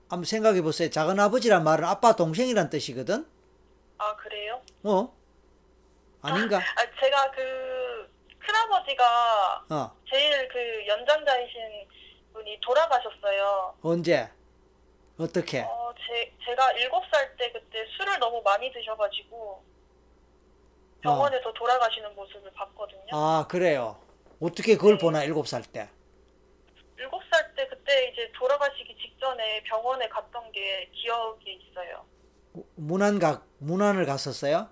한번 0.09 0.25
생각해 0.25 0.61
보세요. 0.61 0.89
작은 0.89 1.19
아버지란 1.19 1.63
말은 1.63 1.85
아빠 1.85 2.15
동생이란 2.15 2.69
뜻이거든. 2.69 3.25
아, 3.97 4.15
그래요? 4.17 4.61
어? 4.83 5.13
아닌가? 6.21 6.57
아, 6.57 7.01
제가 7.01 7.31
그, 7.31 8.09
큰아버지가 8.39 9.65
어. 9.69 9.91
제일 10.09 10.47
그 10.49 10.87
연장자이신 10.87 11.87
분이 12.33 12.59
돌아가셨어요. 12.61 13.75
언제? 13.81 14.29
어떻게? 15.19 15.61
어, 15.61 15.93
제, 15.97 16.31
제가 16.45 16.71
일곱 16.73 17.03
살 17.11 17.35
때 17.37 17.51
그때 17.51 17.85
술을 17.97 18.19
너무 18.19 18.41
많이 18.43 18.71
드셔가지고 18.71 19.63
병원에서 21.01 21.53
돌아가시는 21.53 22.15
모습을 22.15 22.51
봤거든요. 22.53 23.01
아, 23.11 23.45
그래요. 23.49 23.99
어떻게 24.39 24.75
그걸 24.75 24.97
보나 24.97 25.23
일곱 25.23 25.47
살 25.47 25.61
때. 25.63 25.89
일곱 26.97 27.21
살 27.31 27.53
때 27.55 27.67
그때 27.67 28.09
이제 28.09 28.31
돌아가시기 28.37 28.95
직전에 28.97 29.63
병원에 29.63 30.07
갔던 30.09 30.51
게 30.51 30.89
기억에 30.93 31.51
있어요. 31.53 32.05
문안 32.75 33.19
가 33.19 33.43
문안을 33.59 34.05
갔었어요? 34.05 34.69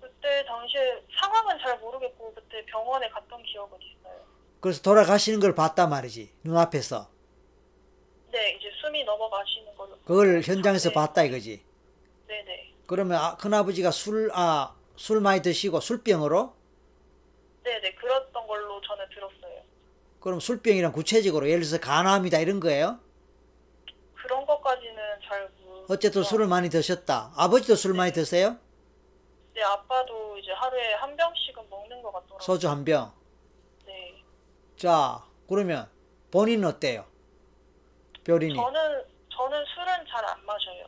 그때 0.00 0.44
당시에 0.44 1.02
상황은 1.20 1.58
잘 1.58 1.78
모르겠고 1.78 2.34
그때 2.34 2.64
병원에 2.66 3.08
갔던 3.10 3.42
기억은 3.42 3.78
있어요. 3.82 4.20
그래서 4.60 4.82
돌아가시는 4.82 5.40
걸 5.40 5.54
봤단 5.54 5.88
말이지. 5.90 6.32
눈앞에서. 6.44 7.08
네, 8.30 8.52
이제 8.52 8.70
숨이 8.80 9.04
넘어가시는 9.04 9.74
걸로. 9.76 9.98
그걸 10.04 10.42
현장에서 10.42 10.90
네. 10.90 10.94
봤다 10.94 11.22
이거지. 11.24 11.62
네네. 12.28 12.74
그러면 12.86 13.18
아, 13.18 13.36
큰아버지가 13.36 13.90
술, 13.90 14.30
아, 14.32 14.74
술 14.96 15.20
많이 15.20 15.42
드시고 15.42 15.80
술병으로? 15.80 16.54
네네, 17.64 17.94
그랬던 17.94 18.46
걸로 18.46 18.80
저는 18.82 19.04
들었어요. 19.08 19.62
그럼 20.20 20.38
술병이란 20.40 20.92
구체적으로 20.92 21.48
예를 21.48 21.62
들어서 21.62 21.80
간암이다 21.80 22.38
이런 22.38 22.60
거예요? 22.60 23.00
그런 24.14 24.44
것까지는 24.46 24.96
잘 25.26 25.50
모르. 25.64 25.86
어쨌든 25.88 26.22
술을 26.22 26.46
많이 26.46 26.68
드셨다. 26.68 27.32
아버지도 27.36 27.74
술 27.74 27.94
많이 27.94 28.12
드세요? 28.12 28.56
네, 29.54 29.62
아빠도 29.62 30.38
이제 30.38 30.52
하루에 30.52 30.94
한 30.94 31.16
병씩은 31.16 31.68
먹는 31.68 32.02
것 32.02 32.12
같더라고요. 32.12 32.38
소주 32.40 32.68
한 32.68 32.84
병. 32.84 33.12
네. 33.86 34.22
자, 34.76 35.24
그러면 35.48 35.88
본인은 36.30 36.68
어때요? 36.68 37.09
별인이. 38.30 38.54
저는 38.54 39.04
저는 39.30 39.64
술은 39.66 40.06
잘 40.06 40.24
안 40.24 40.44
마셔요. 40.46 40.86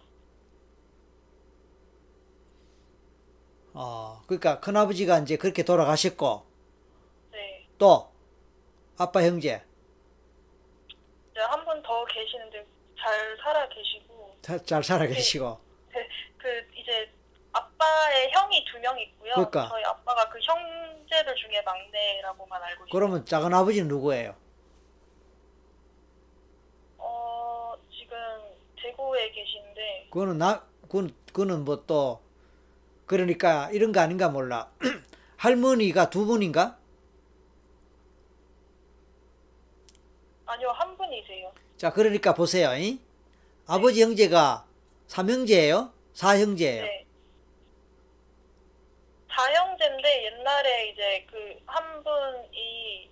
어, 3.74 4.23
그러니까 4.27 4.60
큰아버지가 4.60 5.19
이제 5.20 5.36
그렇게 5.36 5.62
돌아가셨고 5.64 6.44
네. 7.32 7.66
또 7.78 8.12
아빠 8.98 9.23
형제 9.23 9.62
이제 11.31 11.40
한분 11.40 11.82
더 11.82 12.05
계시는데 12.05 12.66
잘 12.98 13.36
살아 13.43 13.66
계시고 13.69 14.36
잘, 14.43 14.64
잘 14.66 14.85
살아 14.85 15.06
계시고 15.06 15.59
그 16.39 16.48
이제 16.77 17.10
아빠의 17.52 18.31
형이 18.32 18.64
두 18.66 18.78
명 18.78 18.98
있고요. 18.98 19.32
그러니까. 19.35 19.69
저희 19.69 19.85
아빠가 19.85 20.28
그 20.28 20.39
형제들 20.40 21.35
중에 21.36 21.62
막내라고만 21.62 22.62
알고 22.62 22.85
있어요. 22.85 22.93
그러면 22.93 23.24
작은 23.24 23.55
아버지는 23.55 23.89
누구예요? 23.89 24.35
어 26.98 27.74
지금 27.90 28.16
대구에 28.83 29.31
계신데 29.31 30.09
그거는 30.11 30.39
나 30.39 30.65
그건 30.83 31.15
그거는 31.27 31.65
뭐 31.65 31.85
또 31.87 32.21
그러니까 33.07 33.71
이런 33.73 33.93
거 33.93 34.01
아닌가 34.01 34.29
몰라. 34.29 34.71
할머니가 35.37 36.09
두 36.11 36.25
분인가? 36.27 36.79
아니요 40.47 40.71
한 40.71 40.97
분이세요. 40.97 41.53
자, 41.77 41.93
그러니까 41.93 42.35
보세요. 42.35 42.75
이? 42.77 43.01
아버지 43.67 44.03
형제가 44.03 44.67
삼형제예요? 45.09 45.93
사형제예요? 46.15 46.83
네. 46.85 47.07
다형제인데 49.29 50.25
옛날에 50.25 50.89
이제 50.91 51.27
그 51.31 51.53
한 51.67 52.03
분이 52.05 53.11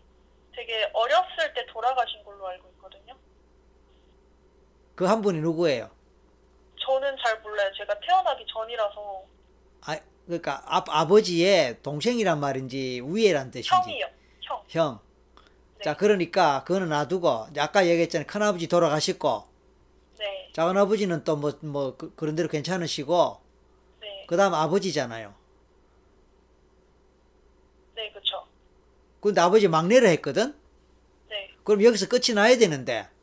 되게 0.55 0.91
어렸을 0.93 1.55
때 1.55 1.65
돌아가신 1.67 2.23
걸로 2.25 2.47
알고. 2.47 2.70
그 5.01 5.07
한 5.07 5.23
분이 5.23 5.41
누구예요? 5.41 5.89
저는 6.77 7.17
잘 7.25 7.41
몰라요. 7.41 7.71
제가 7.75 7.99
태어나기 8.01 8.45
전이라서 8.47 9.23
아, 9.87 9.99
그러니까 10.27 10.63
아, 10.67 10.85
아버지의 10.87 11.81
동생이란 11.83 12.39
말인지 12.39 13.01
위에란 13.07 13.51
뜻인지 13.51 13.71
형이요. 13.75 14.07
형. 14.43 14.63
형. 14.69 15.01
네. 15.79 15.85
자, 15.85 15.97
그러니까 15.97 16.65
그거는 16.65 16.91
놔두고 16.91 17.47
아까 17.57 17.87
얘기했잖아요. 17.87 18.27
큰아버지 18.27 18.69
돌아가셨고 18.69 19.45
네. 20.19 20.51
작은아버지는 20.53 21.25
또 21.25 21.37
뭐뭐 21.37 21.97
그런 22.15 22.35
대로 22.35 22.51
괜찮으시고 22.51 23.41
네. 24.03 24.27
그다음 24.29 24.53
아버지잖아요. 24.53 25.35
네, 27.95 28.13
그쵸. 28.13 28.47
근데 29.23 29.41
아버지 29.41 29.67
막내를 29.67 30.09
했거든. 30.11 30.55
네. 31.31 31.55
그럼 31.65 31.83
여기서 31.85 32.07
끝이 32.07 32.35
나야 32.35 32.59
되는데 32.59 33.09
네. 33.09 33.20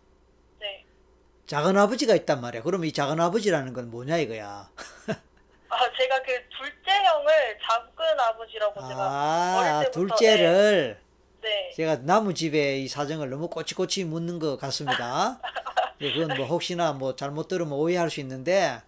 작은 1.47 1.77
아버지가 1.77 2.13
있단 2.13 2.41
말이야. 2.41 2.61
그러면 2.61 2.87
이 2.87 2.91
작은 2.91 3.19
아버지라는 3.19 3.71
건 3.73 3.89
뭐냐 3.89 4.17
이거야. 4.17 4.69
아, 5.69 5.77
제가 5.97 6.21
그 6.21 6.31
둘째 6.49 6.91
형을 6.91 7.57
작은 7.61 8.19
아버지라고 8.19 8.87
제가 8.87 9.01
아, 9.01 9.57
어릴 9.57 9.91
때부터, 9.91 10.15
둘째를 10.15 10.99
네. 11.41 11.71
제가 11.75 12.01
나무 12.01 12.33
집에 12.33 12.79
이 12.79 12.87
사정을 12.89 13.29
너무 13.29 13.47
꼬치꼬치 13.47 14.03
묻는 14.03 14.39
것 14.39 14.57
같습니다. 14.57 15.39
예, 16.01 16.11
그건 16.13 16.37
뭐 16.37 16.45
혹시나 16.47 16.91
뭐 16.91 17.15
잘못 17.15 17.47
들으면 17.47 17.73
오해할 17.73 18.09
수 18.09 18.19
있는데 18.19 18.81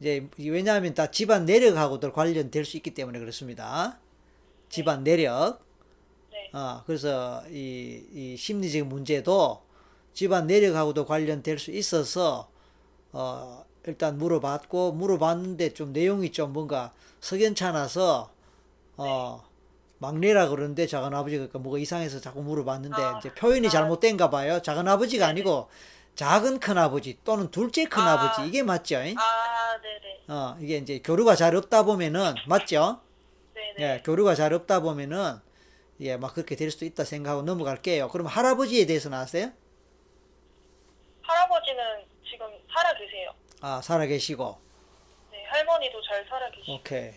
이제 0.00 0.26
왜냐하면 0.38 0.94
다 0.94 1.10
집안 1.12 1.44
내력하고도 1.44 2.12
관련될 2.12 2.64
수 2.64 2.76
있기 2.76 2.92
때문에 2.92 3.20
그렇습니다. 3.20 4.00
집안 4.68 5.04
내력. 5.04 5.60
네. 6.32 6.50
어, 6.52 6.82
그래서 6.86 7.44
이, 7.48 8.04
이 8.12 8.36
심리적인 8.36 8.88
문제도 8.88 9.62
집안 10.20 10.46
내력하고도 10.48 11.06
관련될 11.06 11.58
수 11.58 11.70
있어서 11.70 12.50
어, 13.10 13.64
일단 13.86 14.18
물어봤고 14.18 14.92
물어봤는데 14.92 15.72
좀 15.72 15.94
내용이 15.94 16.30
좀 16.30 16.52
뭔가 16.52 16.92
석연찮아서 17.20 18.30
어, 18.98 19.42
막내라 19.96 20.50
그러는데 20.50 20.86
작은 20.86 21.14
아버지가 21.14 21.48
그 21.48 21.56
뭐가 21.56 21.78
이상해서 21.78 22.20
자꾸 22.20 22.42
물어봤는데 22.42 23.02
아, 23.02 23.18
이제 23.18 23.32
표현이 23.32 23.68
아. 23.68 23.70
잘못된가 23.70 24.28
봐요. 24.28 24.60
작은 24.60 24.86
아버지가. 24.86 25.26
아니고 25.26 25.70
작은 26.16 26.60
큰 26.60 26.76
아버지 26.76 27.16
또는 27.24 27.50
둘째 27.50 27.86
큰 27.86 28.02
아. 28.02 28.12
아. 28.12 28.34
버지 28.34 28.46
이게 28.46 28.62
맞죠? 28.62 29.02
잉? 29.02 29.16
아, 29.16 29.22
네네. 29.80 30.38
어, 30.38 30.58
이게 30.60 30.76
이제 30.76 30.98
교류가 30.98 31.34
잘 31.34 31.56
없다 31.56 31.84
보면은 31.84 32.34
맞죠? 32.46 33.00
네네. 33.54 33.94
예, 33.94 34.02
교류가 34.04 34.34
잘 34.34 34.52
없다 34.52 34.80
보면은 34.80 35.36
예, 36.00 36.18
막 36.18 36.34
그렇게 36.34 36.56
될 36.56 36.70
수도 36.70 36.84
있다 36.84 37.04
생각하고 37.04 37.40
넘어갈게요. 37.40 38.08
그럼 38.08 38.26
할아버지에 38.26 38.84
대해서는 38.84 39.16
아세요? 39.16 39.52
할아버지는 41.34 42.04
지금 42.28 42.46
살아 42.72 42.92
계세요. 42.94 43.32
아, 43.60 43.80
살아 43.82 44.04
계시고. 44.06 44.58
네, 45.30 45.44
할머니도 45.44 46.02
잘 46.02 46.24
살아 46.28 46.50
계시고. 46.50 46.74
오케이. 46.74 47.12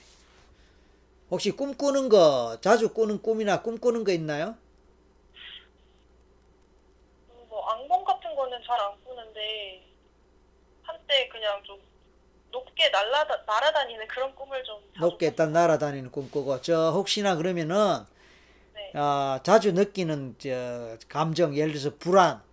혹시 1.31 1.51
꿈꾸는 1.51 2.09
거 2.09 2.57
자주 2.61 2.93
꾸는 2.93 3.21
꿈이나 3.21 3.61
꿈꾸는 3.63 4.03
거 4.03 4.11
있나요? 4.11 4.55
음, 7.29 7.45
뭐 7.49 7.67
악몽 7.69 8.03
같은 8.05 8.35
거는 8.35 8.61
잘 8.65 8.79
안 8.79 8.91
꾸는데 9.03 9.83
한때 10.83 11.27
그냥 11.29 11.63
좀 11.63 11.79
높게 12.51 12.89
날아다, 12.89 13.43
날아다니는 13.47 14.07
그런 14.07 14.35
꿈을 14.35 14.63
좀 14.63 14.79
높게 14.99 15.27
일단 15.27 15.51
날아다니는 15.53 16.11
꿈 16.11 16.29
꾸고 16.29 16.61
저 16.61 16.91
혹시나 16.91 17.35
그러면은 17.35 18.05
네, 18.75 18.91
아, 18.93 19.39
자주 19.43 19.71
느끼는 19.71 20.35
저 20.37 20.97
감정 21.09 21.55
예를 21.55 21.73
들어서 21.73 21.95
불안, 21.97 22.37
네. 22.37 22.52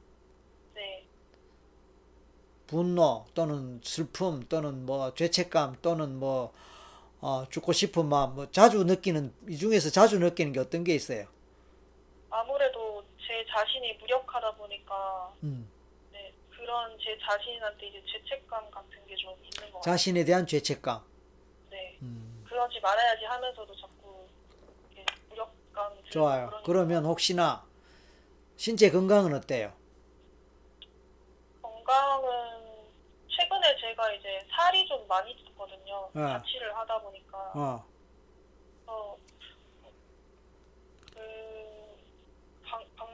분노 2.71 3.27
또는 3.35 3.81
슬픔 3.83 4.47
또는 4.49 4.87
뭐 4.87 5.13
죄책감 5.15 5.79
또는 5.83 6.19
뭐 6.21 6.53
어, 7.21 7.45
죽고 7.51 7.73
싶은 7.73 8.07
마음 8.07 8.37
뭐 8.37 8.51
자주 8.53 8.85
느끼는 8.85 9.35
이 9.49 9.57
중에서 9.59 9.91
자주 9.91 10.19
느끼는 10.21 10.53
게 10.53 10.61
어떤 10.61 10.85
게 10.85 10.95
있어요? 10.95 11.27
아무래도 12.31 13.05
제 13.19 13.45
자신이 13.51 13.95
무력하다 13.95 14.53
보니까 14.55 15.35
음. 15.43 15.69
네, 16.13 16.33
그런 16.51 16.97
제 16.99 17.19
자신한테 17.19 17.89
이제 17.89 18.03
죄책감 18.07 18.71
같은 18.71 18.91
게 19.07 19.17
좀 19.17 19.33
있는 19.43 19.73
것 19.73 19.81
같아요. 19.81 19.83
자신에 19.83 20.25
대한 20.25 20.47
죄책감. 20.47 21.03
네. 21.71 21.99
음. 22.03 22.45
그러지 22.49 22.79
말아야지 22.81 23.25
하면서도 23.25 23.75
자꾸 23.81 24.27
무력감 25.29 25.93
좋아요. 26.11 26.51
그러면 26.65 27.05
혹시나 27.05 27.65
신체 28.57 28.91
건강은 28.93 29.35
어때요? 29.35 29.73
건강은 31.63 32.49
최근에 33.51 33.77
제가 33.81 34.12
이제 34.12 34.47
살이 34.55 34.86
좀 34.86 35.06
많이 35.09 35.36
쪘거든요. 35.36 35.93
어. 35.93 36.12
자취를 36.14 36.74
하다 36.77 37.01
보니까 37.01 37.39
어, 37.55 37.85
어, 38.86 39.16
그 41.12 41.20
방, 42.64 42.85
방, 42.97 43.09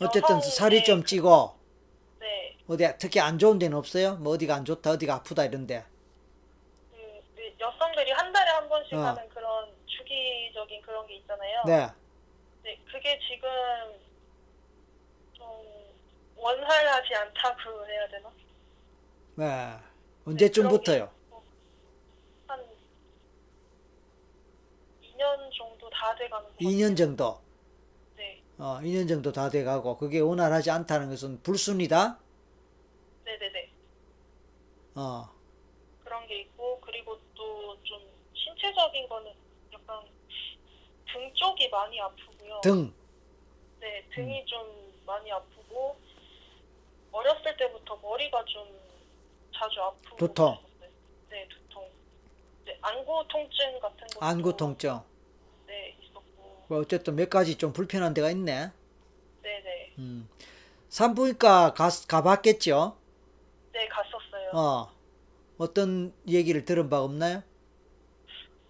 어쨌든 0.00 0.40
살이 0.42 0.84
좀 0.84 1.04
찌고 1.04 1.58
네, 2.20 2.56
어디 2.68 2.86
특히 2.98 3.18
안 3.20 3.38
좋은 3.38 3.58
데는 3.58 3.78
없어요? 3.78 4.16
뭐 4.16 4.34
어디가 4.34 4.54
안 4.54 4.64
좋다, 4.66 4.90
어디가 4.90 5.14
아프다 5.14 5.44
이런데. 5.44 5.84
그, 6.90 7.22
그 7.34 7.54
여성들이 7.58 8.10
한 8.10 8.30
달에 8.30 8.50
한 8.50 8.68
번씩 8.68 8.94
어. 8.94 8.98
하는 8.98 9.26
그런 9.30 9.74
주기적인 9.86 10.82
그런 10.82 11.06
게 11.06 11.16
있잖아요. 11.16 11.62
네. 11.66 11.88
네, 12.62 12.78
그게 12.90 13.18
지금 13.20 13.48
좀 13.48 14.03
원활하지 16.48 17.14
않다고 17.14 17.86
해야 17.86 18.06
되나? 18.08 18.30
네. 19.36 19.78
언제쯤부터요? 20.26 21.10
한 22.46 22.60
2년 25.02 25.50
정도 25.56 25.88
다 25.88 26.14
돼가는 26.14 26.46
것 26.46 26.56
2년 26.58 26.94
정도. 26.96 27.40
네, 28.16 28.42
어, 28.58 28.78
2년 28.82 29.08
정도 29.08 29.32
다 29.32 29.48
돼가고 29.48 29.96
그게 29.96 30.20
원활하지 30.20 30.70
않다는 30.70 31.08
것은 31.08 31.42
불순이다. 31.42 32.18
네네네. 33.24 33.70
어, 34.96 35.30
그런 36.04 36.26
게 36.26 36.40
있고 36.42 36.78
그리고 36.80 37.18
또 37.34 37.74
좀 37.84 38.00
신체적인 38.34 39.08
거는 39.08 39.32
약간 39.72 40.04
등 41.12 41.32
쪽이 41.34 41.68
많이 41.70 42.00
아프고요. 42.00 42.60
등. 42.62 42.92
네, 43.80 44.06
등이 44.14 44.44
좀 44.46 45.02
많이 45.06 45.30
아프고 45.32 45.96
어렸을 47.14 47.56
때부터 47.56 47.96
머리가 48.02 48.44
좀 48.44 48.66
자주 49.54 49.80
아프고 49.80 50.16
두통. 50.16 50.56
그랬었어요. 50.56 50.90
네, 51.30 51.48
두통. 51.48 51.88
네, 52.64 52.78
안구 52.82 53.24
통증 53.28 53.78
같은 53.80 54.06
것도 54.08 54.24
안구 54.26 54.56
통증. 54.56 55.00
네, 55.66 55.96
있었고. 56.02 56.64
뭐 56.68 56.80
어쨌든 56.80 57.14
몇 57.14 57.30
가지 57.30 57.56
좀 57.56 57.72
불편한 57.72 58.14
데가 58.14 58.30
있네. 58.30 58.72
네, 59.42 59.60
네. 59.62 59.92
음. 59.98 60.28
산부인과 60.88 61.74
가, 61.74 61.88
가봤겠죠? 62.08 62.96
네, 63.72 63.88
갔었어요. 63.88 64.50
어. 64.52 64.92
어떤 65.56 66.12
얘기를 66.26 66.64
들은 66.64 66.90
바 66.90 67.00
없나요? 67.00 67.44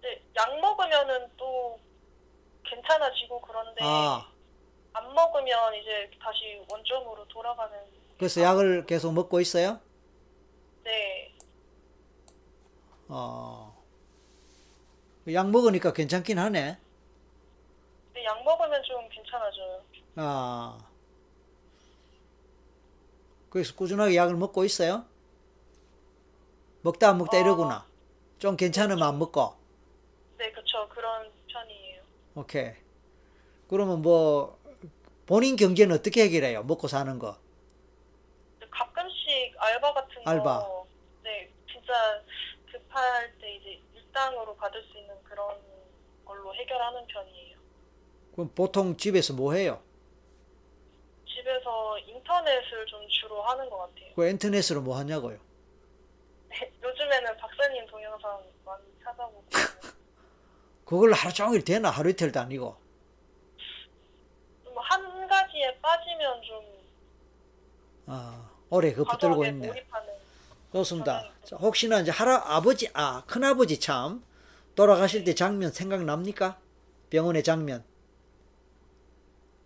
네, 0.01 0.21
약 0.37 0.59
먹으면은 0.59 1.31
또 1.35 1.79
괜찮아지고 2.63 3.41
그런데 3.41 3.81
아, 3.83 4.29
안 4.93 5.13
먹으면 5.15 5.73
이제 5.75 6.11
다시 6.21 6.63
원점으로 6.69 7.27
돌아가는 7.27 7.75
그래서 8.17 8.41
약을 8.41 8.85
계속 8.85 9.13
먹고 9.13 9.41
있어요? 9.41 9.79
네. 10.83 11.35
어. 13.07 13.83
약 15.33 15.49
먹으니까 15.49 15.91
괜찮긴 15.93 16.39
하네. 16.39 16.77
근데 18.07 18.25
약 18.25 18.43
먹으면 18.43 18.81
좀 18.83 19.09
괜찮아져요. 19.09 19.81
아. 20.15 20.77
그래서 23.49 23.75
꾸준하게 23.75 24.15
약을 24.15 24.35
먹고 24.35 24.63
있어요? 24.65 25.05
먹다 26.81 27.09
안 27.09 27.17
먹다 27.17 27.37
어. 27.37 27.39
이러구나. 27.39 27.85
좀 28.37 28.55
괜찮으면 28.55 29.01
안 29.01 29.17
먹고. 29.17 29.55
네, 30.37 30.51
그쵸. 30.51 30.87
그런 30.89 31.31
편이에요. 31.51 32.01
오케이. 32.35 32.73
그러면 33.67 34.01
뭐 34.01 34.59
본인 35.25 35.55
경제는 35.55 35.95
어떻게 35.95 36.23
해결해요? 36.23 36.63
먹고 36.63 36.87
사는 36.87 37.17
거. 37.17 37.37
알바 39.65 39.93
같은 39.93 40.23
거 40.23 40.29
알바. 40.29 40.67
네, 41.23 41.51
진짜 41.71 42.21
급할 42.71 43.33
때 43.39 43.55
이제 43.55 43.81
일당으로 43.95 44.55
받을 44.55 44.83
수 44.83 44.97
있는 44.97 45.15
그런 45.23 45.57
걸로 46.23 46.53
해결하는 46.53 47.05
편이에요. 47.07 47.57
그럼 48.33 48.51
보통 48.53 48.95
집에서 48.95 49.33
뭐 49.33 49.53
해요? 49.53 49.81
집에서 51.27 51.97
인터넷을 51.99 52.85
좀 52.85 53.07
주로 53.09 53.41
하는 53.43 53.69
것 53.69 53.77
같아요. 53.77 54.13
그 54.15 54.27
인터넷으로 54.27 54.81
뭐 54.81 54.97
하냐고요? 54.97 55.37
네, 56.49 56.71
요즘에는 56.83 57.37
박사님 57.37 57.85
동영상 57.87 58.43
많이 58.65 58.83
찾아보고 59.03 59.43
그걸 60.85 61.13
하루 61.13 61.33
종일 61.33 61.63
되나? 61.63 61.89
하루 61.89 62.09
이틀도 62.11 62.39
아니고. 62.39 62.77
좀한 64.63 65.27
가지에 65.27 65.79
빠지면 65.79 66.41
좀 66.43 66.75
아, 68.07 68.49
오래 68.69 68.93
그 68.93 69.03
붙들고 69.03 69.45
있네. 69.45 69.67
몰입하는 69.67 70.13
좋습니다. 70.73 71.31
자, 71.43 71.55
혹시나 71.55 71.99
이제 72.01 72.11
할아, 72.11 72.43
아버지, 72.45 72.89
아, 72.93 73.23
큰아버지 73.27 73.79
참, 73.79 74.23
돌아가실 74.75 75.23
때 75.23 75.33
장면 75.33 75.71
생각납니까? 75.71 76.59
병원의 77.09 77.43
장면. 77.43 77.83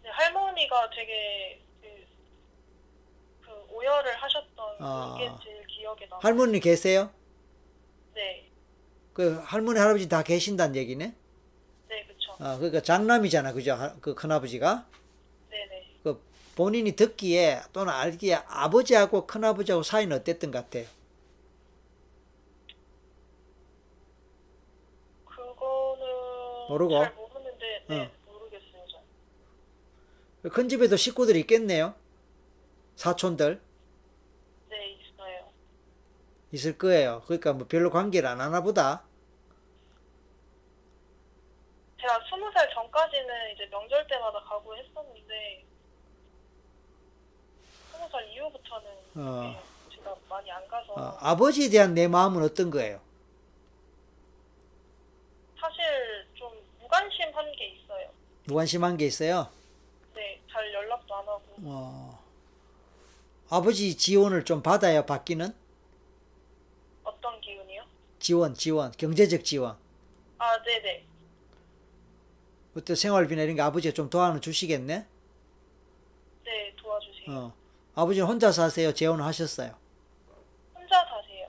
네, 0.03 0.09
할머니가 0.09 0.89
되게 0.91 1.59
그, 1.81 1.87
그 3.41 3.73
오열을 3.73 4.15
하셨던 4.15 4.75
아. 4.79 5.15
그게 5.17 5.31
제일 5.43 5.65
기억에 5.65 6.05
남아요. 6.05 6.19
할머니 6.21 6.59
계세요? 6.59 7.11
네, 8.13 8.47
그 9.13 9.41
할머니, 9.43 9.79
할아버지 9.79 10.07
다 10.07 10.21
계신다는 10.21 10.75
얘기네? 10.75 11.15
네, 11.87 12.05
그쵸. 12.05 12.35
아, 12.39 12.57
그러니까 12.57 12.81
장남이잖아. 12.81 13.53
그죠? 13.53 13.73
하- 13.73 13.95
그 13.99 14.13
큰아버지가. 14.13 14.85
본인이 16.59 16.91
듣기에 16.91 17.61
또는 17.71 17.93
알기에 17.93 18.33
아버지하고 18.45 19.25
큰아버지하고 19.25 19.81
사이는 19.81 20.17
어땠던 20.17 20.51
것 20.51 20.65
같아요? 20.65 20.87
그거는 25.23 26.05
모르고? 26.67 27.01
잘 27.01 27.13
모르는데 27.13 27.85
네, 27.87 28.11
모르겠어요. 28.25 28.83
잘. 30.41 30.51
큰 30.51 30.67
집에도 30.67 30.97
식구들이 30.97 31.39
있겠네요? 31.39 31.95
사촌들? 32.97 33.61
네, 34.67 34.97
있어요. 34.97 35.45
있을 36.51 36.77
거예요. 36.77 37.21
그러니까 37.25 37.53
뭐 37.53 37.67
별로 37.69 37.89
관계를 37.89 38.27
안 38.27 38.41
하나 38.41 38.61
보다. 38.61 39.05
제가 42.01 42.19
스무 42.29 42.51
살 42.51 42.69
전까지는 42.73 43.53
이제 43.55 43.65
명절 43.71 44.05
때마다 44.07 44.41
가고 44.41 44.75
했었는데 44.75 45.68
스무 47.99 48.09
살 48.09 48.25
이후부터는 48.29 48.87
어. 49.15 49.41
네, 49.43 49.95
제가 49.95 50.15
많이 50.29 50.49
안 50.49 50.65
가서 50.69 50.93
어, 50.93 51.17
아버지에 51.19 51.69
대한 51.69 51.93
내 51.93 52.07
마음은 52.07 52.41
어떤 52.41 52.71
거예요? 52.71 53.01
사실 55.59 55.83
좀 56.33 56.49
무관심한 56.79 57.51
게 57.51 57.67
있어요. 57.67 58.09
무관심한 58.45 58.95
게 58.95 59.05
있어요? 59.05 59.49
네, 60.15 60.39
잘 60.49 60.73
연락도 60.73 61.13
안 61.13 61.27
하고 61.27 61.43
어, 61.63 62.23
아버지 63.49 63.97
지원을 63.97 64.45
좀 64.45 64.63
받아야 64.63 65.05
받기는? 65.05 65.53
어떤 67.03 67.41
기운이요? 67.41 67.83
지원, 68.19 68.53
지원, 68.53 68.91
경제적 68.93 69.43
지원. 69.43 69.77
아, 70.37 70.63
네네. 70.63 71.05
어떤 72.77 72.95
생활비나 72.95 73.41
이런 73.41 73.55
게 73.57 73.61
아버지가 73.61 73.93
좀 73.93 74.09
도와는 74.09 74.39
주시겠네? 74.39 75.05
네, 76.45 76.75
도와주세요. 76.77 77.31
어. 77.35 77.58
아버지는 77.99 78.27
혼자 78.29 78.49
사세요? 78.51 78.93
재혼을 78.93 79.25
하셨어요? 79.25 79.73
혼자 80.73 81.03
사세요. 81.05 81.47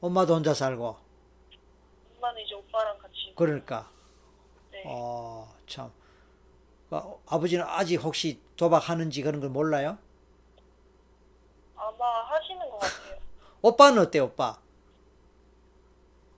엄마도 0.00 0.34
혼자 0.34 0.52
살고. 0.52 0.96
엄마는 2.16 2.42
이제 2.42 2.54
오빠랑 2.56 2.98
같이. 2.98 3.32
그러니까. 3.36 3.88
네. 4.72 4.82
어, 4.84 5.48
참. 5.68 5.92
아, 6.90 7.14
아버지는 7.28 7.64
아직 7.68 7.96
혹시 8.02 8.40
도박하는지 8.56 9.22
그런 9.22 9.40
걸 9.40 9.50
몰라요? 9.50 9.96
아마 11.76 12.22
하시는 12.24 12.58
것 12.68 12.78
같아요. 12.80 13.20
오빠는 13.62 14.02
어때요, 14.02 14.24
오빠? 14.24 14.58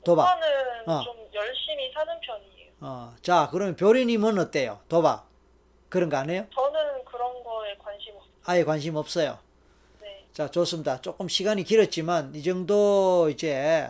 도박. 0.05 0.25
오빠는 0.25 0.89
어. 0.91 1.03
좀 1.05 1.17
열심히 1.33 1.91
사는 1.95 2.21
편이에요. 2.21 2.73
어, 2.83 3.15
자, 3.23 3.49
그러면 3.51 3.77
별이님은 3.77 4.39
어때요? 4.39 4.81
도박. 4.91 5.27
그런 5.89 6.11
거 6.11 6.17
안 6.19 6.29
해요? 6.29 6.47
저는 6.55 7.05
그런 7.07 7.43
거에 7.43 7.77
관심 7.79 8.15
없어요. 8.17 8.22
아예 8.45 8.65
관심 8.65 8.97
없어요. 8.97 9.39
네. 10.01 10.27
자, 10.33 10.51
좋습니다. 10.51 11.01
조금 11.01 11.29
시간이 11.29 11.65
길었지만, 11.65 12.35
이 12.35 12.43
정도 12.43 13.29
이제, 13.31 13.89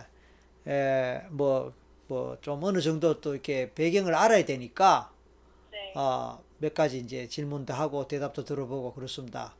에, 0.67 1.21
뭐, 1.29 1.73
뭐, 2.07 2.37
좀 2.41 2.63
어느 2.63 2.81
정도 2.81 3.19
또 3.19 3.33
이렇게 3.33 3.71
배경을 3.73 4.13
알아야 4.13 4.45
되니까, 4.45 5.11
네. 5.71 5.93
어, 5.95 6.39
몇 6.59 6.73
가지 6.73 6.99
이제 6.99 7.27
질문도 7.27 7.73
하고 7.73 8.07
대답도 8.07 8.45
들어보고 8.45 8.93
그렇습니다. 8.93 9.55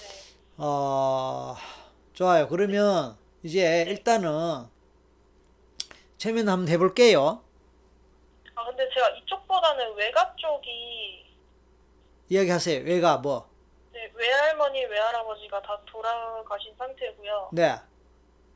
네. 0.00 0.34
어, 0.58 1.56
좋아요. 2.14 2.48
그러면 2.48 3.16
이제 3.42 3.84
일단은 3.88 4.66
최면 6.16 6.48
한번 6.48 6.68
해볼게요. 6.68 7.42
아, 8.54 8.64
근데 8.64 8.88
제가 8.94 9.10
이쪽보다는 9.10 9.94
외가 9.96 10.34
쪽이 10.36 11.26
이야기하세요. 12.30 12.84
왜가 12.84 13.18
뭐? 13.18 13.48
네, 14.16 14.24
외할머니, 14.24 14.84
외할아버지가 14.84 15.62
다 15.62 15.78
돌아가신 15.86 16.74
상태고요. 16.76 17.50
네. 17.52 17.76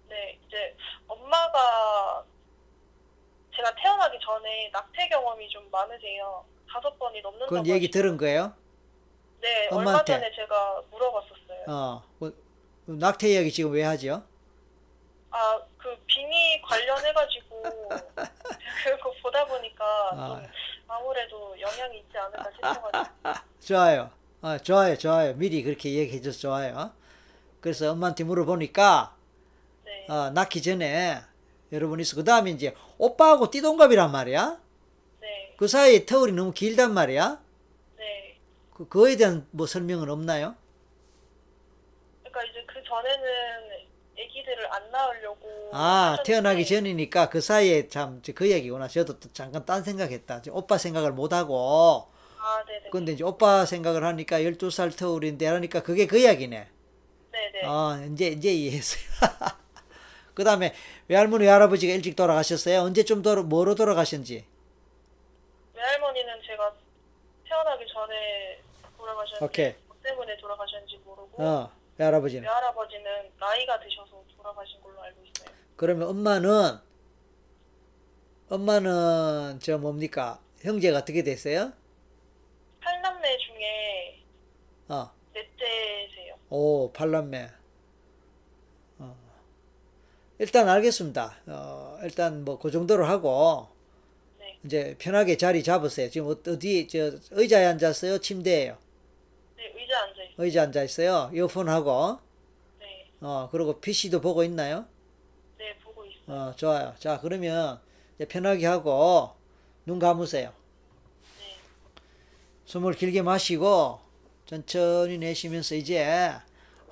네, 0.08 0.38
이제 0.46 0.76
엄마가 1.06 2.24
제가 3.54 3.74
태어나기 3.76 4.18
전에 4.20 4.70
낙태 4.72 5.08
경험이 5.08 5.48
좀 5.50 5.68
많으세요. 5.70 6.44
다섯 6.72 6.98
번이 6.98 7.20
넘는다고. 7.20 7.48
그건 7.48 7.66
얘기 7.66 7.86
하시고. 7.86 7.92
들은 7.92 8.16
거예요? 8.16 8.54
네, 9.40 9.66
얼마 9.68 9.90
엄마한테? 9.90 10.14
전에 10.14 10.32
제가 10.34 10.82
물어봤었어요. 10.90 11.64
어, 11.68 12.02
뭐, 12.18 12.32
낙태 12.86 13.28
이야기 13.28 13.50
지금 13.52 13.72
왜 13.72 13.82
하죠? 13.84 14.22
아, 15.30 15.60
그 15.78 15.96
빙의 16.06 16.60
관련해가지고 16.62 17.62
그거 18.84 19.12
보다 19.22 19.44
보니까 19.46 19.84
아. 20.12 20.26
좀 20.42 20.52
아무래도 20.88 21.58
영향이 21.60 21.98
있지 21.98 22.18
않을까 22.18 22.50
싶어가지고. 22.52 23.14
좋아요. 23.60 24.10
어, 24.42 24.56
좋아요, 24.58 24.96
좋아요. 24.96 25.34
미리 25.34 25.62
그렇게 25.62 25.92
얘기해 25.94 26.20
줘서 26.22 26.38
좋아요. 26.40 26.92
그래서 27.60 27.92
엄마한테 27.92 28.24
물어보니까, 28.24 29.14
네, 29.84 30.06
어, 30.08 30.30
낳기 30.30 30.62
전에 30.62 31.20
여러분 31.72 32.00
있어. 32.00 32.16
그 32.16 32.24
다음에 32.24 32.50
이제 32.50 32.74
오빠하고 32.96 33.50
띠동갑이란 33.50 34.10
말이야. 34.10 34.58
네, 35.20 35.54
그 35.58 35.68
사이에 35.68 36.06
터울이 36.06 36.32
너무 36.32 36.52
길단 36.52 36.94
말이야. 36.94 37.38
네. 37.98 38.38
그, 38.72 38.88
그거에 38.88 39.16
대한 39.16 39.46
뭐 39.50 39.66
설명은 39.66 40.08
없나요? 40.08 40.56
그러니까 42.24 42.42
이제 42.50 42.64
그 42.66 42.82
전에는 42.82 43.26
아기들을 44.18 44.72
안 44.72 44.90
낳으려고. 44.90 45.70
아, 45.72 46.12
하셨는데 46.18 46.22
태어나기 46.24 46.64
전이니까 46.66 47.28
그 47.28 47.40
사이에 47.42 47.88
참 47.88 48.22
그 48.34 48.50
얘기구나. 48.50 48.88
저도 48.88 49.20
또 49.20 49.30
잠깐 49.34 49.66
딴 49.66 49.82
생각했다. 49.84 50.40
저 50.42 50.52
오빠 50.52 50.78
생각을 50.78 51.12
못 51.12 51.34
하고. 51.34 52.08
아, 52.42 52.64
네네. 52.64 52.90
근데 52.90 53.12
이제 53.12 53.22
오빠 53.22 53.66
생각을 53.66 54.02
하니까 54.04 54.40
12살 54.40 54.96
터울인데 54.96 55.46
하니까 55.46 55.82
그게 55.82 56.06
그 56.06 56.18
이야기네. 56.18 56.68
네네. 57.32 57.62
아, 57.64 58.02
이제 58.10 58.28
이제 58.28 58.50
이해했어요. 58.50 59.02
그 60.34 60.42
다음에 60.42 60.74
외할머니 61.08 61.44
외할아버지가 61.44 61.92
일찍 61.92 62.16
돌아가셨어요. 62.16 62.80
언제쯤 62.80 63.22
돌아 63.22 63.42
뭐로 63.42 63.74
돌아가셨는지. 63.74 64.46
외할머니는 65.74 66.42
제가 66.46 66.74
태어나기 67.46 67.84
전에 67.92 68.62
돌아가셨는데 68.96 69.44
오케이. 69.44 69.74
뭐 69.86 69.96
때문에 70.02 70.36
돌아가셨는지 70.38 70.98
모르고 71.04 71.42
어, 71.42 71.70
외할아버지는. 71.98 72.42
외할아버지는 72.42 73.30
나이가 73.38 73.78
드셔서 73.80 74.24
돌아가신 74.36 74.80
걸로 74.80 75.02
알고 75.02 75.20
있어요. 75.24 75.54
그러면 75.76 76.08
엄마는 76.08 76.78
엄마는 78.48 79.60
저 79.60 79.78
뭡니까? 79.78 80.40
형제가 80.62 80.98
어떻게 80.98 81.22
됐어요? 81.22 81.72
팔남매 82.94 83.36
중에 83.38 84.22
어. 84.88 85.10
넷째세요. 85.32 86.34
오, 86.50 86.90
팔남매. 86.92 87.48
어. 88.98 89.16
일단 90.40 90.68
알겠습니다. 90.68 91.36
어, 91.46 91.98
일단 92.02 92.44
뭐 92.44 92.58
그 92.58 92.70
정도로 92.72 93.04
하고 93.06 93.68
네. 94.40 94.58
이제 94.64 94.96
편하게 94.98 95.36
자리 95.36 95.62
잡으세요. 95.62 96.10
지금 96.10 96.28
어- 96.28 96.50
어디 96.52 96.88
저 96.88 97.12
의자에 97.30 97.66
앉았어요? 97.66 98.18
침대예요? 98.18 98.76
네, 99.56 99.72
의자 99.76 100.02
앉아 100.02 100.22
있어요. 100.22 100.34
의자 100.38 100.62
앉아 100.62 100.82
있어요. 100.82 101.30
이어폰하고 101.32 102.18
네. 102.80 103.06
어, 103.20 103.48
그리고 103.52 103.80
PC도 103.80 104.20
보고 104.20 104.42
있나요? 104.42 104.86
네, 105.58 105.76
보고 105.78 106.04
있어요. 106.04 106.36
어, 106.48 106.56
좋아요. 106.56 106.94
자, 106.98 107.20
그러면 107.20 107.80
이제 108.16 108.26
편하게 108.26 108.66
하고 108.66 109.30
눈 109.86 110.00
감으세요. 110.00 110.52
네. 112.70 112.72
숨을 112.72 112.94
길게 112.94 113.22
마시고 113.22 113.98
천천히 114.46 115.18
내쉬면서 115.18 115.74
이제 115.74 116.32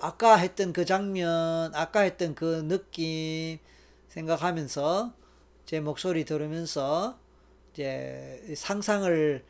아까 0.00 0.36
했던 0.36 0.72
그 0.72 0.84
장면, 0.84 1.72
아까 1.72 2.00
했던 2.00 2.34
그 2.34 2.66
느낌 2.66 3.58
생각하면서 4.08 5.12
제 5.66 5.78
목소리 5.78 6.24
들으면서 6.24 7.16
이제 7.72 8.42
상상을 8.56 9.44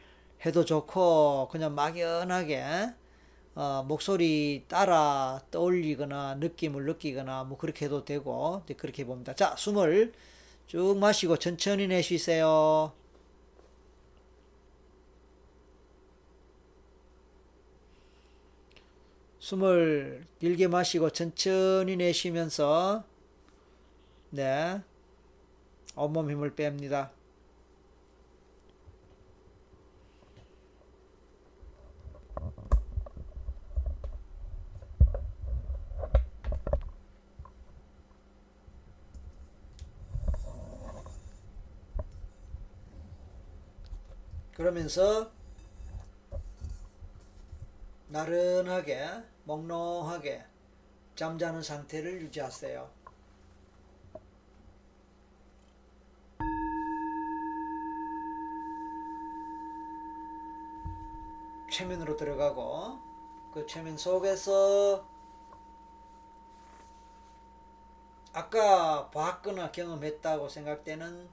해도 0.45 0.65
좋고 0.67 1.49
그냥 1.51 1.75
막연하게 1.75 2.93
어, 3.55 3.85
목소리 3.89 4.65
따라 4.69 5.41
떠올리거나 5.51 6.35
느낌을 6.35 6.85
느끼거나 6.85 7.45
뭐 7.45 7.57
그렇게 7.57 7.87
해도 7.87 8.05
되고 8.05 8.61
이제 8.67 8.75
그렇게 8.75 9.07
봅니다. 9.07 9.35
자, 9.35 9.57
숨을 9.57 10.13
쭉 10.67 10.99
마시고 10.99 11.39
천천히 11.39 11.87
내쉬세요. 11.89 12.93
숨을 19.39 20.27
길게 20.41 20.69
마시고 20.69 21.11
천천히 21.11 21.97
내쉬면서 21.97 23.05
네 24.31 24.81
온몸 25.95 26.31
힘을 26.31 26.55
뺍니다. 26.55 27.11
그러면서 44.55 45.38
나른하게 48.09 49.07
몽롱하게 49.45 50.45
잠자는 51.15 51.63
상태를 51.63 52.23
유지하세요. 52.23 52.91
최면으로 61.71 62.17
들어가고 62.17 62.99
그 63.53 63.67
최면 63.67 63.97
속에서 63.99 65.07
아까 68.33 69.11
봤거나 69.11 69.71
경험했다고 69.71 70.49
생각되는 70.49 71.29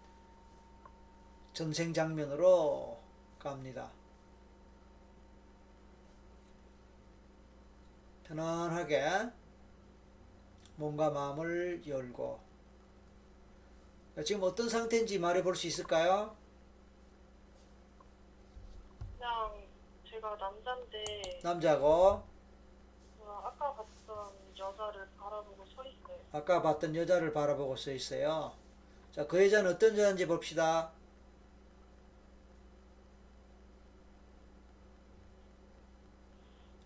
전생 1.54 1.94
장면으로 1.94 3.00
갑니다. 3.40 3.90
편안하게 8.28 9.30
몸과 10.78 11.10
마음을 11.12 11.82
열고 11.88 12.40
지금 14.26 14.44
어떤 14.44 14.68
상태인지 14.70 15.20
말해 15.20 15.44
볼 15.44 15.56
수 15.56 15.68
있을까요? 15.68 16.36
그냥 19.18 19.68
제가 20.10 20.36
남잔데 20.36 21.40
남자고 21.44 22.24
어, 23.20 23.42
아까 23.44 23.74
봤던 23.74 24.34
여자를 24.58 25.08
바라보고 25.18 25.66
서 25.66 25.84
있어요. 25.86 26.20
아까 26.32 26.62
봤던 26.62 26.96
여자를 26.96 27.34
바라보고 27.34 27.76
서 27.76 27.92
있어요. 27.92 28.54
자, 29.12 29.26
그 29.28 29.44
여자는 29.46 29.72
어떤 29.72 29.94
여자인지 29.98 30.28
봅시다. 30.28 30.92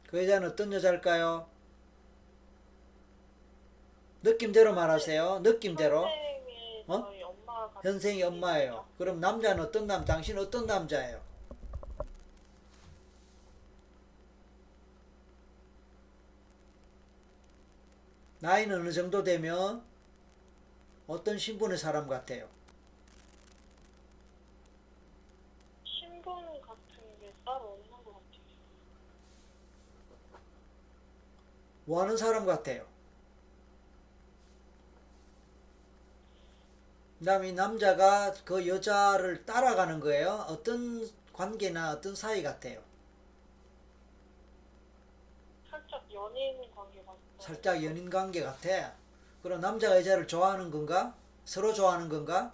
그 0.10 0.24
여자는 0.24 0.50
어떤 0.50 0.74
여자일까요? 0.74 1.48
느낌대로 4.24 4.74
말하세요. 4.74 5.42
느낌대로. 5.42 6.04
현생의 6.08 6.84
어? 6.88 7.12
현생이 7.84 8.24
엄마예요. 8.24 8.88
그럼 8.98 9.20
남자는 9.20 9.64
어떤 9.64 9.86
남, 9.86 10.04
당신 10.06 10.36
은 10.36 10.42
어떤 10.44 10.66
남자예요? 10.66 11.22
나이는 18.40 18.80
어느 18.80 18.92
정도 18.92 19.24
되면 19.24 19.84
어떤 21.06 21.38
신분의 21.38 21.78
사람 21.78 22.08
같아요? 22.08 22.48
신분 25.84 26.34
같은 26.62 27.20
게 27.20 27.32
따로 27.46 27.74
없는 27.74 27.92
것 27.92 28.06
같아요. 28.06 28.30
뭐 31.90 32.04
하는 32.04 32.16
사람 32.16 32.46
같아요? 32.46 32.86
그 37.18 37.26
다음에 37.26 37.50
이 37.50 37.54
남자가 37.54 38.32
그 38.46 38.68
여자를 38.68 39.44
따라가는 39.44 40.00
거예요. 40.00 40.46
어떤 40.48 41.10
관계나 41.34 41.94
어떤 41.94 42.14
사이 42.14 42.44
같아요? 42.44 42.80
살짝 45.68 46.04
연인 46.14 46.62
관계 46.76 47.00
같아요. 47.00 47.40
살짝 47.40 47.84
연인 47.84 48.08
관계 48.08 48.44
같아. 48.44 48.94
그럼 49.42 49.60
남자가 49.60 49.98
여자를 49.98 50.28
좋아하는 50.28 50.70
건가? 50.70 51.16
서로 51.44 51.74
좋아하는 51.74 52.08
건가? 52.08 52.54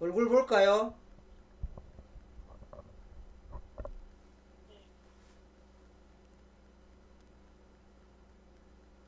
얼굴 0.00 0.28
볼까요? 0.28 0.94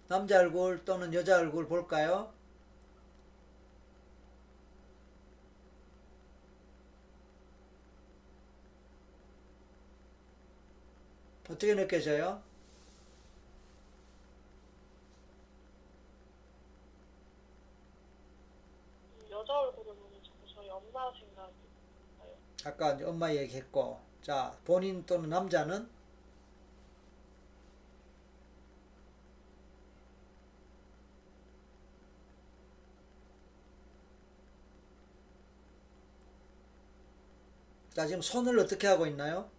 남자 0.08 0.40
얼굴 0.40 0.84
또는 0.84 1.14
여자 1.14 1.38
얼굴 1.38 1.68
볼까요? 1.68 2.32
어떻게 11.48 11.74
느껴져요? 11.74 12.42
여자 19.30 19.58
얼굴은 19.60 19.99
아까 22.64 22.92
이제 22.92 23.04
엄마 23.04 23.32
얘기했고, 23.32 24.00
자, 24.22 24.54
본인 24.64 25.04
또는 25.06 25.30
남자는 25.30 25.88
자, 37.94 38.06
지금 38.06 38.22
손을 38.22 38.58
어떻게 38.58 38.86
하고 38.86 39.06
있나요? 39.06 39.50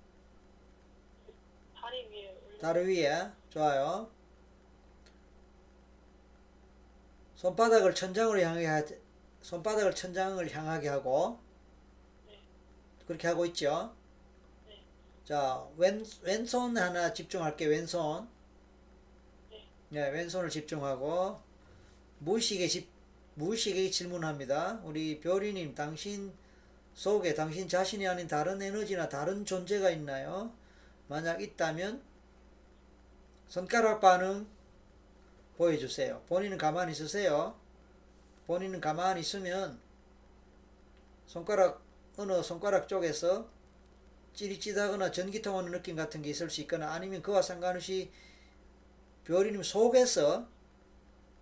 다리 1.76 2.08
위에 2.08 2.28
올려. 2.30 2.58
다리 2.60 2.86
위에. 2.88 3.32
좋아요. 3.50 4.10
손바닥을 7.36 7.94
천장으로 7.94 8.42
하, 8.44 8.82
손바닥을 9.42 9.96
천장을 9.96 10.50
향하게 10.56 10.90
하고 10.90 11.40
네. 12.28 12.40
그렇게 13.06 13.28
하고 13.28 13.46
있죠. 13.48 13.94
네. 14.68 14.84
자, 15.26 15.66
왼, 15.78 16.04
왼손 16.22 16.78
하나 16.78 17.14
집중할게, 17.14 17.66
왼손. 17.66 18.28
네. 19.50 19.68
네, 19.90 20.10
왼손을 20.10 20.50
집중하고, 20.50 21.42
무의식에 22.20 22.68
집, 22.68 22.90
무의식에 23.36 23.90
질문합니다. 23.90 24.82
우리 24.84 25.20
별이님, 25.20 25.74
당신 25.74 26.34
속에 26.94 27.34
당신 27.34 27.68
자신이 27.68 28.08
아닌 28.08 28.28
다른 28.28 28.62
에너지나 28.62 29.10
다른 29.10 29.46
존재가 29.46 29.90
있나요? 29.92 30.54
만약 31.08 31.42
있다면, 31.42 32.04
손가락 33.48 34.00
반응 34.00 34.48
보여주세요. 35.58 36.22
본인은 36.28 36.58
가만히 36.58 36.92
있으세요. 36.94 37.61
본인은 38.52 38.82
가만히 38.82 39.22
있으면, 39.22 39.80
손가락, 41.26 41.82
어느 42.18 42.44
손가락 42.44 42.90
쪽에서 42.90 43.48
찌릿찌릿하거나 44.34 45.10
전기통 45.12 45.56
오는 45.56 45.72
느낌 45.72 45.96
같은 45.96 46.22
게 46.22 46.32
있을 46.32 46.50
수 46.50 46.60
있거나 46.60 46.92
아니면 46.92 47.22
그와 47.22 47.42
상관없이 47.42 48.12
별이님 49.24 49.64
속에서 49.64 50.50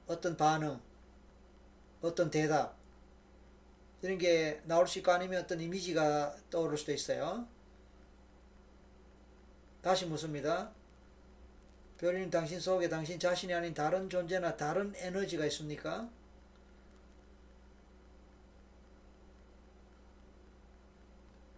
어떤 0.05 0.37
반응, 0.37 0.79
어떤 2.03 2.29
대답 2.29 2.77
이런 4.03 4.19
게 4.19 4.61
나올 4.65 4.87
수 4.87 4.99
있고 4.99 5.11
아니면 5.11 5.41
어떤 5.41 5.59
이미지가 5.59 6.35
떠오를 6.51 6.77
수도 6.77 6.91
있어요. 6.91 7.47
다시 9.81 10.05
묻습니다. 10.05 10.69
별이님 11.97 12.29
당신 12.29 12.59
속에 12.59 12.87
당신 12.87 13.19
자신이 13.19 13.51
아닌 13.51 13.73
다른 13.73 14.07
존재나 14.11 14.55
다른 14.55 14.93
에너지가 14.95 15.47
있습니까? 15.47 16.07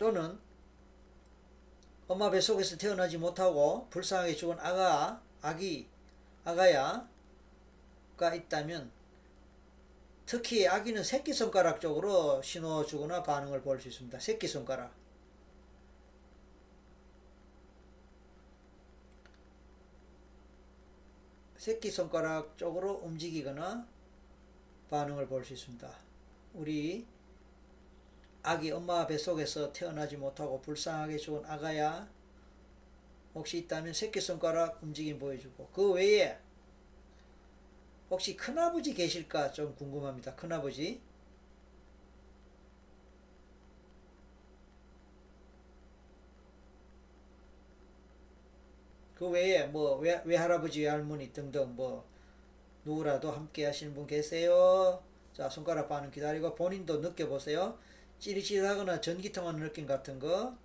또는 0.01 0.35
엄마 2.07 2.31
뱃속에서 2.31 2.75
태어나지 2.75 3.19
못하고 3.19 3.87
불쌍하게 3.91 4.33
죽은 4.33 4.59
아가, 4.59 5.21
아기, 5.43 5.87
아가야가 6.43 7.05
있다면 8.35 8.91
특히 10.25 10.67
아기는 10.67 11.03
새끼손가락 11.03 11.79
쪽으로 11.79 12.41
신호 12.41 12.83
주거나 12.83 13.21
반응을 13.21 13.61
볼 13.61 13.79
수 13.79 13.89
있습니다. 13.89 14.19
새끼손가락. 14.19 14.91
새끼손가락 21.57 22.57
쪽으로 22.57 22.93
움직이거나 23.03 23.85
반응을 24.89 25.27
볼 25.27 25.45
수 25.45 25.53
있습니다. 25.53 25.95
우리 26.55 27.05
아기 28.43 28.69
엄마 28.71 29.07
뱃속에서 29.07 29.73
태어나지 29.73 30.15
못하고 30.17 30.61
불쌍하게 30.61 31.17
죽은 31.17 31.43
아가야 31.45 32.07
혹시 33.35 33.57
있다면 33.59 33.93
새끼손가락 33.93 34.79
움직임 34.83 35.19
보여주고 35.19 35.67
그 35.73 35.91
외에 35.93 36.37
혹시 38.11 38.35
큰아버지 38.37 38.93
계실까 38.93 39.51
좀 39.51 39.73
궁금합니다. 39.75 40.35
큰아버지 40.35 41.01
그 49.15 49.27
외에 49.29 49.65
뭐 49.67 49.95
외, 49.97 50.21
외할아버지 50.25 50.81
외할머니 50.81 51.31
등등 51.31 51.75
뭐 51.75 52.05
누구라도 52.85 53.31
함께 53.31 53.65
하시는 53.65 53.93
분 53.93 54.07
계세요? 54.07 55.01
자 55.33 55.49
손가락 55.49 55.89
반응 55.89 56.11
기다리고 56.11 56.55
본인도 56.55 56.99
느껴보세요. 56.99 57.77
찌릿찌릿하거나 58.21 59.01
전기 59.01 59.31
통하는 59.31 59.61
느낌 59.61 59.87
같은 59.87 60.19
거 60.19 60.55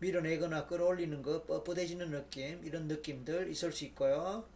밀어내거나 0.00 0.66
끌어올리는 0.66 1.22
거 1.22 1.44
뻣뻣해지는 1.44 2.10
느낌 2.10 2.62
이런 2.64 2.86
느낌들 2.88 3.48
있을 3.50 3.72
수 3.72 3.86
있고요. 3.86 4.46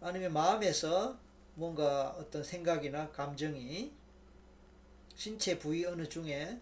아니면 0.00 0.32
마음에서 0.32 1.16
뭔가 1.54 2.10
어떤 2.18 2.42
생각이나 2.42 3.10
감정이 3.12 3.92
신체 5.14 5.58
부위 5.58 5.84
어느 5.86 6.08
중에 6.08 6.60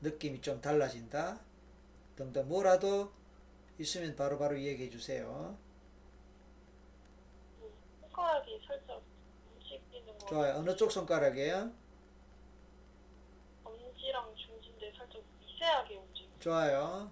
느낌이 0.00 0.40
좀 0.40 0.60
달라진다 0.60 1.40
등등 2.16 2.48
뭐라도 2.48 3.12
있으면 3.78 4.16
바로바로 4.16 4.54
바로 4.54 4.60
얘기해 4.60 4.90
주세요. 4.90 5.56
손가락이 8.00 8.60
살짝 8.66 9.00
움직이는 9.54 10.18
거. 10.18 10.26
좋아요. 10.26 10.54
어느 10.56 10.74
쪽 10.74 10.90
손가락이에요? 10.90 11.70
엄지랑 13.64 14.34
중지인데 14.34 14.92
살짝 15.58 15.88
미세하게 15.88 15.96
움직여. 15.96 16.28
좋아요. 16.40 17.10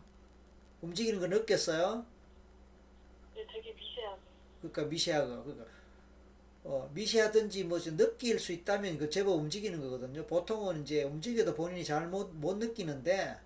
움직이는 0.83 1.21
거 1.21 1.27
느꼈어요? 1.29 2.07
네, 3.35 3.47
되게 3.47 3.73
미세하게. 3.73 4.21
그러니까 4.61 4.85
미세하고 4.85 5.45
그러니까 5.45 5.67
어, 6.65 6.91
미세하든지 6.95 7.65
뭐 7.65 7.79
느낄 7.81 8.39
수 8.39 8.53
있다면 8.53 8.99
그 8.99 9.09
제법 9.11 9.37
움직이는 9.39 9.81
거거든요. 9.81 10.27
보통은 10.27 10.83
이제 10.83 11.05
움직여도 11.05 11.55
본인이 11.55 11.85
잘 11.85 12.09
못 12.11 12.33
못 12.35 12.59
느끼는데 12.59 13.39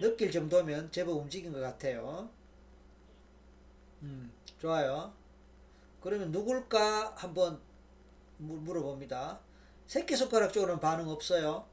느낄 0.00 0.30
정도면 0.32 0.92
제법 0.92 1.18
움직인 1.18 1.52
것 1.52 1.60
같아요. 1.60 2.30
음, 4.02 4.30
좋아요. 4.58 5.12
그러면 6.02 6.32
누굴까 6.32 7.14
한번 7.16 7.60
물- 8.38 8.60
물어봅니다. 8.60 9.40
새끼손가락 9.88 10.52
쪽으로는 10.52 10.80
반응 10.80 11.08
없어요. 11.10 11.66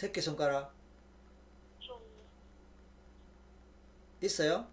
새끼손가락 0.00 0.72
좀 1.78 2.00
있어요? 4.22 4.66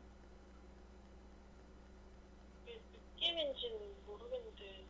모르겠는데 4.05 4.85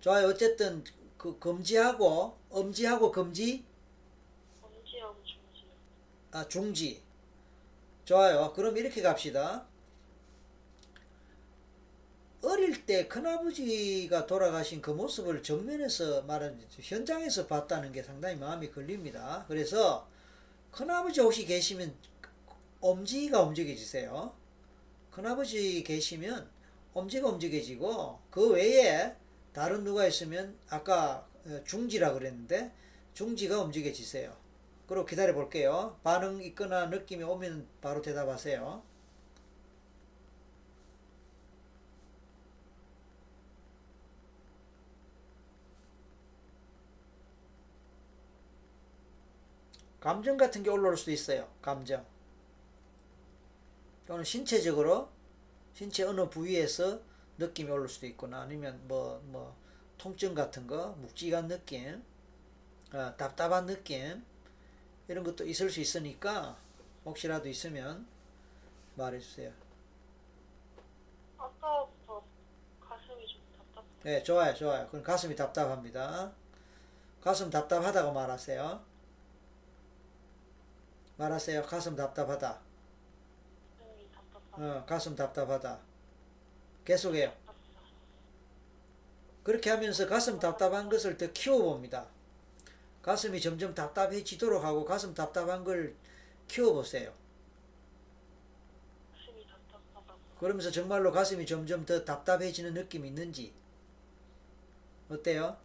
좋아요. 0.00 0.26
어쨌든 0.26 0.82
그 1.16 1.38
금지하고 1.38 2.36
엄지하고 2.50 3.12
금지 3.12 3.64
엄지하고 4.60 5.14
중지. 5.22 5.66
아, 6.32 6.48
중지. 6.48 7.04
좋아요. 8.04 8.52
그럼 8.52 8.76
이렇게 8.76 9.00
갑시다. 9.00 9.64
어릴 12.42 12.86
때 12.86 13.06
큰아버지가 13.06 14.26
돌아가신 14.26 14.80
그 14.80 14.90
모습을 14.90 15.42
정면에서 15.42 16.22
말하는 16.22 16.58
현장에서 16.70 17.46
봤다는 17.46 17.92
게 17.92 18.02
상당히 18.02 18.36
마음이 18.36 18.70
걸립니다. 18.70 19.44
그래서 19.46 20.08
큰아버지 20.70 21.20
혹시 21.20 21.44
계시면 21.44 21.94
엄지가 22.80 23.42
움직여지세요. 23.42 24.32
큰아버지 25.10 25.82
계시면 25.82 26.48
엄지가 26.94 27.28
움직여지고 27.28 28.20
그 28.30 28.50
외에 28.50 29.14
다른 29.52 29.84
누가 29.84 30.06
있으면 30.06 30.56
아까 30.68 31.26
어, 31.46 31.60
중지라 31.64 32.14
그랬는데 32.14 32.72
중지가 33.14 33.60
움직여지세요. 33.62 34.34
그리고 34.86 35.04
기다려 35.04 35.34
볼게요. 35.34 35.98
반응 36.02 36.42
있거나 36.42 36.86
느낌이 36.86 37.22
오면 37.22 37.66
바로 37.80 38.00
대답하세요. 38.00 38.82
감정 50.00 50.36
같은 50.36 50.62
게 50.62 50.70
올라올 50.70 50.96
수도 50.96 51.10
있어요. 51.10 51.48
감정. 51.60 52.04
또는 54.06 54.24
신체적으로 54.24 55.10
신체 55.74 56.02
어느 56.02 56.28
부위에서 56.28 57.00
느낌이 57.38 57.70
올라올 57.70 57.88
수도 57.88 58.06
있거나 58.06 58.40
아니면 58.40 58.80
뭐뭐 58.88 59.54
통증 59.98 60.34
같은 60.34 60.66
거, 60.66 60.88
묵직한 60.98 61.46
느낌, 61.46 62.02
어, 62.92 63.14
답답한 63.16 63.66
느낌 63.66 64.24
이런 65.08 65.22
것도 65.22 65.46
있을 65.46 65.70
수 65.70 65.80
있으니까 65.80 66.56
혹시라도 67.04 67.48
있으면 67.48 68.06
말해주세요. 68.94 69.52
아까부터 71.38 72.22
가슴이 72.80 73.26
좀 73.26 73.40
답답. 73.56 73.84
네, 74.02 74.22
좋아요, 74.22 74.54
좋아요. 74.54 74.88
그럼 74.88 75.04
가슴이 75.04 75.36
답답합니다. 75.36 76.32
가슴 77.20 77.50
답답하다고 77.50 78.12
말하세요. 78.12 78.89
말하세요. 81.20 81.62
가슴 81.64 81.94
답답하다. 81.96 82.58
가슴이 83.78 84.10
답답하다. 84.10 84.78
어, 84.78 84.84
가슴 84.86 85.14
답답하다. 85.14 85.78
계속해요. 86.86 87.30
그렇게 89.42 89.68
하면서 89.68 90.06
가슴 90.06 90.38
답답한 90.38 90.88
것을 90.88 91.18
더 91.18 91.30
키워봅니다. 91.30 92.06
가슴이 93.02 93.38
점점 93.40 93.74
답답해지도록 93.74 94.64
하고 94.64 94.84
가슴 94.86 95.12
답답한 95.12 95.62
걸 95.62 95.94
키워보세요. 96.48 97.12
그러면서 100.38 100.70
정말로 100.70 101.12
가슴이 101.12 101.44
점점 101.44 101.84
더 101.84 102.02
답답해지는 102.02 102.72
느낌이 102.72 103.08
있는지 103.08 103.52
어때요? 105.10 105.58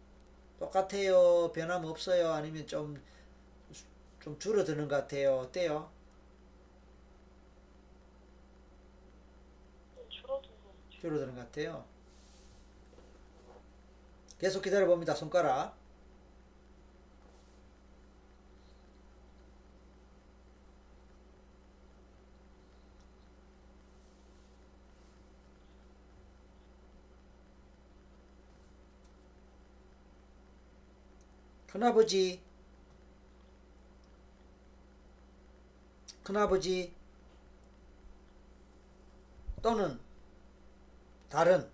똑같아요? 0.58 1.50
변함 1.52 1.86
없어요? 1.86 2.32
아니면 2.32 2.66
좀, 2.66 3.02
좀 4.26 4.36
줄어드는 4.40 4.88
것 4.88 4.96
같아요? 4.96 5.36
어때요? 5.36 5.88
같아요. 10.10 10.42
줄어드는 10.90 11.36
것 11.36 11.42
같아요. 11.42 11.84
계속 14.40 14.62
기다려 14.62 14.84
봅니다. 14.86 15.14
손가락. 15.14 15.76
큰아버지, 31.68 32.40
큰아버지, 36.26 36.92
또는 39.62 39.96
다른 41.28 41.70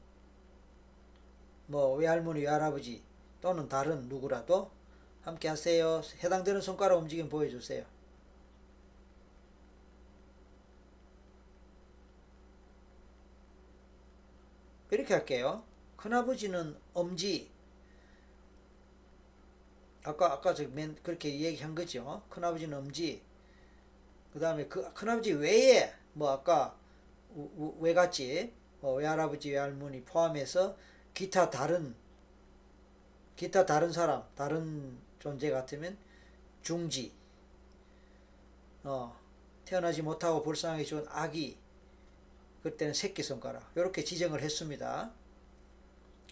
뭐 1.66 1.94
외할머니 1.94 2.40
외할아버지 2.40 3.02
또는 3.40 3.66
다른 3.66 4.10
누구라도 4.10 4.70
함께 5.22 5.48
하세요. 5.48 6.02
해당되는 6.22 6.60
손가락 6.60 6.98
움직임 6.98 7.30
보여주세요. 7.30 7.86
이렇게 14.90 15.14
할게요. 15.14 15.64
큰아버지는 15.96 16.76
엄지 16.92 17.50
아까 20.04 20.30
아까 20.30 20.52
저맨 20.52 20.98
그렇게 21.02 21.40
얘기한 21.40 21.74
거죠. 21.74 22.22
큰아버지는 22.28 22.76
엄지 22.76 23.31
그 24.32 24.40
다음에 24.40 24.66
그 24.66 24.92
큰아버지 24.94 25.32
외에 25.32 25.92
뭐 26.14 26.30
아까 26.30 26.76
외갓집 27.80 28.52
뭐 28.80 28.94
외할아버지 28.94 29.50
외할머니 29.50 30.02
포함해서 30.02 30.76
기타 31.14 31.50
다른 31.50 31.94
기타 33.36 33.66
다른 33.66 33.92
사람 33.92 34.24
다른 34.34 34.98
존재 35.18 35.50
같으면 35.50 35.96
중지. 36.62 37.12
어 38.84 39.16
태어나지 39.64 40.02
못하고 40.02 40.42
불쌍하게 40.42 40.84
죽은 40.84 41.06
아기 41.08 41.56
그때는 42.62 42.94
새끼손가락. 42.94 43.72
이렇게 43.74 44.04
지정을 44.04 44.40
했습니다. 44.40 45.10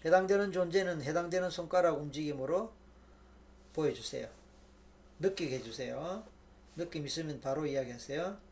해당되는 0.04 0.52
존재는 0.52 1.02
해당되는 1.02 1.50
손가락 1.50 1.98
움직임으로 1.98 2.72
보여주세요. 3.72 4.28
느끼게 5.18 5.56
해주세요 5.56 6.24
느낌 6.80 7.06
있으면 7.06 7.40
바로 7.40 7.66
이야기하세요 7.66 8.49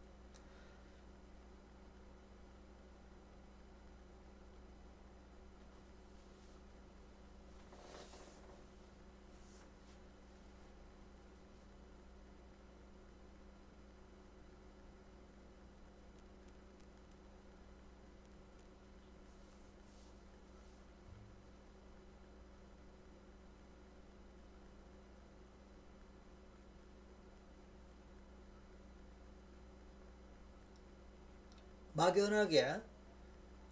막연하게 31.99 32.81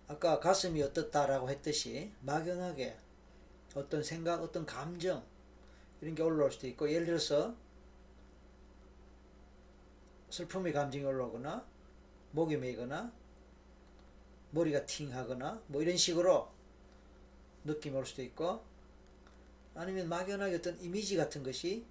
아까 0.09 0.41
가슴이 0.41 0.83
어떻다라고 0.83 1.49
했듯이 1.49 2.11
막연하게 2.23 2.99
어떤 3.77 4.03
생각, 4.03 4.43
어떤 4.43 4.67
감정 4.67 5.25
이런 6.01 6.17
게 6.17 6.25
올라올 6.25 6.51
수도 6.51 6.67
있고 6.67 6.91
예를 6.91 7.07
들어서 7.07 7.55
슬픔의 10.31 10.73
감정이 10.73 11.05
올라오거나 11.05 11.65
목이 12.33 12.57
메이거나 12.57 13.13
머리가 14.51 14.85
팅하거나 14.87 15.63
뭐 15.69 15.81
이런 15.83 15.97
식으로 15.97 16.51
느낌이 17.65 17.97
올 17.97 18.05
수도 18.05 18.23
있고 18.23 18.65
아니면 19.77 20.09
막연하게 20.09 20.57
어떤 20.57 20.81
이미지 20.81 21.17
같은 21.17 21.45
것이 21.45 21.87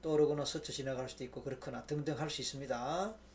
떠오르거나 0.00 0.46
스쳐 0.46 0.72
지나갈 0.72 1.10
수도 1.10 1.24
있고 1.24 1.42
그렇거나 1.42 1.84
등등 1.84 2.18
할 2.18 2.30
수 2.30 2.40
있습니다. 2.40 3.27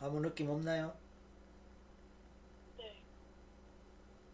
아무 0.00 0.20
느낌 0.20 0.48
없나요? 0.50 0.92
네. 2.78 3.02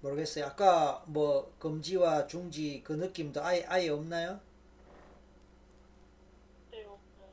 모르겠어요. 0.01 0.47
아까 0.47 1.05
뭐 1.07 1.53
금지와 1.59 2.27
중지 2.27 2.83
그 2.85 2.93
느낌도 2.95 3.45
아예 3.45 3.65
아예 3.69 3.89
없나요? 3.91 4.41
네, 6.71 6.85
없어요. 6.85 7.33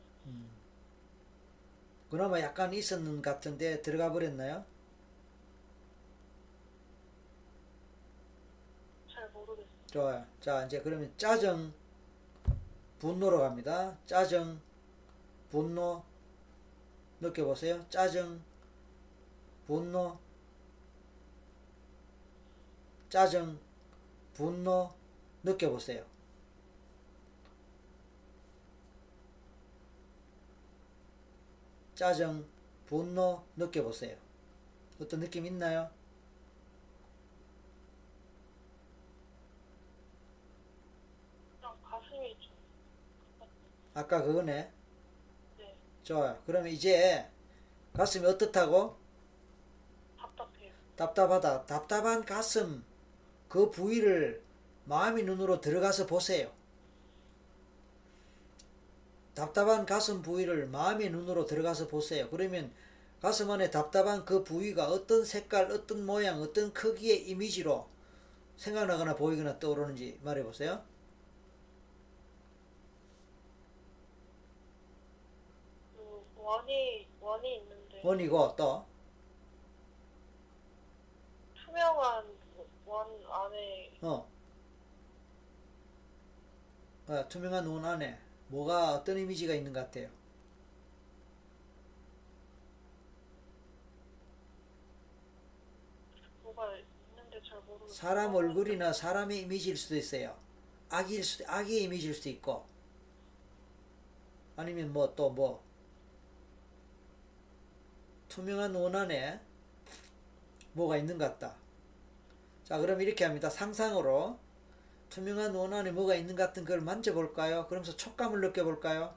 그나마 2.10 2.40
약간 2.40 2.74
있었는 2.74 3.22
것 3.22 3.24
같은데 3.24 3.82
들어가 3.82 4.12
버렸나요? 4.12 4.64
잘 9.08 9.30
모르겠어요. 9.32 9.68
좋아요. 9.92 10.26
자, 10.42 10.66
이제 10.66 10.82
그러면 10.82 11.12
짜증, 11.18 11.74
분노로 13.00 13.40
갑니다. 13.40 13.96
짜증, 14.06 14.60
분노, 15.52 16.04
느껴보세요. 17.24 17.86
짜증, 17.90 18.42
분노, 19.66 20.20
짜증, 23.10 23.58
분노, 24.34 24.92
느껴보세요. 25.44 26.06
짜증, 31.96 32.46
분노, 32.88 33.44
느껴보세요. 33.56 34.18
어떤 35.00 35.22
느낌 35.22 35.46
있나요? 35.46 35.90
아까 43.94 44.24
그거네. 44.24 44.72
네, 46.04 46.14
좋아요. 46.14 46.38
그러면 46.46 46.72
이제 46.72 47.26
가슴이 47.94 48.26
어떻다고? 48.28 48.98
답답해요. 50.18 50.74
답답하다. 50.96 51.66
답답한 51.68 52.26
가슴 52.26 52.84
그 53.50 53.72
부위를 53.72 54.44
마음의 54.86 55.24
눈으로 55.26 55.62
들어가서 55.62 56.08
보세요. 56.08 56.52
답답한 59.36 59.86
가슴 59.86 60.22
부위를 60.24 60.68
마음의 60.68 61.10
눈으로 61.12 61.46
들어가서 61.46 61.88
보세요. 61.88 62.30
그러면 62.30 62.72
가슴 63.22 63.50
안에 63.52 63.70
답답한 63.72 64.26
그 64.26 64.44
부위가 64.44 64.88
어떤 64.90 65.24
색깔, 65.26 65.72
어떤 65.72 66.06
모양, 66.06 66.42
어떤 66.42 66.74
크기의 66.74 67.30
이미지로 67.30 67.88
생각나거나 68.58 69.16
보이거나 69.16 69.60
떠오르는지 69.60 70.20
말해보세요. 70.24 70.84
그 75.96 76.24
원이 76.44 77.08
원이 77.22 77.56
있는데 77.58 78.02
원이고 78.04 78.56
또 78.56 78.86
투명한 81.56 82.26
원 82.86 83.08
안에 83.32 83.94
어. 84.02 84.28
아, 87.08 87.28
투명한 87.28 87.66
원 87.68 87.86
안에 87.86 88.20
뭐가 88.50 88.94
어떤 88.96 89.18
이미지가 89.18 89.54
있는 89.54 89.74
것 89.74 89.80
같아요. 89.82 90.10
뭐가 96.44 96.76
있는데 96.78 97.42
잘 97.48 97.60
모르겠어요. 97.62 97.94
사람 97.94 98.36
얼굴이나 98.36 98.94
사람의 98.94 99.42
이미지일 99.42 99.78
수도 99.78 99.96
있어요. 99.96 100.38
아기일 100.90 101.24
수도 101.24 101.46
아기의 101.48 101.84
이미지일 101.84 102.14
수도 102.14 102.30
있고 102.30 102.66
아니면 104.56 104.94
뭐 104.94 105.16
또 105.16 105.30
뭐 105.32 105.64
투명한 108.34 108.74
원 108.74 108.96
안에 108.96 109.40
뭐가 110.72 110.98
있는 110.98 111.20
것 111.20 111.26
같다. 111.26 111.56
자, 112.64 112.80
그럼 112.80 113.00
이렇게 113.00 113.26
합니다. 113.26 113.48
상상으로 113.48 114.40
투명한 115.12 115.54
원 115.54 115.72
안에 115.72 115.92
뭐가 115.92 116.16
있는 116.16 116.36
것 116.36 116.48
같은 116.48 116.66
걸 116.66 116.82
만져볼까요? 116.82 117.68
그러면서 117.68 117.96
촉감을 117.96 118.42
느껴볼까요? 118.42 119.14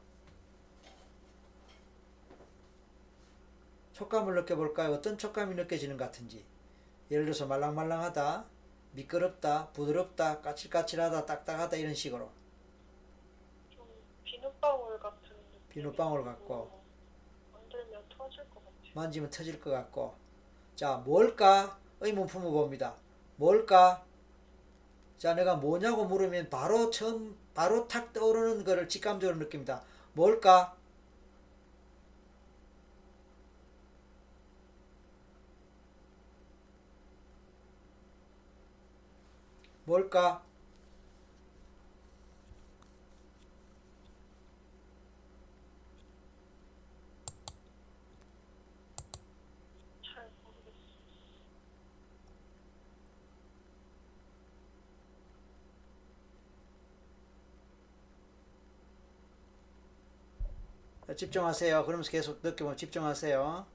촉감을 3.94 4.34
느껴볼까요? 4.34 4.92
어떤 4.92 5.16
촉감이 5.16 5.54
느껴지는 5.54 5.96
것 5.96 6.04
같은지. 6.04 6.44
예를 7.10 7.24
들어서 7.24 7.46
말랑말랑하다, 7.46 8.44
미끄럽다, 8.92 9.70
부드럽다, 9.72 10.42
까칠까칠하다, 10.42 11.24
딱딱하다 11.24 11.78
이런 11.78 11.94
식으로. 11.94 12.30
좀 13.70 13.88
비눗방울 14.24 15.00
같은. 15.00 15.36
비눗방울 15.70 16.22
같고. 16.22 16.82
만들면 17.54 18.04
터질 18.10 18.40
것 18.50 18.56
같아요. 18.56 18.66
만지면 18.96 19.30
터질 19.30 19.60
것 19.60 19.70
같고. 19.70 20.14
자, 20.74 20.96
뭘까? 21.04 21.78
의문 22.00 22.26
품어봅니다. 22.26 22.94
뭘까? 23.36 24.04
자, 25.18 25.34
내가 25.34 25.56
뭐냐고 25.56 26.04
물으면 26.06 26.48
바로 26.50 26.90
처음, 26.90 27.36
바로 27.54 27.86
탁 27.88 28.12
떠오르는 28.12 28.64
거를 28.64 28.88
직감적으로 28.88 29.38
느낍니다. 29.38 29.82
뭘까? 30.14 30.74
뭘까? 39.86 40.42
잘 50.02 50.30
모르겠어요. 50.42 50.76
자, 60.90 61.04
집중하세요. 61.16 61.84
그러면서 61.84 62.10
계속 62.10 62.40
느껴보면 62.42 62.76
집중하세요. 62.76 63.66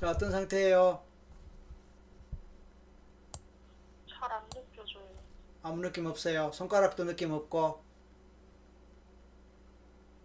자, 0.00 0.10
어떤 0.10 0.30
상태예요? 0.30 1.02
잘 4.08 4.32
안 4.32 4.48
느껴져요. 4.50 5.04
아무 5.62 5.82
느낌 5.82 6.06
없어요. 6.06 6.50
손가락도 6.52 7.04
느낌 7.04 7.32
없고. 7.32 7.82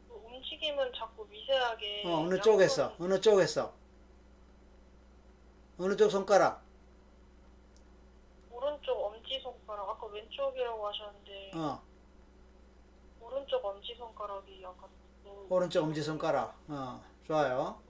그 0.07 0.13
움직임은 0.13 0.91
자꾸 0.97 1.25
미세하게. 1.29 2.03
어, 2.05 2.19
어느 2.21 2.39
쪽에서? 2.39 2.95
어느 2.99 3.19
쪽에서? 3.19 3.73
어느 5.77 5.95
쪽 5.97 6.09
손가락? 6.09 6.63
오른쪽 8.51 8.97
엄지 9.03 9.39
손가락. 9.41 9.89
아까 9.89 10.07
왼쪽이라고 10.07 10.87
하셨는데 10.87 11.51
어, 11.55 11.81
오른쪽 13.19 13.65
엄지 13.65 13.93
손가락이 13.97 14.61
약간 14.63 14.89
뭐 15.23 15.47
오른쪽 15.49 15.83
엄지 15.83 16.01
손가락. 16.01 16.55
어, 16.69 17.03
좋아요. 17.27 17.81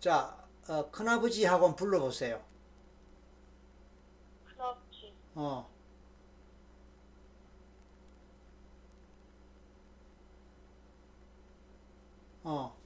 자, 0.00 0.34
어, 0.66 0.90
큰아버지하고 0.90 1.66
한번 1.66 1.76
불러보세요. 1.76 2.42
큰아버지. 4.46 5.12
어. 5.34 5.68
어. 12.44 12.76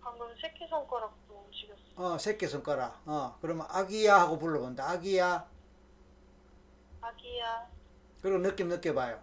방금 0.00 0.28
새끼손가락 0.40 1.27
어, 1.96 2.16
새끼 2.18 2.46
손가락. 2.46 3.02
어, 3.06 3.36
그러면 3.40 3.66
아기야 3.70 4.20
하고 4.20 4.38
불러본다. 4.38 4.88
아기야. 4.88 5.48
아기야. 7.00 7.68
그리고 8.22 8.38
느낌 8.38 8.68
느껴봐요. 8.68 9.20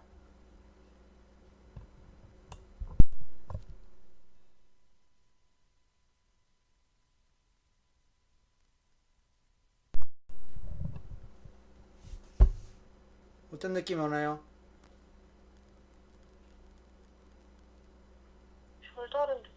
어떤 13.52 13.72
느낌이 13.72 13.98
오나요? 13.98 14.38
별다른. 18.94 19.55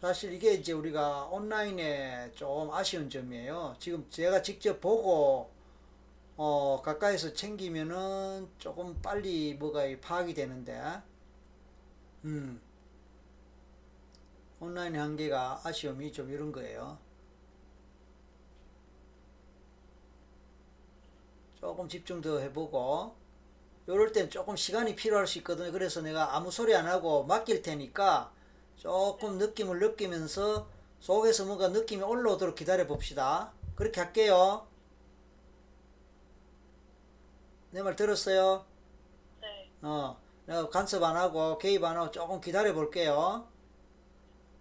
사실 0.00 0.32
이게 0.32 0.54
이제 0.54 0.72
우리가 0.72 1.26
온라인에 1.26 2.32
좀 2.34 2.70
아쉬운 2.72 3.10
점이에요. 3.10 3.76
지금 3.78 4.06
제가 4.08 4.40
직접 4.42 4.80
보고 4.80 5.50
어, 6.38 6.80
가까이서 6.82 7.34
챙기면은 7.34 8.48
조금 8.58 8.98
빨리 9.02 9.52
뭐가 9.54 9.82
파악이 10.00 10.32
되는데, 10.32 10.80
음, 12.24 12.58
온라인 14.58 14.96
한계가 14.96 15.60
아쉬움이 15.64 16.12
좀 16.12 16.30
이런 16.30 16.50
거예요. 16.50 16.98
조금 21.60 21.86
집중 21.88 22.22
더 22.22 22.38
해보고 22.38 23.14
요럴 23.86 24.12
땐 24.12 24.30
조금 24.30 24.56
시간이 24.56 24.94
필요할 24.94 25.26
수 25.26 25.36
있거든요. 25.38 25.70
그래서 25.72 26.00
내가 26.00 26.34
아무 26.34 26.50
소리 26.50 26.74
안 26.74 26.86
하고 26.86 27.24
맡길 27.24 27.60
테니까 27.60 28.32
조금 28.80 29.38
느낌을 29.38 29.78
느끼면서 29.78 30.68
속에서 30.98 31.44
뭔가 31.44 31.68
느낌이 31.68 32.02
올라오도록 32.02 32.56
기다려 32.56 32.86
봅시다. 32.88 33.52
그렇게 33.76 34.00
할게요. 34.00 34.66
내 37.72 37.82
말 37.82 37.96
들었어요? 37.96 38.64
네. 39.40 39.72
어, 39.82 40.20
내가 40.46 40.68
간섭 40.70 41.02
안 41.04 41.16
하고 41.16 41.58
개입 41.58 41.84
안 41.84 41.96
하고 41.96 42.10
조금 42.10 42.40
기다려 42.40 42.74
볼게요. 42.74 43.48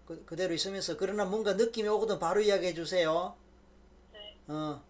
그, 0.06 0.26
그대로 0.26 0.54
있으면서 0.54 0.98
그러나 0.98 1.24
뭔가 1.26 1.54
느낌이 1.54 1.88
오거든 1.88 2.20
바로 2.20 2.42
이야기해 2.42 2.74
주세요. 2.74 3.36
네. 4.14 4.40
어. 4.48 4.84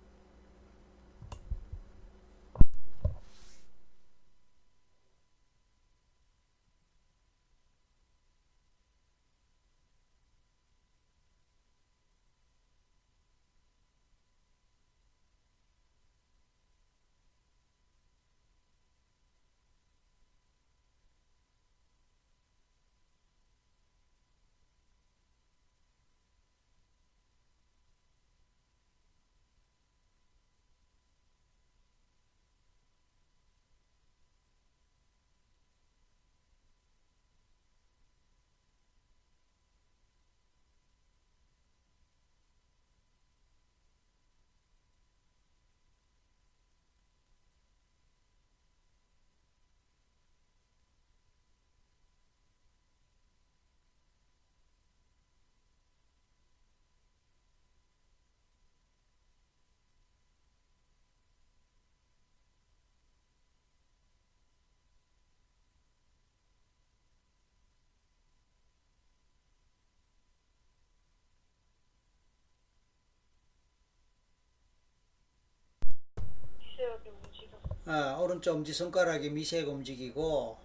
어, 77.90 78.22
오른쪽 78.22 78.53
엄지 78.56 78.72
손가락이 78.72 79.32
미세하게 79.32 79.68
움직이고 79.68 80.58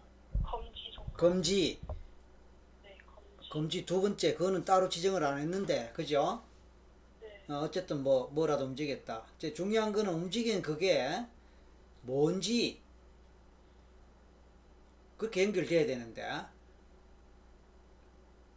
검지 0.42 0.92
손가락. 0.94 1.16
검지 1.16 1.80
네, 2.82 2.98
검지. 3.06 3.48
검지 3.48 3.86
두 3.86 4.02
번째 4.02 4.34
그거는 4.34 4.66
따로 4.66 4.90
지정을 4.90 5.24
안 5.24 5.38
했는데 5.38 5.90
그죠? 5.94 6.42
네. 7.22 7.42
어, 7.48 7.60
어쨌든 7.60 8.02
뭐 8.02 8.28
뭐라도 8.28 8.66
움직였다. 8.66 9.24
이제 9.38 9.54
중요한 9.54 9.90
거는 9.92 10.12
움직인 10.12 10.60
그게 10.60 11.24
뭔지 12.02 12.82
그렇게 15.16 15.44
연결돼야 15.44 15.86
되는데 15.86 16.28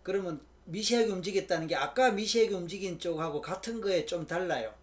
그러면 0.04 0.46
미세하게 0.66 1.10
움직였다는 1.12 1.68
게 1.68 1.76
아까 1.78 2.12
미세하게 2.12 2.54
움직인 2.54 3.00
쪽하고 3.00 3.40
같은 3.40 3.80
거에 3.80 4.06
좀 4.06 4.28
달라요. 4.28 4.74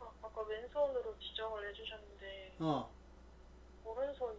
아, 0.00 0.10
아까 0.22 0.42
왼손으로 0.42 1.16
지정을 1.20 1.68
해주셨는데 1.68 2.51
어. 2.62 2.88
오른손이 3.84 4.38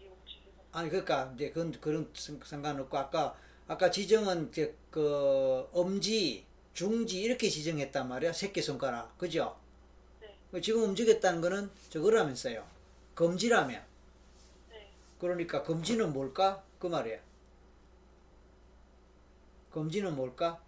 움직이고. 0.00 0.52
아니 0.72 0.90
그러니까 0.90 1.32
이제 1.34 1.50
그건 1.50 1.72
그런 1.80 2.10
상- 2.14 2.40
상관없고 2.44 2.96
아까 2.96 3.34
아까 3.66 3.90
지정은 3.90 4.48
이제 4.50 4.74
그 4.90 5.68
엄지, 5.72 6.44
중지 6.74 7.20
이렇게 7.22 7.48
지정했단 7.48 8.08
말이야 8.08 8.32
새끼 8.32 8.60
손가락 8.62 9.16
그죠? 9.18 9.58
네. 10.20 10.60
지금 10.60 10.82
움직였다는 10.84 11.40
거는 11.40 11.70
저거라면서요 11.90 12.64
검지라면 13.14 13.82
네. 14.70 14.90
그러니까 15.18 15.62
검지는 15.62 16.12
뭘까 16.12 16.62
그 16.78 16.86
말이야 16.86 17.18
검지는 19.70 20.14
뭘까? 20.16 20.60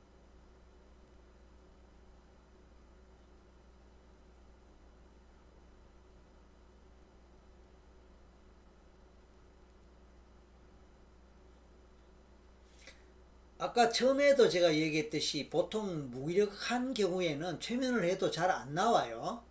아까 13.61 13.91
처음에도 13.91 14.49
제가 14.49 14.75
얘기했듯이 14.75 15.51
보통 15.51 16.11
무기력한 16.11 16.95
경우에는 16.95 17.61
최면을 17.61 18.05
해도 18.05 18.31
잘 18.31 18.51
안 18.51 18.73
나와요. 18.73 19.43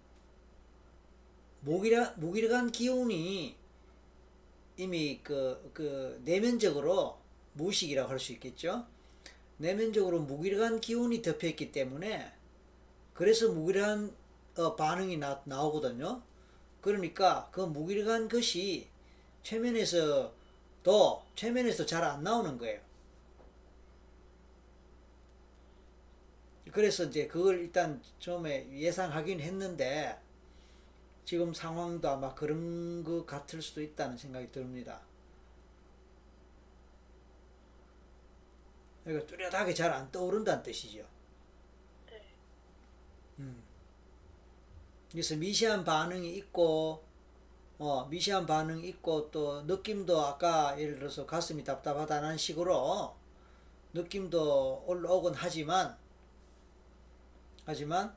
무기력, 1.61 2.19
무기력한 2.19 2.71
기운이 2.71 3.55
이미 4.77 5.19
그, 5.23 5.69
그, 5.75 6.19
내면적으로 6.25 7.19
무의식이라고 7.53 8.09
할 8.09 8.19
수 8.19 8.31
있겠죠. 8.33 8.87
내면적으로 9.57 10.21
무기력한 10.21 10.81
기운이 10.81 11.21
덮여있기 11.21 11.71
때문에 11.71 12.31
그래서 13.13 13.49
무기력한 13.49 14.11
어, 14.57 14.75
반응이 14.75 15.17
나, 15.17 15.39
나오거든요. 15.45 16.23
그러니까 16.81 17.47
그 17.51 17.61
무기력한 17.61 18.27
것이 18.27 18.87
최면에서 19.43 20.33
도 20.81 21.21
최면에서 21.35 21.85
잘 21.85 22.03
안 22.03 22.23
나오는 22.23 22.57
거예요. 22.57 22.88
그래서 26.71 27.05
이제 27.05 27.27
그걸 27.27 27.59
일단 27.59 28.01
처음에 28.19 28.69
예상하긴 28.79 29.39
했는데 29.39 30.19
지금 31.25 31.53
상황도 31.53 32.09
아마 32.09 32.33
그런 32.33 33.03
것 33.03 33.25
같을 33.25 33.61
수도 33.61 33.81
있다는 33.81 34.17
생각이 34.17 34.51
듭니다. 34.51 35.01
그러니까 39.03 39.27
뚜렷하게 39.27 39.73
잘 39.73 39.91
안 39.91 40.09
떠오른다는 40.11 40.63
뜻이죠. 40.63 41.05
네. 42.09 42.21
음. 43.39 43.63
그래서 45.11 45.35
미세한 45.35 45.83
반응이 45.83 46.35
있고, 46.37 47.03
어, 47.79 48.05
미세한 48.07 48.45
반응이 48.45 48.87
있고, 48.89 49.31
또 49.31 49.63
느낌도 49.63 50.21
아까 50.21 50.79
예를 50.79 50.95
들어서 50.99 51.25
가슴이 51.25 51.63
답답하다는 51.63 52.37
식으로 52.37 53.15
느낌도 53.93 54.85
올라오곤 54.87 55.33
하지만, 55.35 55.97
하지만, 57.69 58.15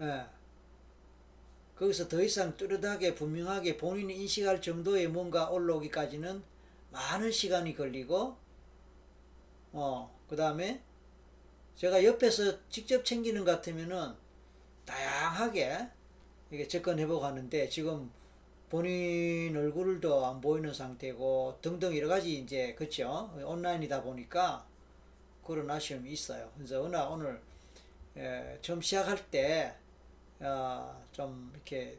예. 0.00 0.26
거기서 1.76 2.08
더 2.08 2.22
이상 2.22 2.56
뚜렷하게 2.56 3.14
분명하게 3.14 3.76
본인이 3.76 4.14
인식할 4.22 4.62
정도의 4.62 5.08
뭔가 5.08 5.50
올라오기까지는 5.50 6.42
많은 6.90 7.30
시간이 7.30 7.74
걸리고, 7.76 8.36
어, 9.72 10.10
그 10.28 10.36
다음에 10.36 10.82
제가 11.76 12.04
옆에서 12.04 12.58
직접 12.70 13.04
챙기는 13.04 13.44
것 13.44 13.52
같으면은 13.52 14.14
다양하게 14.86 15.88
이게 16.52 16.68
접근해보고 16.68 17.24
하는데 17.24 17.68
지금 17.68 18.10
본인 18.72 19.54
얼굴도 19.54 20.24
안 20.24 20.40
보이는 20.40 20.72
상태고 20.72 21.58
등등 21.60 21.94
여러 21.94 22.08
가지 22.08 22.38
이제 22.38 22.74
그쵸 22.74 23.30
온라인이다 23.44 24.02
보니까 24.02 24.66
그런 25.44 25.70
아쉬움이 25.70 26.10
있어요. 26.10 26.50
그래서 26.56 26.80
오늘 26.80 26.98
오늘 27.00 27.42
에, 28.16 28.58
처음 28.62 28.80
시작할 28.80 29.30
때 29.30 29.76
어, 30.40 31.04
좀 31.12 31.50
이렇게 31.52 31.98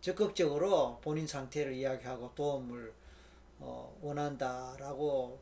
적극적으로 0.00 1.00
본인 1.02 1.26
상태를 1.26 1.72
이야기하고 1.72 2.32
도움을 2.36 2.92
어, 3.58 3.98
원한다라고 4.00 5.40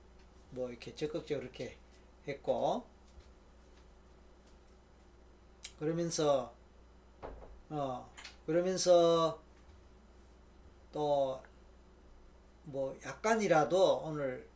뭐 0.53 0.71
이렇게 0.71 0.95
적극적으로 0.95 1.45
이렇게 1.45 1.77
했고 2.27 2.83
그러면서 5.79 6.55
어 7.69 8.11
그러면서 8.47 9.45
또 10.93 11.41
뭐 12.67 12.99
약간이라도 13.05 13.99
오늘 14.05 14.49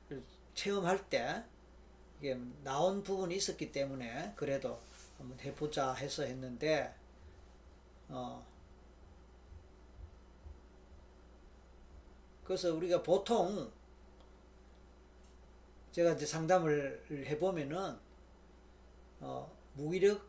체험할 0.54 1.08
때 1.08 1.44
이게 2.18 2.36
나온 2.64 3.02
부분이 3.02 3.36
있었기 3.36 3.70
때문에 3.70 4.32
그래도 4.34 4.80
한번 5.16 5.38
해보자 5.38 5.94
해서 5.94 6.24
했는데 6.24 6.92
어 8.08 8.44
그래서 12.44 12.74
우리가 12.74 13.00
보통 13.02 13.70
제가 15.92 16.12
이제 16.12 16.26
상담을 16.26 17.04
해보면은 17.28 17.96
어 19.20 19.56
무기력 19.74 20.28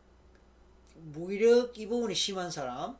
무기력 0.94 1.76
이 1.76 1.88
부분이 1.88 2.14
심한 2.14 2.48
사람 2.48 2.96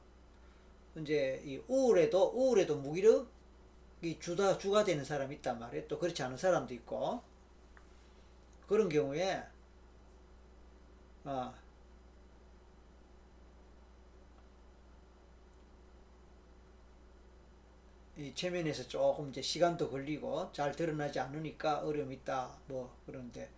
이제 0.97 1.43
이 1.45 1.61
우울에도 1.69 2.33
우울에도 2.35 2.77
무기력이 2.79 4.19
주다 4.21 4.59
주가 4.59 4.85
되는 4.85 5.05
사람이 5.05 5.37
있단 5.37 5.59
말이에요. 5.59 5.89
또 5.89 5.99
그렇지 5.99 6.23
않은 6.23 6.37
사람도 6.37 6.75
있고 6.75 7.23
그런 8.67 8.89
경우에 8.89 9.43
아 11.27 11.63
이 18.17 18.35
체면에서 18.35 18.87
조금 18.89 19.29
이제 19.31 19.43
시간도 19.43 19.91
걸리고 19.91 20.51
잘 20.53 20.73
드러나지 20.77 21.19
않으니까 21.21 21.81
어려움이 21.81 22.15
있다 22.17 22.59
뭐 22.67 22.95
그런데 23.07 23.51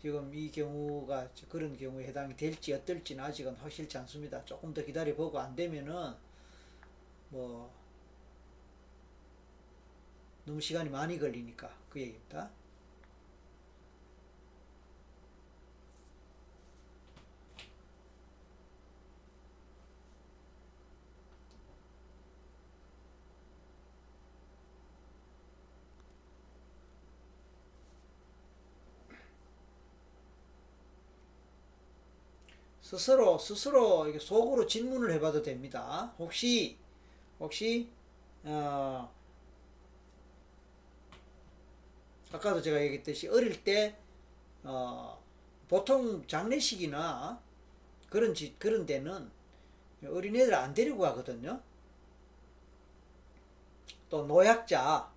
지금 0.00 0.34
이 0.34 0.50
경우가 0.50 1.30
그런 1.48 1.76
경우에 1.76 2.06
해당이 2.06 2.36
될지 2.36 2.72
어떨지는 2.74 3.24
아직은 3.24 3.54
확실치 3.56 3.96
않습니다. 3.98 4.44
조금 4.44 4.74
더 4.74 4.84
기다려 4.84 5.14
보고 5.14 5.38
안 5.38 5.56
되면은 5.56 6.14
뭐 7.34 7.68
너무 10.44 10.60
시간이 10.60 10.88
많이 10.88 11.18
걸리니까 11.18 11.68
그 11.90 12.00
얘기입니다. 12.00 12.48
스스로 32.80 33.38
스스로 33.38 34.06
속으로 34.20 34.68
질문을 34.68 35.10
해봐도 35.14 35.42
됩니다. 35.42 36.14
혹시 36.16 36.83
혹시 37.40 37.88
어 38.44 39.10
아까도 42.34 42.60
제가 42.60 42.82
얘기했듯이 42.82 43.28
어릴 43.28 43.62
때 43.62 43.96
어, 44.64 45.22
보통 45.68 46.26
장례식이나 46.26 47.40
그런 48.10 48.34
지, 48.34 48.54
그런 48.58 48.86
데는 48.86 49.30
어린애들 50.04 50.54
안 50.54 50.74
데리고 50.74 50.98
가거든요. 50.98 51.60
또 54.10 54.26
노약자, 54.26 55.10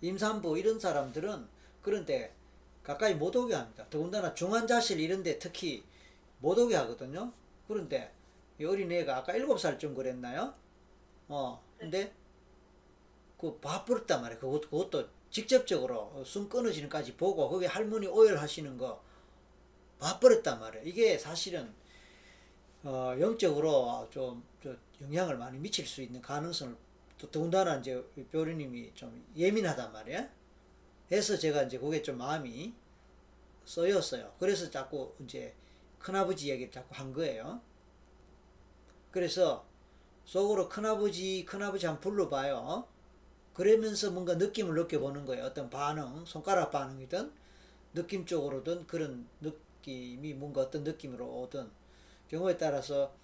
임산부 0.00 0.58
이런 0.58 0.78
사람들은 0.78 1.46
그런 1.82 2.04
데 2.04 2.34
가까이 2.82 3.14
못 3.14 3.34
오게 3.36 3.54
합니다. 3.54 3.86
더군다나 3.90 4.34
중환자실 4.34 5.00
이런 5.00 5.22
데 5.22 5.38
특히 5.38 5.84
못 6.40 6.58
오게 6.58 6.74
하거든요. 6.76 7.32
그런데 7.66 8.12
이 8.58 8.64
어린애가 8.64 9.18
아까 9.18 9.34
일곱 9.34 9.60
살쯤 9.60 9.94
그랬나요? 9.94 10.54
어, 11.28 11.62
근데 11.78 12.12
그 13.38 13.58
봐버렸단 13.60 14.22
말이에요. 14.22 14.40
그것, 14.40 14.60
그것도 14.62 15.08
직접적으로 15.30 16.24
숨 16.24 16.48
끊어지는까지 16.48 17.16
보고 17.16 17.48
거기 17.48 17.66
할머니 17.66 18.06
오열하시는 18.06 18.76
거 18.78 19.02
봐버렸단 19.98 20.58
말이에요. 20.58 20.86
이게 20.86 21.18
사실은 21.18 21.72
어, 22.82 23.14
영적으로 23.18 24.08
좀, 24.10 24.42
좀 24.62 24.78
영향을 25.02 25.36
많이 25.36 25.58
미칠 25.58 25.86
수 25.86 26.00
있는 26.00 26.22
가능성을 26.22 26.76
또 27.18 27.30
더군다나 27.30 27.76
이제 27.76 28.02
뼈리님이 28.30 28.92
좀 28.94 29.24
예민하단 29.36 29.92
말이에요. 29.92 30.28
해서 31.10 31.36
제가 31.36 31.64
이제 31.64 31.78
그게 31.78 32.02
좀 32.02 32.18
마음이 32.18 32.72
써였어요. 33.64 34.34
그래서 34.38 34.70
자꾸 34.70 35.14
이제 35.24 35.54
큰아버지 35.98 36.48
얘기를 36.50 36.70
자꾸 36.70 36.94
한 36.94 37.12
거예요. 37.12 37.60
그래서 39.10 39.66
속으로 40.28 40.68
큰아버지, 40.68 41.46
큰아버지 41.46 41.86
한번 41.86 42.02
불러봐요. 42.02 42.86
그러면서 43.54 44.10
뭔가 44.10 44.34
느낌을 44.34 44.74
느껴보는 44.74 45.24
거예요. 45.24 45.46
어떤 45.46 45.70
반응, 45.70 46.26
손가락 46.26 46.70
반응이든 46.70 47.32
느낌 47.94 48.26
쪽으로든 48.26 48.86
그런 48.86 49.26
느낌이 49.40 50.34
뭔가 50.34 50.60
어떤 50.60 50.84
느낌으로 50.84 51.24
오든 51.24 51.70
경우에 52.28 52.58
따라서 52.58 53.14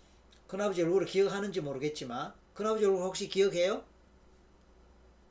큰아버지 0.47 0.83
얼굴을 0.83 1.07
기억하는지 1.07 1.61
모르겠지만 1.61 2.33
큰아버지 2.55 2.87
얼굴 2.87 3.03
혹시 3.03 3.29
기억해요? 3.29 3.85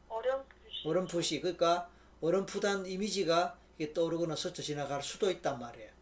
어렴풋이 0.10 0.88
어렴풋이 0.88 1.42
그러니까 1.42 1.90
어렴풋한 2.22 2.86
이미지가 2.86 3.58
떠오르거나 3.96 4.36
스쳐 4.36 4.62
지나갈 4.62 5.02
수도 5.02 5.32
있단 5.32 5.58
말이에요. 5.58 5.93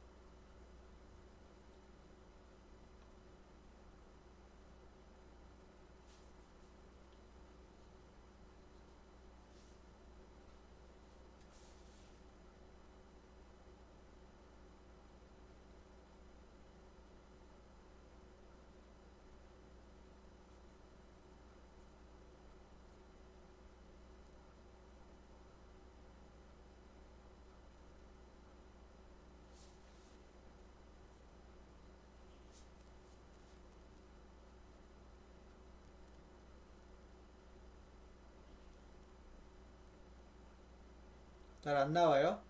잘 41.61 41.75
안 41.77 41.93
나와요? 41.93 42.41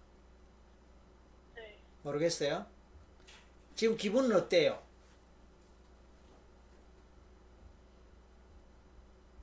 네. 1.55 1.77
모르겠어요. 2.03 2.65
지금 3.75 3.97
기분은 3.97 4.35
어때요? 4.35 4.81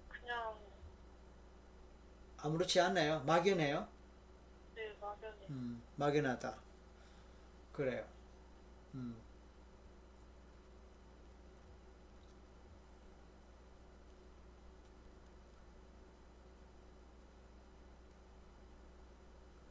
그냥 0.08 0.56
아무렇지 2.38 2.80
않나요? 2.80 3.20
막연해요? 3.24 3.88
네 4.74 4.96
막연해. 5.00 5.46
음, 5.50 5.82
막연하다. 5.96 6.56
그래요. 7.72 8.04
음. 8.94 9.16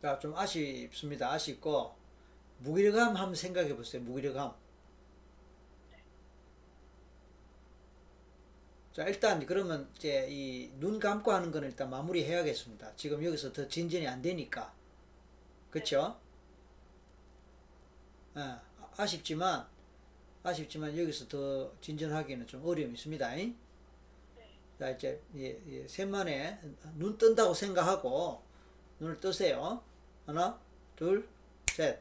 자, 0.08 0.18
좀 0.20 0.34
아쉽습니다. 0.38 1.30
아쉽고, 1.34 1.94
무기력함 2.60 3.18
한번 3.18 3.36
생각해 3.36 3.76
보세요. 3.76 4.02
무기력함. 4.04 4.54
자, 8.94 9.04
일단 9.04 9.46
그러면 9.46 9.90
이제 9.98 10.28
이 10.30 10.72
눈 10.80 10.98
감고 10.98 11.30
하는 11.32 11.52
거는 11.52 11.68
일단 11.68 11.90
마무리 11.90 12.24
해야겠습니다. 12.24 12.96
지금 12.96 13.22
여기서 13.22 13.52
더 13.52 13.68
진전이 13.68 14.08
안 14.08 14.22
되니까. 14.22 14.74
그쵸? 15.70 16.18
아, 18.36 18.62
아쉽지만, 18.96 19.68
아쉽지만 20.44 20.98
여기서 20.98 21.28
더 21.28 21.72
진전하기는 21.82 22.48
좀 22.48 22.66
어려움이 22.66 22.94
있습니다. 22.94 23.36
잉? 23.36 23.58
자, 24.80 24.90
이제, 24.92 25.22
예, 25.36 25.60
예, 25.68 25.86
셋만에 25.86 26.60
눈 26.96 27.18
뜬다고 27.18 27.54
생각하고 27.54 28.42
눈을 29.02 29.20
뜨세요. 29.20 29.84
하나, 30.28 30.60
둘, 30.96 31.28
셋. 31.72 32.00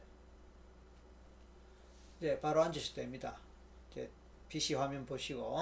이제 2.17 2.39
바로 2.41 2.61
앉으셔도 2.61 2.95
됩니다. 3.01 3.37
이제 3.89 4.09
PC 4.49 4.73
화면 4.75 5.05
보시고. 5.05 5.59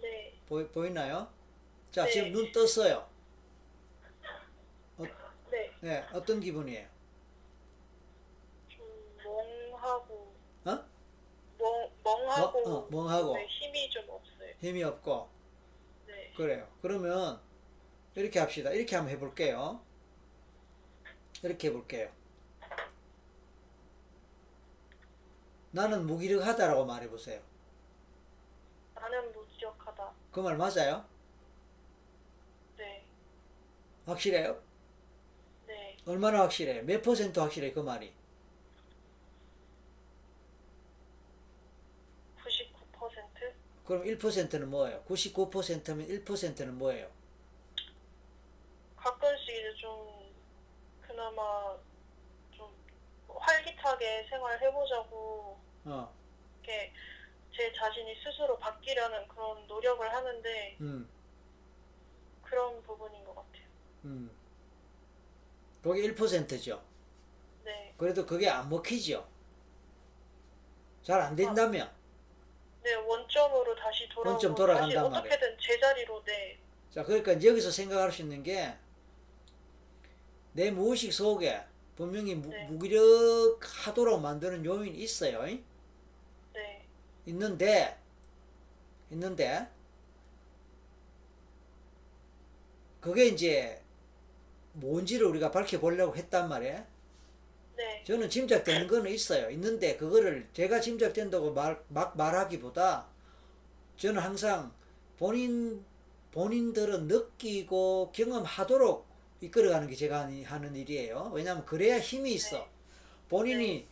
네. 0.00 0.34
보이, 0.48 0.66
보이나요? 0.68 1.32
자, 1.92 2.04
네. 2.04 2.10
지금 2.10 2.32
눈 2.32 2.50
떴어요. 2.52 3.08
네. 5.50 5.70
네, 5.82 6.06
어떤 6.12 6.40
기분이에요? 6.40 6.88
좀 8.68 9.16
멍하고 9.22 10.34
어? 10.64 10.84
멍 11.58 11.90
멍하고 12.02 12.62
멍- 12.64 12.72
어, 12.74 12.88
멍하고. 12.90 13.36
네, 13.36 13.46
힘이 13.46 13.88
좀 13.90 14.08
없어요. 14.10 14.52
힘이 14.58 14.82
없고. 14.82 15.28
네. 16.06 16.32
그래요. 16.36 16.66
그러면 16.82 17.40
이렇게 18.16 18.40
합시다. 18.40 18.70
이렇게 18.72 18.96
한번 18.96 19.14
해볼게요. 19.14 19.80
이렇게 21.42 21.68
해볼게요. 21.68 22.10
나는 25.72 26.06
무기력하다라고 26.06 26.84
말해보세요. 26.84 27.40
나는 28.94 29.32
무기력하다. 29.32 30.12
그 30.30 30.40
말 30.40 30.56
맞아요? 30.56 31.04
네. 32.76 33.04
확실해요? 34.06 34.62
네. 35.66 35.96
얼마나 36.06 36.40
확실해요? 36.42 36.84
몇 36.84 37.02
퍼센트 37.02 37.38
확실해요? 37.40 37.72
그 37.74 37.80
말이? 37.80 38.12
99%? 42.44 43.52
그럼 43.86 44.02
1%는 44.04 44.70
뭐예요? 44.70 45.02
99%면 45.04 46.06
1%는 46.06 46.78
뭐예요? 46.78 47.10
가끔씩 48.96 49.48
이제 49.48 49.74
좀 49.76 50.11
그나마 51.12 51.76
좀 52.56 52.74
활기차게 53.28 54.26
생활해보자고 54.30 55.58
어, 55.84 56.14
이렇게 56.62 56.90
제 57.54 57.70
자신이 57.74 58.14
스스로 58.24 58.58
바뀌려는 58.58 59.28
그런 59.28 59.66
노력을 59.66 60.10
하는데 60.10 60.76
음, 60.80 61.06
그런 62.42 62.82
부분인 62.82 63.22
것 63.26 63.34
같아요. 63.34 63.62
음. 64.04 64.30
그게 65.82 66.02
1%죠. 66.14 66.82
네. 67.64 67.94
그래도 67.98 68.24
그게 68.24 68.48
안 68.48 68.68
먹히죠. 68.70 69.28
잘 71.02 71.20
안 71.20 71.36
된다면. 71.36 71.92
네, 72.82 72.94
원점으로 72.94 73.74
다시 73.76 74.08
돌아오고 74.08 74.30
원점 74.30 74.54
돌아간단 74.54 74.88
다시 74.88 74.96
말이에요. 74.96 75.18
어떻게든 75.18 75.58
제자리로 75.58 76.24
네. 76.24 76.58
자, 76.90 77.04
그러니까 77.04 77.32
여기서 77.32 77.70
생각할 77.70 78.10
수 78.10 78.22
있는 78.22 78.42
게 78.42 78.74
내 80.52 80.70
무의식 80.70 81.12
속에 81.12 81.60
분명히 81.96 82.34
무, 82.34 82.48
네. 82.48 82.66
무기력하도록 82.66 84.20
만드는 84.20 84.64
요인이 84.64 84.98
있어요. 84.98 85.46
잉? 85.46 85.62
네. 86.54 86.84
있는데, 87.26 87.98
있는데, 89.10 89.68
그게 93.00 93.26
이제 93.26 93.82
뭔지를 94.74 95.26
우리가 95.26 95.50
밝혀보려고 95.50 96.16
했단 96.16 96.48
말이에요. 96.48 96.86
네. 97.76 98.04
저는 98.06 98.30
짐작되는 98.30 98.86
거는 98.86 99.10
있어요. 99.10 99.50
있는데 99.50 99.96
그거를 99.96 100.48
제가 100.52 100.80
짐작된다고 100.80 101.52
말, 101.52 101.82
막 101.88 102.16
말하기보다 102.16 103.06
저는 103.96 104.22
항상 104.22 104.72
본인 105.18 105.84
본인들은 106.30 107.08
느끼고 107.08 108.12
경험하도록 108.12 109.11
이끌어가는 109.46 109.88
게 109.88 109.96
제가 109.96 110.26
하는- 110.26 110.76
일이에요. 110.76 111.30
왜냐하면 111.34 111.64
그래야 111.66 111.98
힘이 111.98 112.34
있어. 112.34 112.56
네. 112.58 112.68
본인이 113.28 113.86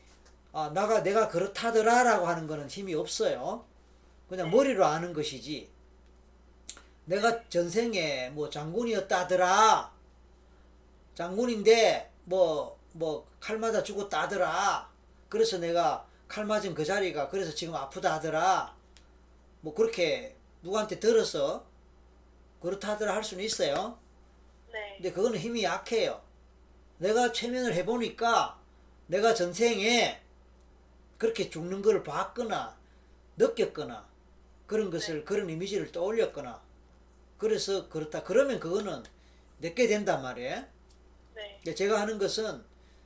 아 0.53 0.71
나가 0.73 1.03
내가 1.03 1.29
그렇다더라라고 1.29 2.27
하는 2.27 2.47
거는 2.47 2.69
힘이 2.69 2.95
없어요. 2.95 3.65
그냥 4.29 4.49
네. 4.51 4.57
머리로 4.57 4.85
아는 4.85 5.13
것이지. 5.13 5.69
내가 7.05 7.49
전생에 7.49 8.31
뭐 8.31 8.49
장군이었다더라. 8.51 9.93
장군인데 11.15 12.11
뭐 12.25 12.79
뭐 12.93 13.25
칼 13.41 13.59
맞아 13.59 13.83
죽었다더라. 13.83 14.91
그래서 15.29 15.59
내가 15.59 16.07
칼 16.29 16.45
맞은 16.45 16.75
그 16.75 16.85
자리가 16.85 17.29
그래서 17.29 17.55
지금 17.55 17.75
아프다 17.75 18.15
하더라. 18.15 18.75
뭐 19.63 19.75
그렇게 19.75 20.37
누구한테 20.63 20.99
들어서 21.01 21.65
그렇다더라 22.61 23.15
할 23.15 23.25
수는 23.25 23.45
있어요. 23.45 23.97
네. 25.01 25.03
근데 25.03 25.13
그거는 25.13 25.39
힘이 25.39 25.65
약해요. 25.65 26.21
내가 26.99 27.33
최면을 27.33 27.73
해보니까 27.75 28.61
내가 29.07 29.33
전생에 29.35 30.21
그렇게 31.17 31.49
죽는 31.49 31.81
걸 31.83 32.03
봤거나 32.03 32.77
느꼈거나 33.37 34.07
그런 34.67 34.91
것을 34.91 35.25
그런 35.25 35.49
이미지를 35.49 35.91
떠올렸거나 35.91 36.63
그래서 37.39 37.89
그렇다. 37.89 38.23
그러면 38.23 38.61
그거는 38.61 39.03
내게 39.59 39.87
된단 39.87 40.21
말이에요. 40.23 40.65
네. 41.65 41.75
제가 41.75 42.01
하는 42.01 42.19
것은 42.19 42.63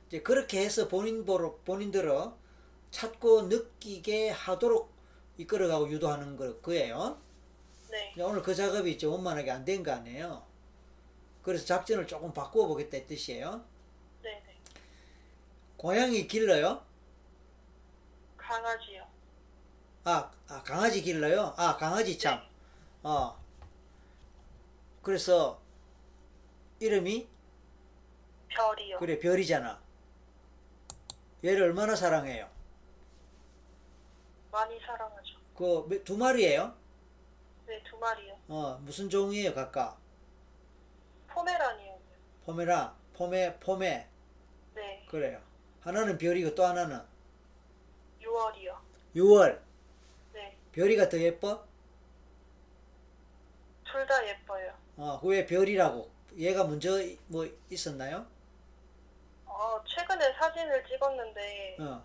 이제 0.07 0.21
그렇게 0.21 0.59
해서 0.63 0.89
본인보로 0.89 1.59
본인들어 1.59 2.37
찾고 2.91 3.43
느끼게 3.43 4.29
하도록 4.31 4.93
이끌어가고 5.37 5.89
유도하는 5.89 6.35
거 6.35 6.59
그예요. 6.61 7.21
네. 7.89 8.13
오늘 8.21 8.41
그 8.41 8.53
작업이 8.53 8.91
이제 8.91 9.07
원만하게 9.07 9.51
안 9.51 9.63
된 9.65 9.81
거 9.83 9.91
아니에요. 9.93 10.45
그래서 11.45 11.63
작전을 11.63 12.07
조금 12.07 12.33
바꾸어 12.33 12.65
보겠다 12.67 12.97
이 12.97 13.05
뜻이에요. 13.05 13.63
네. 14.23 14.43
네. 14.47 14.57
고양이 15.77 16.27
길러요? 16.27 16.83
강아지요. 18.35 19.05
아, 20.05 20.31
아, 20.47 20.63
강아지 20.63 21.03
길러요? 21.03 21.53
아 21.55 21.77
강아지 21.77 22.17
참. 22.17 22.41
어. 23.03 23.37
그래서 25.03 25.61
이름이 26.79 27.27
별이요. 28.49 28.97
그래 28.97 29.19
별이잖아. 29.19 29.79
얘를 31.43 31.61
얼마나 31.61 31.95
사랑해요? 31.95 32.49
많이 34.51 34.79
사랑하죠. 34.79 35.35
그 35.55 36.03
두 36.03 36.17
마리예요? 36.17 36.75
네, 37.67 37.83
두 37.83 37.97
마리요. 37.99 38.35
어 38.47 38.79
무슨 38.81 39.09
종이에요 39.11 39.53
각각? 39.53 39.99
포메라니요. 41.35 41.99
포메라, 42.45 42.95
포메, 43.13 43.59
포메 43.59 44.07
네. 44.73 45.05
그래요. 45.09 45.41
하나는 45.81 46.17
별이고 46.17 46.55
또 46.55 46.63
하나는 46.65 46.99
6월이요. 48.21 48.75
6월. 49.15 49.61
네. 50.33 50.57
별이가 50.71 51.09
더 51.09 51.19
예뻐? 51.19 51.65
둘 53.85 54.07
다 54.07 54.27
예뻐요. 54.27 54.73
어, 54.97 55.19
왜 55.23 55.45
별이라고? 55.45 56.09
얘가 56.37 56.63
먼저 56.65 56.89
뭐 57.27 57.45
있었나요? 57.69 58.25
어, 59.45 59.81
최근에 59.85 60.33
사진을 60.33 60.85
찍었는데 60.85 61.77
어, 61.79 62.03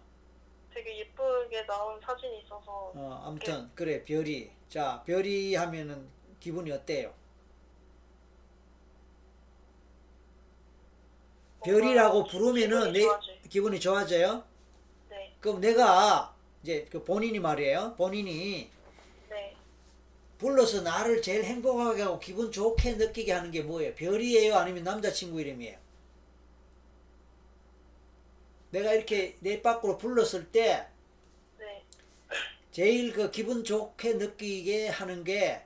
되게 0.72 0.98
예쁘게 1.00 1.66
나온 1.66 2.00
사진이 2.00 2.40
있어서 2.42 2.92
어, 2.94 3.22
아무튼 3.24 3.70
그래 3.74 4.04
별이. 4.04 4.50
자, 4.68 5.02
별이 5.04 5.54
하면은 5.56 6.08
기분이 6.38 6.70
어때요? 6.70 7.08
뭔가 7.08 7.18
별이라고 11.64 12.24
부르면은 12.24 12.92
기분이 12.92 13.06
내. 13.06 13.48
기분이 13.48 13.80
좋아져요? 13.80 14.44
네. 15.08 15.34
그럼 15.40 15.60
내가 15.60 16.34
이제 16.62 16.86
그 16.90 17.02
본인이 17.04 17.38
말이에요. 17.38 17.94
본인이 17.96 18.70
네. 19.28 19.56
불러서 20.38 20.82
나를 20.82 21.20
제일 21.22 21.44
행복하게 21.44 22.02
하고 22.02 22.18
기분 22.18 22.50
좋게 22.50 22.94
느끼게 22.94 23.32
하는 23.32 23.50
게 23.50 23.62
뭐예요? 23.62 23.94
별이에요? 23.94 24.56
아니면 24.56 24.84
남자친구 24.84 25.40
이름이에요? 25.40 25.78
내가 28.70 28.92
이렇게 28.92 29.36
내 29.40 29.60
밖으로 29.60 29.98
불렀을 29.98 30.50
때 30.50 30.86
네. 31.58 31.84
제일 32.70 33.12
그 33.12 33.30
기분 33.30 33.64
좋게 33.64 34.14
느끼게 34.14 34.88
하는 34.88 35.24
게, 35.24 35.62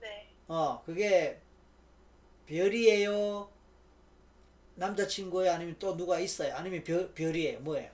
네. 0.00 0.28
어, 0.46 0.82
그게 0.84 1.40
별이에요? 2.46 3.49
남자친구예요? 4.80 5.52
아니면 5.52 5.76
또 5.78 5.94
누가 5.94 6.18
있어요? 6.18 6.54
아니면 6.56 6.82
별, 6.82 7.12
별이에요? 7.12 7.60
뭐예요? 7.60 7.90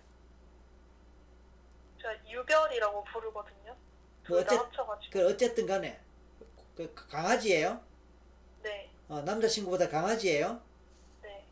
제가 2.00 2.30
유별이라고 2.30 3.02
부르거든요. 3.04 3.76
뭐 4.28 4.38
어째- 4.40 4.56
합쳐가지고. 4.56 5.10
그 5.12 5.26
어쨌든 5.28 5.66
간에, 5.66 5.98
그 6.76 6.94
강아지예요? 6.94 7.80
네. 8.62 8.88
어, 9.08 9.20
남자친구보다 9.22 9.88
강아지예요? 9.88 10.60
네. 11.22 11.44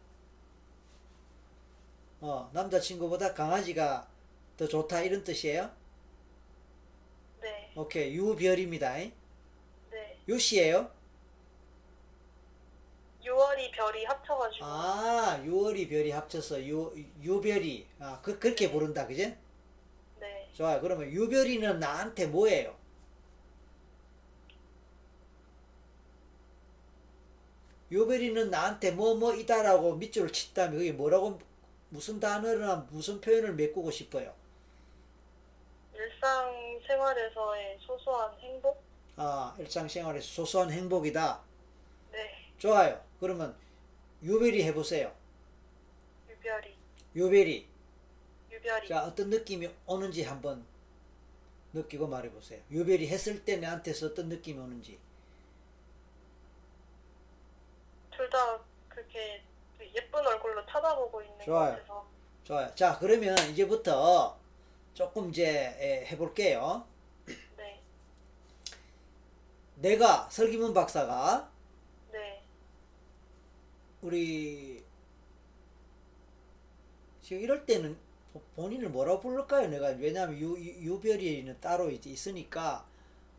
어, 2.21 2.49
남자친구보다 2.53 3.35
강아지가 3.35 4.09
더 4.57 4.69
좋다 4.69 5.01
이런 5.01 5.25
뜻이에요? 5.25 5.69
네. 7.41 7.73
오케이, 7.75 8.15
유별입니다. 8.15 8.95
네. 9.91 10.19
유씨예요? 10.29 10.93
6월이 13.25 13.73
별이 13.73 14.05
합쳐가지고. 14.05 14.65
아, 14.65 15.41
유월이 15.45 15.89
별이 15.89 16.11
합쳐서 16.11 16.65
유, 16.67 16.93
유별이. 17.23 17.87
아, 18.01 18.21
그, 18.23 18.39
그렇게 18.39 18.71
부른다, 18.71 19.07
그지? 19.07 19.37
네. 20.21 20.49
좋아요. 20.55 20.81
그러면 20.81 21.11
유별이는 21.11 21.81
나한테 21.81 22.27
뭐예요? 22.27 22.77
유별이는 27.91 28.51
나한테 28.51 28.91
뭐 28.91 29.15
뭐 29.15 29.33
이다라고 29.35 29.95
밑줄을 29.95 30.33
친다면 30.33 30.79
그게 30.79 30.93
뭐라고 30.93 31.39
무슨 31.91 32.19
단어나 32.19 32.87
무슨 32.91 33.21
표현을 33.21 33.55
메꾸고 33.55 33.91
싶어요? 33.91 34.35
일상생활에서의 35.95 37.79
소소한 37.81 38.35
행복? 38.41 38.83
아, 39.17 39.55
일상생활에서 39.59 40.27
소소한 40.27 40.71
행복이다. 40.73 41.41
네. 42.11 42.19
좋아요. 42.59 43.01
그러면 43.25 43.57
유별이 44.23 44.63
해보세요. 44.65 45.11
유별이. 46.29 46.77
유별이. 47.17 47.67
유별이. 48.53 48.89
자, 48.89 49.05
어떤 49.07 49.31
느낌이 49.31 49.67
오는지 49.87 50.23
한번 50.25 50.67
느끼고 51.73 52.07
말해보세요. 52.07 52.61
유별이 52.71 53.09
했을 53.09 53.43
때 53.47 53.57
내한테서 53.57 54.09
어떤 54.09 54.29
느낌이 54.29 54.59
오는지. 54.61 54.99
둘 58.11 58.29
다 58.31 58.61
그렇게 58.91 59.43
예쁜 59.95 60.27
얼굴로 60.27 60.65
쳐다보고 60.67 61.23
있는 61.23 61.39
좋아요. 61.47 61.71
것 61.73 61.77
같아서. 61.81 62.07
좋아요. 62.45 62.75
자, 62.75 62.99
그러면 62.99 63.37
이제부터 63.51 64.39
조금 64.93 65.31
이제 65.31 65.49
에, 65.81 66.05
해볼게요. 66.07 66.87
네. 67.57 67.81
내가 69.77 70.29
설기문 70.31 70.75
박사가 70.75 71.51
네. 72.13 72.44
우리 74.05 74.85
지금 77.23 77.43
이럴 77.43 77.67
때는 77.67 77.97
보- 78.33 78.41
본인을 78.57 78.91
뭐라고 78.91 79.21
부를까요? 79.21 79.69
내가 79.69 79.89
왜냐하면 79.89 80.39
유, 80.39 80.57
유- 80.59 80.93
유별이는 80.93 81.61
따로 81.61 81.91
이제 81.91 82.11
있으니까 82.11 82.87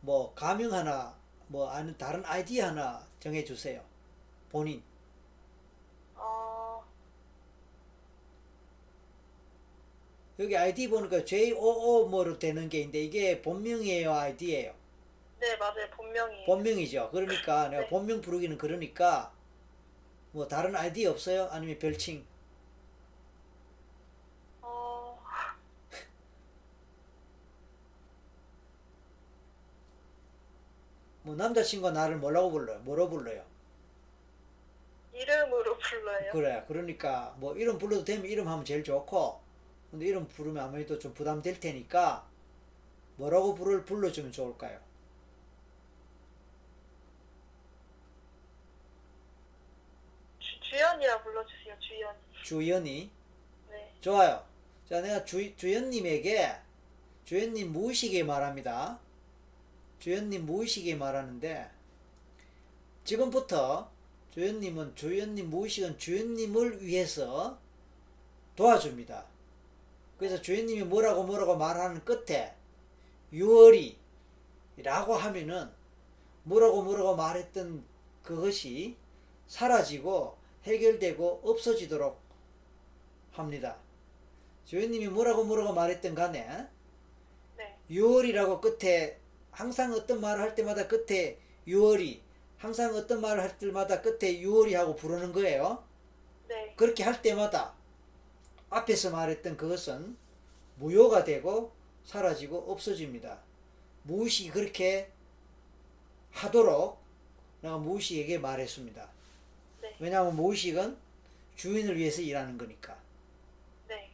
뭐 0.01 0.33
가명 0.33 0.73
하나 0.73 1.15
뭐 1.47 1.69
아는 1.69 1.97
다른 1.97 2.23
아이디 2.25 2.59
하나 2.59 3.05
정해주세요. 3.19 3.83
본인. 4.51 4.81
어, 6.15 6.83
여기 10.39 10.55
아이디 10.55 10.87
보니까 10.89 11.25
JOO 11.25 12.07
뭐로 12.09 12.39
되는 12.39 12.69
게 12.69 12.79
있는데 12.79 12.99
이게 13.03 13.41
본명이에요, 13.41 14.13
아이디예요? 14.13 14.73
네, 15.39 15.55
맞아요. 15.57 15.89
본명이에요. 15.95 16.45
본명이죠. 16.45 17.09
그러니까 17.11 17.69
내가 17.69 17.83
네. 17.83 17.89
본명 17.89 18.21
부르기는 18.21 18.57
그러니까 18.57 19.33
뭐 20.35 20.45
다른 20.49 20.75
아이디 20.75 21.05
없어요? 21.07 21.47
아니면 21.49 21.79
별칭? 21.79 22.25
어, 24.61 25.17
뭐 31.23 31.35
남자친구가 31.37 31.93
나를 31.93 32.17
뭐라고 32.17 32.51
불러요? 32.51 32.79
뭐로 32.79 33.09
불러요? 33.09 33.45
이름으로 35.13 35.77
불러요. 35.77 36.31
그래. 36.33 36.65
그러니까 36.67 37.33
뭐 37.37 37.55
이름 37.55 37.77
불러도 37.77 38.03
되면 38.03 38.25
이름 38.25 38.49
하면 38.49 38.65
제일 38.65 38.83
좋고 38.83 39.39
근데 39.91 40.05
이름 40.07 40.27
부르면 40.27 40.61
아무래도 40.61 40.99
좀 40.99 41.13
부담될 41.13 41.61
테니까 41.61 42.27
뭐라고 43.15 43.55
부를 43.55 43.85
불러주면 43.85 44.33
좋을까요? 44.33 44.77
주, 50.39 50.59
주연이라 50.69 51.23
불러 51.23 51.45
주연. 51.95 52.15
주연이. 52.43 53.09
네. 53.69 53.91
좋아요. 54.01 54.43
자, 54.89 55.01
내가 55.01 55.23
주, 55.23 55.55
주연님에게 55.55 56.53
주연님 57.23 57.71
무의식에 57.71 58.23
말합니다. 58.23 58.99
주연님 59.99 60.45
무의식에 60.45 60.95
말하는데 60.95 61.71
지금부터 63.05 63.89
주연님은 64.31 64.95
주연님 64.95 65.49
무의식은 65.49 65.97
주연님을 65.97 66.83
위해서 66.83 67.57
도와줍니다. 68.55 69.25
그래서 70.17 70.41
주연님이 70.41 70.83
뭐라고 70.83 71.23
뭐라고 71.23 71.55
말하는 71.55 72.03
끝에 72.03 72.53
유월이 73.31 73.97
라고 74.77 75.15
하면은 75.15 75.71
뭐라고 76.43 76.83
뭐라고 76.83 77.15
말했던 77.15 77.83
그것이 78.21 78.97
사라지고 79.47 80.37
해결되고 80.65 81.41
없어지도록 81.43 82.19
합니다. 83.31 83.77
주연님이 84.65 85.07
뭐라고 85.09 85.43
뭐라고 85.43 85.73
말했던 85.73 86.15
간에 86.15 86.67
네. 87.57 87.77
6월이라고 87.89 88.61
끝에 88.61 89.19
항상 89.51 89.93
어떤 89.93 90.19
말을 90.19 90.41
할 90.41 90.55
때마다 90.55 90.87
끝에 90.87 91.37
6월이 91.67 92.19
항상 92.57 92.95
어떤 92.95 93.21
말을 93.21 93.43
할 93.43 93.57
때마다 93.57 94.01
끝에 94.01 94.39
6월이 94.39 94.73
하고 94.73 94.95
부르는 94.95 95.31
거예요. 95.33 95.83
네. 96.47 96.73
그렇게 96.75 97.03
할 97.03 97.21
때마다 97.21 97.75
앞에서 98.69 99.11
말했던 99.11 99.55
그것은 99.57 100.17
무효가 100.77 101.23
되고 101.23 101.71
사라지고 102.03 102.71
없어집니다. 102.71 103.39
무의식이 104.03 104.49
그렇게 104.51 105.11
하도록 106.31 106.97
내가 107.61 107.77
무의식에게 107.77 108.39
말했습니다. 108.39 109.14
네. 109.85 109.95
왜냐하면 109.99 110.35
무의식은 110.35 110.97
주인을 111.55 111.95
위해서 111.97 112.21
일하는 112.21 112.57
거니까. 112.57 112.97
네. 113.87 114.11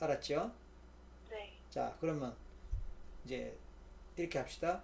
알았죠? 0.00 0.52
네. 1.30 1.56
자, 1.70 1.96
그러면 2.00 2.36
이제 3.24 3.56
이렇게 4.16 4.38
합시다. 4.38 4.82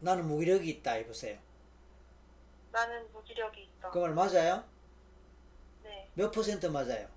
나는 0.00 0.26
무기력이 0.28 0.68
있다 0.70 0.92
해보세요. 0.92 1.38
나는 2.70 3.10
무기력이 3.12 3.64
있다. 3.64 3.90
그 3.90 3.98
말 3.98 4.14
맞아요? 4.14 4.64
네. 5.82 6.08
몇 6.14 6.30
퍼센트 6.30 6.66
맞아요? 6.66 7.08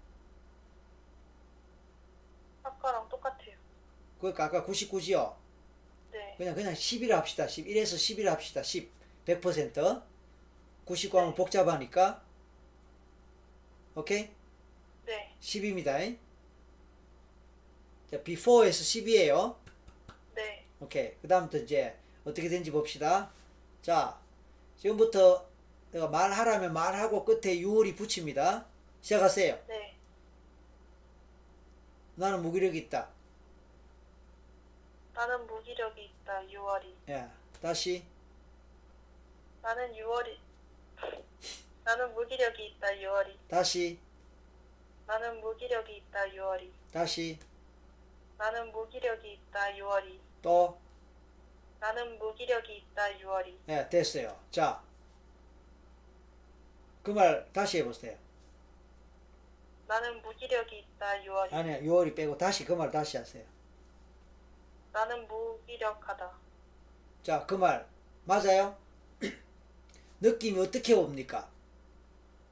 아까랑 2.64 3.07
똑같아요. 3.09 3.56
그러니까 4.19 4.45
아까 4.45 4.65
99지요? 4.65 5.35
네. 6.11 6.35
그냥 6.38 6.56
그냥 6.56 6.73
10이라 6.73 7.11
합시다. 7.11 7.48
10. 7.48 7.65
1에서 7.67 7.95
10이라 7.95 8.25
합시다. 8.25 8.64
10. 8.64 8.91
100%. 9.25 10.03
99 10.90 11.19
하면 11.19 11.35
복잡하니까. 11.35 12.19
오케이? 13.93 14.27
네. 15.06 15.35
10입니다. 15.40 16.18
자, 18.09 18.24
before에서 18.24 18.84
10이에요. 18.84 19.56
네. 20.34 20.66
오케이. 20.80 21.14
그 21.22 21.27
다음부터 21.27 21.59
이제 21.59 21.95
어떻게 22.26 22.50
된지 22.50 22.72
봅시다. 22.72 23.30
자, 23.84 24.19
지금부터 24.77 25.48
내가 25.92 26.08
말하라면 26.08 26.74
말하고 26.74 27.24
끝에 27.24 27.58
6월이 27.58 27.95
붙입니다. 27.95 28.66
시작하세요. 29.01 29.64
네. 29.68 29.95
나는 32.16 32.42
무기력이 32.42 32.80
있다. 32.80 33.09
나는 35.14 35.45
무기력이 35.45 36.06
있다. 36.06 36.42
6월이. 36.45 36.93
예. 37.09 37.27
다시. 37.61 38.03
나는 39.61 39.93
6월이. 39.93 40.49
나는 41.84 42.14
무기력이 42.14 42.68
있다. 42.68 42.88
6월이. 42.88 43.38
다시. 43.50 44.00
나는 45.08 45.42
무기력이 45.42 45.98
있다. 45.98 46.26
6월이. 46.26 46.72
다시. 46.94 47.40
나는 48.38 48.72
무기력이 48.72 49.34
있다. 49.34 49.60
6월이. 49.74 50.19
또. 50.42 50.80
나는 51.80 52.18
무기력이 52.19 52.78
있다. 52.78 53.10
6월이. 53.19 53.58
예, 53.69 53.88
됐어요. 53.90 54.40
자. 54.52 54.82
그 57.02 57.11
말 57.11 57.48
다시 57.53 57.80
해보세요. 57.80 58.16
나는 59.88 60.22
무기력이 60.22 60.78
있다. 60.80 61.14
6월이. 61.24 61.53
아니요. 61.53 61.78
6월이 61.92 62.16
빼고 62.16 62.38
다시 62.38 62.66
그 62.66 62.74
말 62.76 62.92
다시 62.92 63.18
하세요. 63.18 63.44
나는 64.92 65.28
무기력하다. 65.28 66.32
자, 67.24 67.45
그 67.48 67.56
말 67.56 67.88
맞아요? 68.26 68.78
느낌이 70.22 70.59
어떻게 70.59 70.93
옵니까? 70.93 71.49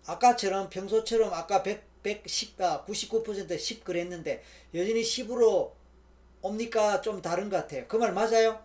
아까처럼 0.05 0.69
평소처럼 0.69 1.33
아까 1.33 1.63
100, 1.63 1.83
110, 2.03 2.61
아, 2.61 2.85
99% 2.85 3.57
10 3.59 3.83
그랬는데 3.83 4.43
여전히 4.73 5.03
10으로 5.03 5.73
옵니까? 6.41 7.01
좀 7.01 7.21
다른 7.21 7.49
것 7.49 7.57
같아요. 7.57 7.87
그 7.87 7.97
말 7.97 8.13
맞아요? 8.13 8.63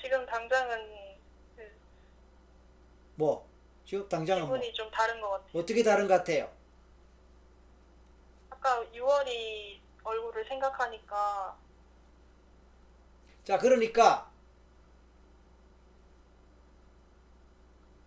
지금 0.00 0.24
당장은 0.26 1.16
그 1.56 1.62
뭐? 3.16 3.46
지금 3.84 4.08
당장은 4.08 4.46
뭐? 4.46 4.56
기분이 4.56 4.72
좀 4.72 4.90
다른 4.90 5.20
것 5.20 5.30
같아요. 5.30 5.50
어떻게 5.54 5.82
다른 5.82 6.08
것 6.08 6.14
같아요? 6.14 6.50
아까 8.50 8.82
6월이 8.94 9.78
얼굴을 10.04 10.44
생각하니까 10.48 11.56
자, 13.44 13.58
그러니까 13.58 14.31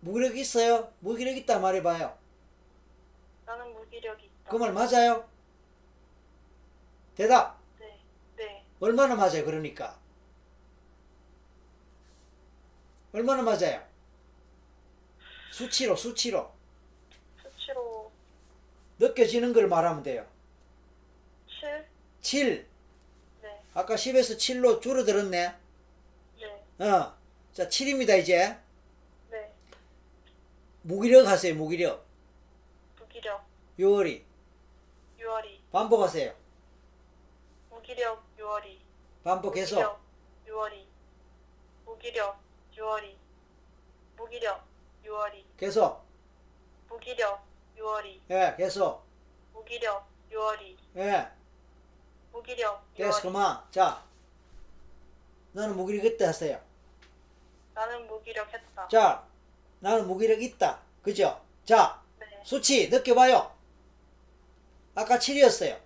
무기력 0.06 0.36
있어요? 0.38 0.92
무기력 1.00 1.36
있다 1.36 1.58
말해봐요. 1.58 2.16
나는 3.44 3.72
무기력이 3.74 4.24
있다. 4.26 4.50
그 4.50 4.56
말 4.58 4.72
맞아요? 4.72 5.28
대답. 7.16 7.58
네. 7.80 7.98
네. 8.36 8.64
얼마나 8.78 9.16
맞아요? 9.16 9.44
그러니까 9.44 9.98
얼마나 13.12 13.42
맞아요? 13.42 13.82
수치로 15.50 15.96
수치로 15.96 16.52
수치로 17.42 18.12
느껴지는 19.00 19.52
걸 19.52 19.66
말하면 19.66 20.04
돼요. 20.04 20.24
7? 21.60 21.86
7 22.20 22.68
네. 23.42 23.60
아까 23.74 23.96
10에서 23.96 24.36
7로 24.36 24.80
줄어들었네. 24.80 25.54
네. 26.78 26.84
어. 26.86 27.16
자, 27.54 27.66
7입니다, 27.68 28.18
이제. 28.20 28.56
네. 30.86 30.94
무기력 30.94 31.26
하세요, 31.26 31.52
무기력. 31.56 32.06
무기력, 32.96 33.44
요월이. 33.76 34.24
유월이. 35.18 35.62
반복하세요. 35.72 36.32
무기력, 37.70 38.22
유월이. 38.38 38.80
반복해서. 39.24 39.74
무기력, 39.74 40.00
유월이. 40.46 40.86
무기력, 41.84 42.38
유월이. 42.76 43.18
무기력, 44.16 44.64
유월이. 45.04 45.46
계속. 45.56 46.04
무기력, 46.88 47.42
유월이. 47.76 48.22
예, 48.30 48.54
계속. 48.56 49.02
무기력, 49.52 50.06
유월이. 50.30 50.78
예. 50.98 51.28
무기력, 52.30 52.94
됐어, 52.94 53.08
유월이. 53.08 53.22
그만. 53.22 53.64
자. 53.72 54.04
나는 55.50 55.76
무기력 55.76 56.04
있다 56.04 56.28
하세요. 56.28 56.60
나는 57.74 58.06
무기력 58.06 58.52
했다. 58.54 58.86
자. 58.86 59.26
나는 59.80 60.06
무기력 60.06 60.42
있다. 60.42 60.80
그죠? 61.02 61.40
자. 61.64 62.00
네. 62.18 62.26
수치 62.44 62.88
느껴봐요. 62.88 63.54
아까 64.94 65.18
7이었어요. 65.18 65.78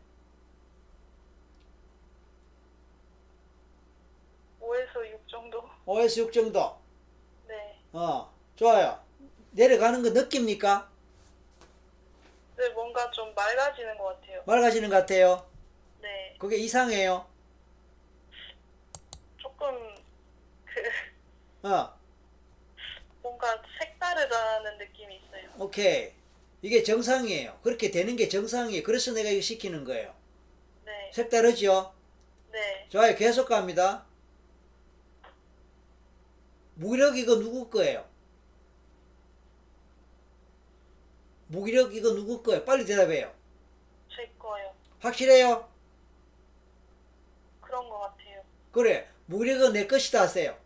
5에서 4.60 5.10
6 5.10 5.28
정도. 5.28 5.68
5에서 5.86 6.18
6 6.18 6.32
정도. 6.32 6.78
네. 7.48 7.78
어, 7.92 8.32
좋아요. 8.56 9.00
내려가는 9.52 10.02
거 10.02 10.10
느낍니까? 10.10 10.88
네, 12.56 12.68
뭔가 12.70 13.10
좀 13.10 13.34
맑아지는 13.34 13.98
것 13.98 14.20
같아요. 14.20 14.42
맑아지는 14.46 14.88
것 14.90 14.96
같아요. 14.96 15.46
네. 16.00 16.36
그게 16.38 16.56
이상해요. 16.56 17.26
조금 19.38 19.94
그 21.62 21.68
어, 21.68 21.99
뭔가 23.40 23.62
색다르다는 23.78 24.76
느낌이 24.78 25.16
있어요. 25.16 25.50
오케이. 25.58 26.12
이게 26.62 26.82
정상이에요. 26.82 27.58
그렇게 27.62 27.90
되는 27.90 28.14
게 28.16 28.28
정상이에요. 28.28 28.82
그래서 28.82 29.12
내가 29.12 29.30
이거 29.30 29.40
시키는 29.40 29.84
거예요. 29.84 30.14
네. 30.84 31.10
색다르죠? 31.12 31.94
네. 32.52 32.86
좋아요. 32.90 33.16
계속 33.16 33.48
갑니다. 33.48 34.04
무기력 36.74 37.16
이거 37.16 37.36
누구 37.36 37.70
거예요? 37.70 38.06
무기력 41.48 41.94
이거 41.94 42.12
누구 42.12 42.42
거예요? 42.42 42.64
빨리 42.64 42.84
대답해요. 42.84 43.34
제 44.14 44.30
거요. 44.38 44.72
확실해요? 45.00 45.68
그런 47.62 47.88
것 47.88 47.98
같아요. 48.00 48.42
그래. 48.70 49.08
무기력은 49.26 49.72
내 49.72 49.86
것이다 49.86 50.22
하세요. 50.22 50.59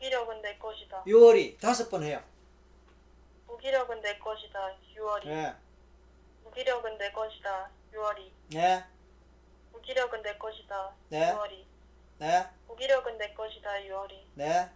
무기력은 0.00 0.40
내 0.40 0.56
것이다. 0.56 1.04
6월이 1.04 1.60
다섯 1.60 1.90
번 1.90 2.02
해요. 2.02 2.22
무기력은 3.46 4.00
내 4.00 4.16
것이다. 4.18 4.74
6월이. 4.96 5.26
예. 5.26 5.54
무기력은 6.42 6.96
내 6.96 7.12
것이다. 7.12 7.70
6월이. 7.92 8.30
네. 8.48 8.84
무기력은 9.72 10.22
내 10.22 10.38
것이다. 10.38 10.94
네. 11.10 11.34
6월이. 11.34 11.64
네. 12.18 12.48
무기력은 12.68 13.18
내 13.18 13.34
것이다. 13.34 13.70
6월이. 13.72 14.22
네. 14.36 14.70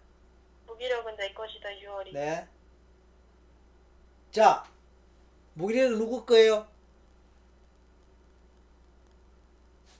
무기력은 0.66 1.16
내 1.16 1.32
것이다. 1.32 1.70
6월이. 1.70 2.12
네. 2.12 2.46
자, 4.30 4.66
무기력은 5.54 5.98
누구 5.98 6.26
거예요? 6.26 6.68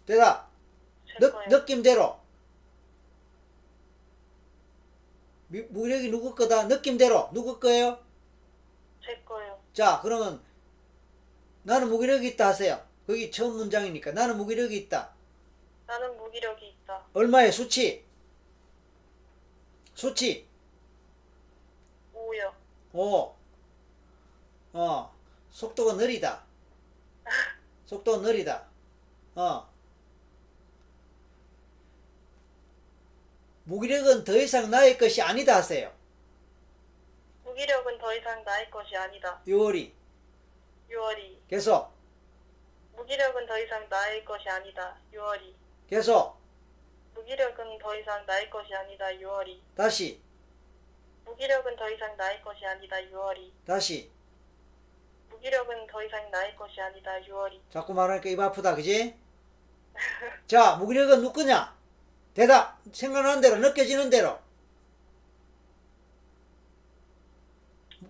대답. 0.04 0.50
제 1.06 1.14
느, 1.18 1.32
거요. 1.32 1.48
느낌대로. 1.48 2.20
미- 5.43 5.43
무기력이 5.62 6.10
누구 6.10 6.34
거다? 6.34 6.64
느낌대로. 6.64 7.30
누구 7.32 7.58
거예요? 7.60 7.98
제 9.04 9.22
거요. 9.24 9.58
자, 9.72 10.00
그러면 10.02 10.42
나는 11.62 11.88
무기력이 11.88 12.28
있다 12.28 12.48
하세요. 12.48 12.80
거기 13.06 13.30
처음 13.30 13.56
문장이니까. 13.56 14.12
나는 14.12 14.36
무기력이 14.36 14.76
있다. 14.76 15.12
나는 15.86 16.16
무기력이 16.16 16.68
있다. 16.68 17.04
얼마의 17.12 17.52
수치? 17.52 18.04
수치. 19.94 20.46
5요. 22.14 22.52
5. 22.92 23.34
어. 24.72 25.14
속도가 25.50 25.94
느리다. 25.94 26.42
속도가 27.86 28.18
느리다. 28.26 28.66
어. 29.36 29.73
무기력은 33.64 34.24
더 34.24 34.36
이상 34.36 34.70
나의 34.70 34.98
것이 34.98 35.22
아니다 35.22 35.56
하세요. 35.56 35.90
무기력은 37.44 37.98
더 37.98 38.14
이상 38.14 38.44
나의 38.44 38.70
것이 38.70 38.94
아니다. 38.94 39.40
6월이. 39.46 39.90
6월이. 40.90 41.36
계속. 41.48 41.90
무기력은 42.94 43.46
더 43.46 43.58
이상 43.58 43.88
나의 43.88 44.24
것이 44.24 44.48
아니다. 44.48 44.96
6월이. 45.12 45.54
계속. 45.88 46.36
무기력은 47.14 47.78
더 47.78 47.96
이상 47.96 48.26
나의 48.26 48.50
것이 48.50 48.74
아니다. 48.74 49.06
6월이. 49.06 49.58
다시. 49.74 50.20
무기력은 51.24 51.76
더 51.76 51.90
이상 51.90 52.16
나의 52.18 52.42
것이 52.42 52.66
아니다. 52.66 52.96
6월이. 52.96 53.50
다시. 53.66 54.10
무기력은 55.30 55.86
더 55.86 56.02
이상 56.04 56.30
나의 56.30 56.54
것이 56.54 56.78
아니다. 56.80 57.18
6월이. 57.20 57.60
자꾸 57.70 57.94
말하니까 57.94 58.28
입 58.28 58.38
아프다. 58.38 58.74
그지? 58.74 59.16
자, 60.46 60.76
무기력은 60.76 61.22
누구냐? 61.22 61.83
대답. 62.34 62.78
생각나는 62.92 63.40
대로, 63.40 63.56
느껴지는 63.56 64.10
대로. 64.10 64.38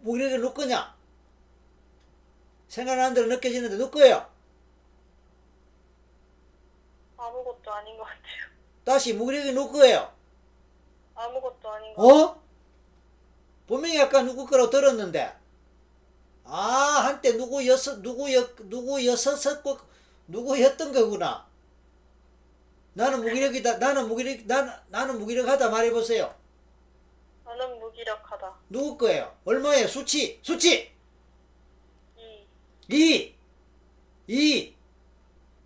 무기력이 0.03 0.39
누구냐? 0.39 0.95
생각나는 2.69 3.15
대로 3.15 3.27
느껴지는데 3.29 3.77
누구예요? 3.77 4.29
아무것도 7.17 7.73
아닌 7.73 7.97
것 7.97 8.05
같아요. 8.05 8.51
다시 8.85 9.15
무기력이 9.15 9.53
누구예요? 9.53 10.13
아무것도 11.15 11.71
아닌 11.71 11.95
것 11.95 12.03
같아요. 12.03 12.23
어? 12.25 12.43
분명히 13.67 14.01
아까 14.01 14.23
누구 14.23 14.45
거라고 14.47 14.71
들었는데. 14.71 15.33
아, 16.45 16.59
한때 17.05 17.33
누구였어, 17.33 17.97
누구였, 17.97 18.57
누구였었고, 18.65 19.79
누구였던 20.27 20.93
거구나. 20.93 21.47
나는 22.95 23.23
무기력이다. 23.23 23.79
나는 23.79 24.09
무기력, 24.09 24.47
나는, 24.47 24.73
나는 24.89 25.19
무기력하다 25.19 25.69
말해보세요. 25.69 26.35
나는 27.45 27.79
무기력하다. 27.81 28.55
누구 28.71 28.97
거예요? 28.97 29.37
얼마예요? 29.45 29.87
수치, 29.89 30.39
수치! 30.43 30.93
2. 32.17 32.47
2! 32.89 33.35
2! 34.29 34.75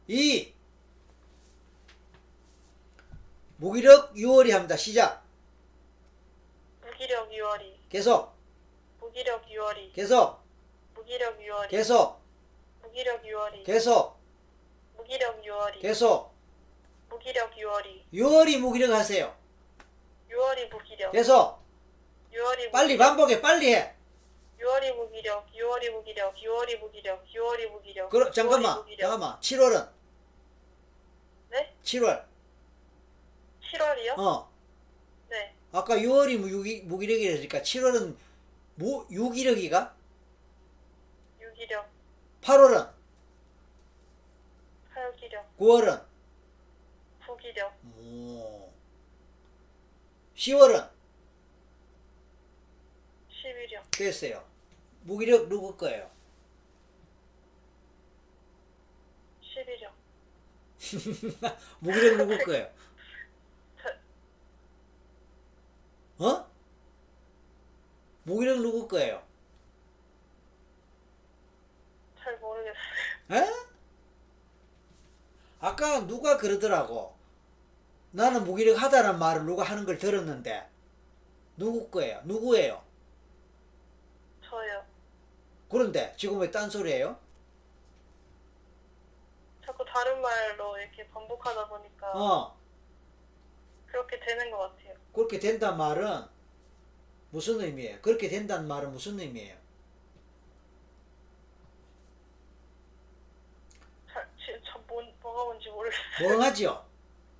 2! 0.08 0.54
무기력 3.58 4.14
6월이 4.14 4.50
합니다. 4.50 4.76
시작. 4.76 5.22
무기력 6.80 7.30
6월이. 7.30 7.74
계속, 7.90 8.32
무기력 9.00 9.46
6월이. 9.46 9.92
계속, 9.92 10.40
무기력 10.94 11.38
6월이. 11.38 11.68
계속, 11.68 12.20
무기력 12.82 13.22
6월이. 13.22 13.64
계속, 13.64 14.16
무기력 14.96 15.42
6월이. 15.42 15.82
계속. 15.82 16.37
무기력 17.08 17.54
6월이. 17.54 18.02
6월이 18.12 18.58
무기력 18.58 18.90
하세요. 18.90 19.34
6월이 20.30 20.68
무기력. 20.70 21.12
계속. 21.12 21.58
6월이 22.32 22.70
빨리 22.70 22.94
무기력. 22.94 22.98
반복해, 22.98 23.40
빨리 23.40 23.74
해. 23.74 23.94
6월이 24.60 24.94
무기력. 24.96 25.46
6월이 25.52 25.90
무기력. 25.90 26.34
6월이 26.36 26.78
무기력. 26.80 27.24
6월이 27.26 27.70
무기력. 27.70 28.10
그럼, 28.10 28.32
잠깐만, 28.32 28.76
6월이 28.76 28.78
무기력. 28.78 29.00
잠깐만. 29.00 29.40
7월은? 29.40 29.90
네? 31.50 31.74
7월. 31.82 32.24
7월이요? 33.62 34.18
어. 34.18 34.50
네. 35.28 35.54
아까 35.72 35.96
6월이 35.96 36.38
무기, 36.38 36.82
무기력이라니까 36.82 37.60
7월은 37.60 38.16
무, 38.76 39.06
유기력이가? 39.10 39.94
유기력. 41.40 41.86
8월은? 42.42 42.90
활기력. 44.90 45.58
9월은? 45.58 46.07
부기력. 47.48 47.72
오. 47.98 48.72
10월은? 50.36 50.90
11력. 53.30 53.90
됐어요. 53.90 54.44
무기력 55.02 55.48
누구 55.48 55.76
거예요? 55.76 56.10
11력. 59.42 59.92
무기력 61.80 62.16
누구 62.18 62.38
거예요? 62.44 62.70
어? 66.18 66.50
무기력 68.24 68.58
누구 68.60 68.88
거예요? 68.88 69.26
잘 72.18 72.38
모르겠어요. 72.38 72.74
에? 73.32 73.68
아까 75.60 76.06
누가 76.06 76.36
그러더라고. 76.36 77.17
나는 78.10 78.44
무기력하다는 78.44 79.18
말을 79.18 79.44
누가 79.44 79.64
하는 79.64 79.84
걸 79.84 79.98
들었는데 79.98 80.68
누구 81.56 81.90
거예요? 81.90 82.20
누구예요? 82.24 82.82
저요. 84.42 84.84
그런데 85.68 86.14
지금 86.16 86.38
왜 86.38 86.50
딴소리예요? 86.50 87.18
자꾸 89.64 89.84
다른 89.84 90.20
말로 90.22 90.78
이렇게 90.78 91.06
반복하다 91.08 91.68
보니까 91.68 92.12
어 92.14 92.56
그렇게 93.86 94.18
되는 94.20 94.50
것 94.50 94.58
같아요. 94.58 94.94
그렇게 95.12 95.38
된단 95.38 95.76
말은 95.76 96.24
무슨 97.30 97.60
의미예요? 97.60 98.00
그렇게 98.00 98.28
된다는 98.28 98.66
말은 98.66 98.90
무슨 98.92 99.20
의미예요? 99.20 99.56
잘, 104.10 104.26
지금 104.38 104.60
저 104.64 104.78
뭐, 104.86 105.02
뭐가 105.20 105.44
뭔지 105.44 105.68
모르겠어요. 105.68 106.28
멍하지요? 106.30 106.87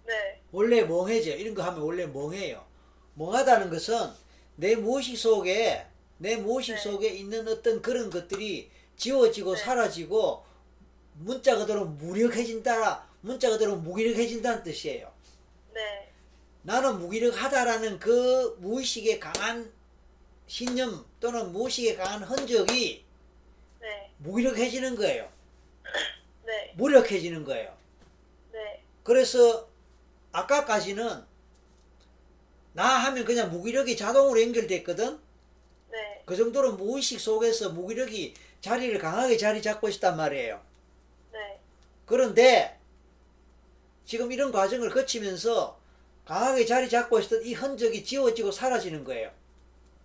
네, 0.09 0.41
원래 0.53 0.83
멍해져. 0.85 1.33
이런 1.37 1.55
거 1.55 1.63
하면 1.63 1.83
원래 1.83 2.07
멍해요. 2.07 2.65
멍하다는 3.15 3.69
것은 3.69 4.09
내 4.57 4.75
무의식 4.75 5.19
속에 5.19 5.87
내 6.17 6.37
무의식 6.37 6.77
네. 6.77 6.81
속에 6.81 7.09
있는 7.11 7.47
어떤 7.47 7.83
그런 7.83 8.09
것들이 8.09 8.71
지워지고 8.97 9.55
네. 9.55 9.63
사라지고 9.63 10.45
문자 11.13 11.57
그대로 11.57 11.85
무력해진다. 11.85 13.07
문자 13.21 13.51
그대로 13.51 13.77
무기력해진다는 13.77 14.63
뜻이에요. 14.63 15.13
네, 15.75 16.09
나는 16.63 16.99
무기력하다라는 17.01 17.99
그 17.99 18.57
무의식의 18.61 19.21
강한 19.21 19.71
신념 20.47 21.05
또는 21.21 21.53
무의식의 21.53 21.97
강한 21.97 22.23
흔적이 22.23 23.05
네, 23.81 24.11
무기력해지는 24.19 24.97
거예요. 24.97 25.29
네, 26.47 26.73
무력해지는 26.77 27.45
거예요. 27.45 27.77
네, 28.53 28.83
그래서 29.03 29.69
아까까지는 30.33 31.25
나 32.73 32.85
하면 32.85 33.25
그냥 33.25 33.51
무기력이 33.51 33.97
자동으로 33.97 34.41
연결됐거든. 34.41 35.19
네, 35.91 36.23
그 36.25 36.37
정도로 36.37 36.75
무의식 36.77 37.19
속에서 37.19 37.71
무기력이 37.71 38.35
자리를 38.61 38.97
강하게 38.99 39.37
자리 39.37 39.63
잡고 39.63 39.89
있단 39.89 40.17
말이에요. 40.17 40.61
네, 41.33 41.61
그런데 42.05 42.79
지금 44.05 44.31
이런 44.33 44.53
과정을 44.53 44.91
거치면서 44.91 45.79
강하게 46.25 46.67
자리 46.67 46.89
잡고 46.89 47.19
있었던 47.19 47.45
이 47.45 47.55
흔적이 47.55 48.05
지워지고 48.05 48.53
사라지는 48.53 49.03
거예요. 49.05 49.31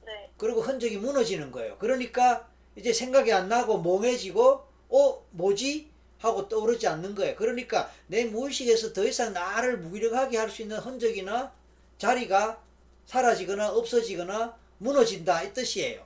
네, 0.06 0.32
그리고 0.38 0.62
흔적이 0.62 0.98
무너지는 0.98 1.52
거예요. 1.52 1.78
그러니까 1.78 2.50
이제 2.76 2.92
생각이 2.92 3.32
안 3.32 3.50
나고 3.50 3.82
멍해지고 3.82 4.64
어 4.90 5.26
뭐지 5.32 5.93
하고 6.24 6.48
떠오르지 6.48 6.88
않는 6.88 7.16
거예요. 7.16 7.36
그러니까 7.36 7.92
내 8.08 8.24
무의식에서 8.26 8.94
더 8.94 9.04
이상 9.06 9.34
나를 9.34 9.78
무기력하게 9.80 10.38
할 10.38 10.50
수 10.50 10.62
있는 10.62 10.78
흔적이나 10.78 11.52
자리가 11.98 12.62
사라지거나 13.06 13.72
없어지거나 13.72 14.58
무너진다 14.78 15.44
이 15.44 15.54
뜻이에요. 15.54 16.06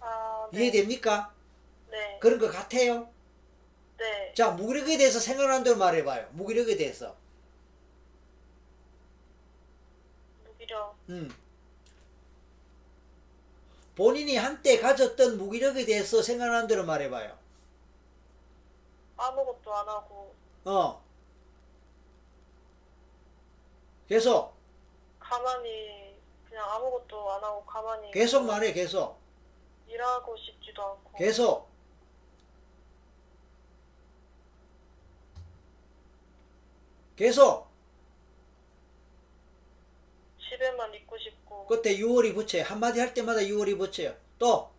아, 0.00 0.48
네, 0.52 0.64
이해됩니까? 0.64 1.32
네, 1.90 2.18
그런 2.20 2.38
것 2.38 2.50
같아요. 2.50 3.08
네, 3.96 4.32
자 4.34 4.50
무기력에 4.50 4.98
대해서 4.98 5.18
대로 5.64 5.76
말해봐요. 5.76 6.28
무기력에 6.32 6.76
대해서. 6.76 7.16
무기력, 10.44 10.96
음. 11.08 11.34
본인이 13.96 14.36
한때 14.36 14.78
가졌던 14.78 15.38
무기력에 15.38 15.84
대해서 15.86 16.20
생각나는 16.20 16.66
대로 16.66 16.84
말해봐요. 16.84 17.43
아무것도 19.28 19.74
안 19.74 19.88
하고. 19.88 20.34
어. 20.64 21.02
계속. 24.08 24.54
가만히 25.18 26.20
그냥 26.48 26.70
아무것도 26.70 27.32
안 27.32 27.42
하고 27.42 27.64
가만히 27.64 28.10
계속 28.10 28.44
말해 28.44 28.72
계속. 28.72 29.18
일하고 29.88 30.36
싶지도 30.36 30.82
않고. 30.82 31.12
계속. 31.16 31.68
계속. 37.16 37.68
집에만 40.40 40.94
있고 40.94 41.16
싶고. 41.18 41.66
그때 41.66 41.96
6월이 41.96 42.34
붙여요 42.34 42.64
한마디 42.64 43.00
할 43.00 43.14
때마다 43.14 43.40
6월이 43.40 43.78
붙여요. 43.78 44.14
또 44.38 44.73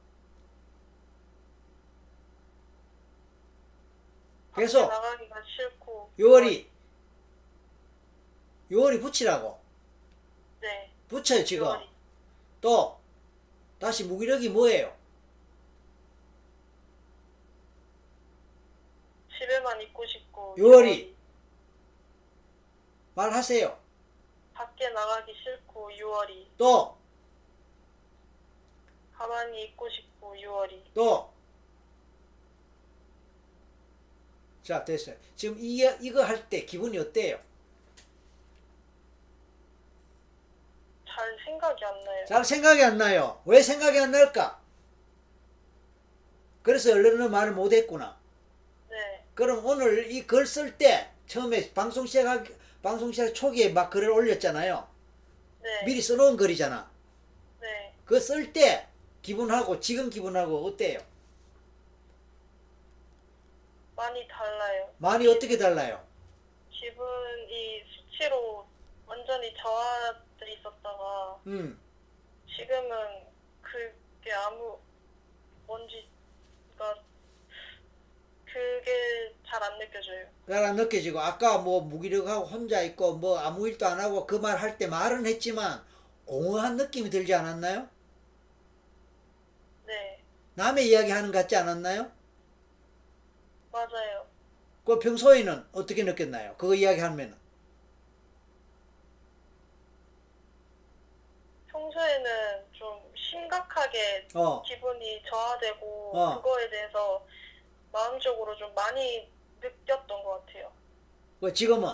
계속 4.56 4.88
나가기가 4.88 5.42
싫고. 5.44 6.12
6월이 6.18 6.68
6월이 8.72 9.02
붙이라고. 9.02 9.60
네, 10.62 10.92
붙여요 11.10 11.44
지금. 11.44 11.68
6월이. 11.68 11.88
또 12.62 13.00
다시 13.80 14.06
무기력이 14.06 14.50
뭐예요? 14.50 14.96
집에만 19.38 19.82
있고 19.84 20.06
싶고. 20.08 20.56
6월이. 20.58 21.14
말하세요. 23.14 23.78
밖에 24.54 24.90
나가기 24.90 25.34
싫고 25.34 25.90
6월이. 25.92 26.48
또 26.58 26.98
가만히 29.14 29.66
있고 29.66 29.90
싶고 29.90 30.34
6월이. 30.36 30.82
또. 30.94 31.35
자, 34.66 34.84
됐어요. 34.84 35.16
지금 35.36 35.58
이, 35.60 35.88
이거 36.02 36.24
할 36.24 36.50
때 36.50 36.66
기분이 36.66 36.98
어때요? 36.98 37.40
잘 41.08 41.38
생각이 41.46 41.86
안 41.86 42.04
나요. 42.04 42.26
잘 42.28 42.44
생각이 42.44 42.84
안 42.84 42.98
나요. 42.98 43.42
왜 43.46 43.62
생각이 43.62 44.00
안 44.00 44.12
날까? 44.12 44.60
그래서 46.64 46.92
얼른 46.94 47.30
말을 47.30 47.54
못 47.54 47.72
했구나. 47.74 48.18
네, 48.90 49.24
그럼 49.36 49.64
오늘 49.64 50.12
이 50.12 50.26
글 50.26 50.46
쓸 50.48 50.76
때, 50.80 51.12
처음에 51.28 51.72
방송 51.74 52.08
시작, 52.08 52.44
방송 52.82 53.12
시작 53.12 53.34
초기에 53.36 53.70
막 53.70 53.92
글을 53.92 54.10
올렸잖아요. 54.10 54.88
네, 55.62 55.86
미리 55.86 56.02
써놓은 56.02 56.38
글이잖아. 56.38 56.90
네. 57.62 57.94
그 58.04 58.16
쓸 58.20 58.52
때 58.52 58.88
기분하고 59.22 59.80
지금 59.80 60.10
기분하고 60.10 60.66
어때요? 60.66 61.00
많이 63.96 64.28
달라요. 64.28 64.94
많이 64.98 65.28
어떻게 65.28 65.58
달라요? 65.58 66.06
기분이 66.72 67.84
수치로 67.88 68.66
완전히 69.06 69.54
저하돼 69.58 70.52
있었다가 70.60 71.40
음, 71.48 71.80
지금은 72.48 73.26
그게 73.62 74.34
아무 74.34 74.78
뭔지가 75.68 77.04
그게 78.46 79.34
잘 79.48 79.64
안 79.64 79.78
느껴져요. 79.80 80.28
잘 80.48 80.64
안 80.64 80.76
느껴지고 80.76 81.20
아까 81.20 81.58
뭐 81.60 81.82
무기력하고 81.82 82.46
혼자 82.46 82.82
있고 82.82 83.16
뭐 83.18 83.38
아무 83.40 83.68
일도 83.68 83.86
안 83.86 84.00
하고 84.00 84.26
그 84.28 84.36
말 84.40 84.58
할 84.58 84.78
때 84.78 84.88
말은 84.88 85.26
했지만 85.26 85.84
공허한 86.26 86.76
느낌이 86.78 87.10
들지 87.10 87.34
않았나요? 87.34 87.88
네, 89.86 90.24
남의 90.56 90.88
이야기 90.90 91.12
하는 91.12 91.32
것 91.32 91.40
같지 91.40 91.56
않았나요? 91.56 92.12
맞아요. 93.80 94.26
그 94.86 95.00
평소에는 95.00 95.68
어떻게 95.74 96.04
느꼈나요? 96.04 96.56
그거 96.58 96.74
이야기 96.74 97.02
하면 97.02 97.38
평소에는 101.68 102.66
좀 102.72 103.12
심각하게 103.16 104.28
어, 104.34 104.62
기분이 104.62 105.22
저하되고 105.30 106.18
어. 106.18 106.36
그거에 106.38 106.70
대해서 106.70 107.26
마음적으로 107.92 108.56
좀 108.56 108.74
많이 108.74 109.30
느꼈던 109.60 110.24
것 110.24 110.46
같아요. 110.46 110.72
그 111.42 111.54
지금은 111.54 111.90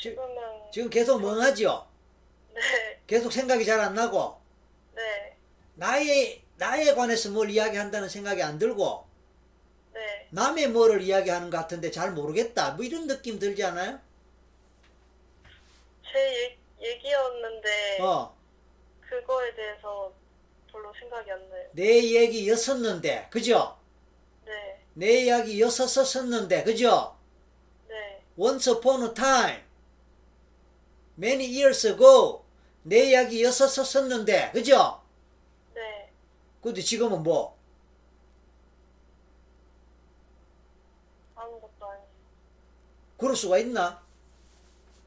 지금은 0.00 0.70
지금 0.72 0.90
계속 0.90 1.20
멍하지요? 1.20 1.86
네, 2.54 3.00
계속 3.06 3.32
생각이 3.32 3.64
잘 3.64 3.80
안 3.80 3.94
나고 3.94 4.40
네, 4.94 5.36
나의 5.74 6.43
나에 6.56 6.94
관해서 6.94 7.30
뭘 7.30 7.50
이야기한다는 7.50 8.08
생각이 8.08 8.42
안 8.42 8.58
들고 8.58 9.06
네, 9.92 10.28
남의 10.30 10.68
뭐를 10.68 11.02
이야기하는 11.02 11.50
것 11.50 11.58
같은데 11.58 11.90
잘 11.90 12.12
모르겠다 12.12 12.72
뭐 12.72 12.84
이런 12.84 13.06
느낌 13.06 13.38
들지 13.38 13.62
않아요? 13.64 14.00
제 16.02 16.18
얘, 16.18 16.58
얘기였는데 16.80 18.00
어, 18.00 18.36
그거에 19.00 19.54
대해서 19.54 20.12
별로 20.70 20.92
생각이 20.98 21.30
안 21.30 21.50
나요. 21.50 21.68
내 21.72 22.02
얘기였었는데 22.02 23.28
그죠? 23.30 23.78
네, 24.44 24.80
내 24.94 25.24
이야기였었었는데 25.24 26.64
그죠? 26.64 27.16
네, 27.88 28.22
Once 28.36 28.72
upon 28.72 29.02
a 29.02 29.14
time, 29.14 29.62
many 31.16 31.46
years 31.46 31.86
ago, 31.86 32.44
내 32.82 33.10
이야기였었었는데, 33.10 34.50
그죠? 34.52 35.00
네, 36.64 36.66
근데 36.70 36.80
지금은 36.80 37.22
뭐? 37.22 37.58
아무것도 41.36 41.90
아니에요. 41.90 42.08
그럴 43.18 43.36
수가 43.36 43.58
있나? 43.58 44.02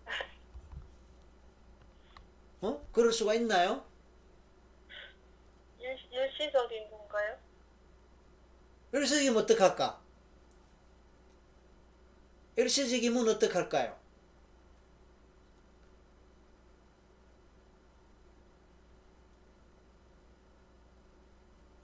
어? 2.62 2.80
그럴 2.94 3.12
수가 3.12 3.34
있나요? 3.34 3.84
일, 5.80 5.98
일시적인 6.12 6.92
건가요? 6.92 7.38
일시적이면 8.94 9.38
어떡할까? 9.44 10.00
일시적이면 12.56 13.28
어떡할까요? 13.30 13.98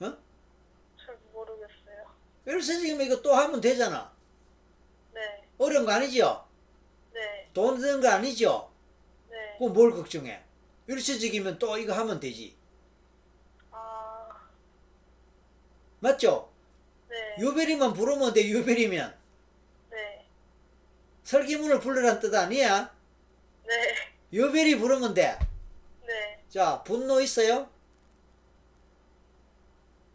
어? 0.02 0.18
잘 0.98 1.18
모르겠어요. 2.46 2.56
일시적이면 2.56 3.06
이거 3.06 3.22
또 3.22 3.34
하면 3.34 3.62
되잖아. 3.62 4.12
네, 5.14 5.22
어려운 5.58 5.86
거 5.86 5.92
아니죠? 5.92 6.46
네, 7.14 7.50
돈 7.54 7.80
드는 7.80 8.02
거 8.02 8.10
아니죠? 8.10 8.72
네. 9.30 9.56
그럼 9.58 9.74
뭘 9.74 9.92
걱정해? 9.92 10.44
일시적이면 10.88 11.60
또 11.60 11.78
이거 11.78 11.94
하면 11.94 12.20
되지. 12.20 12.56
아, 13.72 14.30
맞죠? 16.00 16.52
네, 17.10 17.36
유별이만 17.40 17.94
부르면 17.94 18.34
돼, 18.34 18.48
유별이면. 18.48 19.18
네, 19.92 20.26
설기문을 21.24 21.80
불러란 21.80 22.20
뜻 22.20 22.34
아니야? 22.34 22.94
네, 23.66 23.96
유별이 24.34 24.78
부르면 24.78 25.14
돼. 25.14 25.38
네. 26.06 26.44
자, 26.50 26.84
분노 26.84 27.22
있어요? 27.22 27.70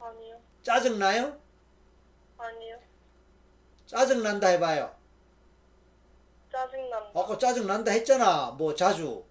아니요, 0.01 0.41
짜증나요? 0.63 1.48
아니요. 2.39 2.79
짜증난다 3.87 4.49
해봐요. 4.49 4.95
짜증난다. 6.51 7.21
아까 7.21 7.39
짜증난다 7.39 7.91
했잖아. 7.93 8.51
뭐 8.53 8.75
자주. 8.75 9.25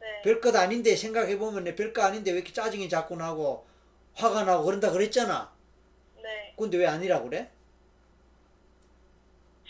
네, 0.00 0.22
별것 0.22 0.54
아닌데 0.54 0.94
생각해보면 0.96 1.74
별거 1.74 2.02
아닌데 2.02 2.30
왜 2.30 2.38
이렇게 2.38 2.52
짜증이 2.52 2.88
자꾸 2.88 3.16
나고 3.16 3.66
화가 4.14 4.44
나고 4.44 4.64
그런다 4.64 4.90
그랬잖아. 4.90 5.54
네. 6.22 6.54
근데 6.58 6.78
왜 6.78 6.86
아니라고 6.86 7.28
그래? 7.28 7.50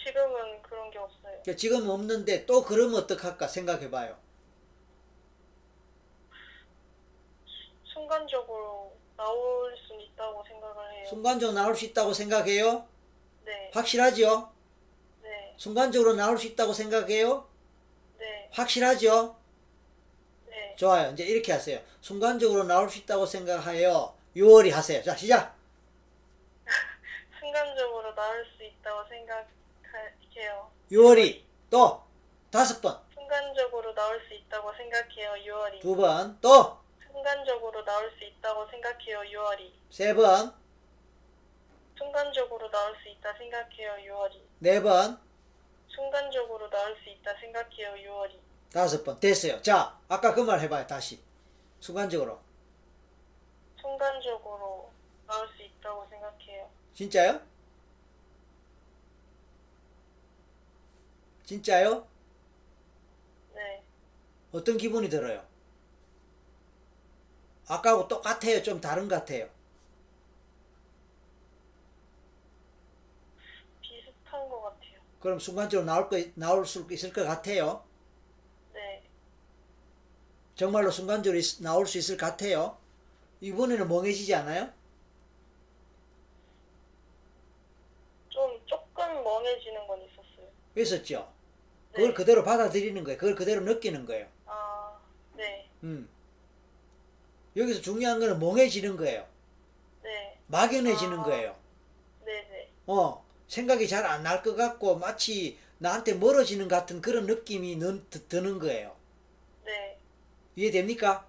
지금은 0.04 0.60
그런 0.62 0.90
게 0.90 0.98
없어요. 0.98 1.22
그러니까 1.22 1.56
지금 1.56 1.88
없는데 1.88 2.46
또 2.46 2.62
그러면 2.62 3.02
어떡할까 3.02 3.46
생각해봐요. 3.48 4.16
순간적으로 7.84 8.92
나올 9.16 9.76
수 9.76 9.93
있다고 10.14 10.44
생각을 10.44 10.92
해요. 10.92 11.06
순간적으로 11.08 11.58
나올 11.58 11.76
수 11.76 11.84
있다고 11.84 12.12
생각해요? 12.12 12.86
네, 13.44 13.70
확실하죠? 13.72 14.52
네, 15.22 15.54
순간적으로 15.56 16.14
나올 16.14 16.38
수 16.38 16.46
있다고 16.46 16.72
생각해요? 16.72 17.46
네, 18.18 18.48
확실하죠? 18.52 19.36
네. 20.46 20.74
좋아요. 20.76 21.12
이제 21.12 21.24
이렇게 21.24 21.52
하세요. 21.52 21.80
순간적으로 22.00 22.64
나올 22.64 22.88
수 22.88 22.98
있다고 22.98 23.26
생각하여 23.26 24.16
6월이 24.36 24.70
하세요. 24.70 25.02
자, 25.02 25.14
시작! 25.14 25.56
순간적으로 27.40 28.14
나올 28.14 28.46
수 28.56 28.64
있다고 28.64 29.08
생각해요. 29.08 30.70
6월이 30.90 31.42
또 31.70 32.02
다섯 32.50 32.80
번, 32.80 32.98
순간적으로 33.14 33.94
나올 33.94 34.20
수 34.28 34.34
있다고 34.34 34.72
생각해요. 34.74 35.32
6월이. 35.32 35.80
두 35.80 35.96
번, 35.96 36.38
또세 36.40 36.83
순간적으로 37.24 37.82
나올 37.86 38.10
수 38.18 38.22
있다고 38.24 38.68
생각해요. 38.68 39.20
6월이. 39.20 39.72
번, 40.14 40.54
순간적으로 41.96 42.70
나올 42.70 42.94
수 43.02 43.08
있다 43.08 43.32
생각해요. 43.38 43.92
6월이. 44.14 44.42
네 44.58 44.82
번, 44.82 45.18
순간적으로 45.88 46.68
나올 46.68 46.94
수 47.02 47.08
있다 47.08 47.34
생각해요. 47.40 47.94
6월이. 47.94 48.38
다섯 48.70 49.02
번. 49.02 49.18
됐어요. 49.20 49.62
자, 49.62 49.98
아까 50.06 50.34
그 50.34 50.42
말 50.44 50.60
해봐요. 50.60 50.86
다시. 50.86 51.18
순간적으로. 51.80 52.38
순간적으로 53.80 54.92
나올 55.26 55.48
수 55.56 55.62
있다고 55.62 56.06
생각해요. 56.10 56.68
진짜요? 56.92 57.40
진짜요? 61.46 62.06
네. 63.54 63.82
어떤 64.52 64.76
기분이 64.76 65.08
들어요? 65.08 65.53
아까하고 67.68 68.08
똑같아요? 68.08 68.62
좀 68.62 68.80
다른 68.80 69.08
것 69.08 69.16
같아요? 69.16 69.48
비슷한 73.80 74.48
것 74.48 74.62
같아요. 74.62 75.00
그럼 75.20 75.38
순간적으로 75.38 75.86
나올 75.86 76.08
거, 76.08 76.16
나올 76.34 76.66
수 76.66 76.86
있을 76.90 77.12
것 77.12 77.24
같아요? 77.24 77.82
네. 78.72 79.02
정말로 80.54 80.90
순간적으로 80.90 81.38
있- 81.38 81.60
나올 81.62 81.86
수 81.86 81.98
있을 81.98 82.16
것 82.16 82.26
같아요? 82.26 82.76
이번에는 83.40 83.88
멍해지지 83.88 84.34
않아요? 84.34 84.70
좀 88.28 88.60
조금 88.66 89.22
멍해지는 89.24 89.86
건 89.86 90.00
있었어요. 90.02 90.48
있었죠? 90.76 91.32
그걸 91.92 92.08
네. 92.08 92.14
그대로 92.14 92.42
받아들이는 92.44 93.04
거예요. 93.04 93.18
그걸 93.18 93.34
그대로 93.34 93.60
느끼는 93.62 94.04
거예요. 94.06 94.26
아, 94.46 94.98
네. 95.36 95.68
음. 95.84 96.08
여기서 97.56 97.80
중요한 97.80 98.18
거는 98.20 98.38
멍해지는 98.40 98.96
거예요. 98.96 99.26
네. 100.02 100.38
막연해지는 100.48 101.20
아. 101.20 101.22
거예요. 101.22 101.56
네네. 102.24 102.70
어, 102.86 103.24
생각이 103.48 103.86
잘 103.88 104.04
안 104.04 104.22
날 104.22 104.42
것 104.42 104.56
같고 104.56 104.96
마치 104.96 105.58
나한테 105.78 106.14
멀어지는 106.14 106.68
것 106.68 106.76
같은 106.76 107.00
그런 107.00 107.26
느낌이 107.26 107.76
는, 107.76 108.04
드, 108.10 108.26
드는 108.26 108.58
거예요. 108.58 108.96
네. 109.64 109.98
이해됩니까? 110.56 111.26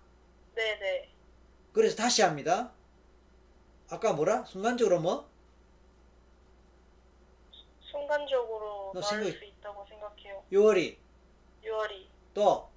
네네. 0.56 1.10
그래서 1.74 1.96
다시 1.96 2.22
합니다. 2.22 2.72
아까 3.90 4.14
뭐라? 4.14 4.44
순간적으로 4.46 5.00
뭐? 5.00 5.30
순간적으로 7.82 8.92
너 8.94 9.02
나올 9.02 9.04
생각- 9.04 9.38
수 9.40 9.44
있다고 9.46 9.86
생각해요. 9.88 10.44
6월이 10.52 10.98
6월이. 11.64 12.08
또 12.34 12.70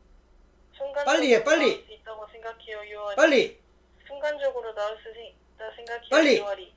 빨리 1.05 1.35
해, 1.35 1.43
빨리. 1.45 1.71
나올 1.77 1.85
수 1.87 1.93
있다고 1.93 2.27
생각해요. 2.33 2.79
6월이. 2.81 3.17
빨리 3.17 3.61
순간적으로 4.07 4.75
나올 4.75 4.97
수 5.03 5.09
있다 5.11 5.75
생각해요. 5.77 6.09
빨리. 6.11 6.41
6월이. 6.41 6.73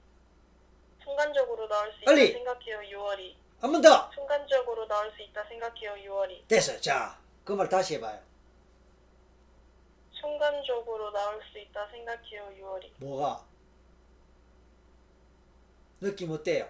순간적으로 1.04 1.68
나올 1.68 1.92
수 1.94 2.02
빨리. 2.06 2.26
있다 2.30 2.34
생각해요. 2.34 2.80
6월이. 3.00 3.36
한 3.62 3.72
번 3.72 3.82
더. 3.82 4.12
순간적으로 4.14 4.88
나올 4.88 5.12
수 5.16 5.22
있다 5.22 5.44
생각해요. 5.46 5.94
6월이. 5.94 6.48
됐어요. 6.48 6.80
자, 6.82 7.20
그 7.44 7.54
말 7.54 7.70
다시 7.70 7.96
해봐요. 7.96 8.20
순간적으로 10.14 11.12
나올 11.12 11.42
수 11.52 11.60
있다 11.60 11.88
생각해요. 11.90 12.50
6월이. 12.60 12.92
뭐가? 12.98 13.46
느낌 16.00 16.32
어때요? 16.32 16.68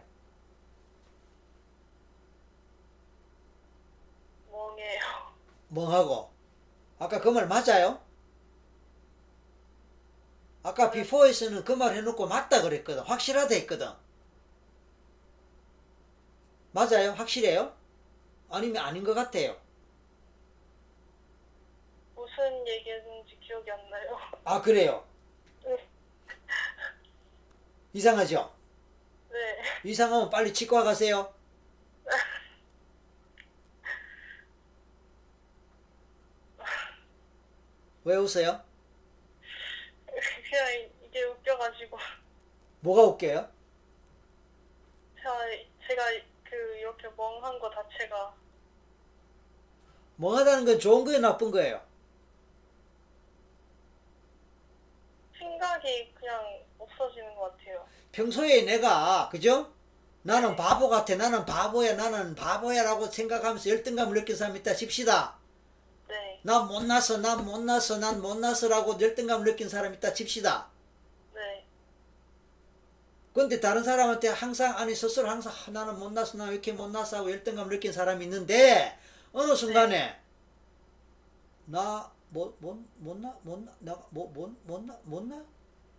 멍해요. 4.51 4.99
멍하고. 5.69 6.29
아까 7.01 7.19
그 7.19 7.29
말 7.31 7.47
맞아요? 7.47 7.99
아까 10.63 10.91
비포에서는 10.91 11.63
그 11.63 11.73
말 11.73 11.95
해놓고 11.95 12.27
맞다 12.27 12.61
그랬거든. 12.61 13.01
확실하다 13.03 13.55
했거든. 13.55 13.87
맞아요? 16.73 17.11
확실해요? 17.13 17.75
아니면 18.49 18.83
아닌 18.85 19.03
것 19.03 19.15
같아요. 19.15 19.57
무슨 22.15 22.67
얘기했는지 22.67 23.37
기억이 23.39 23.71
안 23.71 23.89
나요. 23.89 24.17
아, 24.45 24.61
그래요? 24.61 25.03
네. 25.65 25.89
이상하죠? 27.93 28.53
네. 29.31 29.63
이상하면 29.83 30.29
빨리 30.29 30.53
치과 30.53 30.83
가세요. 30.83 31.33
왜 38.03 38.15
웃어요? 38.15 38.61
그냥 40.05 40.89
이게 41.05 41.23
웃겨가지고. 41.23 41.97
뭐가 42.81 43.03
웃겨요? 43.03 43.47
제가, 45.17 45.37
제가 45.87 46.03
그 46.43 46.55
이렇게 46.77 47.07
멍한 47.15 47.59
거 47.59 47.69
자체가 47.69 48.35
멍하다는 50.15 50.65
건 50.65 50.79
좋은 50.79 51.05
거예요, 51.05 51.19
나쁜 51.19 51.51
거예요? 51.51 51.81
생각이 55.37 56.13
그냥 56.13 56.63
없어지는 56.79 57.35
것 57.35 57.55
같아요. 57.57 57.87
평소에 58.11 58.63
내가 58.63 59.29
그죠? 59.29 59.71
나는 60.23 60.55
바보 60.55 60.89
같아 60.89 61.15
나는 61.15 61.45
바보야 61.45 61.95
나는 61.95 62.35
바보야라고 62.35 63.07
생각하면서 63.07 63.69
열등감을 63.69 64.13
느낀 64.13 64.35
사람이 64.35 64.59
있다 64.59 64.75
칩시다 64.75 65.35
네. 66.11 66.41
난 66.43 66.67
못났어 66.67 67.19
난 67.19 67.45
못났어 67.45 67.97
난 67.97 68.21
못났어라고 68.21 68.99
열등감을 68.99 69.45
느낀 69.45 69.69
사람이 69.69 69.95
있다 69.95 70.13
칩시다. 70.13 70.67
네. 71.33 71.65
근데 73.33 73.61
다른 73.61 73.81
사람한테 73.81 74.27
항상 74.27 74.77
아니 74.77 74.93
스스로 74.93 75.29
항상 75.29 75.53
아, 75.53 75.71
나는 75.71 75.97
못났어 75.97 76.37
나왜 76.37 76.53
이렇게 76.53 76.73
못났어 76.73 77.17
하고 77.17 77.31
열등감을 77.31 77.71
느낀 77.71 77.93
사람이 77.93 78.25
있는데 78.25 78.97
어느 79.31 79.55
순간에 79.55 80.19
나 81.65 82.11
뭐, 82.27 82.53
못, 82.59 82.77
못나 82.97 83.33
못나 83.43 83.71
내가 83.79 84.05
뭐못 84.09 84.51
못나 84.65 84.97
못나? 85.03 85.41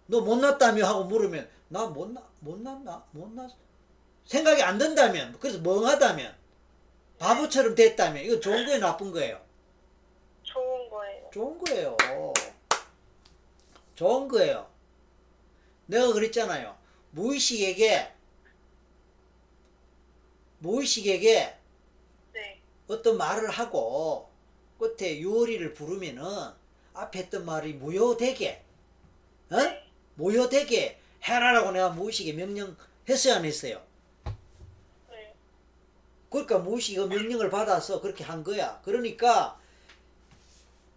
너 0.07 0.20
못났다며 0.20 0.84
하고 0.86 1.05
물으면 1.05 1.49
나 1.68 1.86
못나 1.86 2.23
못났나 2.41 3.02
못났 3.12 3.50
생각이 4.26 4.62
안 4.62 4.76
든다면 4.76 5.39
그래서 5.41 5.58
멍하다면 5.60 6.34
바보처럼 7.18 7.74
됐다면 7.74 8.24
이거 8.24 8.39
좋은 8.41 8.66
거예요? 8.66 8.81
나쁜 8.81 9.10
거예요 9.10 9.51
좋은 11.33 11.59
거예요. 11.59 11.97
좋은 13.94 14.27
거예요 14.28 14.69
내가 15.86 16.12
그랬잖아요 16.12 16.77
무의식에게 17.12 18.12
무의식에게 20.59 21.57
네. 22.33 22.61
어떤 22.89 23.17
말을 23.17 23.51
하고 23.51 24.31
끝에 24.78 25.19
유월이를 25.19 25.75
부르면은 25.75 26.25
앞에 26.94 27.20
했던 27.20 27.44
말이 27.44 27.75
무효되게 27.75 28.65
어? 29.51 29.57
네. 29.57 29.85
무효되게 30.15 30.99
해라라고 31.25 31.73
내가 31.73 31.91
무의식에 31.91 32.33
명령했어야 32.33 33.36
안 33.36 33.44
했어요 33.44 33.83
네. 35.11 35.35
그러니까 36.31 36.59
무의식이 36.59 36.99
그 36.99 37.05
명령을 37.05 37.51
받아서 37.51 38.01
그렇게 38.01 38.25
한 38.25 38.43
거야 38.43 38.81
그러니까 38.85 39.61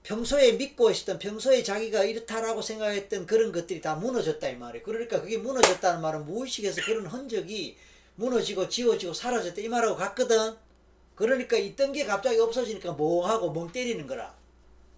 평소에 0.06 0.52
믿고 0.52 0.92
있었던 0.92 1.18
평소에 1.18 1.64
자기가 1.64 2.04
이렇다라고 2.04 2.62
생각했던 2.62 3.26
그런 3.26 3.52
것들이 3.52 3.82
다 3.82 3.96
무너졌다 3.96 4.48
이 4.48 4.56
말이에요 4.56 4.84
그러니까 4.84 5.20
그게 5.20 5.38
무너졌다는 5.38 6.00
말은 6.00 6.26
무의식에서 6.26 6.84
그런 6.84 7.08
흔적이 7.08 7.76
무너지고 8.16 8.70
지워지고 8.70 9.14
사라졌다 9.14 9.60
이 9.60 9.68
말하고 9.68 9.96
같거든 9.96 10.56
그러니까 11.16 11.58
있던 11.58 11.92
게 11.92 12.06
갑자기 12.06 12.40
없어지니까 12.40 12.94
멍하고 12.94 13.52
멍 13.52 13.72
때리는 13.72 14.06
거라 14.06 14.36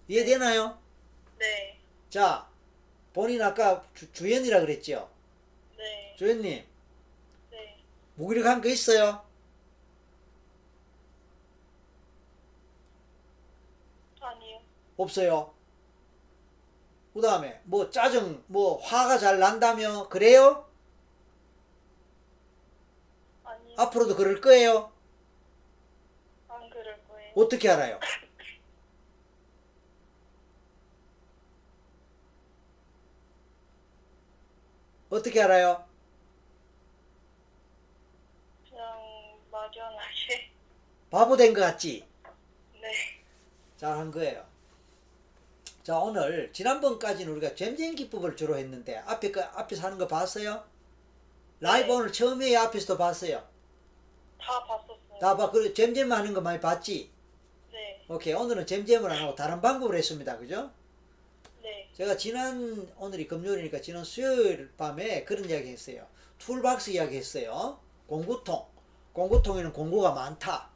이해되나요? 0.08 0.78
네. 1.38 1.78
자 2.10 2.46
본인 3.14 3.40
아까 3.40 3.82
주, 3.94 4.12
주연이라 4.12 4.60
그랬죠 4.60 5.08
네. 5.78 6.16
주연님 6.18 6.64
네. 7.50 7.76
무기력한 8.16 8.60
거 8.60 8.68
있어요? 8.68 9.26
없어요. 14.98 15.54
그 17.14 17.20
다음에 17.22 17.60
뭐 17.64 17.88
짜증 17.90 18.42
뭐 18.48 18.78
화가 18.82 19.18
잘 19.18 19.38
난다며 19.38 20.08
그래요? 20.08 20.68
아니요. 23.44 23.74
앞으로도 23.78 24.16
그럴 24.16 24.40
거예요? 24.40 24.92
안 26.48 26.68
그럴 26.70 27.00
거예요. 27.08 27.32
어떻게 27.34 27.68
알아요? 27.70 27.98
어떻게 35.10 35.40
알아요? 35.42 35.84
그냥 38.68 39.38
막연하게. 39.50 40.50
바보 41.10 41.36
된 41.36 41.54
것 41.54 41.60
같지? 41.62 42.06
네. 42.80 42.92
잘한 43.76 44.10
거예요. 44.10 44.44
자 45.88 45.96
오늘 45.96 46.52
지난번까지는 46.52 47.32
우리가 47.32 47.54
잼잼 47.54 47.94
기법을 47.94 48.36
주로 48.36 48.58
했는데 48.58 48.98
앞에 49.06 49.30
그 49.30 49.42
앞에서 49.42 49.84
하는 49.84 49.96
거 49.96 50.06
봤어요? 50.06 50.62
라이브 51.60 51.86
네. 51.86 51.94
오늘 51.94 52.12
처음에 52.12 52.54
앞에서도 52.54 52.98
봤어요. 52.98 53.42
다 54.38 54.66
봤었어요. 54.66 55.18
다 55.18 55.34
봐. 55.34 55.50
그리고 55.50 55.72
잼잼 55.72 56.12
하는 56.12 56.34
거 56.34 56.42
많이 56.42 56.60
봤지? 56.60 57.10
네. 57.72 58.04
오케이 58.06 58.34
오늘은 58.34 58.66
잼잼을 58.66 59.10
안 59.10 59.22
하고 59.22 59.34
다른 59.34 59.62
방법을 59.62 59.96
했습니다. 59.96 60.36
그죠? 60.36 60.70
네. 61.62 61.88
제가 61.94 62.18
지난 62.18 62.86
오늘이 62.98 63.26
금요일이니까 63.26 63.80
지난 63.80 64.04
수요일 64.04 64.70
밤에 64.76 65.24
그런 65.24 65.48
이야기 65.48 65.70
했어요. 65.70 66.06
toolbox 66.36 66.90
이야기 66.90 67.16
했어요. 67.16 67.80
공구통. 68.08 68.62
공구통에는 69.14 69.72
공구가 69.72 70.12
많다. 70.12 70.68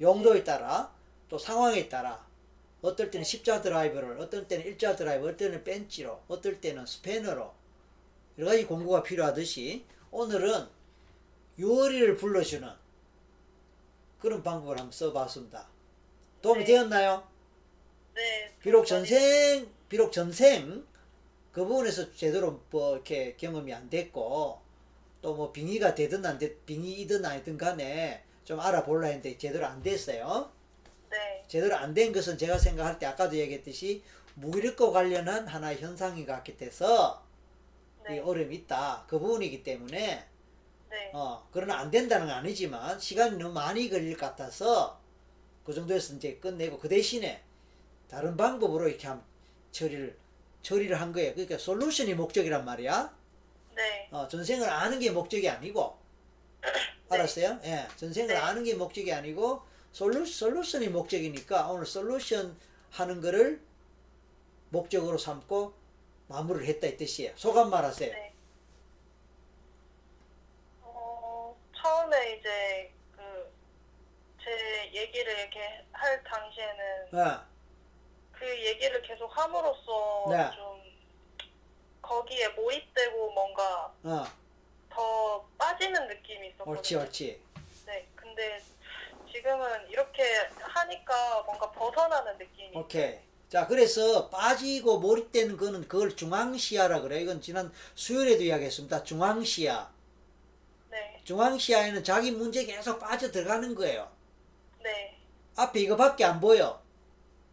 용도에 0.00 0.44
따라 0.44 0.94
또 1.28 1.36
상황에 1.36 1.88
따라 1.88 2.27
어떨 2.82 3.10
때는 3.10 3.24
십자 3.24 3.60
드라이버를 3.60 4.20
어떨 4.20 4.46
때는 4.46 4.66
일자 4.66 4.94
드라이버 4.94 5.24
어떨 5.26 5.36
때는 5.36 5.64
펜치로 5.64 6.22
어떨 6.28 6.60
때는 6.60 6.86
스패너로 6.86 7.52
여러 8.38 8.50
가지 8.50 8.66
공구가 8.66 9.02
필요하듯이 9.02 9.84
오늘은 10.10 10.66
유어리를 11.58 12.16
불러주는 12.16 12.68
그런 14.20 14.42
방법을 14.42 14.78
한번 14.78 14.92
써봤습니다. 14.92 15.68
도움이 16.40 16.60
네. 16.60 16.64
되었나요? 16.66 17.26
네. 18.14 18.54
비록 18.60 18.86
전생 18.86 19.68
비록 19.88 20.12
전생 20.12 20.86
그 21.52 21.64
부분에서 21.64 22.12
제대로 22.14 22.62
뭐 22.70 22.94
이렇게 22.94 23.34
경험이 23.36 23.72
안 23.74 23.90
됐고 23.90 24.60
또 25.20 25.34
뭐 25.34 25.52
빙의가 25.52 25.94
되든 25.94 26.24
안 26.24 26.38
됐, 26.38 26.64
빙의이든 26.64 27.24
아니든 27.24 27.58
간에 27.58 28.22
좀 28.44 28.60
알아볼라 28.60 29.08
했는데 29.08 29.36
제대로 29.36 29.66
안 29.66 29.82
됐어요. 29.82 30.50
네. 31.10 31.44
제대로 31.48 31.76
안 31.76 31.94
된 31.94 32.12
것은 32.12 32.38
제가 32.38 32.58
생각할 32.58 32.98
때 32.98 33.06
아까도 33.06 33.36
얘기했듯이 33.36 34.02
무기력과 34.34 34.90
관련한 34.92 35.46
하나의 35.48 35.78
현상이 35.80 36.26
같게 36.26 36.56
돼서 36.56 37.24
이 38.08 38.12
네. 38.14 38.18
어려움이 38.20 38.54
있다. 38.56 39.04
그 39.08 39.18
부분이기 39.18 39.62
때문에 39.62 40.26
네. 40.90 41.10
어 41.12 41.48
그러나 41.52 41.78
안 41.78 41.90
된다는 41.90 42.26
건 42.26 42.36
아니지만 42.36 42.98
시간이 43.00 43.36
너무 43.38 43.52
많이 43.54 43.88
걸릴 43.90 44.16
것 44.16 44.26
같아서 44.28 45.00
그 45.64 45.74
정도에서 45.74 46.14
이제 46.14 46.36
끝내고 46.36 46.78
그 46.78 46.88
대신에 46.88 47.42
다른 48.08 48.36
방법으로 48.36 48.88
이렇게 48.88 49.06
한 49.08 49.22
처리를 49.72 50.18
처리를 50.62 51.00
한 51.00 51.12
거예요. 51.12 51.32
그러니까 51.34 51.58
솔루션이 51.58 52.14
목적이란 52.14 52.64
말이야. 52.64 53.16
네. 53.76 54.08
어, 54.12 54.28
전생을 54.28 54.68
아는 54.68 54.98
게 55.00 55.10
목적이 55.10 55.48
아니고 55.50 55.98
알았어요? 57.08 57.60
예, 57.64 57.86
전생을 57.96 58.34
네. 58.34 58.36
아는 58.36 58.64
게 58.64 58.74
목적이 58.74 59.12
아니고 59.12 59.62
솔루, 59.92 60.26
솔루션이 60.26 60.88
목적이니까 60.88 61.70
오늘 61.70 61.86
솔루션 61.86 62.56
하는 62.90 63.20
거를 63.20 63.60
목적으로 64.70 65.18
삼고 65.18 65.72
마무리를 66.28 66.66
했다 66.68 66.86
이 66.86 66.96
뜻이에요. 66.96 67.32
소감 67.36 67.70
말하세요. 67.70 68.12
네. 68.12 68.34
어, 70.82 71.56
처음에 71.76 72.36
이제 72.36 72.92
그 73.16 73.58
제 74.42 74.90
얘기를 74.94 75.38
이렇게 75.38 75.84
할 75.92 76.22
당시에는 76.24 77.14
어, 77.14 77.44
그 78.32 78.46
얘기를 78.66 79.02
계속 79.02 79.26
함으로써 79.36 80.26
네. 80.30 80.50
좀 80.56 80.80
거기에 82.00 82.48
모입되고 82.50 83.32
뭔가 83.32 83.92
어, 84.04 84.24
더 84.88 85.46
빠지는 85.58 86.06
느낌이 86.08 86.48
있었거든요. 86.48 86.76
옳지, 86.76 86.96
옳지. 86.96 87.42
네. 87.86 88.08
근데 88.14 88.62
지금은 89.32 89.88
이렇게 89.90 90.22
하니까 90.58 91.42
뭔가 91.42 91.70
벗어나는 91.72 92.38
느낌이. 92.38 92.76
오케이. 92.76 93.18
자, 93.48 93.66
그래서 93.66 94.28
빠지고 94.28 94.98
몰입되는 94.98 95.56
거는 95.56 95.88
그걸 95.88 96.14
중앙시야라 96.14 97.00
그래요. 97.00 97.20
이건 97.20 97.40
지난 97.40 97.72
수요일에도 97.94 98.42
이야기했습니다. 98.44 99.04
중앙시야. 99.04 99.90
네. 100.90 101.20
중앙시야에는 101.24 102.04
자기 102.04 102.30
문제 102.30 102.64
계속 102.64 102.98
빠져 102.98 103.30
들어가는 103.30 103.74
거예요. 103.74 104.10
네. 104.82 105.18
앞에 105.56 105.80
이거밖에 105.80 106.24
안 106.24 106.40
보여. 106.40 106.82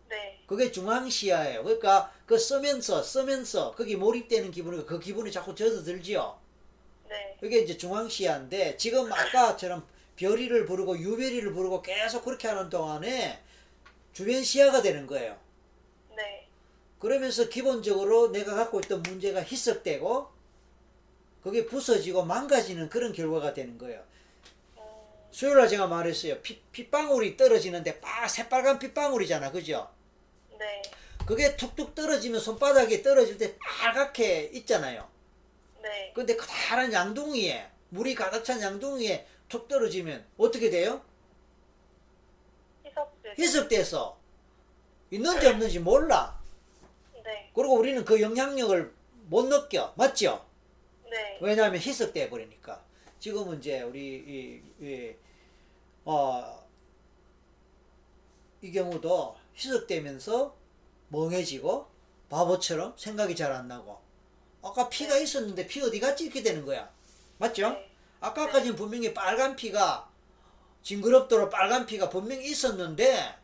네. 0.09 0.43
그게 0.47 0.71
중앙시야예요. 0.71 1.63
그러니까 1.63 2.11
그 2.25 2.37
쓰면서 2.37 3.01
쓰면서 3.01 3.73
거기 3.75 3.95
몰입되는 3.95 4.51
기분이 4.51 4.85
그 4.85 4.99
기분이 4.99 5.31
자꾸 5.31 5.55
젖어들지요. 5.55 6.39
네. 7.07 7.37
그게 7.39 7.59
이제 7.59 7.77
중앙시야인데 7.77 8.75
지금 8.75 9.11
아까처럼 9.11 9.87
별이를 10.15 10.65
부르고 10.65 10.97
유별이를 10.97 11.53
부르고 11.53 11.81
계속 11.81 12.23
그렇게 12.23 12.47
하는 12.47 12.69
동안에 12.69 13.41
주변 14.13 14.43
시야가 14.43 14.81
되는 14.81 15.05
거예요. 15.07 15.37
네. 16.15 16.47
그러면서 16.99 17.49
기본적으로 17.49 18.31
내가 18.31 18.55
갖고 18.55 18.79
있던 18.79 19.03
문제가 19.03 19.41
희석되고 19.43 20.29
그게 21.43 21.65
부서지고 21.65 22.23
망가지는 22.23 22.89
그런 22.89 23.13
결과가 23.13 23.53
되는 23.53 23.77
거예요. 23.77 24.01
음, 24.77 24.81
수요일 25.31 25.57
날 25.57 25.67
제가 25.67 25.87
말했어요. 25.87 26.39
피, 26.41 26.61
핏방울이 26.71 27.37
떨어지는데 27.37 27.99
빠 27.99 28.27
새빨간 28.27 28.79
핏방울이잖아. 28.79 29.51
그죠? 29.51 29.89
네. 30.57 30.81
그게 31.27 31.55
툭툭 31.55 31.93
떨어지면 31.93 32.39
손바닥에 32.39 33.01
떨어질 33.01 33.37
때 33.37 33.57
빨갛게 33.57 34.51
있잖아요. 34.53 35.07
네. 35.81 36.11
근데 36.15 36.35
커다란 36.35 36.91
양동이에 36.91 37.69
물이 37.89 38.15
가득 38.15 38.43
찬 38.43 38.61
양동이에 38.61 39.27
툭 39.49 39.67
떨어지면 39.67 40.25
어떻게 40.37 40.69
돼요? 40.69 41.01
희석돼. 42.85 43.35
희석돼서 43.37 44.17
있는지 45.11 45.47
없는지 45.47 45.79
몰라. 45.79 46.39
네. 47.23 47.51
그리고 47.53 47.75
우리는 47.75 48.03
그 48.05 48.21
영향력을 48.21 48.93
못 49.27 49.47
느껴. 49.47 49.93
맞죠? 49.97 50.45
네. 51.05 51.09
네. 51.11 51.37
왜냐하면 51.41 51.79
희석돼 51.79 52.29
버리니까. 52.29 52.83
지금은 53.19 53.59
이제 53.59 53.81
우리 53.81 53.99
이, 54.79 54.85
이, 54.85 55.15
어, 56.05 56.67
이 58.61 58.71
경우도 58.71 59.35
희석되면서 59.55 60.55
멍해지고 61.09 61.87
바보처럼 62.29 62.95
생각이 62.97 63.35
잘 63.35 63.51
안 63.51 63.67
나고 63.67 63.99
아까 64.61 64.89
피가 64.89 65.17
있었는데 65.17 65.67
피 65.67 65.81
어디 65.81 65.99
갔지 65.99 66.25
이렇게 66.25 66.41
되는 66.41 66.65
거야. 66.65 66.91
맞죠? 67.37 67.69
네. 67.69 67.84
아까까지는 68.19 68.75
분명히 68.75 69.13
빨간 69.13 69.55
피가 69.55 70.09
징그럽도록 70.83 71.49
빨간 71.49 71.85
피가 71.85 72.09
분명히 72.09 72.49
있었는데 72.49 73.35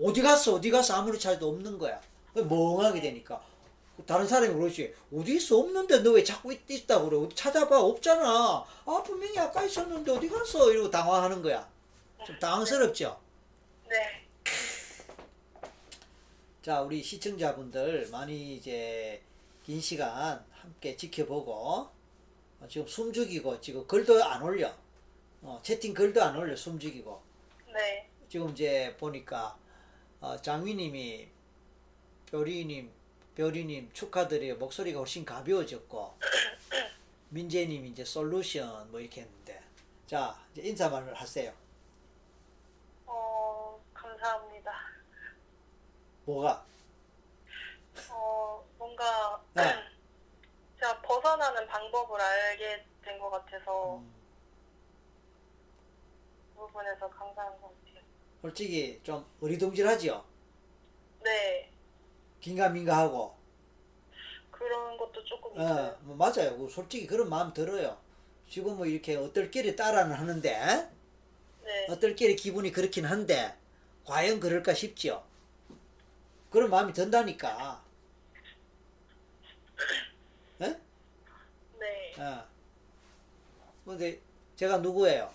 어디 0.00 0.22
갔어 0.22 0.54
어디 0.54 0.70
갔어? 0.70 0.94
아무리 0.94 1.18
찾아도 1.18 1.48
없는 1.50 1.78
거야. 1.78 2.00
멍하게 2.34 3.00
되니까. 3.00 3.40
다른 4.06 4.26
사람이 4.26 4.54
그러지 4.54 4.94
어디 5.14 5.36
있어? 5.36 5.58
없는데 5.58 5.98
너 6.00 6.12
왜 6.12 6.24
자꾸 6.24 6.52
있, 6.52 6.68
있다고 6.68 7.08
그래? 7.10 7.18
어디 7.18 7.34
찾아봐. 7.36 7.78
없잖아. 7.80 8.64
아 8.86 9.02
분명히 9.04 9.38
아까 9.38 9.62
있었는데 9.64 10.10
어디 10.10 10.28
갔어? 10.28 10.70
이러고 10.72 10.90
당황하는 10.90 11.42
거야. 11.42 11.68
좀 12.26 12.38
당황스럽죠? 12.38 13.20
네. 13.88 14.26
자 16.62 16.80
우리 16.80 17.02
시청자분들 17.02 18.08
많이 18.10 18.54
이제 18.56 19.20
긴 19.64 19.80
시간 19.80 20.44
함께 20.52 20.96
지켜보고 20.96 21.52
어, 21.52 21.91
지금 22.68 22.86
숨죽이고 22.86 23.60
지금 23.60 23.86
글도 23.86 24.22
안 24.24 24.42
올려. 24.42 24.72
어, 25.42 25.60
채팅 25.62 25.92
글도 25.94 26.22
안 26.22 26.36
올려 26.36 26.54
숨죽이고. 26.54 27.22
네. 27.72 28.08
지금 28.28 28.50
이제 28.50 28.94
보니까 28.98 29.56
어, 30.20 30.36
장위님이 30.40 31.28
별이님 32.30 32.90
별이님 33.34 33.90
축하드려요. 33.92 34.56
목소리가 34.56 34.98
훨씬 35.00 35.24
가벼워졌고. 35.24 36.18
민재님 37.30 37.86
이제 37.86 38.04
솔루션 38.04 38.90
뭐 38.90 39.00
이렇게 39.00 39.22
했는데. 39.22 39.62
자 40.06 40.38
이제 40.52 40.68
인사말을 40.68 41.14
하세요. 41.14 41.52
어, 43.06 43.80
감사합니다. 43.94 44.72
뭐가? 46.24 46.64
어, 48.10 48.64
뭔가 48.78 49.42
네. 49.54 49.62
제가 50.82 51.00
벗어나는 51.02 51.66
방법을 51.68 52.20
알게 52.20 52.84
된 53.04 53.18
것 53.20 53.30
같아서 53.30 53.98
음, 53.98 54.12
그 56.56 56.60
부분에서 56.66 57.08
감사한 57.08 57.60
것 57.60 57.68
같아요. 57.68 58.02
솔직히 58.40 59.00
좀 59.04 59.24
어리둥절하지요 59.40 60.24
네. 61.24 61.70
긴가민가하고 62.40 63.36
그런 64.50 64.96
것도 64.98 65.24
조금 65.24 65.52
어, 65.58 65.62
있어요. 65.62 65.96
뭐 66.02 66.16
맞아요 66.16 66.56
그 66.58 66.68
솔직히 66.68 67.06
그런 67.06 67.28
마음 67.28 67.52
들어요 67.52 68.00
지금 68.48 68.76
뭐 68.76 68.86
이렇게 68.86 69.16
어떨끼리 69.16 69.76
따라는 69.76 70.14
하는데 70.16 70.90
네. 71.64 71.86
어떨끼리 71.90 72.36
기분이 72.36 72.72
그렇긴 72.72 73.04
한데 73.04 73.56
과연 74.04 74.40
그럴까 74.40 74.74
싶지요 74.74 75.24
그런 76.50 76.70
마음이 76.70 76.92
든다니까 76.92 77.82
예? 80.60 80.80
네. 81.80 82.00
어. 82.18 82.44
근데 83.84 84.20
제가 84.56 84.78
누구예요? 84.78 85.32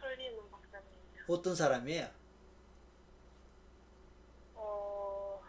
설리는 0.00 0.50
박사님이요. 0.50 1.24
어떤 1.28 1.54
사람이에요? 1.54 2.08
어, 4.54 5.40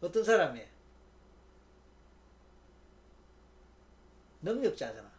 어떤 0.00 0.24
사람이에요? 0.24 0.66
능력자잖아. 4.42 5.10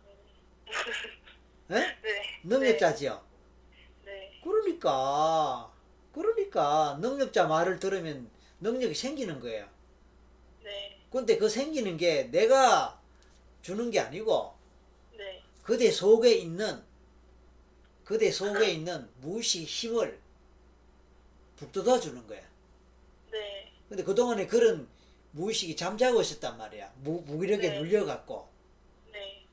예? 1.72 1.76
네. 2.04 2.40
능력자지요. 2.44 3.24
네. 4.06 4.42
그러니까 4.44 5.72
그러니까 6.14 6.98
능력자 7.00 7.48
말을 7.48 7.80
들으면 7.80 8.30
능력이 8.60 8.94
생기는 8.94 9.40
거예요. 9.40 9.68
네. 10.62 11.00
근데 11.10 11.38
그 11.38 11.48
생기는 11.50 11.96
게 11.98 12.26
내가 12.26 13.02
주는 13.64 13.90
게 13.90 14.00
아니고 14.00 14.54
네. 15.18 15.42
그대 15.64 15.90
속에 15.90 16.36
있는 16.36 16.84
그대 18.04 18.30
속에 18.30 18.70
있는 18.70 19.10
무의식 19.22 19.66
힘을 19.66 20.20
북돋아 21.56 22.00
주는 22.00 22.28
거야. 22.28 22.42
네. 23.32 23.72
근데 23.88 24.04
그동안에 24.04 24.46
그런 24.46 24.88
무의식이 25.32 25.76
잠자고 25.78 26.22
있었단 26.22 26.58
말이야. 26.58 26.94
무, 26.98 27.22
무기력에 27.22 27.70
네. 27.70 27.80
눌려갖고. 27.80 28.50
네. 29.14 29.46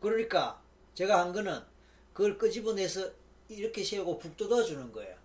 그러니까 0.00 0.60
제가 0.94 1.20
한 1.20 1.32
거는 1.32 1.62
그걸 2.12 2.36
끄집어내서 2.36 3.12
이렇게 3.48 3.84
세우고 3.84 4.18
북돋아 4.18 4.64
주는 4.64 4.90
거예요. 4.90 5.16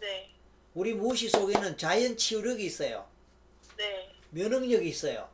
네. 0.00 0.30
우리 0.74 0.94
무의식 0.94 1.30
속에는 1.30 1.76
자연 1.76 2.16
치유력이 2.16 2.64
있어요. 2.64 3.08
네. 3.76 4.14
면역력이 4.30 4.88
있어요. 4.88 5.28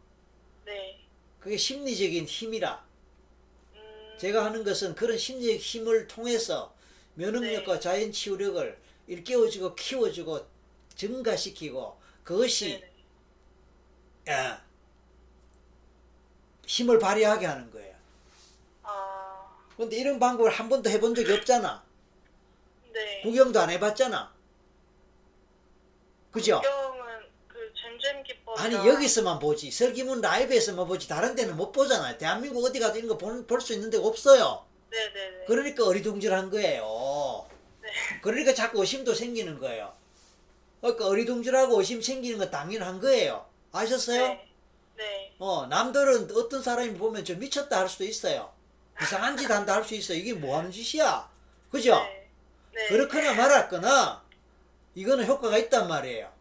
네. 0.64 1.03
그게 1.44 1.58
심리적인 1.58 2.24
힘이라. 2.24 2.82
음, 3.74 4.14
제가 4.18 4.46
하는 4.46 4.64
것은 4.64 4.94
그런 4.94 5.18
심리적 5.18 5.60
힘을 5.60 6.08
통해서 6.08 6.74
면역력과 7.16 7.74
네. 7.74 7.80
자연 7.80 8.10
치유력을 8.10 8.78
일깨워주고 9.06 9.74
키워주고 9.74 10.46
증가시키고 10.96 12.00
그것이 12.24 12.80
네네. 12.80 12.92
예, 14.28 14.56
힘을 16.66 16.98
발휘하게 16.98 17.44
하는 17.44 17.70
거예요. 17.70 17.94
아, 18.82 19.54
근데 19.76 19.98
이런 19.98 20.18
방법을 20.18 20.50
한 20.50 20.70
번도 20.70 20.88
해본 20.88 21.14
적이 21.14 21.32
없잖아. 21.34 21.84
네. 22.90 23.20
구경도 23.20 23.60
안 23.60 23.68
해봤잖아. 23.68 24.32
그죠? 26.30 26.62
구경 26.62 26.93
잼잼 28.04 28.22
기법. 28.22 28.60
아니 28.60 28.74
여기서만 28.74 29.38
보지 29.38 29.70
설기문 29.70 30.20
라이브에서만 30.20 30.86
보지 30.86 31.08
다른 31.08 31.34
데는 31.34 31.56
못 31.56 31.72
보잖아요. 31.72 32.18
대한민국 32.18 32.64
어디 32.64 32.78
가도 32.78 32.98
이런 32.98 33.08
거 33.08 33.16
볼 33.18 33.60
수 33.60 33.72
있는 33.72 33.90
데가 33.90 34.06
없어요. 34.06 34.64
네네네. 34.90 35.44
그러니까 35.46 35.86
어리둥절한 35.86 36.50
거예요. 36.50 37.46
네. 37.82 37.88
그러니까 38.22 38.54
자꾸 38.54 38.80
의심도 38.80 39.14
생기는 39.14 39.58
거예요. 39.58 39.92
그러니까 40.80 41.06
어리둥절하고 41.08 41.78
의심 41.80 42.00
생기는 42.02 42.38
건 42.38 42.50
당연한 42.50 43.00
거예요. 43.00 43.46
아셨어요? 43.72 44.28
네. 44.28 44.48
네. 44.96 45.34
어, 45.38 45.66
남들은 45.66 46.30
어떤 46.36 46.62
사람이 46.62 46.94
보면 46.94 47.24
저 47.24 47.34
미쳤다 47.34 47.80
할 47.80 47.88
수도 47.88 48.04
있어요. 48.04 48.52
이상한 49.02 49.36
짓 49.36 49.50
한다 49.50 49.74
할 49.74 49.84
수 49.84 49.94
있어요. 49.96 50.18
이게 50.18 50.32
뭐 50.34 50.58
하는 50.58 50.70
짓이야? 50.70 51.28
그죠? 51.70 51.96
네. 51.96 52.28
네. 52.74 52.86
그렇거나 52.88 53.34
말았거나 53.34 54.22
이거는 54.94 55.26
효과가 55.26 55.58
있단 55.58 55.88
말이에요. 55.88 56.32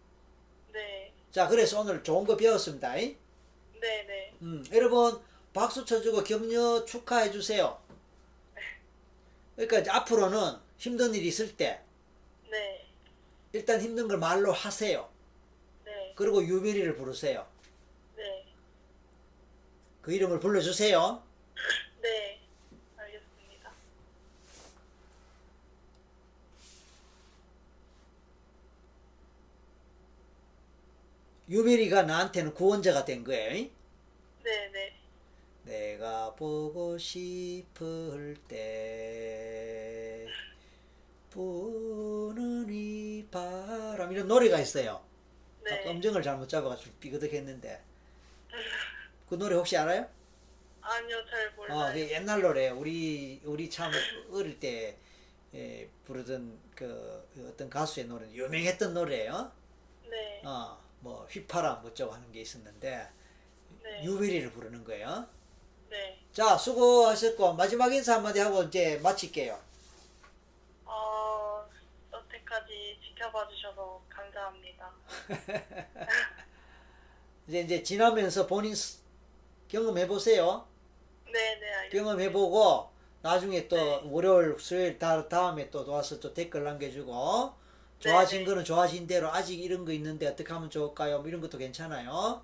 네. 1.33 1.39
자, 1.41 1.47
그래서 1.47 1.81
오늘 1.81 2.03
좋은 2.03 2.25
거 2.25 2.37
배웠습니다. 2.37 2.95
잉? 2.95 3.17
네네. 3.81 4.33
음, 4.43 4.63
여러분 4.71 5.19
박수 5.51 5.83
쳐주고 5.83 6.23
격려 6.23 6.85
축하해 6.85 7.31
주세요. 7.31 7.81
그러니까 9.55 9.79
이제 9.79 9.89
앞으로는 9.89 10.57
힘든 10.77 11.13
일이 11.15 11.27
있을 11.27 11.57
때 11.57 11.81
네. 12.49 12.87
일단 13.51 13.81
힘든 13.81 14.07
걸 14.07 14.17
말로 14.17 14.51
하세요. 14.51 15.09
네. 15.83 16.13
그리고 16.15 16.43
유별이를 16.43 16.95
부르세요. 16.95 17.47
네. 18.15 18.45
그 20.01 20.13
이름을 20.13 20.39
불러주세요. 20.39 21.23
네. 22.01 22.41
알겠습니다. 22.97 23.71
유별이가 31.49 32.03
나한테는 32.03 32.53
구원자가 32.53 33.05
된 33.05 33.23
거예요. 33.23 33.55
잉? 33.55 33.71
네네. 34.43 34.93
내가 35.65 36.33
보고 36.35 36.97
싶을 36.97 38.35
때 38.47 40.27
부는 41.29 42.67
이 42.69 43.25
바람 43.31 44.11
이런 44.11 44.27
노래가 44.27 44.59
있어요. 44.59 45.03
아까 45.65 45.75
네. 45.75 45.91
음정을 45.91 46.21
잘못 46.21 46.47
잡아가지고 46.49 46.95
삐그덕했는데 46.99 47.81
그 49.29 49.35
노래 49.35 49.55
혹시 49.55 49.77
알아요? 49.77 50.07
아니요, 50.81 51.25
잘 51.29 51.51
몰라요. 51.55 51.77
어, 51.77 51.93
그 51.93 51.99
옛날 52.11 52.41
노래 52.41 52.69
우리 52.69 53.41
우리 53.45 53.69
참 53.69 53.91
어릴 54.31 54.59
때 54.59 54.97
에, 55.55 55.87
부르던 56.05 56.59
그 56.75 57.25
어떤 57.49 57.69
가수의 57.69 58.07
노래 58.07 58.29
유명했던 58.31 58.93
노래예요. 58.93 59.51
네. 60.09 60.41
어, 60.43 60.82
뭐 61.03 61.27
휘파람 61.29 61.81
뭐쩌고 61.81 62.13
하는 62.13 62.31
게 62.31 62.41
있었는데 62.41 63.09
네. 63.83 64.03
유비리를 64.05 64.51
부르는 64.51 64.83
거예요. 64.85 65.27
네. 65.89 66.17
자 66.31 66.57
수고하셨고 66.57 67.53
마지막 67.53 67.93
인사 67.93 68.15
한마디 68.15 68.39
하고 68.39 68.63
이제 68.63 68.97
마칠게요. 69.03 69.59
어, 70.85 71.65
여태까지 72.13 72.99
지켜봐 73.03 73.47
주셔서 73.49 74.01
감사합니다. 74.09 74.91
이제 77.47 77.59
이제 77.59 77.83
지나면서 77.83 78.47
본인 78.47 78.73
스- 78.73 78.99
경험해 79.67 80.07
보세요. 80.07 80.65
네네 81.25 81.73
알겠습니다. 81.73 81.89
경험해 81.91 82.31
보고 82.31 82.89
나중에 83.21 83.67
또 83.67 83.75
네. 83.75 84.01
월요일 84.05 84.57
수요일 84.57 84.97
다, 84.97 85.27
다음에 85.27 85.69
또 85.69 85.85
와서 85.91 86.17
또 86.21 86.33
댓글 86.33 86.63
남겨주고 86.63 87.61
좋아진 88.03 88.39
네, 88.39 88.43
네. 88.43 88.49
거는 88.49 88.65
좋아진 88.65 89.07
대로 89.07 89.31
아직 89.31 89.61
이런 89.63 89.85
거 89.85 89.93
있는데 89.93 90.27
어떻게 90.27 90.51
하면 90.51 90.69
좋을까요? 90.69 91.19
뭐 91.19 91.27
이런 91.29 91.39
것도 91.39 91.57
괜찮아요. 91.57 92.41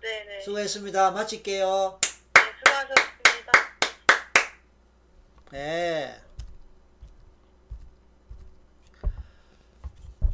네네. 0.00 0.40
수고했습니다. 0.42 1.10
마칠게요. 1.10 1.98
네, 2.00 2.40
수고하셨습니다. 2.64 3.52
네. 5.50 6.20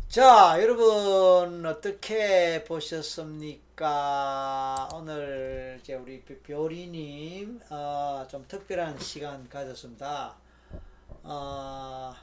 자, 0.08 0.56
여러분 0.60 1.64
어떻게 1.66 2.62
보셨습니까? 2.64 3.80
오늘 4.94 5.78
이제 5.80 5.94
우리 5.94 6.20
벼- 6.22 6.34
벼리님 6.42 7.60
어, 7.70 8.26
좀 8.30 8.44
특별한 8.46 8.98
시간 9.00 9.48
가졌습니다. 9.48 10.36
어, 11.22 12.14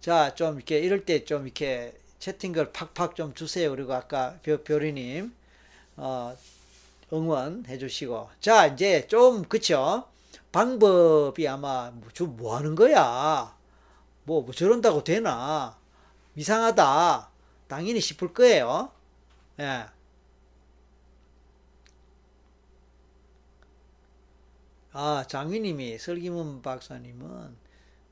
자, 0.00 0.34
좀 0.34 0.56
이렇게 0.56 0.78
이럴 0.80 1.04
때 1.04 1.24
좀 1.24 1.44
이렇게 1.46 1.94
채팅글 2.18 2.72
팍팍 2.72 3.16
좀 3.16 3.34
주세요. 3.34 3.70
그리고 3.70 3.94
아까 3.94 4.38
벼, 4.42 4.62
벼리님 4.62 5.34
어, 5.96 6.36
응원해 7.12 7.78
주시고. 7.78 8.30
자, 8.40 8.66
이제 8.68 9.06
좀, 9.08 9.44
그쵸? 9.44 10.06
방법이 10.52 11.48
아마, 11.48 11.90
뭐, 11.92 12.10
저뭐 12.12 12.56
하는 12.56 12.74
거야? 12.76 13.56
뭐, 14.24 14.42
뭐 14.42 14.52
저런다고 14.54 15.04
되나? 15.04 15.78
이상하다. 16.36 17.30
당연히 17.68 18.00
싶을 18.00 18.32
거예요. 18.34 18.92
예. 19.60 19.86
아, 24.92 25.24
장위님이, 25.28 25.98
설기문 25.98 26.62
박사님은 26.62 27.56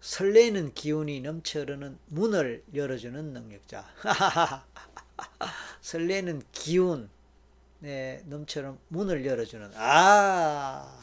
설레는 0.01 0.75
기운이 0.75 1.21
넘쳐 1.21 1.61
흐르는 1.61 1.99
문을 2.07 2.65
열어주는 2.75 3.33
능력자. 3.33 3.85
설레는 5.81 6.43
기운. 6.53 7.11
네, 7.81 8.23
넘처럼 8.27 8.79
문을 8.89 9.25
열어주는 9.25 9.71
아 9.77 10.99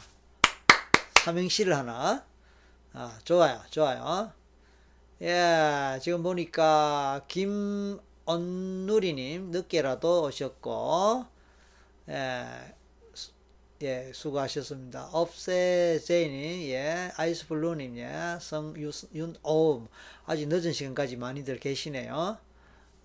삼행시를 1.23 1.73
하나 1.73 2.25
아 2.91 3.17
좋아요 3.23 3.61
좋아요 3.69 4.33
예 5.21 5.97
지금 6.01 6.21
보니까 6.21 7.21
김언누리님 7.29 8.01
늦게라도 9.51 10.23
오셨고 10.23 11.25
예, 12.09 12.45
수- 12.49 12.74
예 13.81 14.11
수고하셨습니다. 14.13 15.09
업세 15.11 15.99
제이님 16.03 16.69
예 16.69 17.11
아이스블루님 17.17 17.97
예 17.97 18.37
성윤오 18.39 19.87
아직 20.25 20.47
늦은 20.47 20.71
시간까지 20.71 21.17
많이들 21.17 21.59
계시네요. 21.59 22.37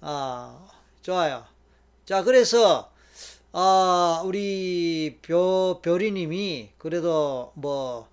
아 0.01 0.69
좋아요. 1.03 1.45
자 2.05 2.23
그래서 2.23 2.91
아, 3.53 4.23
우리 4.25 5.19
벼, 5.23 5.81
별이님이 5.83 6.71
그래도 6.79 7.53
뭐, 7.55 8.09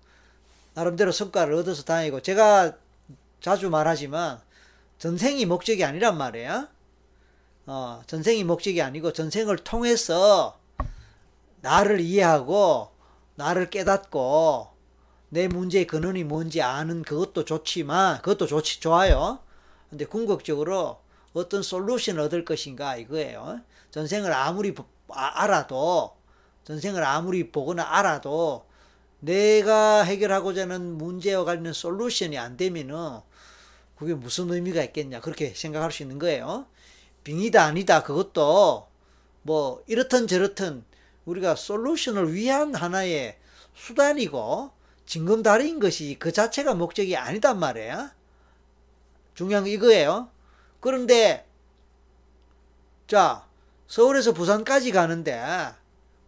나름대로 0.74 1.12
성과를 1.12 1.54
얻어서 1.54 1.84
다니고, 1.84 2.22
제가 2.22 2.76
자주 3.40 3.70
말하지만, 3.70 4.40
전생이 4.98 5.46
목적이 5.46 5.84
아니란 5.84 6.18
말이에요. 6.18 6.66
어, 7.66 8.02
전생이 8.06 8.42
목적이 8.44 8.82
아니고, 8.82 9.12
전생을 9.12 9.58
통해서 9.58 10.57
나를 11.60 12.00
이해하고, 12.00 12.90
나를 13.36 13.70
깨닫고, 13.70 14.68
내 15.30 15.48
문제의 15.48 15.86
근원이 15.86 16.24
뭔지 16.24 16.62
아는 16.62 17.02
그것도 17.02 17.44
좋지만, 17.44 18.18
그것도 18.22 18.46
좋지, 18.46 18.80
좋아요. 18.80 19.40
근데 19.90 20.04
궁극적으로 20.04 21.00
어떤 21.32 21.62
솔루션을 21.62 22.20
얻을 22.22 22.44
것인가 22.44 22.96
이거예요. 22.96 23.60
전생을 23.90 24.32
아무리 24.32 24.74
보- 24.74 24.84
아- 25.08 25.42
알아도 25.42 26.16
전생을 26.64 27.02
아무리 27.04 27.50
보거나 27.50 27.82
알아도 27.84 28.66
내가 29.20 30.02
해결하고자 30.02 30.62
하는 30.62 30.98
문제와 30.98 31.44
관련 31.44 31.72
솔루션이 31.72 32.38
안 32.38 32.56
되면은 32.56 33.20
그게 33.96 34.14
무슨 34.14 34.50
의미가 34.52 34.82
있겠냐 34.84 35.20
그렇게 35.20 35.50
생각할 35.54 35.92
수 35.92 36.02
있는 36.02 36.18
거예요. 36.18 36.66
빙이다 37.24 37.64
아니다 37.64 38.02
그것도 38.02 38.86
뭐 39.42 39.82
이렇든 39.86 40.26
저렇든 40.28 40.84
우리가 41.28 41.54
솔루션을 41.56 42.32
위한 42.32 42.74
하나의 42.74 43.38
수단이고 43.74 44.70
징검다리인 45.04 45.78
것이 45.78 46.16
그 46.18 46.32
자체가 46.32 46.74
목적이 46.74 47.16
아니단 47.16 47.58
말이에요. 47.58 48.10
중요한 49.34 49.64
게 49.64 49.72
이거예요. 49.72 50.30
그런데 50.80 51.46
자 53.06 53.46
서울에서 53.86 54.32
부산까지 54.32 54.92
가는데 54.92 55.42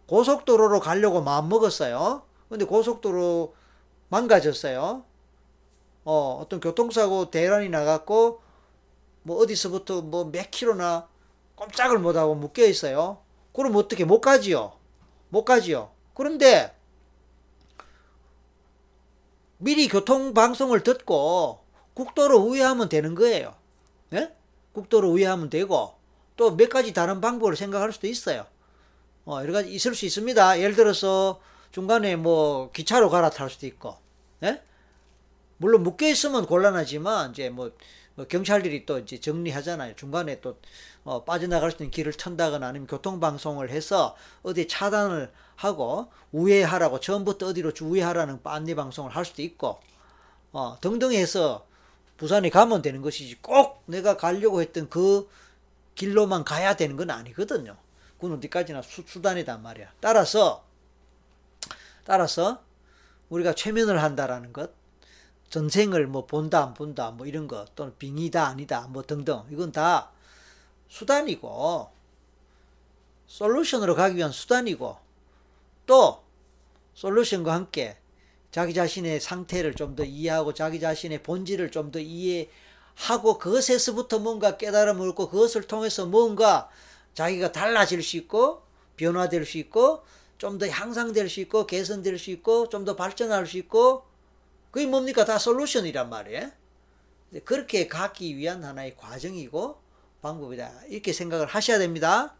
고속도로로 0.07 0.79
가려고 0.79 1.21
마음 1.21 1.49
먹었어요. 1.49 2.23
근데 2.49 2.65
고속도로 2.65 3.55
망가졌어요. 4.09 5.03
어, 6.03 6.39
어떤 6.41 6.59
교통사고 6.59 7.31
대란이 7.31 7.69
나갔고 7.69 8.41
뭐 9.23 9.37
어디서부터 9.37 10.01
뭐 10.01 10.25
몇 10.31 10.49
킬로나 10.51 11.07
꼼짝을 11.55 11.99
못하고 11.99 12.35
묶여 12.35 12.65
있어요. 12.65 13.19
그럼 13.53 13.75
어떻게 13.75 14.05
못 14.05 14.21
가지요? 14.21 14.80
못 15.31 15.43
가지요. 15.45 15.91
그런데 16.13 16.75
미리 19.57 19.87
교통 19.87 20.33
방송을 20.33 20.83
듣고 20.83 21.63
국도로 21.93 22.37
우회하면 22.37 22.89
되는 22.89 23.15
거예요. 23.15 23.55
예? 24.13 24.31
국도로 24.73 25.09
우회하면 25.09 25.49
되고 25.49 25.95
또 26.35 26.51
몇 26.55 26.69
가지 26.69 26.93
다른 26.93 27.21
방법을 27.21 27.55
생각할 27.55 27.91
수도 27.93 28.07
있어요. 28.07 28.45
어, 29.25 29.39
여러 29.41 29.53
가지 29.53 29.71
있을 29.71 29.95
수 29.95 30.05
있습니다. 30.05 30.59
예를 30.59 30.75
들어서 30.75 31.39
중간에 31.71 32.15
뭐 32.15 32.71
기차로 32.71 33.09
갈아탈 33.09 33.49
수도 33.49 33.67
있고, 33.67 33.95
예? 34.43 34.61
물론 35.57 35.83
묶여 35.83 36.07
있으면 36.07 36.47
곤란하지만 36.47 37.31
이제 37.31 37.49
뭐, 37.49 37.65
뭐 37.65 37.75
경찰들이 38.29 38.85
또 38.85 38.99
이제 38.99 39.19
정리하잖아요. 39.19 39.95
중간에 39.95 40.41
또 40.41 40.59
어, 41.03 41.23
빠져나갈 41.23 41.71
수 41.71 41.77
있는 41.77 41.91
길을 41.91 42.13
천다거나 42.13 42.67
아니면 42.67 42.87
교통 42.87 43.19
방송을 43.19 43.69
해서 43.69 44.15
어디 44.43 44.67
차단을 44.67 45.31
하고 45.55 46.11
우회하라고 46.31 46.99
처음부터 46.99 47.47
어디로 47.47 47.71
우회하라는 47.81 48.39
안내 48.43 48.75
방송을 48.75 49.15
할 49.15 49.25
수도 49.25 49.41
있고, 49.41 49.79
어, 50.51 50.77
등등 50.81 51.13
해서 51.13 51.65
부산에 52.17 52.49
가면 52.49 52.81
되는 52.81 53.01
것이지 53.01 53.41
꼭 53.41 53.83
내가 53.85 54.17
가려고 54.17 54.61
했던 54.61 54.89
그 54.89 55.27
길로만 55.95 56.43
가야 56.43 56.75
되는 56.75 56.95
건 56.95 57.09
아니거든요. 57.09 57.77
그건 58.17 58.37
어디까지나 58.37 58.81
수, 58.83 59.03
수단이단 59.05 59.63
말이야. 59.63 59.91
따라서 59.99 60.63
따라서 62.03 62.61
우리가 63.29 63.53
최면을 63.53 64.03
한다라는 64.03 64.53
것, 64.53 64.71
전생을 65.51 66.07
뭐 66.07 66.25
본다 66.25 66.63
안 66.63 66.73
본다 66.73 67.11
뭐 67.11 67.27
이런 67.27 67.47
거 67.47 67.65
또는 67.75 67.93
빙이다 67.99 68.47
아니다 68.47 68.87
뭐 68.89 69.03
등등. 69.03 69.43
이건 69.51 69.71
다 69.71 70.11
수단이고 70.89 71.91
솔루션으로 73.27 73.95
가기 73.95 74.17
위한 74.17 74.31
수단이고 74.31 74.97
또 75.85 76.23
솔루션과 76.95 77.53
함께 77.53 77.97
자기 78.51 78.73
자신의 78.73 79.19
상태를 79.21 79.75
좀 79.75 79.95
더 79.95 80.03
이해하고 80.03 80.53
자기 80.53 80.79
자신의 80.79 81.23
본질을 81.23 81.71
좀 81.71 81.91
더 81.91 81.99
이해하고 81.99 83.37
그것에서부터 83.39 84.19
뭔가 84.19 84.57
깨달음을 84.57 85.09
얻고 85.09 85.29
그것을 85.29 85.63
통해서 85.63 86.05
뭔가 86.05 86.69
자기가 87.13 87.51
달라질 87.51 88.01
수 88.03 88.17
있고 88.17 88.63
변화될 88.97 89.45
수 89.45 89.57
있고 89.57 90.03
좀 90.37 90.57
더 90.57 90.67
향상될 90.67 91.29
수 91.29 91.39
있고 91.41 91.67
개선될 91.67 92.17
수 92.19 92.31
있고 92.31 92.69
좀 92.69 92.85
더 92.85 92.95
발전할 92.95 93.45
수 93.47 93.57
있고 93.57 94.03
그게 94.71 94.85
뭡니까 94.87 95.25
다 95.25 95.37
솔루션이란 95.37 96.09
말이에요. 96.09 96.49
그렇게 97.45 97.87
가기 97.87 98.35
위한 98.37 98.63
하나의 98.63 98.95
과정이고 98.97 99.77
방법이다 100.21 100.71
이렇게 100.89 101.13
생각을 101.13 101.45
하셔야 101.47 101.77
됩니다. 101.79 102.35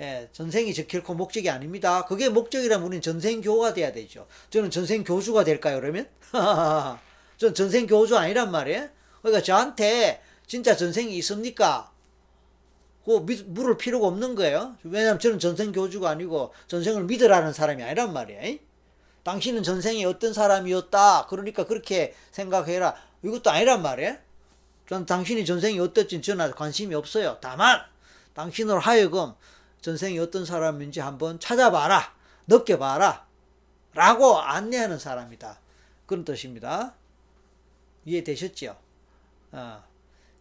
예, 0.00 0.28
전생이 0.32 0.72
저 0.74 0.86
결코 0.86 1.14
목적이 1.14 1.50
아닙니다. 1.50 2.04
그게 2.06 2.28
목적이라면 2.28 2.86
우리는 2.86 3.02
전생교가 3.02 3.74
돼야 3.74 3.92
되죠. 3.92 4.26
저는 4.48 4.70
전생교주가 4.70 5.44
될까요, 5.44 5.78
그러면? 5.80 6.08
전 7.36 7.54
전생교주 7.54 8.16
아니란 8.16 8.50
말이에요. 8.50 8.88
그러니까 9.20 9.42
저한테 9.42 10.22
진짜 10.46 10.74
전생이 10.74 11.14
있습니까? 11.18 11.92
그 13.04 13.24
믿- 13.26 13.46
물을 13.46 13.76
필요가 13.76 14.06
없는 14.06 14.34
거예요. 14.36 14.76
왜냐하면 14.84 15.18
저는 15.18 15.38
전생교주가 15.38 16.08
아니고 16.08 16.52
전생을 16.66 17.04
믿으라는 17.04 17.52
사람이 17.52 17.82
아니란 17.82 18.12
말이에요. 18.12 18.58
당신은 19.22 19.62
전생에 19.62 20.04
어떤 20.04 20.32
사람이었다. 20.32 21.26
그러니까 21.26 21.64
그렇게 21.64 22.14
생각해라. 22.30 22.94
이것도 23.22 23.50
아니란 23.50 23.82
말이에요. 23.82 24.16
전 24.88 25.06
당신이 25.06 25.44
전생이 25.44 25.78
어떨지 25.78 26.20
저는 26.20 26.52
관심이 26.52 26.94
없어요. 26.94 27.38
다만 27.40 27.80
당신으로 28.34 28.80
하여금 28.80 29.34
전생이 29.80 30.18
어떤 30.18 30.44
사람인지 30.44 31.00
한번 31.00 31.38
찾아봐라. 31.38 32.14
느껴봐라. 32.46 33.26
라고 33.94 34.38
안내하는 34.38 34.98
사람이다. 34.98 35.60
그런 36.06 36.24
뜻입니다. 36.24 36.94
이해되셨죠? 38.04 38.76
어. 39.52 39.84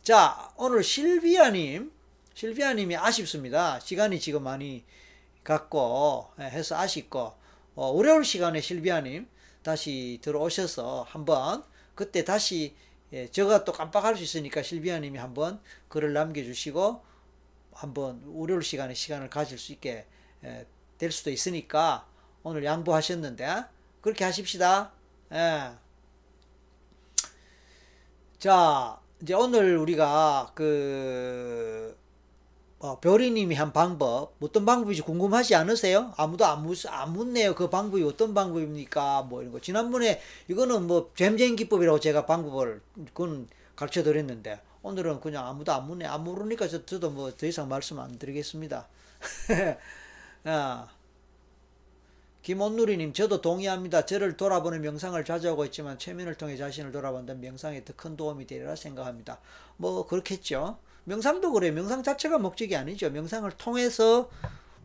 자, 0.01 0.51
오늘 0.55 0.83
실비아님, 0.83 1.91
실비아님이 2.33 2.95
아쉽습니다. 2.97 3.79
시간이 3.79 4.19
지금 4.19 4.43
많이 4.43 4.83
갔고, 5.43 6.31
예, 6.39 6.45
해서 6.45 6.77
아쉽고, 6.77 7.33
어, 7.79 7.91
월요일 7.91 8.25
시간에 8.25 8.59
실비아님 8.59 9.25
다시 9.63 10.19
들어오셔서 10.21 11.03
한번, 11.07 11.63
그때 11.95 12.25
다시, 12.25 12.75
예, 13.13 13.31
제가 13.31 13.63
또 13.63 13.71
깜빡할 13.71 14.17
수 14.17 14.23
있으니까 14.23 14.61
실비아님이 14.61 15.17
한번 15.17 15.61
글을 15.87 16.11
남겨주시고, 16.11 17.01
한번 17.71 18.21
월요일 18.25 18.63
시간에 18.63 18.93
시간을 18.93 19.29
가질 19.29 19.57
수 19.57 19.71
있게 19.71 20.05
예, 20.43 20.65
될 20.97 21.09
수도 21.13 21.29
있으니까, 21.29 22.05
오늘 22.43 22.65
양보하셨는데, 22.65 23.63
그렇게 24.01 24.25
하십시다. 24.25 24.91
예. 25.31 25.71
자, 28.39 28.99
이제 29.21 29.33
오늘 29.33 29.77
우리가 29.77 30.51
그 30.53 31.97
어, 32.79 32.99
별이님이 33.01 33.55
한 33.55 33.73
방법 33.73 34.33
어떤 34.39 34.65
방법인지 34.65 35.01
궁금하지 35.01 35.53
않으세요? 35.55 36.13
아무도 36.17 36.45
안, 36.45 36.63
묻, 36.63 36.85
안 36.87 37.11
묻네요. 37.13 37.53
그 37.55 37.69
방법이 37.69 38.01
어떤 38.03 38.33
방법입니까? 38.33 39.23
뭐 39.23 39.41
이런 39.41 39.51
거. 39.51 39.59
지난번에 39.59 40.21
이거는 40.47 40.87
뭐 40.87 41.11
잼잼 41.15 41.57
기법이라고 41.57 41.99
제가 41.99 42.25
방법을 42.25 42.81
그건 43.13 43.47
가르쳐 43.75 44.01
드렸는데 44.03 44.61
오늘은 44.81 45.19
그냥 45.19 45.45
아무도 45.47 45.73
안 45.73 45.87
묻네. 45.87 46.05
안 46.05 46.23
모르니까 46.23 46.67
저, 46.69 46.85
저도 46.85 47.09
뭐 47.11 47.31
더 47.31 47.45
이상 47.45 47.67
말씀 47.67 47.99
안 47.99 48.17
드리겠습니다. 48.17 48.87
아. 50.45 50.87
김원누리님, 52.41 53.13
저도 53.13 53.41
동의합니다. 53.41 54.05
저를 54.05 54.37
돌아보는 54.37 54.81
명상을 54.81 55.23
자주 55.25 55.49
하고 55.49 55.65
있지만 55.65 55.97
최면을 55.99 56.35
통해 56.35 56.55
자신을 56.57 56.91
돌아본다면 56.91 57.41
명상에 57.41 57.83
더 57.83 57.93
큰 57.95 58.15
도움이 58.15 58.47
되리라 58.47 58.75
생각합니다. 58.75 59.39
뭐 59.77 60.07
그렇겠죠. 60.07 60.77
명상도 61.05 61.51
그래. 61.51 61.71
명상 61.71 62.03
자체가 62.03 62.37
목적이 62.37 62.75
아니죠. 62.75 63.09
명상을 63.09 63.49
통해서 63.57 64.29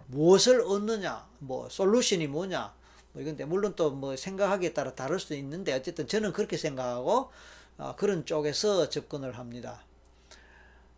무엇을 0.08 0.60
얻느냐, 0.62 1.26
뭐 1.38 1.68
솔루션이 1.68 2.26
뭐냐, 2.28 2.72
뭐 3.12 3.22
이건데 3.22 3.44
물론 3.44 3.74
또 3.76 3.90
뭐 3.90 4.16
생각하기에 4.16 4.72
따라 4.74 4.94
다를 4.94 5.18
수도 5.20 5.34
있는데 5.36 5.72
어쨌든 5.72 6.06
저는 6.08 6.32
그렇게 6.32 6.56
생각하고 6.56 7.30
어, 7.78 7.94
그런 7.96 8.24
쪽에서 8.26 8.88
접근을 8.88 9.38
합니다. 9.38 9.82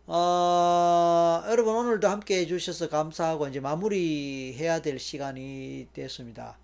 어, 0.05 1.43
여러분 1.49 1.75
오늘도 1.75 2.07
함께 2.07 2.39
해주셔서 2.41 2.87
감사하고 2.89 3.47
이제 3.49 3.59
마무리해야 3.59 4.81
될 4.81 4.99
시간이 4.99 5.87
됐습니다. 5.93 6.57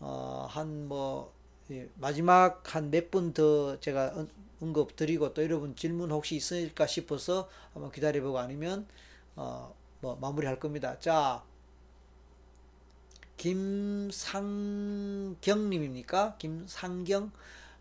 어, 0.00 0.46
한뭐 0.50 1.32
예, 1.70 1.88
마지막 1.96 2.62
한 2.74 2.90
몇 2.90 3.10
분 3.10 3.32
더 3.32 3.78
제가 3.80 4.26
언- 4.64 4.68
언급 4.68 4.96
드리고 4.96 5.34
또 5.34 5.42
여러분 5.42 5.74
질문 5.76 6.10
혹시 6.10 6.36
있을까 6.36 6.86
싶어서 6.86 7.48
한번 7.72 7.90
기다려보고 7.92 8.38
아니면 8.38 8.86
어, 9.36 9.74
뭐 10.00 10.16
마무리할 10.16 10.58
겁니다. 10.60 10.98
자, 10.98 11.42
김상경님입니까? 13.36 16.36
김상경 16.38 17.32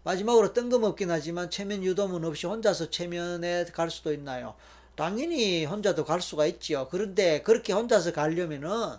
마지막으로 0.03 0.53
뜬금없긴 0.53 1.11
하지만 1.11 1.49
체면 1.49 1.83
유도문 1.83 2.23
없이 2.25 2.45
혼자서 2.47 2.89
체면에 2.89 3.65
갈 3.65 3.89
수도 3.89 4.13
있나요? 4.13 4.55
당연히 4.95 5.65
혼자도 5.65 6.05
갈 6.05 6.21
수가 6.21 6.45
있지요. 6.47 6.87
그런데 6.89 7.41
그렇게 7.41 7.73
혼자서 7.73 8.11
가려면은 8.13 8.97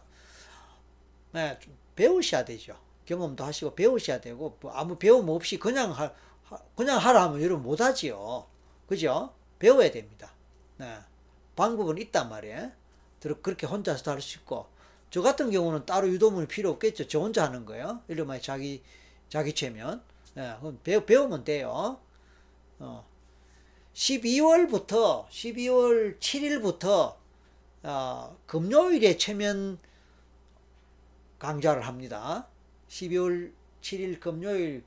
네, 1.32 1.58
좀 1.60 1.74
배우셔야 1.96 2.44
되죠. 2.44 2.76
경험도 3.06 3.44
하시고 3.44 3.74
배우셔야 3.74 4.20
되고 4.20 4.56
뭐 4.60 4.72
아무 4.72 4.96
배움 4.98 5.28
없이 5.28 5.58
그냥 5.58 5.90
하, 5.92 6.04
하- 6.04 6.12
그냥 6.76 6.98
하라 6.98 7.24
하면 7.24 7.42
여러분 7.42 7.64
못하지요. 7.64 8.46
그죠? 8.86 9.32
배워야 9.58 9.90
됩니다. 9.90 10.32
네. 10.76 10.98
방법은 11.56 11.98
있단 11.98 12.28
말이에요. 12.28 12.72
그렇게 13.42 13.66
혼자서도 13.66 14.10
할 14.10 14.20
수 14.20 14.38
있고 14.38 14.66
저 15.10 15.22
같은 15.22 15.50
경우는 15.50 15.86
따로 15.86 16.08
유도문이 16.08 16.48
필요 16.48 16.70
없겠죠. 16.70 17.06
저 17.08 17.20
혼자 17.20 17.44
하는 17.44 17.64
거예요. 17.64 18.00
이러면 18.08 18.40
자기 18.42 18.82
자기 19.28 19.54
최면 19.54 20.02
네, 20.34 20.52
그건 20.56 20.80
배우, 20.82 21.04
배우면 21.06 21.44
돼요. 21.44 21.98
어. 22.80 23.06
12월부터 23.94 25.28
12월 25.28 26.18
7일부터 26.18 27.14
어, 27.84 28.36
금요일에 28.46 29.16
최면 29.16 29.78
강좌를 31.38 31.86
합니다. 31.86 32.48
12월 32.88 33.52
7일 33.82 34.18
금요일 34.18 34.82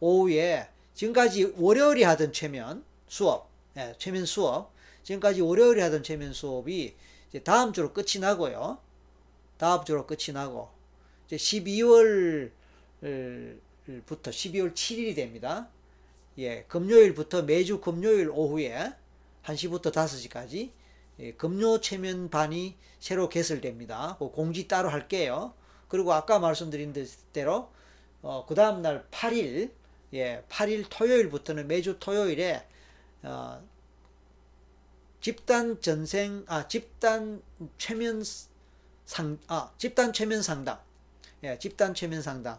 오후에 0.00 0.68
지금까지 0.98 1.54
월요일에 1.56 2.02
하던 2.02 2.32
최면 2.32 2.84
수업, 3.06 3.48
예, 3.76 3.94
최면 3.98 4.26
수업, 4.26 4.72
지금까지 5.04 5.42
월요일에 5.42 5.80
하던 5.82 6.02
최면 6.02 6.32
수업이 6.32 6.96
이제 7.28 7.38
다음 7.44 7.72
주로 7.72 7.92
끝이 7.92 8.18
나고요. 8.20 8.78
다음 9.58 9.84
주로 9.84 10.08
끝이 10.08 10.34
나고 10.34 10.70
이제 11.26 11.36
12월 11.36 12.50
부터 14.06 14.32
12월 14.32 14.74
7일이 14.74 15.14
됩니다. 15.14 15.68
예, 16.38 16.64
금요일부터 16.64 17.42
매주 17.42 17.80
금요일 17.80 18.28
오후에 18.30 18.92
1시부터 19.44 19.92
5시까지 19.92 20.72
예, 21.20 21.32
금요 21.34 21.80
체면반이 21.80 22.74
새로 22.98 23.28
개설됩니다. 23.28 24.16
그 24.18 24.30
공지 24.32 24.66
따로 24.66 24.88
할게요. 24.88 25.54
그리고 25.86 26.12
아까 26.12 26.40
말씀드린 26.40 26.92
대로 27.32 27.70
어, 28.20 28.44
그 28.48 28.56
다음 28.56 28.82
날 28.82 29.06
8일 29.12 29.78
예, 30.14 30.42
8일 30.48 30.86
토요일부터는 30.88 31.68
매주 31.68 31.98
토요일에 31.98 32.66
어, 33.22 33.62
집단 35.20 35.80
전생 35.80 36.44
아 36.46 36.66
집단 36.68 37.42
최면 37.76 38.22
상아 39.04 39.72
집단 39.76 40.12
최면 40.12 40.42
상담 40.42 40.78
예, 41.42 41.58
집단 41.58 41.94
최면 41.94 42.22
상담 42.22 42.58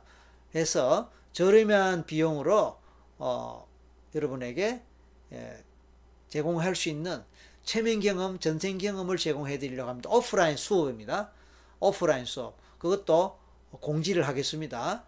해서 0.53 1.11
저렴한 1.33 2.05
비용으로 2.05 2.77
어, 3.17 3.67
여러분에게 4.13 4.81
예, 5.31 5.63
제공할 6.27 6.75
수 6.75 6.89
있는 6.89 7.23
체면 7.63 7.99
경험, 7.99 8.39
전생 8.39 8.77
경험을 8.77 9.17
제공해 9.17 9.59
드리려고 9.59 9.89
합니다. 9.89 10.09
오프라인 10.09 10.57
수업입니다. 10.57 11.31
오프라인 11.79 12.25
수업. 12.25 12.57
그것도 12.79 13.37
공지를 13.79 14.27
하겠습니다. 14.27 15.03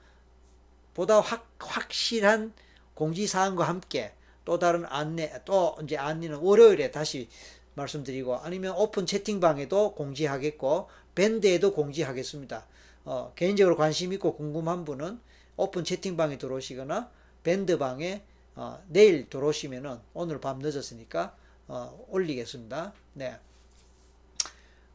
보다 0.93 1.19
확, 1.19 1.47
확실한 1.59 2.53
공지사항과 2.93 3.63
함께 3.63 4.13
또 4.45 4.59
다른 4.59 4.85
안내, 4.87 5.31
또 5.45 5.77
이제 5.83 5.97
안내는 5.97 6.37
월요일에 6.37 6.91
다시 6.91 7.29
말씀드리고 7.75 8.37
아니면 8.37 8.75
오픈 8.75 9.05
채팅방에도 9.05 9.95
공지하겠고 9.95 10.89
밴드에도 11.15 11.73
공지하겠습니다. 11.73 12.65
어, 13.05 13.33
개인적으로 13.35 13.77
관심 13.77 14.13
있고 14.13 14.35
궁금한 14.35 14.85
분은 14.85 15.19
오픈 15.57 15.83
채팅방에 15.83 16.37
들어오시거나 16.37 17.09
밴드방에 17.43 18.23
어, 18.55 18.81
내일 18.87 19.29
들어오시면은 19.29 19.99
오늘 20.13 20.39
밤 20.39 20.59
늦었으니까 20.59 21.35
어, 21.67 22.05
올리겠습니다. 22.09 22.93
네. 23.13 23.37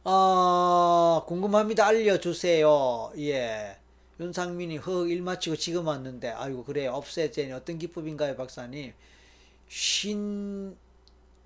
어, 0.03 1.23
궁금합니다. 1.27 1.85
알려주세요. 1.87 3.13
예. 3.17 3.77
윤상민이 4.19 4.77
허, 4.77 5.05
일 5.07 5.21
마치고 5.21 5.55
지금 5.57 5.87
왔는데, 5.87 6.29
아이고, 6.29 6.63
그래요. 6.63 6.93
없애제니 6.93 7.51
어떤 7.51 7.77
기법인가요, 7.77 8.35
박사님? 8.35 8.93
신, 9.67 10.75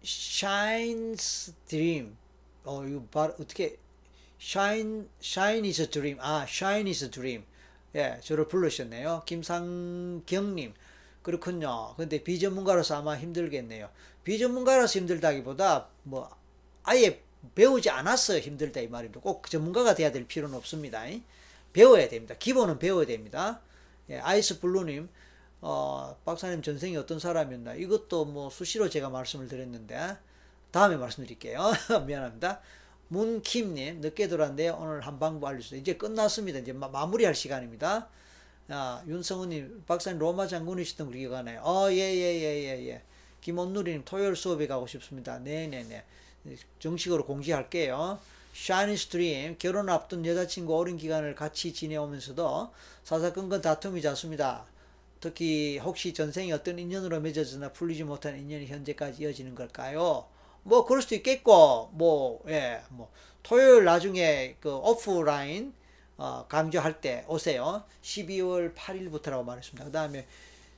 shines 0.04 1.54
dream. 1.68 2.16
어, 2.64 2.86
이거 2.86 3.04
발, 3.12 3.36
어떻게, 3.40 3.78
shine, 4.40 5.08
shine 5.22 5.68
is 5.68 5.82
a 5.82 5.90
dream. 5.90 6.18
아, 6.22 6.46
shine 6.48 6.88
is 6.88 7.04
a 7.04 7.12
dream. 7.12 7.44
예, 7.96 8.20
저를 8.24 8.48
부르셨네요. 8.48 9.24
김상경님. 9.26 10.74
그렇군요. 11.24 11.94
근데 11.98 12.24
비전문가로서 12.24 12.96
아마 12.96 13.18
힘들겠네요. 13.18 13.90
비전문가로서 14.24 15.00
힘들다기보다, 15.00 15.90
뭐, 16.04 16.30
아예 16.84 17.22
배우지 17.56 17.90
않았어 17.90 18.40
힘들다 18.40 18.82
이 18.82 18.88
말입니다. 18.88 19.20
꼭 19.20 19.50
전문가가 19.50 19.96
돼야 19.96 20.12
될 20.12 20.26
필요는 20.26 20.56
없습니다. 20.58 21.04
배워야 21.74 22.08
됩니다. 22.10 22.36
기본은 22.38 22.80
배워야 22.80 23.06
됩니다. 23.06 23.62
예, 24.10 24.20
아이스 24.20 24.60
블루님, 24.60 25.10
어, 25.62 26.18
박사님 26.26 26.62
전생이 26.62 26.98
어떤 26.98 27.20
사람이었나? 27.20 27.76
이것도 27.76 28.26
뭐 28.26 28.50
수시로 28.50 28.90
제가 28.90 29.10
말씀을 29.10 29.48
드렸는데, 29.48 30.18
다음에 30.72 30.98
말씀드릴게요. 30.98 31.72
미안합니다. 32.08 32.62
문킴님, 33.10 34.00
늦게 34.00 34.30
들어왔는데 34.30 34.70
오늘 34.70 35.02
한 35.02 35.20
방법 35.20 35.48
알려주세요. 35.48 35.82
이제 35.82 35.98
끝났습니다. 35.98 36.60
이제 36.60 36.72
마, 36.72 36.88
마무리할 36.88 37.36
시간입니다. 37.36 38.08
아, 38.70 39.04
윤성우님, 39.06 39.84
박사님 39.86 40.18
로마 40.18 40.48
장군이시던 40.48 41.08
우리 41.08 41.20
기관에, 41.20 41.58
어, 41.58 41.90
예, 41.92 41.96
예, 41.96 42.40
예, 42.40 42.64
예, 42.64 42.88
예. 42.88 43.04
김원누리님, 43.42 44.04
토요일 44.06 44.36
수업에 44.36 44.66
가고 44.68 44.88
싶습니다. 44.88 45.40
네네네. 45.40 46.06
정식으로 46.80 47.26
공지할게요. 47.26 48.20
샤이니스 48.54 49.08
드림 49.08 49.56
결혼 49.60 49.90
앞둔 49.90 50.26
여자친구 50.26 50.76
오랜 50.76 50.98
기간을 50.98 51.36
같이 51.36 51.74
지내오면서도 51.74 52.72
사사건건 53.04 53.62
다툼이 53.62 54.02
잦습니다. 54.02 54.66
특히 55.20 55.78
혹시 55.78 56.14
전생에 56.14 56.52
어떤 56.52 56.78
인연으로 56.80 57.22
맺어지나 57.22 57.72
풀리지 57.72 58.04
못한 58.04 58.38
인연이 58.38 58.66
현재까지 58.68 59.24
이어지는 59.24 59.56
걸까요? 59.56 60.26
뭐 60.64 60.86
그럴 60.86 61.02
수도 61.02 61.16
있겠고 61.16 61.92
뭐 61.94 62.44
예, 62.48 62.82
뭐 62.90 63.10
토요일 63.42 63.86
나중에 63.86 64.56
그 64.60 64.76
오프라인 64.76 65.74
어, 66.18 66.46
강조할 66.50 67.02
때 67.02 67.24
오세요. 67.28 67.84
12월 68.02 68.76
8일부터라고 68.76 69.44
말했습니다. 69.46 69.86
그 69.86 69.92
다음에 69.92 70.28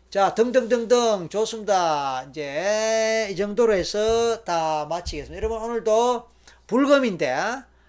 자 0.09 0.35
등등등등 0.35 1.27
좋습니다. 1.29 2.23
이제 2.29 3.29
이 3.31 3.35
정도로 3.35 3.73
해서 3.73 4.43
다 4.43 4.85
마치겠습니다. 4.85 5.37
여러분 5.37 5.61
오늘도 5.61 6.32
불금인데 6.73 7.35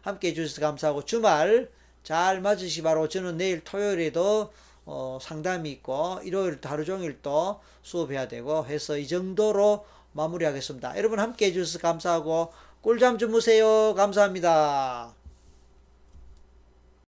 함께 0.02 0.28
해주셔서 0.28 0.60
감사하고 0.60 1.06
주말 1.06 1.70
잘 2.02 2.42
맞으시 2.42 2.82
바로 2.82 3.08
저는 3.08 3.38
내일 3.38 3.64
토요일에도 3.64 4.52
어, 4.84 5.18
상담이 5.22 5.70
있고 5.70 6.20
일요일 6.22 6.58
하루 6.62 6.84
종일 6.84 7.22
또 7.22 7.60
수업해야 7.82 8.28
되고 8.28 8.66
해서 8.66 8.98
이 8.98 9.08
정도로 9.08 9.86
마무리하겠습니다. 10.12 10.98
여러분 10.98 11.18
함께 11.18 11.46
해주셔서 11.46 11.78
감사하고 11.78 12.52
꿀잠 12.82 13.16
주무세요. 13.16 13.94
감사합니다. 13.94 15.14